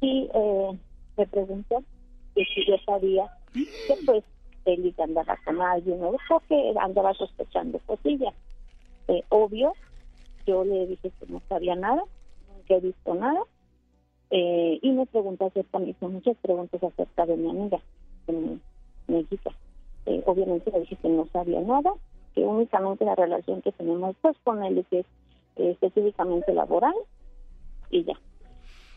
Y 0.00 0.28
eh, 0.34 0.78
me 1.16 1.26
preguntó 1.26 1.82
que 2.34 2.44
si 2.46 2.66
yo 2.66 2.76
sabía 2.84 3.30
que 3.86 3.94
pues 4.04 4.24
él 4.64 4.94
andaba 4.98 5.38
con 5.44 5.60
alguien 5.60 6.02
o 6.02 6.16
porque 6.28 6.74
andaba 6.80 7.14
sospechando 7.14 7.78
cosillas. 7.86 8.34
Eh, 9.08 9.22
obvio, 9.28 9.74
yo 10.46 10.64
le 10.64 10.86
dije 10.86 11.10
que 11.10 11.26
no 11.26 11.40
sabía 11.48 11.74
nada, 11.76 12.02
nunca 12.48 12.74
he 12.74 12.80
visto 12.80 13.14
nada. 13.14 13.42
Eh, 14.30 14.78
y 14.80 14.90
me 14.92 15.04
preguntó 15.06 15.46
acerca, 15.46 15.78
me 15.78 15.90
hizo 15.90 16.08
muchas 16.08 16.36
preguntas 16.38 16.82
acerca 16.82 17.26
de 17.26 17.36
mi 17.36 17.50
amiga, 17.50 17.80
de 18.26 18.32
mi, 18.32 18.60
mi 19.06 19.20
hijita. 19.20 19.50
Eh, 20.06 20.22
obviamente 20.26 20.70
le 20.70 20.80
dije 20.80 20.96
que 20.96 21.08
no 21.08 21.26
sabía 21.32 21.60
nada, 21.60 21.92
que 22.34 22.42
únicamente 22.42 23.04
la 23.04 23.14
relación 23.14 23.62
que 23.62 23.72
tenemos 23.72 24.16
pues 24.20 24.36
con 24.44 24.62
él 24.64 24.84
que 24.90 25.00
es 25.00 25.06
eh, 25.56 25.70
específicamente 25.70 26.52
laboral 26.52 26.94
y 27.90 28.04
ya. 28.04 28.14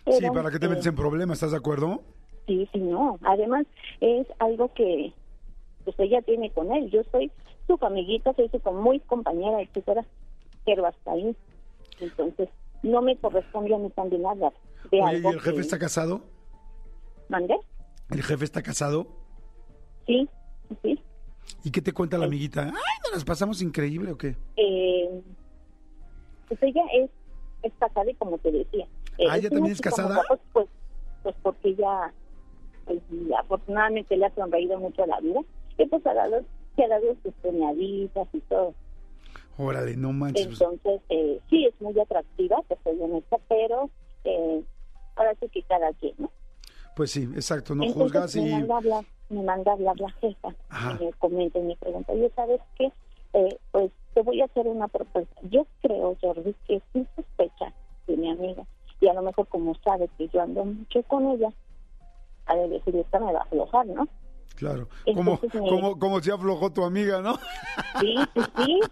Sí, 0.05 0.17
Pero, 0.19 0.33
¿para 0.33 0.51
qué 0.51 0.59
te 0.59 0.65
eh, 0.67 0.69
metes 0.69 0.85
en 0.85 0.95
problemas? 0.95 1.37
¿Estás 1.37 1.51
de 1.51 1.57
acuerdo? 1.57 2.01
Sí, 2.47 2.67
sí, 2.71 2.79
no. 2.79 3.17
Además, 3.23 3.65
es 4.01 4.27
algo 4.39 4.71
que 4.73 5.13
pues 5.83 5.99
ella 5.99 6.21
tiene 6.21 6.51
con 6.51 6.71
él. 6.71 6.89
Yo 6.91 7.01
soy 7.11 7.31
su 7.67 7.77
amiguita, 7.81 8.33
soy 8.33 8.49
su 8.49 8.71
muy 8.71 8.99
compañera, 9.01 9.61
etcétera, 9.61 10.05
pero 10.65 10.85
hasta 10.85 11.11
ahí. 11.11 11.35
Entonces, 11.99 12.49
no 12.83 13.01
me 13.01 13.15
corresponde 13.17 13.73
a 13.73 13.77
mí 13.77 13.89
también 13.91 14.25
hablar 14.25 14.53
de 14.91 15.01
Oye, 15.01 15.13
¿y 15.13 15.15
algo 15.17 15.31
el 15.31 15.39
jefe 15.39 15.55
que- 15.55 15.61
está 15.61 15.79
casado? 15.79 16.21
¿Mandé? 17.29 17.55
¿El 18.11 18.21
jefe 18.21 18.45
está 18.45 18.61
casado? 18.61 19.07
Sí, 20.05 20.29
sí. 20.81 20.99
¿Y 21.63 21.71
qué 21.71 21.81
te 21.81 21.93
cuenta 21.93 22.17
la 22.17 22.25
amiguita? 22.25 22.63
Ay, 22.63 22.71
nos 23.03 23.13
las 23.13 23.23
pasamos 23.23 23.61
increíble 23.61 24.11
o 24.11 24.17
qué? 24.17 24.35
Eh, 24.57 25.21
pues 26.47 26.61
ella 26.63 26.83
es, 26.93 27.09
es 27.63 27.73
casada 27.79 28.09
y 28.09 28.15
como 28.15 28.37
te 28.39 28.51
decía. 28.51 28.85
eh, 29.17 29.25
Ah, 29.29 29.37
¿ella 29.37 29.49
también 29.49 29.73
es 29.73 29.81
casada? 29.81 30.23
Pues, 30.53 30.67
pues 31.23 31.35
porque 31.41 31.69
ella, 31.69 32.13
pues, 32.85 32.99
afortunadamente 33.39 34.15
le 34.17 34.25
ha 34.25 34.35
sonreído 34.35 34.79
mucho 34.79 35.03
a 35.03 35.07
la 35.07 35.19
vida. 35.19 35.41
Y 35.77 35.85
pues 35.87 36.05
ha 36.05 36.13
dado, 36.13 36.43
se 36.75 36.83
ha 36.83 36.87
dado 36.87 37.15
sus 37.23 37.33
premiaditas 37.41 38.27
y 38.33 38.39
todo. 38.41 38.73
Órale, 39.57 39.95
no 39.97 40.13
manches. 40.13 40.47
pues, 40.47 40.61
Entonces, 40.61 41.01
eh, 41.09 41.39
sí, 41.49 41.65
es 41.65 41.79
muy 41.81 41.99
atractiva, 41.99 42.61
te 42.67 42.77
soy 42.83 42.99
honesta, 43.01 43.37
pero 43.47 43.89
eh, 44.23 44.63
ahora 45.15 45.33
sí 45.39 45.47
que 45.49 45.63
cada 45.63 45.93
quien, 45.93 46.13
¿no? 46.17 46.31
Pues 46.95 47.11
sí, 47.11 47.23
exacto, 47.35 47.75
no 47.75 47.83
Entonces, 47.83 48.11
juzgas 48.13 48.35
me 48.35 48.41
y... 48.47 48.51
manda 48.51 48.73
a 48.73 48.77
hablar, 48.77 49.05
me 49.29 49.43
manda 49.43 49.71
a 49.71 49.73
hablar 49.75 49.99
la 49.99 50.11
jefa 50.13 50.55
Ajá. 50.69 50.97
y 50.99 51.05
me 51.05 51.13
comenta 51.13 51.59
y 51.59 51.63
me 51.63 51.75
pregunta, 51.75 52.13
oye, 52.13 52.31
¿sabes 52.35 52.61
qué? 52.77 52.91
Eh, 53.33 53.57
pues 53.71 53.91
te 54.13 54.21
voy 54.21 54.41
a 54.41 54.45
hacer 54.45 54.65
una 54.67 54.87
propuesta. 54.87 55.35
Yo 55.51 55.67
creo, 55.81 56.15
Jordi, 56.21 56.55
que 56.67 56.81
sí 56.93 57.05
sospecha 57.15 57.73
de 58.07 58.15
mi 58.17 58.31
amiga 58.31 58.63
y 59.01 59.07
a 59.09 59.13
lo 59.13 59.21
mejor 59.23 59.45
como 59.49 59.75
sabe 59.83 60.09
que 60.17 60.29
yo 60.29 60.41
ando 60.41 60.63
mucho 60.63 61.03
con 61.03 61.27
ella, 61.31 61.49
a 62.45 62.55
de 62.55 62.69
decir, 62.69 62.95
esta 62.95 63.19
me 63.19 63.33
va 63.33 63.39
a 63.39 63.43
aflojar, 63.43 63.85
¿no? 63.87 64.07
Claro, 64.55 64.87
como, 65.13 65.37
me- 65.41 65.49
como, 65.69 65.99
como 65.99 66.21
si 66.21 66.31
aflojó 66.31 66.71
tu 66.71 66.85
amiga, 66.85 67.21
¿no? 67.21 67.35
Sí, 67.99 68.15
sí, 68.33 68.41
sí. 68.55 68.79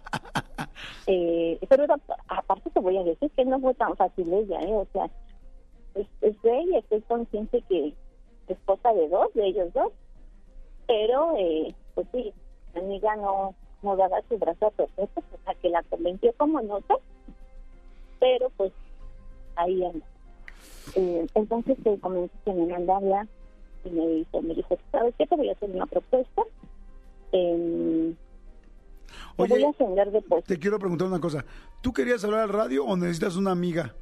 Eh, 1.06 1.58
pero 1.68 1.84
aparte 2.28 2.70
te 2.70 2.80
voy 2.80 2.96
a 2.96 3.02
decir 3.04 3.30
que 3.36 3.44
no 3.44 3.60
fue 3.60 3.74
tan 3.74 3.94
fácil 3.96 4.32
ella, 4.32 4.58
¿eh? 4.62 4.72
O 4.72 4.86
sea, 4.92 5.10
es, 5.94 6.06
es 6.20 6.42
de 6.42 6.58
ella, 6.58 6.78
estoy 6.78 7.00
consciente 7.02 7.62
que 7.68 7.88
es 7.88 7.94
esposa 8.48 8.92
de 8.92 9.08
dos, 9.08 9.32
de 9.34 9.46
ellos 9.46 9.72
dos. 9.72 9.92
Pero, 10.86 11.34
eh, 11.38 11.74
pues 11.94 12.06
sí, 12.12 12.32
mi 12.74 12.80
amiga 12.80 13.16
no, 13.16 13.54
no 13.82 13.96
daba 13.96 14.20
su 14.28 14.38
brazo 14.38 14.66
a 14.66 14.70
torcer, 14.72 15.08
pues, 15.14 15.26
sea, 15.44 15.54
que 15.54 15.68
la 15.68 15.82
convenció 15.84 16.32
como 16.36 16.60
no 16.60 16.78
sé. 16.80 16.94
Pero, 18.20 18.50
pues, 18.56 18.72
ahí 19.56 19.84
anda. 19.84 20.06
Eh, 20.96 21.26
entonces, 21.34 21.78
eh, 21.84 21.98
comenzó 22.00 22.34
que 22.44 22.52
me 22.52 22.72
a 22.72 22.96
hablar 22.96 23.26
y 23.84 23.90
me 23.90 24.06
dijo, 24.08 24.42
me 24.42 24.54
dijo, 24.54 24.78
¿sabes 24.92 25.14
qué? 25.18 25.26
Te 25.26 25.36
voy 25.36 25.48
a 25.48 25.52
hacer 25.52 25.70
una 25.70 25.86
propuesta. 25.86 26.42
Eh, 27.32 28.14
Oye, 29.36 29.54
voy 29.54 29.64
a 29.64 29.70
ascender. 29.70 30.10
Te 30.46 30.58
quiero 30.58 30.78
preguntar 30.78 31.08
una 31.08 31.20
cosa. 31.20 31.44
¿Tú 31.80 31.92
querías 31.92 32.24
hablar 32.24 32.40
al 32.40 32.48
radio 32.48 32.84
o 32.84 32.96
necesitas 32.96 33.36
una 33.36 33.52
amiga? 33.52 33.94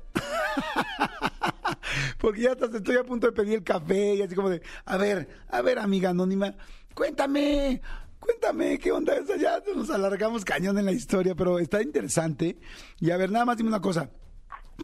Porque 2.23 2.43
ya 2.43 2.53
estás, 2.53 2.73
estoy 2.73 2.97
a 2.99 3.03
punto 3.03 3.27
de 3.27 3.33
pedir 3.33 3.55
el 3.55 3.65
café 3.65 4.15
y 4.15 4.23
así 4.23 4.37
como 4.37 4.49
de, 4.49 4.63
a 4.85 4.97
ver, 4.97 5.27
a 5.49 5.61
ver, 5.61 5.81
amiga 5.81 6.11
anónima, 6.11 6.55
cuéntame, 6.95 7.83
cuéntame, 8.21 8.79
¿qué 8.79 8.93
onda 8.93 9.17
es 9.17 9.29
allá? 9.29 9.61
Nos 9.75 9.91
alargamos 9.91 10.45
cañón 10.45 10.79
en 10.79 10.85
la 10.85 10.93
historia, 10.93 11.35
pero 11.35 11.59
está 11.59 11.83
interesante. 11.83 12.59
Y 13.01 13.11
a 13.11 13.17
ver, 13.17 13.33
nada 13.33 13.45
más 13.45 13.57
dime 13.57 13.71
una 13.71 13.81
cosa. 13.81 14.09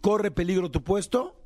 ¿Corre 0.02 0.32
peligro 0.32 0.68
tu 0.68 0.82
puesto? 0.82 1.36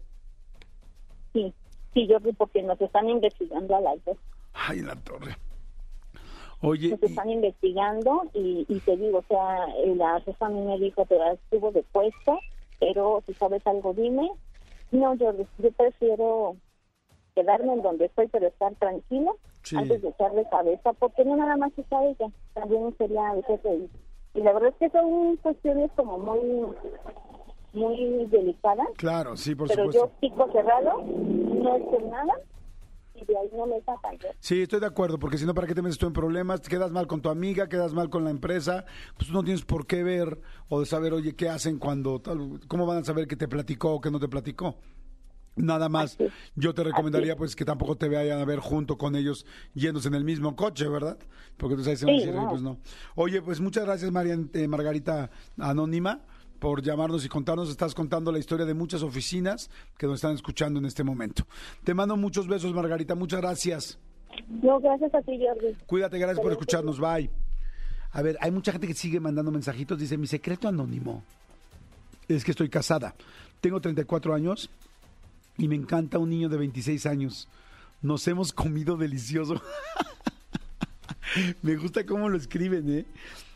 Sí, 1.34 1.52
sí, 1.92 2.06
yo 2.06 2.18
vi 2.20 2.32
porque 2.32 2.62
nos 2.62 2.80
están 2.80 3.10
investigando 3.10 3.76
a 3.76 3.80
las 3.82 4.02
dos. 4.06 4.16
Ay, 4.54 4.78
en 4.78 4.86
la 4.86 4.96
torre. 4.96 5.36
Oye, 6.62 6.88
Nos 6.88 7.02
y- 7.02 7.04
están 7.06 7.28
investigando 7.28 8.30
y, 8.32 8.64
y 8.66 8.80
te 8.80 8.96
digo, 8.96 9.18
o 9.18 9.24
sea, 9.28 9.66
la 9.94 10.20
jefa 10.22 10.46
a 10.46 10.48
mí 10.48 10.60
me 10.62 10.78
dijo, 10.78 11.04
te 11.04 11.16
estuvo 11.34 11.70
de 11.70 11.82
puesto, 11.82 12.38
pero 12.80 13.22
si 13.26 13.34
sabes 13.34 13.66
algo, 13.66 13.92
dime. 13.92 14.30
No, 14.92 15.14
yo, 15.14 15.32
yo 15.58 15.72
prefiero 15.72 16.56
quedarme 17.34 17.72
en 17.74 17.82
donde 17.82 18.04
estoy, 18.06 18.28
pero 18.28 18.46
estar 18.46 18.74
tranquila 18.76 19.32
Sí. 19.62 19.76
antes 19.76 20.02
de 20.02 20.08
echarle 20.08 20.44
cabeza, 20.50 20.92
porque 20.94 21.24
no 21.24 21.36
nada 21.36 21.56
más 21.56 21.70
está 21.78 22.04
ella, 22.04 22.26
también 22.52 22.94
sería 22.98 23.32
el 23.32 23.44
jefe. 23.44 23.88
Y, 24.34 24.40
la 24.40 24.52
verdad 24.52 24.70
es 24.70 24.76
que 24.76 24.90
son 24.90 25.36
cuestiones 25.36 25.90
como 25.94 26.18
muy, 26.18 26.66
muy 27.72 28.26
delicadas, 28.26 28.88
claro, 28.96 29.36
sí, 29.36 29.54
por 29.54 29.68
pero 29.68 29.84
supuesto. 29.84 30.06
yo 30.08 30.20
pico 30.20 30.50
cerrado, 30.52 31.02
no 31.02 31.78
sé 31.78 32.02
nada 32.06 32.34
y 33.14 33.24
de 33.24 33.36
ahí 33.36 33.48
no 33.52 33.66
me 33.66 33.80
sacan. 33.82 34.16
Sí, 34.40 34.62
estoy 34.62 34.80
de 34.80 34.86
acuerdo, 34.86 35.18
porque 35.18 35.38
si 35.38 35.44
no, 35.46 35.54
¿para 35.54 35.66
qué 35.66 35.74
te 35.74 35.82
metes 35.82 35.98
tú 35.98 36.06
en 36.06 36.12
problemas? 36.12 36.62
Te 36.62 36.68
quedas 36.70 36.90
mal 36.90 37.06
con 37.06 37.20
tu 37.22 37.28
amiga, 37.28 37.68
quedas 37.68 37.92
mal 37.94 38.08
con 38.10 38.24
la 38.24 38.30
empresa, 38.30 38.84
pues 39.16 39.30
no 39.30 39.42
tienes 39.44 39.64
por 39.64 39.86
qué 39.86 40.02
ver 40.02 40.40
o 40.68 40.80
de 40.80 40.86
saber, 40.86 41.12
oye, 41.12 41.34
¿qué 41.36 41.48
hacen 41.48 41.78
cuando 41.78 42.20
tal? 42.20 42.60
¿Cómo 42.68 42.86
van 42.86 42.98
a 42.98 43.04
saber 43.04 43.26
que 43.26 43.36
te 43.36 43.48
platicó 43.48 43.94
o 43.94 44.00
que 44.00 44.10
no 44.10 44.18
te 44.18 44.28
platicó? 44.28 44.76
Nada 45.54 45.90
más, 45.90 46.14
Así 46.14 46.30
yo 46.56 46.72
te 46.72 46.82
recomendaría 46.82 47.36
pues 47.36 47.54
que 47.54 47.66
tampoco 47.66 47.94
te 47.96 48.08
vayan 48.08 48.38
a 48.40 48.44
ver 48.46 48.58
junto 48.58 48.96
con 48.96 49.14
ellos 49.16 49.44
yéndose 49.74 50.08
en 50.08 50.14
el 50.14 50.24
mismo 50.24 50.56
coche, 50.56 50.88
¿verdad? 50.88 51.18
Porque 51.58 51.76
tú 51.76 51.84
sabes, 51.84 52.00
se 52.00 52.06
van 52.06 52.14
a 52.14 52.18
Sí, 52.18 52.24
decir, 52.24 52.38
"Oye, 52.38 52.44
no. 52.46 52.50
pues 52.50 52.62
no. 52.62 52.78
Oye, 53.16 53.42
pues 53.42 53.60
muchas 53.60 53.84
gracias, 53.84 54.10
María, 54.10 54.38
eh, 54.54 54.66
Margarita 54.66 55.30
Anónima, 55.58 56.22
por 56.62 56.80
llamarnos 56.80 57.24
y 57.24 57.28
contarnos. 57.28 57.68
Estás 57.68 57.92
contando 57.92 58.30
la 58.30 58.38
historia 58.38 58.64
de 58.64 58.72
muchas 58.72 59.02
oficinas 59.02 59.68
que 59.98 60.06
nos 60.06 60.14
están 60.14 60.36
escuchando 60.36 60.78
en 60.78 60.86
este 60.86 61.02
momento. 61.02 61.44
Te 61.82 61.92
mando 61.92 62.16
muchos 62.16 62.46
besos, 62.46 62.72
Margarita. 62.72 63.16
Muchas 63.16 63.40
gracias. 63.40 63.98
No, 64.48 64.78
gracias 64.78 65.12
a 65.12 65.20
ti, 65.22 65.40
Jordi. 65.44 65.76
Cuídate, 65.86 66.20
gracias 66.20 66.38
por 66.38 66.52
escucharnos. 66.52 67.00
Bye. 67.00 67.28
A 68.12 68.22
ver, 68.22 68.38
hay 68.40 68.52
mucha 68.52 68.70
gente 68.70 68.86
que 68.86 68.94
sigue 68.94 69.18
mandando 69.18 69.50
mensajitos. 69.50 69.98
Dice, 69.98 70.16
mi 70.16 70.28
secreto 70.28 70.68
anónimo 70.68 71.24
es 72.28 72.44
que 72.44 72.52
estoy 72.52 72.68
casada. 72.68 73.16
Tengo 73.60 73.80
34 73.80 74.32
años 74.32 74.70
y 75.58 75.66
me 75.66 75.74
encanta 75.74 76.18
un 76.18 76.30
niño 76.30 76.48
de 76.48 76.58
26 76.58 77.06
años. 77.06 77.48
Nos 78.02 78.28
hemos 78.28 78.52
comido 78.52 78.96
delicioso. 78.96 79.60
me 81.62 81.74
gusta 81.74 82.06
cómo 82.06 82.28
lo 82.28 82.36
escriben, 82.36 82.88
¿eh? 82.88 83.04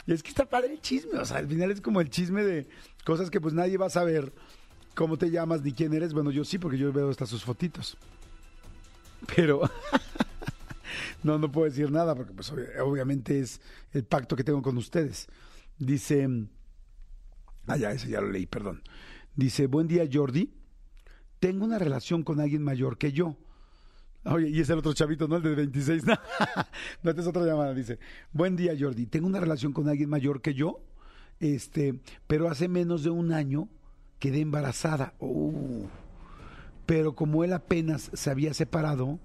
Y 0.07 0.13
es 0.13 0.23
que 0.23 0.29
está 0.29 0.45
padre 0.49 0.73
el 0.75 0.81
chisme. 0.81 1.19
O 1.19 1.25
sea, 1.25 1.39
al 1.39 1.49
final 1.49 1.71
es 1.71 1.81
como 1.81 2.01
el 2.01 2.11
chisme 2.11 2.43
de 2.45 2.67
cosas 3.05 3.31
que 3.31 3.41
pues 3.41 3.55
nadie 3.55 3.77
va 3.77 3.87
a 3.87 3.91
saber 3.91 4.33
cómo 4.95 5.17
te 5.17 5.31
llamas 5.31 5.63
ni 5.63 5.73
quién 5.73 5.93
eres. 5.95 6.13
Bueno, 6.15 6.31
yo 6.31 6.45
sí, 6.45 6.59
porque 6.59 6.79
yo 6.79 6.93
veo 6.93 7.11
hasta 7.11 7.27
sus 7.27 7.45
fotitos. 7.45 7.97
Pero... 9.35 9.63
No, 11.23 11.39
no 11.39 11.51
puedo 11.51 11.69
decir 11.69 11.91
nada 11.91 12.15
porque 12.15 12.33
pues 12.33 12.53
obvi- 12.53 12.79
obviamente 12.81 13.41
es 13.41 13.61
el 13.93 14.05
pacto 14.05 14.37
que 14.37 14.45
tengo 14.45 14.63
con 14.63 14.77
ustedes. 14.77 15.27
Dice, 15.79 16.29
ah 17.67 17.77
ya, 17.77 17.91
ese 17.91 18.09
ya 18.09 18.21
lo 18.21 18.31
leí, 18.31 18.47
perdón. 18.47 18.83
Dice, 19.35 19.67
buen 19.67 19.89
día 19.89 20.09
Jordi, 20.11 20.55
tengo 21.41 21.65
una 21.65 21.79
relación 21.81 22.23
con 22.23 22.39
alguien 22.41 22.63
mayor 22.63 22.97
que 22.97 23.13
yo. 23.13 23.37
Oye, 24.27 24.49
y 24.49 24.61
es 24.61 24.71
el 24.71 24.79
otro 24.79 24.93
chavito, 24.93 25.29
¿no? 25.29 25.37
El 25.37 25.43
de 25.43 25.55
26. 25.55 26.05
No, 27.03 27.13
no 27.13 27.21
es 27.21 27.27
otra 27.27 27.45
llamada. 27.45 27.75
Dice, 27.75 27.99
buen 28.33 28.57
día 28.57 28.75
Jordi, 28.79 29.07
tengo 29.07 29.27
una 29.27 29.41
relación 29.41 29.73
con 29.73 29.89
alguien 29.89 30.11
mayor 30.11 30.41
que 30.41 30.55
yo, 30.55 30.81
este, 31.41 32.01
pero 32.27 32.49
hace 32.49 32.69
menos 32.69 33.05
de 33.05 33.11
un 33.11 33.33
año 33.33 33.69
quedé 34.19 34.41
embarazada. 34.41 35.15
Uh. 35.21 35.85
Pero 36.87 37.15
como 37.15 37.45
él 37.45 37.53
apenas 37.53 38.11
se 38.13 38.31
había 38.31 38.55
separado, 38.55 39.19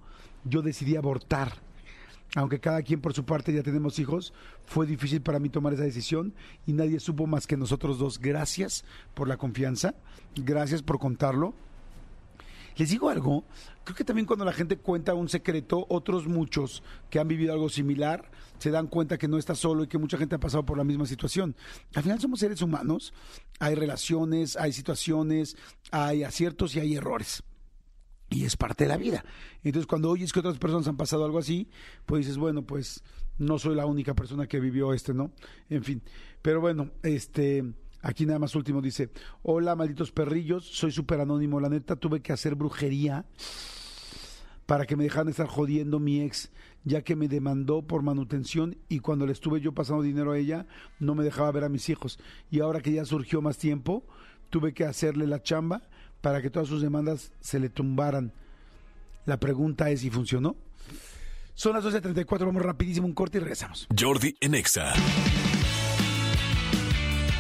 yo 0.44 0.62
decidí 0.62 0.96
abortar. 0.96 1.54
Aunque 2.36 2.60
cada 2.60 2.82
quien 2.82 3.02
por 3.02 3.14
su 3.14 3.26
parte 3.26 3.54
ya 3.54 3.62
tenemos 3.62 4.00
hijos, 4.00 4.34
fue 4.66 4.86
difícil 4.86 5.22
para 5.22 5.40
mí 5.40 5.50
tomar 5.50 5.74
esa 5.74 5.84
decisión 5.84 6.34
y 6.66 6.74
nadie 6.74 7.00
supo 7.00 7.28
más 7.28 7.46
que 7.46 7.58
nosotros 7.58 8.00
dos. 8.00 8.20
Gracias 8.20 8.86
por 9.14 9.28
la 9.28 9.38
confianza, 9.38 9.96
gracias 10.36 10.82
por 10.82 10.98
contarlo. 10.98 11.54
Les 12.78 12.90
digo 12.90 13.10
algo, 13.10 13.44
creo 13.84 13.96
que 13.96 14.04
también 14.04 14.26
cuando 14.26 14.46
la 14.46 14.54
gente 14.54 14.78
cuenta 14.78 15.14
un 15.14 15.30
secreto, 15.30 15.86
otros 15.90 16.28
muchos 16.28 16.84
que 17.10 17.20
han 17.20 17.28
vivido 17.28 17.54
algo 17.54 17.70
similar 17.70 18.32
se 18.58 18.72
dan 18.72 18.88
cuenta 18.88 19.18
que 19.18 19.28
no 19.28 19.38
está 19.38 19.56
solo 19.56 19.84
y 19.84 19.88
que 19.88 19.98
mucha 19.98 20.18
gente 20.18 20.36
ha 20.36 20.40
pasado 20.40 20.66
por 20.66 20.78
la 20.78 20.84
misma 20.84 21.06
situación. 21.06 21.56
Al 21.96 22.04
final 22.04 22.20
somos 22.20 22.40
seres 22.40 22.62
humanos, 22.62 23.14
hay 23.60 23.76
relaciones, 23.76 24.56
hay 24.56 24.72
situaciones, 24.72 25.58
hay 25.92 26.24
aciertos 26.24 26.76
y 26.76 26.80
hay 26.80 26.96
errores. 26.96 27.44
Y 28.30 28.46
es 28.46 28.56
parte 28.56 28.86
de 28.86 28.90
la 28.90 28.98
vida. 28.98 29.26
Entonces, 29.64 29.88
cuando 29.88 30.10
oyes 30.10 30.32
que 30.32 30.40
otras 30.40 30.58
personas 30.58 30.88
han 30.88 30.96
pasado 30.96 31.26
algo 31.26 31.40
así, 31.40 31.70
pues 32.06 32.26
dices, 32.26 32.38
bueno, 32.38 32.62
pues 32.66 33.04
no 33.38 33.60
soy 33.60 33.76
la 33.76 33.86
única 33.86 34.14
persona 34.14 34.48
que 34.48 34.60
vivió 34.60 34.94
este, 34.94 35.14
¿no? 35.14 35.32
En 35.70 35.84
fin. 35.84 36.02
Pero 36.42 36.62
bueno, 36.62 36.92
este, 37.04 37.74
aquí 38.02 38.26
nada 38.26 38.40
más 38.40 38.56
último 38.56 38.82
dice, 38.82 39.10
hola, 39.44 39.76
malditos 39.76 40.12
perrillos, 40.12 40.66
soy 40.66 40.92
súper 40.92 41.20
anónimo, 41.20 41.60
la 41.60 41.70
neta, 41.70 41.96
tuve 41.96 42.22
que 42.22 42.34
hacer 42.34 42.56
brujería 42.56 43.26
para 44.66 44.86
que 44.86 44.96
me 44.96 45.04
dejaran 45.04 45.26
de 45.26 45.32
estar 45.32 45.48
jodiendo 45.48 46.00
mi 46.00 46.22
ex, 46.22 46.52
ya 46.84 47.02
que 47.02 47.16
me 47.16 47.28
demandó 47.28 47.82
por 47.82 48.04
manutención 48.04 48.78
y 48.88 49.00
cuando 49.00 49.26
le 49.26 49.34
estuve 49.34 49.60
yo 49.60 49.74
pasando 49.74 50.02
dinero 50.02 50.32
a 50.32 50.38
ella, 50.38 50.66
no 51.00 51.14
me 51.14 51.24
dejaba 51.24 51.52
ver 51.52 51.66
a 51.66 51.70
mis 51.70 51.90
hijos. 51.90 52.20
Y 52.50 52.62
ahora 52.62 52.82
que 52.82 52.94
ya 52.94 53.06
surgió 53.06 53.42
más 53.42 53.58
tiempo, 53.58 54.06
tuve 54.50 54.74
que 54.74 54.86
hacerle 54.86 55.28
la 55.28 55.44
chamba 55.44 55.84
para 56.22 56.42
que 56.42 56.50
todas 56.50 56.70
sus 56.70 56.82
demandas 56.82 57.34
se 57.42 57.60
le 57.60 57.70
tumbaran. 57.70 58.34
La 59.26 59.40
pregunta 59.40 59.90
es 59.90 60.02
si 60.02 60.10
funcionó. 60.10 60.56
Son 61.54 61.74
las 61.74 61.84
12.34, 61.84 62.46
vamos 62.46 62.62
rapidísimo 62.62 63.06
un 63.06 63.14
corte 63.14 63.38
y 63.38 63.42
regresamos. 63.42 63.88
Jordi 64.00 64.36
en 64.40 64.56
Exa. 64.56 64.94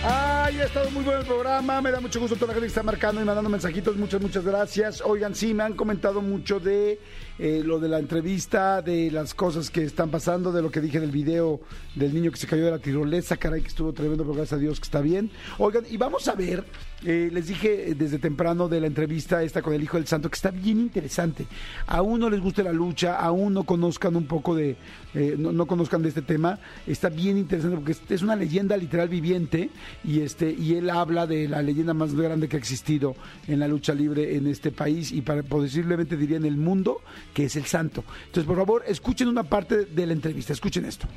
Ay, 0.03 0.59
ha 0.59 0.65
estado 0.65 0.89
muy 0.89 1.03
bueno 1.03 1.19
el 1.19 1.27
programa. 1.27 1.79
Me 1.79 1.91
da 1.91 1.99
mucho 1.99 2.19
gusto 2.19 2.35
toda 2.35 2.47
la 2.47 2.53
gente 2.53 2.65
que 2.65 2.69
está 2.69 2.81
marcando 2.81 3.21
y 3.21 3.23
mandando 3.23 3.51
mensajitos. 3.51 3.95
Muchas, 3.97 4.19
muchas 4.19 4.43
gracias. 4.43 4.99
Oigan, 5.05 5.35
sí, 5.35 5.53
me 5.53 5.61
han 5.61 5.73
comentado 5.73 6.23
mucho 6.23 6.59
de 6.59 6.99
eh, 7.37 7.61
lo 7.63 7.79
de 7.79 7.87
la 7.87 7.99
entrevista, 7.99 8.81
de 8.81 9.11
las 9.11 9.35
cosas 9.35 9.69
que 9.69 9.83
están 9.83 10.09
pasando, 10.09 10.51
de 10.51 10.63
lo 10.63 10.71
que 10.71 10.81
dije 10.81 10.99
del 10.99 11.11
video 11.11 11.61
del 11.93 12.15
niño 12.15 12.31
que 12.31 12.37
se 12.37 12.47
cayó 12.47 12.65
de 12.65 12.71
la 12.71 12.79
tirolesa. 12.79 13.37
Caray, 13.37 13.61
que 13.61 13.67
estuvo 13.67 13.93
tremendo, 13.93 14.23
pero 14.23 14.33
gracias 14.33 14.57
a 14.57 14.59
Dios 14.59 14.79
que 14.79 14.85
está 14.85 15.01
bien. 15.01 15.29
Oigan, 15.59 15.83
y 15.87 15.97
vamos 15.97 16.27
a 16.27 16.33
ver, 16.33 16.65
eh, 17.03 17.29
les 17.31 17.47
dije 17.47 17.95
desde 17.95 18.19
temprano 18.19 18.67
de 18.67 18.79
la 18.79 18.87
entrevista 18.87 19.41
esta 19.43 19.61
con 19.61 19.73
el 19.73 19.83
Hijo 19.83 19.97
del 19.97 20.07
Santo, 20.07 20.29
que 20.29 20.35
está 20.35 20.51
bien 20.51 20.79
interesante. 20.79 21.47
A 21.87 22.01
uno 22.01 22.29
les 22.29 22.39
guste 22.39 22.63
la 22.63 22.71
lucha, 22.71 23.17
a 23.17 23.31
uno 23.31 23.63
conozcan 23.63 24.15
un 24.15 24.25
poco 24.25 24.55
de, 24.55 24.75
eh, 25.13 25.35
no, 25.37 25.51
no 25.51 25.65
conozcan 25.65 26.01
de 26.01 26.09
este 26.09 26.21
tema, 26.21 26.59
está 26.85 27.09
bien 27.09 27.37
interesante 27.37 27.77
porque 27.77 27.95
es 28.13 28.21
una 28.21 28.35
leyenda 28.35 28.77
literal 28.77 29.09
viviente 29.09 29.69
y 30.03 30.21
este 30.21 30.51
y 30.51 30.75
él 30.75 30.89
habla 30.89 31.27
de 31.27 31.47
la 31.47 31.61
leyenda 31.61 31.93
más 31.93 32.13
grande 32.13 32.47
que 32.47 32.55
ha 32.55 32.59
existido 32.59 33.15
en 33.47 33.59
la 33.59 33.67
lucha 33.67 33.93
libre 33.93 34.35
en 34.35 34.47
este 34.47 34.71
país 34.71 35.11
y 35.11 35.21
para 35.21 35.43
posiblemente 35.43 36.17
diría 36.17 36.37
en 36.37 36.45
el 36.45 36.57
mundo 36.57 37.01
que 37.33 37.45
es 37.45 37.55
el 37.55 37.65
Santo. 37.65 38.03
Entonces, 38.25 38.45
por 38.45 38.57
favor, 38.57 38.83
escuchen 38.87 39.27
una 39.27 39.43
parte 39.43 39.85
de 39.85 40.05
la 40.05 40.13
entrevista, 40.13 40.53
escuchen 40.53 40.85
esto. 40.85 41.07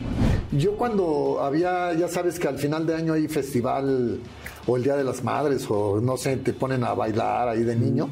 Yo 0.52 0.76
cuando 0.76 1.40
había, 1.42 1.92
ya 1.94 2.08
sabes 2.08 2.38
que 2.38 2.48
al 2.48 2.58
final 2.58 2.86
de 2.86 2.94
año 2.94 3.12
hay 3.12 3.28
festival 3.28 4.20
o 4.66 4.76
el 4.76 4.82
Día 4.82 4.96
de 4.96 5.04
las 5.04 5.22
Madres 5.22 5.66
o 5.68 6.00
no 6.00 6.16
sé, 6.16 6.36
te 6.38 6.52
ponen 6.52 6.84
a 6.84 6.94
bailar 6.94 7.48
ahí 7.48 7.62
de 7.62 7.76
niño, 7.76 8.08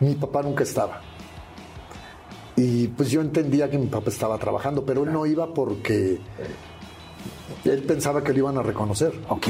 mi 0.00 0.14
papá 0.14 0.42
nunca 0.42 0.62
estaba. 0.62 1.00
Y 2.56 2.88
pues 2.88 3.10
yo 3.10 3.20
entendía 3.20 3.70
que 3.70 3.78
mi 3.78 3.86
papá 3.86 4.10
estaba 4.10 4.38
trabajando, 4.38 4.84
pero 4.84 5.04
él 5.04 5.12
no 5.12 5.26
iba 5.26 5.52
porque 5.52 6.18
él 7.64 7.82
pensaba 7.82 8.22
que 8.22 8.32
lo 8.32 8.38
iban 8.38 8.58
a 8.58 8.62
reconocer. 8.62 9.12
Ok. 9.28 9.48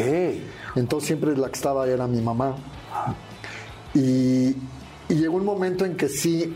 Entonces 0.74 1.06
siempre 1.06 1.36
la 1.36 1.48
que 1.48 1.54
estaba 1.54 1.86
era 1.86 2.06
mi 2.06 2.20
mamá. 2.20 2.56
Y, 3.94 4.48
y 5.08 5.14
llegó 5.14 5.36
un 5.36 5.44
momento 5.44 5.84
en 5.84 5.96
que 5.96 6.08
sí, 6.08 6.54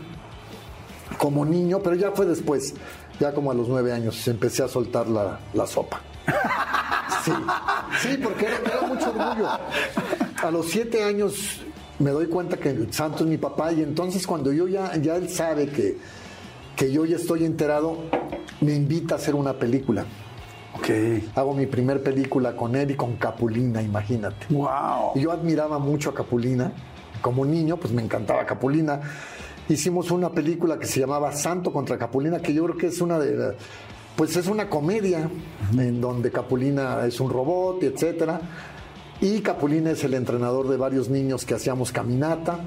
como 1.17 1.45
niño, 1.45 1.79
pero 1.81 1.95
ya 1.95 2.11
fue 2.11 2.25
después, 2.25 2.73
ya 3.19 3.33
como 3.33 3.51
a 3.51 3.53
los 3.53 3.67
nueve 3.67 3.93
años, 3.93 4.27
empecé 4.27 4.63
a 4.63 4.67
soltar 4.67 5.07
la, 5.07 5.39
la 5.53 5.65
sopa. 5.65 6.01
Sí, 7.23 7.31
sí, 8.01 8.17
porque 8.21 8.45
era, 8.45 8.57
era 8.57 8.87
mucho 8.87 9.09
orgullo. 9.09 9.49
A 10.43 10.51
los 10.51 10.69
siete 10.69 11.03
años 11.03 11.61
me 11.99 12.11
doy 12.11 12.27
cuenta 12.27 12.57
que 12.57 12.69
el 12.69 12.91
santo 12.93 13.23
es 13.23 13.29
mi 13.29 13.37
papá 13.37 13.71
y 13.71 13.81
entonces 13.81 14.25
cuando 14.25 14.51
yo 14.51 14.67
ya, 14.67 14.95
ya 14.97 15.15
él 15.15 15.29
sabe 15.29 15.67
que, 15.67 15.97
que 16.75 16.91
yo 16.91 17.05
ya 17.05 17.17
estoy 17.17 17.45
enterado, 17.45 17.97
me 18.61 18.73
invita 18.73 19.15
a 19.15 19.17
hacer 19.17 19.35
una 19.35 19.53
película. 19.53 20.05
Ok. 20.75 20.89
Hago 21.35 21.53
mi 21.53 21.67
primer 21.67 22.01
película 22.01 22.55
con 22.55 22.75
él 22.75 22.91
y 22.91 22.95
con 22.95 23.17
Capulina, 23.17 23.81
imagínate. 23.81 24.47
Wow. 24.49 25.11
Y 25.15 25.21
yo 25.21 25.31
admiraba 25.31 25.79
mucho 25.79 26.09
a 26.09 26.13
Capulina. 26.13 26.71
Como 27.21 27.45
niño, 27.45 27.77
pues 27.77 27.93
me 27.93 28.01
encantaba 28.01 28.45
Capulina. 28.45 28.99
Hicimos 29.69 30.09
una 30.09 30.31
película 30.31 30.79
que 30.79 30.87
se 30.87 30.99
llamaba 30.99 31.31
Santo 31.33 31.71
contra 31.71 31.97
Capulina, 31.97 32.39
que 32.39 32.53
yo 32.53 32.63
creo 32.63 32.77
que 32.77 32.87
es 32.87 32.99
una 32.99 33.19
de 33.19 33.55
pues 34.15 34.35
es 34.35 34.47
una 34.47 34.69
comedia 34.69 35.29
en 35.77 36.01
donde 36.01 36.31
Capulina 36.31 37.05
es 37.05 37.19
un 37.19 37.29
robot, 37.29 37.83
etcétera. 37.83 38.39
Y 39.21 39.39
Capulina 39.41 39.91
es 39.91 40.03
el 40.03 40.13
entrenador 40.15 40.67
de 40.67 40.77
varios 40.77 41.09
niños 41.09 41.45
que 41.45 41.53
hacíamos 41.55 41.91
caminata. 41.91 42.59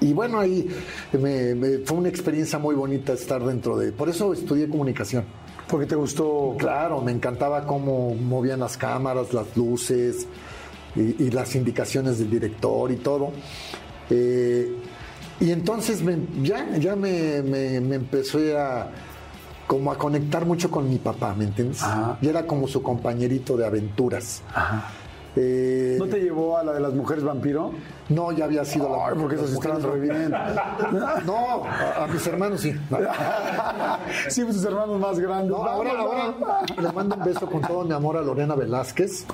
Y 0.00 0.12
bueno, 0.12 0.40
ahí 0.40 0.68
me- 1.12 1.54
me- 1.54 1.78
fue 1.78 1.98
una 1.98 2.08
experiencia 2.08 2.58
muy 2.58 2.74
bonita 2.74 3.12
estar 3.12 3.44
dentro 3.44 3.76
de... 3.76 3.92
Por 3.92 4.08
eso 4.08 4.32
estudié 4.32 4.68
comunicación. 4.68 5.24
Porque 5.68 5.86
te 5.86 5.94
gustó. 5.94 6.56
Claro, 6.58 7.00
me 7.00 7.12
encantaba 7.12 7.64
cómo 7.66 8.14
movían 8.14 8.60
las 8.60 8.76
cámaras, 8.76 9.32
las 9.32 9.56
luces 9.56 10.26
y, 10.96 11.22
y 11.24 11.30
las 11.30 11.54
indicaciones 11.54 12.18
del 12.18 12.30
director 12.30 12.90
y 12.90 12.96
todo. 12.96 13.30
Eh, 14.10 14.72
y 15.40 15.50
entonces 15.50 16.02
me- 16.02 16.18
ya, 16.42 16.76
ya 16.78 16.94
me, 16.96 17.42
me- 17.42 17.80
me 17.80 17.94
empecé 17.96 18.56
a 18.58 18.90
como 19.66 19.90
a 19.92 19.96
conectar 19.98 20.44
mucho 20.44 20.70
con 20.70 20.88
mi 20.88 20.98
papá, 20.98 21.34
¿me 21.34 21.44
entiendes? 21.44 21.82
Ajá. 21.82 22.18
Y 22.20 22.28
era 22.28 22.46
como 22.46 22.68
su 22.68 22.82
compañerito 22.82 23.56
de 23.56 23.66
aventuras. 23.66 24.42
Eh, 25.34 25.96
¿No 25.98 26.06
te 26.06 26.20
llevó 26.20 26.58
a 26.58 26.64
la 26.64 26.72
de 26.72 26.80
las 26.80 26.92
mujeres 26.92 27.24
vampiro? 27.24 27.72
No, 28.14 28.32
ya 28.32 28.44
había 28.44 28.64
sido 28.64 28.88
la 28.88 29.06
Ay, 29.08 29.14
porque 29.18 29.34
esas 29.36 29.50
las 29.50 29.58
estaban 29.58 29.82
re 29.82 29.88
mujeres- 29.88 30.18
bien. 30.28 30.32
No, 31.26 31.64
a, 31.64 32.04
a 32.04 32.06
mis 32.08 32.26
hermanos 32.26 32.60
sí. 32.60 32.72
No. 32.90 32.98
sí, 34.28 34.42
pues 34.44 34.56
tus 34.56 34.64
hermanos 34.64 35.00
más 35.00 35.18
grandes. 35.18 35.50
No, 35.50 35.64
ahora, 35.64 35.90
ahora 35.98 36.34
le 36.80 36.92
mando 36.92 37.16
un 37.16 37.24
beso 37.24 37.46
con 37.46 37.60
todo 37.62 37.84
mi 37.84 37.92
amor 37.92 38.16
a 38.16 38.22
Lorena 38.22 38.54
Velázquez. 38.54 39.24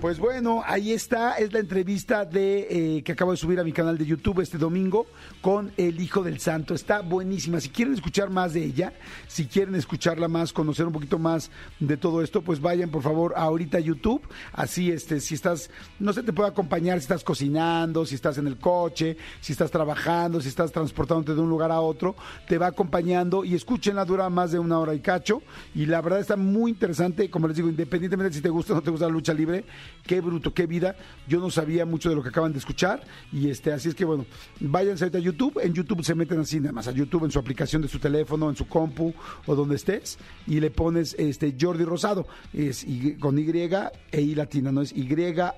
Pues 0.00 0.18
bueno, 0.18 0.62
ahí 0.64 0.92
está, 0.92 1.34
es 1.34 1.52
la 1.52 1.58
entrevista 1.58 2.24
de 2.24 2.96
eh, 2.98 3.02
que 3.02 3.12
acabo 3.12 3.32
de 3.32 3.36
subir 3.36 3.60
a 3.60 3.64
mi 3.64 3.72
canal 3.72 3.98
de 3.98 4.06
YouTube 4.06 4.40
este 4.40 4.56
domingo 4.56 5.04
con 5.42 5.72
el 5.76 6.00
Hijo 6.00 6.22
del 6.22 6.40
Santo. 6.40 6.72
Está 6.74 7.00
buenísima. 7.02 7.60
Si 7.60 7.68
quieren 7.68 7.92
escuchar 7.92 8.30
más 8.30 8.54
de 8.54 8.64
ella, 8.64 8.94
si 9.28 9.44
quieren 9.46 9.74
escucharla 9.74 10.26
más, 10.26 10.54
conocer 10.54 10.86
un 10.86 10.92
poquito 10.94 11.18
más 11.18 11.50
de 11.80 11.98
todo 11.98 12.22
esto, 12.22 12.40
pues 12.40 12.62
vayan 12.62 12.88
por 12.88 13.02
favor 13.02 13.34
ahorita 13.36 13.76
a 13.76 13.80
YouTube. 13.80 14.22
Así, 14.54 14.90
este, 14.90 15.20
si 15.20 15.34
estás, 15.34 15.68
no 15.98 16.14
sé, 16.14 16.22
te 16.22 16.32
puedo 16.32 16.48
acompañar 16.48 16.96
si 16.98 17.02
estás 17.02 17.22
cocinando, 17.22 18.06
si 18.06 18.14
estás 18.20 18.38
en 18.38 18.46
el 18.46 18.58
coche, 18.58 19.16
si 19.40 19.52
estás 19.52 19.70
trabajando, 19.70 20.40
si 20.40 20.48
estás 20.48 20.70
transportándote 20.70 21.34
de 21.34 21.40
un 21.40 21.48
lugar 21.48 21.72
a 21.72 21.80
otro, 21.80 22.14
te 22.46 22.58
va 22.58 22.66
acompañando 22.66 23.44
y 23.44 23.54
escúchenla, 23.54 24.04
dura 24.04 24.28
más 24.28 24.52
de 24.52 24.58
una 24.58 24.78
hora 24.78 24.94
y 24.94 25.00
cacho. 25.00 25.42
Y 25.74 25.86
la 25.86 26.00
verdad 26.02 26.20
está 26.20 26.36
muy 26.36 26.70
interesante, 26.70 27.30
como 27.30 27.48
les 27.48 27.56
digo, 27.56 27.68
independientemente 27.68 28.30
de 28.30 28.34
si 28.36 28.42
te 28.42 28.50
gusta 28.50 28.74
o 28.74 28.76
no 28.76 28.82
te 28.82 28.90
gusta 28.90 29.06
la 29.06 29.12
lucha 29.12 29.32
libre, 29.32 29.64
qué 30.06 30.20
bruto, 30.20 30.52
qué 30.52 30.66
vida. 30.66 30.96
Yo 31.26 31.40
no 31.40 31.50
sabía 31.50 31.86
mucho 31.86 32.10
de 32.10 32.14
lo 32.14 32.22
que 32.22 32.28
acaban 32.28 32.52
de 32.52 32.58
escuchar. 32.58 33.02
Y 33.32 33.48
este, 33.48 33.72
así 33.72 33.88
es 33.88 33.94
que 33.94 34.04
bueno, 34.04 34.26
váyanse 34.60 35.04
ahorita 35.04 35.18
a 35.18 35.22
YouTube. 35.22 35.60
En 35.62 35.72
YouTube 35.72 36.04
se 36.04 36.14
meten 36.14 36.40
así, 36.40 36.60
nada 36.60 36.72
más 36.72 36.88
a 36.88 36.92
YouTube, 36.92 37.24
en 37.24 37.30
su 37.30 37.38
aplicación 37.38 37.80
de 37.80 37.88
su 37.88 37.98
teléfono, 37.98 38.50
en 38.50 38.56
su 38.56 38.68
compu 38.68 39.14
o 39.46 39.54
donde 39.54 39.76
estés, 39.76 40.18
y 40.46 40.60
le 40.60 40.70
pones 40.70 41.14
este 41.18 41.56
Jordi 41.58 41.84
Rosado. 41.84 42.26
Es 42.52 42.84
y, 42.84 43.14
con 43.14 43.38
Y 43.38 43.48
e 43.50 44.20
I 44.20 44.34
latina, 44.34 44.70
no 44.70 44.82
es 44.82 44.92
Y 44.92 45.08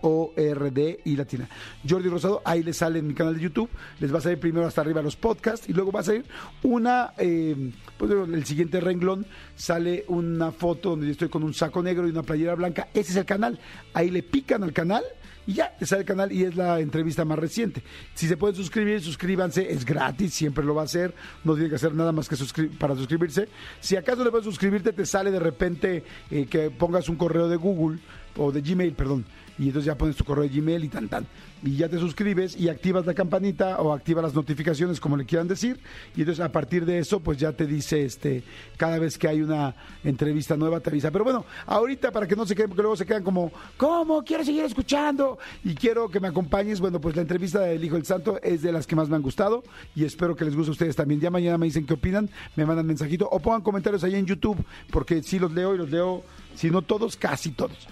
O 0.02 0.32
R 0.36 0.70
D 0.70 1.00
I 1.04 1.16
latina. 1.16 1.48
Jordi 1.88 2.08
Rosado, 2.08 2.42
ahí 2.52 2.62
les 2.62 2.76
sale 2.76 2.98
en 2.98 3.06
mi 3.06 3.14
canal 3.14 3.34
de 3.36 3.40
YouTube. 3.40 3.68
Les 4.00 4.12
va 4.12 4.18
a 4.18 4.20
salir 4.20 4.38
primero 4.38 4.66
hasta 4.66 4.80
arriba 4.80 5.02
los 5.02 5.16
podcasts 5.16 5.68
y 5.68 5.72
luego 5.72 5.90
va 5.92 6.00
a 6.00 6.04
salir 6.04 6.24
una, 6.62 7.12
eh, 7.18 7.72
pues 7.98 8.10
el 8.10 8.44
siguiente 8.44 8.80
renglón 8.80 9.26
sale 9.56 10.04
una 10.08 10.52
foto 10.52 10.90
donde 10.90 11.06
yo 11.06 11.12
estoy 11.12 11.28
con 11.28 11.42
un 11.42 11.54
saco 11.54 11.82
negro 11.82 12.06
y 12.06 12.10
una 12.10 12.22
playera 12.22 12.54
blanca. 12.54 12.88
Ese 12.94 13.12
es 13.12 13.16
el 13.16 13.24
canal. 13.24 13.58
Ahí 13.94 14.10
le 14.10 14.22
pican 14.22 14.62
al 14.62 14.72
canal 14.72 15.02
y 15.44 15.54
ya, 15.54 15.76
sale 15.82 16.02
el 16.02 16.06
canal 16.06 16.30
y 16.30 16.44
es 16.44 16.54
la 16.54 16.78
entrevista 16.78 17.24
más 17.24 17.38
reciente. 17.38 17.82
Si 18.14 18.28
se 18.28 18.36
pueden 18.36 18.54
suscribir, 18.54 19.00
suscríbanse, 19.00 19.72
es 19.72 19.84
gratis, 19.84 20.32
siempre 20.34 20.64
lo 20.64 20.74
va 20.74 20.82
a 20.82 20.84
hacer, 20.84 21.12
no 21.42 21.54
tienen 21.54 21.70
que 21.70 21.76
hacer 21.76 21.94
nada 21.94 22.12
más 22.12 22.28
que 22.28 22.36
suscri- 22.36 22.70
para 22.78 22.94
suscribirse. 22.94 23.48
Si 23.80 23.96
acaso 23.96 24.22
le 24.22 24.30
puedes 24.30 24.44
suscribirte, 24.44 24.92
te 24.92 25.04
sale 25.04 25.32
de 25.32 25.40
repente 25.40 26.04
eh, 26.30 26.46
que 26.46 26.70
pongas 26.70 27.08
un 27.08 27.16
correo 27.16 27.48
de 27.48 27.56
Google 27.56 27.98
o 28.36 28.52
de 28.52 28.60
Gmail, 28.60 28.92
perdón, 28.92 29.24
y 29.58 29.66
entonces 29.66 29.86
ya 29.86 29.96
pones 29.96 30.16
tu 30.16 30.24
correo 30.24 30.44
de 30.44 30.48
Gmail 30.48 30.84
y 30.84 30.88
tan 30.88 31.08
tan. 31.08 31.26
Y 31.64 31.76
ya 31.76 31.88
te 31.88 31.98
suscribes 31.98 32.56
y 32.56 32.68
activas 32.68 33.06
la 33.06 33.14
campanita 33.14 33.80
o 33.80 33.92
activas 33.92 34.24
las 34.24 34.34
notificaciones, 34.34 34.98
como 34.98 35.16
le 35.16 35.24
quieran 35.24 35.46
decir. 35.46 35.78
Y 36.16 36.20
entonces 36.20 36.44
a 36.44 36.50
partir 36.50 36.84
de 36.84 36.98
eso, 36.98 37.20
pues 37.20 37.38
ya 37.38 37.52
te 37.52 37.66
dice 37.66 38.04
este 38.04 38.42
cada 38.76 38.98
vez 38.98 39.16
que 39.16 39.28
hay 39.28 39.42
una 39.42 39.74
entrevista 40.02 40.56
nueva, 40.56 40.80
te 40.80 40.90
avisa. 40.90 41.10
Pero 41.10 41.24
bueno, 41.24 41.44
ahorita 41.66 42.10
para 42.10 42.26
que 42.26 42.34
no 42.34 42.46
se 42.46 42.54
queden, 42.54 42.70
porque 42.70 42.82
luego 42.82 42.96
se 42.96 43.06
quedan 43.06 43.22
como, 43.22 43.52
¿cómo? 43.76 44.24
Quiero 44.24 44.44
seguir 44.44 44.64
escuchando 44.64 45.38
y 45.62 45.74
quiero 45.74 46.08
que 46.08 46.18
me 46.18 46.28
acompañes. 46.28 46.80
Bueno, 46.80 47.00
pues 47.00 47.14
la 47.14 47.22
entrevista 47.22 47.60
del 47.60 47.84
Hijo 47.84 47.94
del 47.94 48.06
Santo 48.06 48.40
es 48.42 48.62
de 48.62 48.72
las 48.72 48.86
que 48.86 48.96
más 48.96 49.08
me 49.08 49.16
han 49.16 49.22
gustado 49.22 49.62
y 49.94 50.04
espero 50.04 50.34
que 50.34 50.44
les 50.44 50.56
guste 50.56 50.70
a 50.70 50.72
ustedes 50.72 50.96
también. 50.96 51.20
Ya 51.20 51.30
mañana 51.30 51.58
me 51.58 51.66
dicen 51.66 51.86
qué 51.86 51.94
opinan, 51.94 52.28
me 52.56 52.66
mandan 52.66 52.86
mensajito 52.86 53.28
o 53.30 53.38
pongan 53.38 53.60
comentarios 53.60 54.02
ahí 54.02 54.16
en 54.16 54.26
YouTube, 54.26 54.56
porque 54.90 55.22
sí 55.22 55.38
los 55.38 55.52
leo 55.52 55.74
y 55.74 55.78
los 55.78 55.90
leo, 55.90 56.24
si 56.56 56.70
no 56.70 56.82
todos, 56.82 57.16
casi 57.16 57.50
todos. 57.52 57.86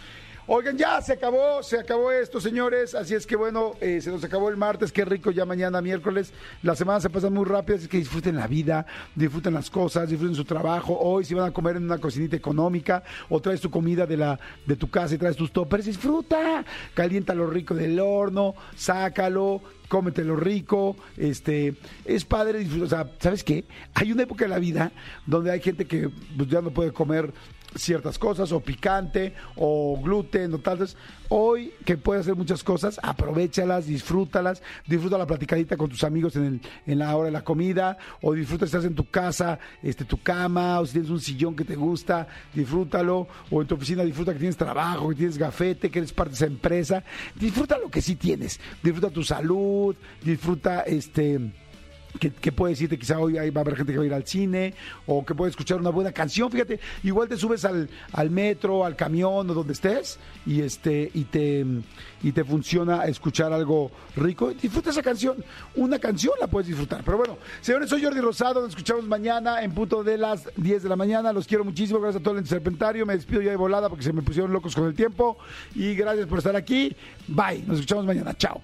Oigan, 0.52 0.76
ya 0.76 1.00
se 1.00 1.12
acabó, 1.12 1.62
se 1.62 1.78
acabó 1.78 2.10
esto, 2.10 2.40
señores. 2.40 2.96
Así 2.96 3.14
es 3.14 3.24
que 3.24 3.36
bueno, 3.36 3.74
eh, 3.80 4.00
se 4.00 4.10
nos 4.10 4.24
acabó 4.24 4.48
el 4.48 4.56
martes, 4.56 4.90
qué 4.90 5.04
rico 5.04 5.30
ya 5.30 5.44
mañana 5.44 5.80
miércoles. 5.80 6.32
La 6.64 6.74
semana 6.74 6.98
se 6.98 7.08
pasa 7.08 7.30
muy 7.30 7.44
rápido, 7.44 7.78
así 7.78 7.86
que 7.86 7.98
disfruten 7.98 8.34
la 8.34 8.48
vida, 8.48 8.84
disfruten 9.14 9.54
las 9.54 9.70
cosas, 9.70 10.10
disfruten 10.10 10.34
su 10.34 10.44
trabajo. 10.44 10.98
Hoy 10.98 11.24
si 11.24 11.34
van 11.34 11.50
a 11.50 11.52
comer 11.52 11.76
en 11.76 11.84
una 11.84 11.98
cocinita 11.98 12.34
económica 12.34 13.04
o 13.28 13.40
traes 13.40 13.60
tu 13.60 13.70
comida 13.70 14.06
de 14.06 14.16
la 14.16 14.40
de 14.66 14.74
tu 14.74 14.90
casa 14.90 15.14
y 15.14 15.18
traes 15.18 15.36
tus 15.36 15.52
toppers, 15.52 15.84
disfruta. 15.84 16.64
Calienta 16.94 17.32
lo 17.32 17.46
rico 17.46 17.76
del 17.76 18.00
horno, 18.00 18.56
sácalo, 18.74 19.62
cómetelo 19.90 20.34
rico, 20.34 20.96
este, 21.16 21.74
es 22.04 22.24
padre, 22.24 22.66
o 22.80 22.86
sea, 22.86 23.08
¿sabes 23.18 23.44
qué? 23.44 23.64
Hay 23.94 24.12
una 24.12 24.22
época 24.22 24.46
de 24.46 24.48
la 24.48 24.58
vida 24.58 24.90
donde 25.26 25.50
hay 25.50 25.60
gente 25.60 25.84
que 25.84 26.10
pues, 26.36 26.48
ya 26.48 26.60
no 26.60 26.70
puede 26.70 26.92
comer 26.92 27.32
ciertas 27.76 28.18
cosas, 28.18 28.52
o 28.52 28.60
picante, 28.60 29.34
o 29.56 29.98
gluten, 30.02 30.54
o 30.54 30.58
tal 30.58 30.78
vez. 30.78 30.96
Hoy 31.32 31.72
que 31.84 31.96
puedes 31.96 32.22
hacer 32.22 32.34
muchas 32.34 32.64
cosas, 32.64 32.98
aprovechalas, 33.02 33.86
disfrútalas, 33.86 34.62
disfruta 34.86 35.16
la 35.16 35.26
platicadita 35.26 35.76
con 35.76 35.88
tus 35.88 36.02
amigos 36.02 36.34
en, 36.34 36.44
el- 36.44 36.60
en 36.86 36.98
la 36.98 37.14
hora 37.16 37.26
de 37.26 37.30
la 37.32 37.44
comida, 37.44 37.96
o 38.20 38.32
disfruta 38.34 38.66
si 38.66 38.70
estás 38.70 38.84
en 38.84 38.96
tu 38.96 39.08
casa, 39.08 39.58
este, 39.82 40.04
tu 40.04 40.20
cama, 40.20 40.80
o 40.80 40.86
si 40.86 40.92
tienes 40.94 41.10
un 41.10 41.20
sillón 41.20 41.54
que 41.54 41.64
te 41.64 41.76
gusta, 41.76 42.26
disfrútalo, 42.52 43.28
o 43.50 43.62
en 43.62 43.68
tu 43.68 43.76
oficina 43.76 44.02
disfruta 44.02 44.32
que 44.32 44.40
tienes 44.40 44.56
trabajo, 44.56 45.08
que 45.10 45.14
tienes 45.14 45.38
gafete, 45.38 45.88
que 45.90 46.00
eres 46.00 46.12
parte 46.12 46.30
de 46.30 46.36
esa 46.36 46.46
empresa, 46.46 47.04
disfruta 47.36 47.78
lo 47.78 47.88
que 47.90 48.02
sí 48.02 48.16
tienes, 48.16 48.58
disfruta 48.82 49.10
tu 49.10 49.22
salud, 49.22 49.94
disfruta 50.24 50.80
este 50.80 51.38
que, 52.18 52.52
puede 52.52 52.72
decirte 52.72 52.98
quizá 52.98 53.18
hoy 53.18 53.34
va 53.34 53.60
a 53.60 53.62
haber 53.62 53.76
gente 53.76 53.92
que 53.92 53.98
va 53.98 54.04
a 54.04 54.06
ir 54.06 54.14
al 54.14 54.26
cine 54.26 54.74
o 55.06 55.24
que 55.24 55.34
puede 55.34 55.50
escuchar 55.50 55.78
una 55.78 55.90
buena 55.90 56.12
canción 56.12 56.50
fíjate 56.50 56.80
igual 57.04 57.28
te 57.28 57.36
subes 57.36 57.64
al, 57.64 57.88
al 58.12 58.30
metro 58.30 58.84
al 58.84 58.96
camión 58.96 59.48
o 59.48 59.54
donde 59.54 59.72
estés 59.72 60.18
y 60.46 60.60
este 60.60 61.10
y 61.14 61.24
te 61.24 61.64
y 62.22 62.32
te 62.32 62.44
funciona 62.44 63.04
escuchar 63.04 63.52
algo 63.52 63.90
rico 64.16 64.50
disfruta 64.50 64.90
esa 64.90 65.02
canción 65.02 65.36
una 65.76 65.98
canción 65.98 66.34
la 66.40 66.48
puedes 66.48 66.68
disfrutar 66.68 67.02
pero 67.04 67.18
bueno 67.18 67.38
señores 67.60 67.88
soy 67.88 68.02
Jordi 68.02 68.20
Rosado 68.20 68.60
nos 68.60 68.70
escuchamos 68.70 69.04
mañana 69.04 69.62
en 69.62 69.72
punto 69.72 70.02
de 70.02 70.18
las 70.18 70.48
10 70.56 70.82
de 70.82 70.88
la 70.88 70.96
mañana 70.96 71.32
los 71.32 71.46
quiero 71.46 71.64
muchísimo 71.64 72.00
gracias 72.00 72.20
a 72.20 72.24
todo 72.24 72.38
el 72.38 72.46
serpentario 72.46 73.06
me 73.06 73.14
despido 73.14 73.40
ya 73.42 73.50
de 73.50 73.56
volada 73.56 73.88
porque 73.88 74.04
se 74.04 74.12
me 74.12 74.22
pusieron 74.22 74.52
locos 74.52 74.74
con 74.74 74.86
el 74.86 74.94
tiempo 74.94 75.38
y 75.74 75.94
gracias 75.94 76.26
por 76.26 76.38
estar 76.38 76.56
aquí 76.56 76.94
bye 77.28 77.62
nos 77.66 77.78
escuchamos 77.78 78.04
mañana 78.04 78.34
chao. 78.36 78.60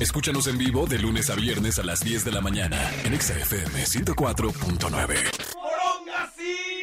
Escúchanos 0.00 0.46
en 0.48 0.58
vivo 0.58 0.86
de 0.86 0.98
lunes 0.98 1.30
a 1.30 1.34
viernes 1.34 1.78
a 1.78 1.82
las 1.82 2.00
10 2.00 2.24
de 2.24 2.32
la 2.32 2.40
mañana 2.40 2.79
en 3.04 3.18
XFM 3.18 3.86
104.9. 4.14 6.79